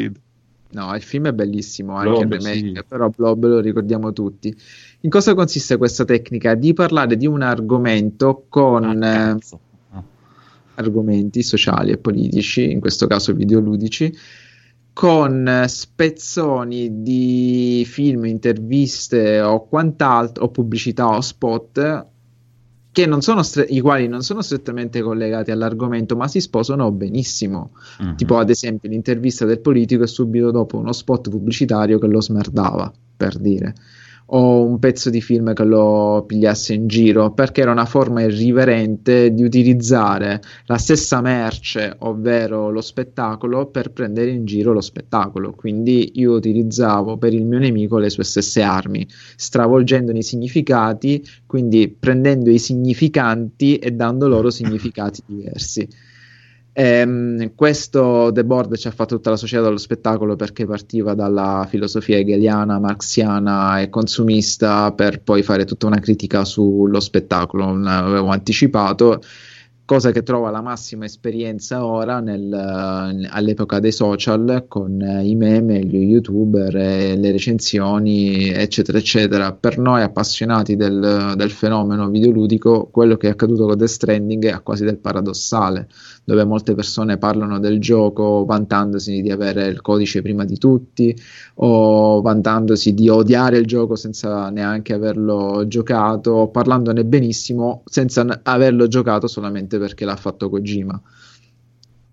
No, 0.70 0.94
il 0.96 1.02
film 1.02 1.28
è 1.28 1.32
bellissimo, 1.34 1.96
anche 1.96 2.26
Blob, 2.26 2.34
il 2.34 2.42
remake, 2.42 2.80
sì. 2.80 2.84
però 2.88 3.10
Blob 3.10 3.46
lo 3.46 3.60
ricordiamo 3.62 4.12
tutti. 4.12 4.54
In 5.02 5.10
cosa 5.10 5.34
consiste 5.34 5.78
questa 5.78 6.04
tecnica? 6.04 6.56
Di 6.56 6.74
parlare 6.74 7.16
di 7.16 7.26
un 7.26 7.42
argomento 7.42 8.46
con 8.50 8.84
Ah, 8.84 9.30
eh. 9.32 9.38
Ah. 9.92 10.04
argomenti 10.76 11.42
sociali 11.42 11.92
e 11.92 11.98
politici, 11.98 12.70
in 12.70 12.82
questo 12.82 13.08
caso 13.08 13.34
videoludici, 13.34 14.14
con 14.98 15.66
spezzoni 15.68 17.04
di 17.04 17.86
film, 17.88 18.26
interviste 18.26 19.40
o 19.42 19.68
quant'altro, 19.68 20.46
o 20.46 20.50
pubblicità 20.50 21.10
o 21.10 21.22
spot 21.22 22.08
che 22.92 23.06
non 23.06 23.22
sono 23.22 23.44
stre- 23.44 23.68
i 23.70 23.80
quali 23.80 24.08
non 24.08 24.24
sono 24.24 24.42
strettamente 24.42 25.04
collegati 25.04 25.52
all'argomento, 25.52 26.16
ma 26.16 26.28
si 26.28 26.42
sposano 26.42 26.92
benissimo. 26.92 27.74
Mhm. 28.00 28.16
Tipo, 28.16 28.38
ad 28.40 28.50
esempio, 28.50 28.90
l'intervista 28.90 29.46
del 29.46 29.60
politico 29.60 30.02
e 30.02 30.08
subito 30.08 30.50
dopo 30.50 30.80
uno 30.80 30.92
spot 30.92 31.30
pubblicitario 31.30 32.00
che 32.00 32.08
lo 32.08 32.20
smerdava, 32.20 32.92
per 33.16 33.38
dire. 33.38 33.76
O 34.30 34.66
un 34.66 34.78
pezzo 34.80 35.10
di 35.10 35.22
film 35.22 35.54
che 35.54 35.64
lo 35.64 36.26
pigliasse 36.28 36.74
in 36.74 36.88
giro, 36.88 37.32
perché 37.32 37.62
era 37.62 37.72
una 37.72 37.86
forma 37.86 38.22
irriverente 38.24 39.34
di 39.34 39.42
utilizzare 39.42 40.42
la 40.66 40.78
stessa 40.78 41.22
merce, 41.22 41.96
ovvero 42.00 42.70
lo 42.70 42.82
spettacolo, 42.82 43.68
per 43.68 43.92
prendere 43.92 44.32
in 44.32 44.44
giro 44.44 44.74
lo 44.74 44.82
spettacolo. 44.82 45.54
Quindi 45.54 46.12
io 46.16 46.34
utilizzavo 46.34 47.18
per 47.18 47.34
il 47.34 47.46
mio 47.46 47.60
nemico 47.60 48.00
le 48.00 48.10
sue 48.10 48.26
stesse 48.26 48.62
armi, 48.62 49.08
stravolgendone 49.38 50.18
i 50.18 50.24
significati, 50.24 51.26
quindi 51.46 51.88
prendendo 51.88 52.50
i 52.50 52.60
significanti 52.60 53.78
e 53.78 53.92
dando 53.92 54.28
loro 54.28 54.50
significati 54.50 55.22
diversi. 55.26 55.88
Ehm, 56.80 57.56
questo 57.56 58.30
The 58.32 58.46
Board 58.46 58.78
ci 58.78 58.88
ha 58.88 58.92
fatto 58.92 59.16
tutta 59.16 59.32
la 59.32 59.36
società 59.36 59.64
dello 59.64 59.78
spettacolo 59.78 60.36
perché 60.36 60.68
partiva 60.68 61.16
dalla 61.16 61.66
filosofia 61.68 62.20
hegeliana, 62.20 62.78
marxiana 62.78 63.82
e 63.82 63.90
consumista 63.90 64.92
per 64.94 65.24
poi 65.24 65.42
fare 65.42 65.66
tutta 65.66 65.88
una 65.88 65.98
critica 65.98 66.46
sullo 66.46 67.00
spettacolo, 67.00 67.76
l'avevo 67.76 68.28
anticipato 68.28 69.24
cosa 69.88 70.12
che 70.12 70.22
trova 70.22 70.52
la 70.52 70.62
massima 70.62 71.06
esperienza 71.06 71.86
ora 71.86 72.20
nel, 72.20 72.52
eh, 72.52 73.28
all'epoca 73.32 73.80
dei 73.80 73.94
social 73.94 74.66
con 74.68 75.02
eh, 75.02 75.26
i 75.26 75.34
meme, 75.34 75.80
gli 75.80 76.12
youtuber, 76.12 76.76
e 76.76 77.16
le 77.16 77.32
recensioni, 77.32 78.50
eccetera, 78.50 78.98
eccetera. 78.98 79.54
Per 79.54 79.80
noi 79.80 80.02
appassionati 80.02 80.76
del, 80.76 81.36
del 81.38 81.52
fenomeno 81.52 82.10
videoludico, 82.10 82.90
quello 82.92 83.16
che 83.16 83.28
è 83.28 83.32
accaduto 83.32 83.66
con 83.66 83.78
The 83.78 83.88
Stranding 83.88 84.48
è 84.48 84.62
quasi 84.62 84.84
del 84.84 84.98
paradossale, 84.98 85.88
dove 86.26 86.44
molte 86.44 86.76
persone 86.76 87.18
parlano 87.18 87.58
del 87.58 87.80
gioco 87.80 88.44
vantandosi 88.44 89.22
di 89.22 89.32
avere 89.32 89.68
il 89.68 89.82
codice 89.82 90.22
prima 90.22 90.44
di 90.44 90.58
tutti 90.58 91.16
o 91.56 92.20
vantandosi 92.20 92.94
di 92.94 93.08
odiare 93.08 93.58
il 93.58 93.66
gioco 93.66 93.96
senza 93.96 94.50
neanche 94.50 94.94
averlo 94.94 95.66
giocato, 95.66 96.32
o 96.32 96.50
parlandone 96.50 97.06
benissimo 97.06 97.84
senza 97.86 98.42
averlo 98.44 98.88
giocato 98.90 99.28
solamente 99.28 99.77
perché 99.78 100.06
l'ha 100.06 100.16
fatto 100.16 100.50
Kojima. 100.50 101.02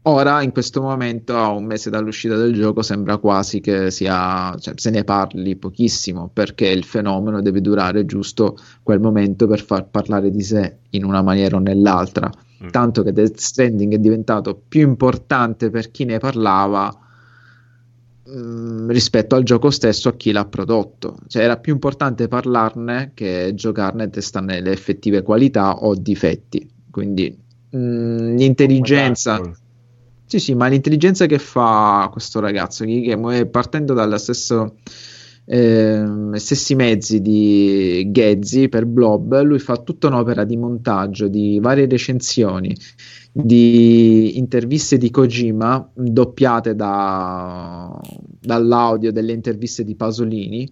Ora, 0.07 0.43
in 0.43 0.53
questo 0.53 0.83
momento, 0.83 1.35
a 1.35 1.49
un 1.49 1.65
mese 1.65 1.89
dall'uscita 1.89 2.37
del 2.37 2.53
gioco, 2.53 2.83
sembra 2.83 3.17
quasi 3.17 3.61
che 3.61 3.91
sia, 3.91 4.55
cioè, 4.59 4.75
se 4.77 4.91
ne 4.91 5.03
parli 5.03 5.57
pochissimo 5.57 6.29
perché 6.31 6.69
il 6.69 6.85
fenomeno 6.85 7.41
deve 7.41 7.63
durare 7.63 8.05
giusto 8.05 8.59
quel 8.83 9.01
momento 9.01 9.47
per 9.47 9.63
far 9.65 9.89
parlare 9.89 10.31
di 10.31 10.43
sé 10.43 10.81
in 10.91 11.05
una 11.05 11.23
maniera 11.23 11.57
o 11.57 11.59
nell'altra. 11.59 12.31
Mm. 12.63 12.69
Tanto 12.69 13.03
che 13.03 13.15
Death 13.15 13.39
Stranding 13.39 13.95
è 13.95 13.99
diventato 13.99 14.61
più 14.69 14.83
importante 14.83 15.71
per 15.71 15.91
chi 15.91 16.05
ne 16.05 16.19
parlava 16.19 16.95
mm, 18.29 18.91
rispetto 18.91 19.37
al 19.37 19.43
gioco 19.43 19.71
stesso 19.71 20.11
a 20.11 20.17
chi 20.17 20.33
l'ha 20.33 20.45
prodotto. 20.45 21.17
Cioè, 21.29 21.43
era 21.43 21.57
più 21.57 21.73
importante 21.73 22.29
parlarne 22.29 23.13
che 23.15 23.53
giocarne 23.55 24.05
e 24.05 24.11
testarne 24.11 24.61
le 24.61 24.73
effettive 24.73 25.23
qualità 25.23 25.77
o 25.79 25.95
difetti. 25.95 26.71
Quindi 26.91 27.44
mm, 27.77 28.37
l'intelligenza. 28.37 29.41
Sì, 30.27 30.39
sì, 30.39 30.55
ma 30.55 30.69
l'intelligenza 30.69 31.27
che 31.27 31.39
fa 31.39 32.09
questo 32.11 32.41
ragazzo, 32.41 32.85
è 32.85 33.47
partendo 33.47 33.93
dalla 33.95 34.19
stesso, 34.19 34.77
ehm, 35.45 36.35
stessi 36.35 36.75
mezzi 36.75 37.21
di 37.21 38.09
Ghezzi 38.11 38.69
per 38.69 38.87
Blob, 38.87 39.41
lui 39.43 39.59
fa 39.59 39.77
tutta 39.77 40.09
un'opera 40.09 40.45
di 40.45 40.57
montaggio 40.57 41.29
di 41.29 41.59
varie 41.61 41.87
recensioni, 41.87 42.75
di 43.31 44.39
interviste 44.39 44.97
di 44.97 45.11
Kojima, 45.11 45.91
doppiate 45.95 46.75
da- 46.75 48.01
dall'audio 48.41 49.13
delle 49.13 49.33
interviste 49.33 49.85
di 49.85 49.95
Pasolini. 49.95 50.69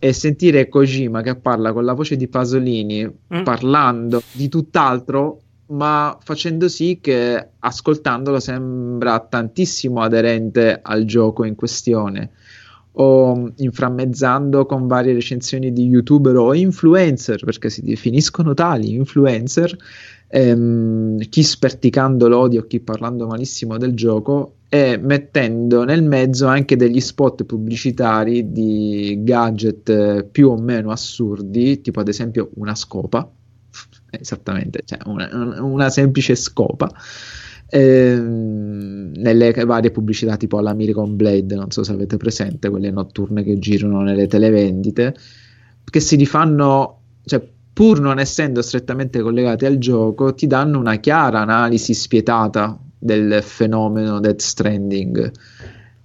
E 0.00 0.12
sentire 0.12 0.68
Kojima 0.68 1.22
che 1.22 1.34
parla 1.34 1.72
con 1.72 1.84
la 1.84 1.92
voce 1.92 2.16
di 2.16 2.28
Pasolini 2.28 3.04
Mm. 3.04 3.42
parlando 3.42 4.22
di 4.30 4.48
tutt'altro, 4.48 5.40
ma 5.68 6.16
facendo 6.22 6.68
sì 6.68 6.98
che 7.00 7.48
ascoltandolo 7.58 8.40
sembra 8.40 9.18
tantissimo 9.20 10.00
aderente 10.00 10.80
al 10.82 11.04
gioco 11.04 11.44
in 11.44 11.54
questione 11.54 12.30
o 13.00 13.52
inframmezzando 13.56 14.66
con 14.66 14.86
varie 14.86 15.12
recensioni 15.12 15.72
di 15.72 15.86
youtuber 15.86 16.36
o 16.36 16.54
influencer 16.54 17.44
perché 17.44 17.70
si 17.70 17.82
definiscono 17.82 18.54
tali 18.54 18.94
influencer 18.94 19.76
ehm, 20.26 21.18
chi 21.28 21.42
sperticando 21.42 22.28
l'odio 22.28 22.66
chi 22.66 22.80
parlando 22.80 23.26
malissimo 23.26 23.76
del 23.76 23.94
gioco 23.94 24.54
e 24.68 24.98
mettendo 24.98 25.84
nel 25.84 26.02
mezzo 26.02 26.46
anche 26.46 26.76
degli 26.76 27.00
spot 27.00 27.44
pubblicitari 27.44 28.52
di 28.52 29.18
gadget 29.22 30.24
più 30.24 30.48
o 30.48 30.56
meno 30.56 30.90
assurdi 30.90 31.80
tipo 31.80 32.00
ad 32.00 32.08
esempio 32.08 32.50
una 32.54 32.74
scopa 32.74 33.30
esattamente 34.10 34.82
cioè 34.84 34.98
una, 35.06 35.28
un- 35.32 35.58
una 35.60 35.90
semplice 35.90 36.34
scopa 36.34 36.90
ehm, 37.70 39.12
nelle 39.16 39.52
varie 39.64 39.90
pubblicità 39.90 40.36
tipo 40.36 40.58
alla 40.58 40.74
Miracle 40.74 41.10
Blade, 41.12 41.54
non 41.54 41.70
so 41.70 41.82
se 41.82 41.92
avete 41.92 42.16
presente, 42.16 42.70
quelle 42.70 42.90
notturne 42.90 43.42
che 43.42 43.58
girano 43.58 44.02
nelle 44.02 44.26
televendite, 44.26 45.14
che 45.84 46.00
si 46.00 46.16
rifanno, 46.16 47.00
cioè 47.24 47.46
pur 47.72 48.00
non 48.00 48.18
essendo 48.18 48.62
strettamente 48.62 49.20
collegate 49.20 49.66
al 49.66 49.78
gioco, 49.78 50.34
ti 50.34 50.46
danno 50.46 50.78
una 50.78 50.96
chiara 50.96 51.40
analisi 51.40 51.94
spietata 51.94 52.78
del 52.98 53.40
fenomeno 53.42 54.18
Death 54.20 54.40
Stranding. 54.40 55.30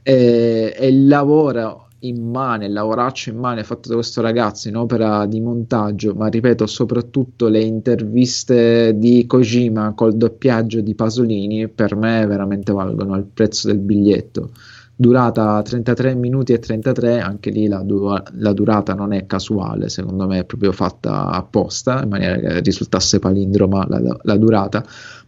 E, 0.03 0.73
e 0.77 0.87
il 0.87 1.07
lavoro 1.07 1.87
immane, 2.07 2.65
il 2.65 2.73
lavoraccio 2.73 3.29
immane 3.29 3.63
fatto 3.63 3.89
da 3.89 3.95
questo 3.95 4.21
ragazzo 4.21 4.67
in 4.67 4.75
opera 4.75 5.25
di 5.25 5.39
montaggio, 5.39 6.13
ma 6.13 6.27
ripeto, 6.27 6.65
soprattutto 6.65 7.47
le 7.47 7.61
interviste 7.61 8.97
di 8.97 9.25
Kojima 9.25 9.93
col 9.93 10.15
doppiaggio 10.15 10.81
di 10.81 10.95
Pasolini, 10.95 11.67
per 11.67 11.95
me 11.95 12.25
veramente 12.25 12.71
valgono 12.71 13.15
il 13.15 13.25
prezzo 13.25 13.67
del 13.67 13.79
biglietto. 13.79 14.51
Durata 14.95 15.61
33 15.61 16.13
minuti 16.15 16.53
e 16.53 16.59
33, 16.59 17.19
anche 17.19 17.49
lì 17.49 17.67
la, 17.67 17.81
du- 17.81 18.13
la 18.33 18.53
durata 18.53 18.93
non 18.93 19.11
è 19.11 19.25
casuale, 19.25 19.89
secondo 19.89 20.27
me 20.27 20.39
è 20.39 20.45
proprio 20.45 20.71
fatta 20.71 21.29
apposta, 21.29 22.03
in 22.03 22.09
maniera 22.09 22.35
che 22.37 22.59
risultasse 22.59 23.19
palindroma 23.19 23.87
la, 23.89 24.17
la 24.21 24.37
durata, 24.37 24.85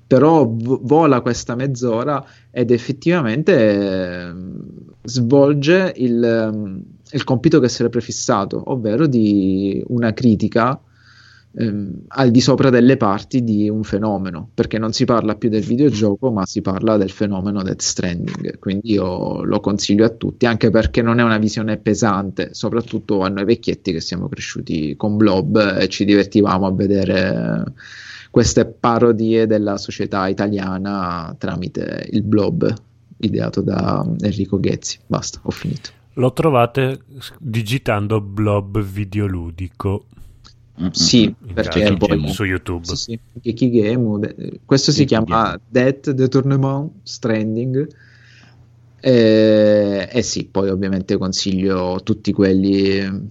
però 0.08 0.46
v- 0.46 0.80
vola 0.84 1.22
questa 1.22 1.56
mezz'ora 1.56 2.24
ed 2.52 2.70
effettivamente 2.70 4.34
svolge 5.06 5.94
il, 5.96 6.24
ehm, 6.24 6.84
il 7.12 7.24
compito 7.24 7.60
che 7.60 7.70
si 7.70 7.82
era 7.82 7.90
prefissato, 7.90 8.62
ovvero 8.72 9.08
di 9.08 9.84
una 9.88 10.14
critica 10.14 10.80
ehm, 11.58 12.02
al 12.08 12.32
di 12.32 12.42
sopra 12.42 12.70
delle 12.70 12.98
parti 12.98 13.44
di 13.44 13.70
un 13.70 13.84
fenomeno, 13.84 14.50
perché 14.54 14.78
non 14.78 14.92
si 14.92 15.06
parla 15.06 15.36
più 15.36 15.50
del 15.50 15.64
videogioco, 15.64 16.32
ma 16.32 16.46
si 16.46 16.62
parla 16.62 16.98
del 16.98 17.12
fenomeno 17.12 17.62
Death 17.62 17.82
Stranding. 17.82 18.60
Quindi 18.60 18.92
io 18.92 19.44
lo 19.44 19.60
consiglio 19.60 20.06
a 20.06 20.10
tutti, 20.10 20.46
anche 20.46 20.70
perché 20.70 21.02
non 21.02 21.20
è 21.20 21.24
una 21.24 21.38
visione 21.38 21.78
pesante, 21.78 22.50
soprattutto 22.54 23.22
a 23.22 23.30
noi 23.30 23.46
vecchietti 23.46 23.92
che 23.92 24.02
siamo 24.02 24.28
cresciuti 24.28 24.96
con 24.96 25.18
Blob 25.18 25.78
e 25.80 25.88
ci 25.88 26.06
divertivamo 26.06 26.66
a 26.66 26.74
vedere 26.74 27.74
queste 28.32 28.66
parodie 28.66 29.48
della 29.48 29.78
società 29.78 30.28
italiana 30.28 31.34
tramite 31.38 32.06
il 32.12 32.22
Blob 32.24 32.74
ideato 33.18 33.62
da 33.62 34.06
Enrico 34.22 34.60
Ghezzi. 34.60 35.00
Basta, 35.08 35.40
ho 35.44 35.52
finito. 35.52 35.90
Lo 36.14 36.32
trovate 36.32 37.02
digitando 37.40 38.22
blob 38.22 38.82
videoludico 38.82 40.06
Mm, 40.82 40.90
Sì, 40.90 41.24
in 41.24 41.54
perché 41.54 41.96
poi 41.96 42.28
su 42.28 42.44
YouTube. 42.44 42.86
Sì, 42.86 42.96
sì, 42.96 43.20
Geeky 43.34 43.70
Game, 43.70 44.20
de- 44.20 44.60
questo 44.66 44.92
si 44.92 45.06
Geeky 45.06 45.26
chiama 45.26 45.60
Death 45.68 46.12
Detournement 46.12 46.92
Stranding. 47.04 47.88
E, 49.00 50.10
e 50.12 50.22
sì, 50.22 50.46
poi 50.46 50.70
ovviamente 50.70 51.18
consiglio 51.18 52.02
tutti 52.04 52.34
quelli 52.34 52.90
eh, 52.98 53.22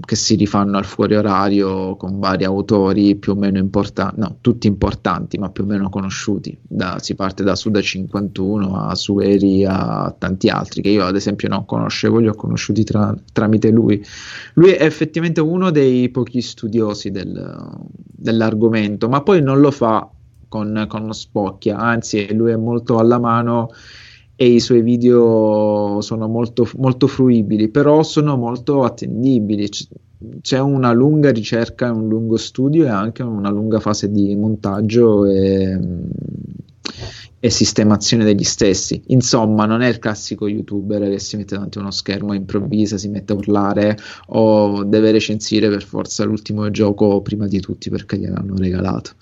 che 0.00 0.16
si 0.16 0.34
rifanno 0.36 0.78
al 0.78 0.84
fuori 0.84 1.16
orario 1.16 1.96
con 1.96 2.18
vari 2.18 2.44
autori 2.44 3.16
più 3.16 3.32
o 3.32 3.34
meno 3.34 3.58
importanti, 3.58 4.20
no, 4.20 4.36
tutti 4.40 4.66
importanti, 4.66 5.38
ma 5.38 5.50
più 5.50 5.64
o 5.64 5.66
meno 5.66 5.88
conosciuti. 5.88 6.56
Da- 6.62 6.98
si 7.00 7.14
parte 7.14 7.42
da 7.42 7.54
Suda 7.54 7.80
51 7.80 8.76
a 8.76 8.94
Sueri 8.94 9.64
a 9.64 10.14
tanti 10.16 10.48
altri 10.48 10.82
che 10.82 10.90
io 10.90 11.04
ad 11.04 11.16
esempio 11.16 11.48
non 11.48 11.64
conoscevo, 11.64 12.18
li 12.18 12.28
ho 12.28 12.34
conosciuti 12.34 12.84
tra- 12.84 13.14
tramite 13.32 13.70
lui. 13.70 14.04
Lui 14.54 14.70
è 14.70 14.84
effettivamente 14.84 15.40
uno 15.40 15.70
dei 15.70 16.08
pochi 16.10 16.40
studiosi 16.40 17.10
del- 17.10 17.70
dell'argomento, 18.22 19.08
ma 19.08 19.22
poi 19.22 19.42
non 19.42 19.60
lo 19.60 19.70
fa 19.70 20.08
con, 20.48 20.84
con 20.88 21.12
spocchia, 21.12 21.78
anzi 21.78 22.32
lui 22.34 22.52
è 22.52 22.56
molto 22.56 22.98
alla 22.98 23.18
mano 23.18 23.70
e 24.42 24.46
i 24.46 24.58
suoi 24.58 24.82
video 24.82 26.00
sono 26.00 26.26
molto, 26.26 26.68
molto 26.78 27.06
fruibili, 27.06 27.68
però 27.68 28.02
sono 28.02 28.36
molto 28.36 28.82
attendibili. 28.82 29.68
C'è 30.40 30.58
una 30.58 30.90
lunga 30.92 31.30
ricerca, 31.30 31.92
un 31.92 32.08
lungo 32.08 32.36
studio 32.36 32.84
e 32.84 32.88
anche 32.88 33.22
una 33.22 33.50
lunga 33.50 33.78
fase 33.78 34.10
di 34.10 34.34
montaggio 34.34 35.26
e, 35.26 35.78
e 37.38 37.50
sistemazione 37.50 38.24
degli 38.24 38.42
stessi. 38.42 39.00
Insomma, 39.08 39.64
non 39.64 39.80
è 39.80 39.86
il 39.86 40.00
classico 40.00 40.48
youtuber 40.48 41.08
che 41.08 41.20
si 41.20 41.36
mette 41.36 41.54
davanti 41.54 41.78
a 41.78 41.82
uno 41.82 41.92
schermo 41.92 42.32
e 42.32 42.36
improvvisa, 42.36 42.98
si 42.98 43.10
mette 43.10 43.32
a 43.32 43.36
urlare 43.36 43.96
o 44.26 44.82
deve 44.82 45.12
recensire 45.12 45.68
per 45.68 45.84
forza 45.84 46.24
l'ultimo 46.24 46.68
gioco 46.72 47.22
prima 47.22 47.46
di 47.46 47.60
tutti 47.60 47.90
perché 47.90 48.18
gliel'hanno 48.18 48.56
regalato. 48.56 49.12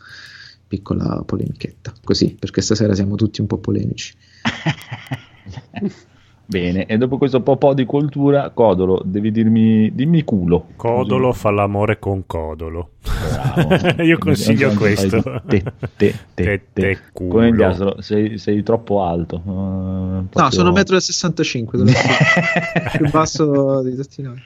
Piccola 0.70 1.20
polemichetta, 1.26 1.92
così 2.04 2.36
perché 2.38 2.60
stasera 2.60 2.94
siamo 2.94 3.16
tutti 3.16 3.40
un 3.40 3.48
po' 3.48 3.58
polemici. 3.58 4.14
Bene, 6.46 6.86
e 6.86 6.96
dopo 6.96 7.18
questo 7.18 7.42
po' 7.42 7.56
po' 7.56 7.74
di 7.74 7.84
cultura, 7.84 8.50
Codolo, 8.50 9.02
devi 9.04 9.32
dirmi, 9.32 9.92
dimmi 9.92 10.22
culo. 10.22 10.66
Codolo 10.76 11.32
fa 11.32 11.50
l'amore 11.50 11.98
con 11.98 12.24
Codolo. 12.24 12.90
Bravo. 13.02 13.74
Io 14.02 14.18
consiglio 14.18 14.72
questo. 14.74 15.42
Te, 15.46 15.62
te, 15.62 15.72
te, 15.96 16.14
Te, 16.34 16.44
te. 16.44 16.62
te, 16.72 16.98
culo. 17.12 17.30
Come 17.30 17.48
il 17.48 17.62
Asolo, 17.62 18.00
sei, 18.00 18.38
sei 18.38 18.62
troppo 18.62 19.02
alto. 19.02 19.42
Uh, 19.44 20.26
No, 20.32 20.50
sono 20.50 20.70
1,65 20.70 21.82
m, 21.82 21.90
più 22.98 23.10
basso 23.10 23.82
di 23.82 23.96
tutti 23.96 24.22
noi. 24.22 24.40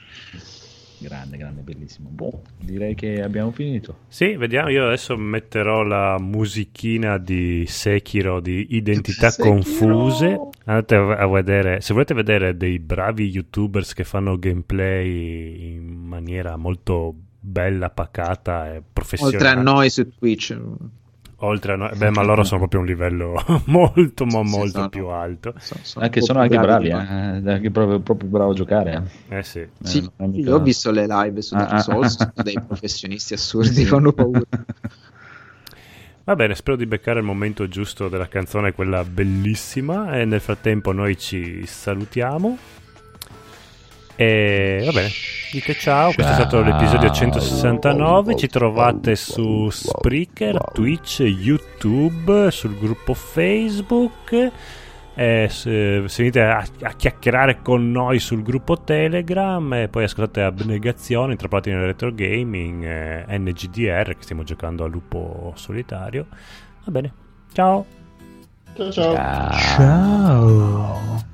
Grande, 1.05 1.37
grande, 1.37 1.61
bellissimo. 1.61 2.09
Boh, 2.09 2.41
direi 2.59 2.95
che 2.95 3.21
abbiamo 3.21 3.51
finito. 3.51 3.99
Sì, 4.07 4.35
vediamo. 4.35 4.69
Io 4.69 4.85
adesso 4.85 5.15
metterò 5.17 5.83
la 5.83 6.17
musichina 6.19 7.17
di 7.17 7.65
Sekiro 7.67 8.39
di 8.39 8.75
Identità 8.75 9.29
Sekiro! 9.29 9.53
Confuse. 9.53 10.39
Andate 10.65 10.95
a 10.95 11.25
a 11.25 11.27
vedere. 11.27 11.81
Se 11.81 11.93
volete 11.93 12.13
vedere 12.13 12.57
dei 12.57 12.79
bravi 12.79 13.29
YouTubers 13.29 13.93
che 13.93 14.03
fanno 14.03 14.37
gameplay 14.37 15.75
in 15.75 15.85
maniera 15.85 16.55
molto 16.55 17.13
bella, 17.39 17.89
pacata 17.89 18.73
e 18.73 18.81
professionale. 18.91 19.37
Oltre 19.37 19.49
a 19.49 19.61
noi 19.61 19.89
su 19.89 20.07
Twitch. 20.09 20.57
Oltre 21.39 21.73
a 21.73 21.75
noi- 21.75 21.95
beh, 21.97 22.11
ma 22.11 22.23
loro 22.23 22.43
sono 22.43 22.59
proprio 22.59 22.79
un 22.79 22.85
livello 22.85 23.33
molto, 23.65 24.25
ma 24.25 24.41
Sì, 24.43 24.47
sì, 24.47 24.57
molto 24.57 24.71
sono- 24.77 24.89
più 24.89 25.07
alto. 25.07 25.53
so- 25.57 25.75
sono 25.81 26.05
Anche 26.05 26.21
sono 26.21 26.39
anche 26.39 26.57
bravi, 26.57 26.89
noi. 26.89 27.01
eh, 27.01 27.51
anche 27.51 27.71
proprio, 27.71 27.99
proprio 27.99 28.29
bravo 28.29 28.51
a 28.51 28.53
giocare. 28.53 29.03
eh. 29.27 29.37
Eh 29.39 29.43
sì. 29.43 29.59
Eh, 29.59 29.69
Sì, 29.81 30.09
mica- 30.17 30.49
io 30.49 30.55
ho 30.55 30.61
visto 30.61 30.91
le 30.91 31.05
live 31.07 31.41
su 31.41 31.53
Ah, 31.55 31.57
Dark 31.59 31.73
ah, 31.73 31.79
Souls, 31.79 32.13
ah. 32.21 32.31
sono 32.33 32.43
dei 32.43 32.57
professionisti 32.65 33.33
assurdi, 33.33 33.83
fanno 33.85 34.13
paura. 34.13 34.41
Va 36.23 36.35
bene, 36.35 36.55
spero 36.55 36.75
di 36.77 36.87
beccare 36.87 37.19
il 37.19 37.25
momento 37.25 37.67
giusto 37.67 38.07
della 38.07 38.27
canzone, 38.27 38.71
quella 38.73 39.03
bellissima. 39.03 40.17
E 40.17 40.25
nel 40.25 40.39
frattempo 40.41 40.91
noi 40.91 41.17
ci 41.17 41.65
salutiamo. 41.67 42.57
E 44.15 44.81
va 44.85 44.91
bene, 44.91 45.09
dite 45.51 45.73
ciao. 45.75 46.13
Questo 46.13 46.31
è 46.31 46.35
stato 46.35 46.61
l'episodio 46.61 47.09
169. 47.09 48.35
Ci 48.35 48.47
trovate 48.47 49.15
su 49.15 49.69
Spreaker, 49.69 50.71
Twitch, 50.73 51.19
YouTube, 51.19 52.49
sul 52.51 52.77
gruppo 52.77 53.13
Facebook. 53.13 54.51
E 55.17 55.47
se, 55.49 56.03
se 56.07 56.17
venite 56.17 56.41
a, 56.41 56.65
a 56.81 56.91
chiacchierare 56.91 57.61
con 57.61 57.89
noi 57.89 58.19
sul 58.19 58.43
gruppo 58.43 58.81
Telegram 58.81 59.73
e 59.73 59.87
poi 59.87 60.03
ascoltate 60.03 60.41
Abnegazione, 60.41 61.31
Intrappolati 61.31 61.69
nel 61.69 61.85
retro 61.85 62.13
gaming, 62.13 62.83
eh, 62.83 63.37
NGDR 63.37 64.15
che 64.15 64.23
stiamo 64.23 64.43
giocando 64.43 64.83
a 64.83 64.87
lupo 64.87 65.53
solitario. 65.55 66.27
Va 66.83 66.91
bene, 66.91 67.13
ciao. 67.53 67.85
Ciao 68.75 68.91
ciao. 68.91 69.51
Ciao. 69.77 71.33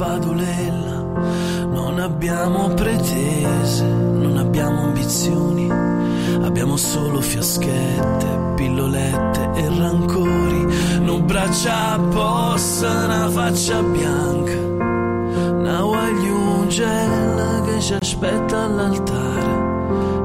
Spadolella. 0.00 0.98
Non 1.68 1.98
abbiamo 2.00 2.68
pretese, 2.68 3.84
non 3.84 4.38
abbiamo 4.38 4.84
ambizioni, 4.84 5.68
abbiamo 5.70 6.78
solo 6.78 7.20
fiaschette, 7.20 8.54
pillolette 8.56 9.50
e 9.56 9.68
rancori. 9.68 10.66
No 11.00 11.20
braccia 11.20 11.92
apposta, 11.92 13.04
una 13.04 13.28
faccia 13.28 13.82
bianca, 13.82 14.58
una 15.58 15.82
guagliungella 15.82 17.60
che 17.66 17.80
ci 17.80 17.92
aspetta 17.92 18.62
all'altare 18.62 19.52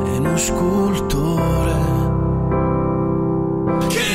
e 0.05 0.17
uno 0.17 0.37
scultore 0.37 1.73
che 3.89 4.14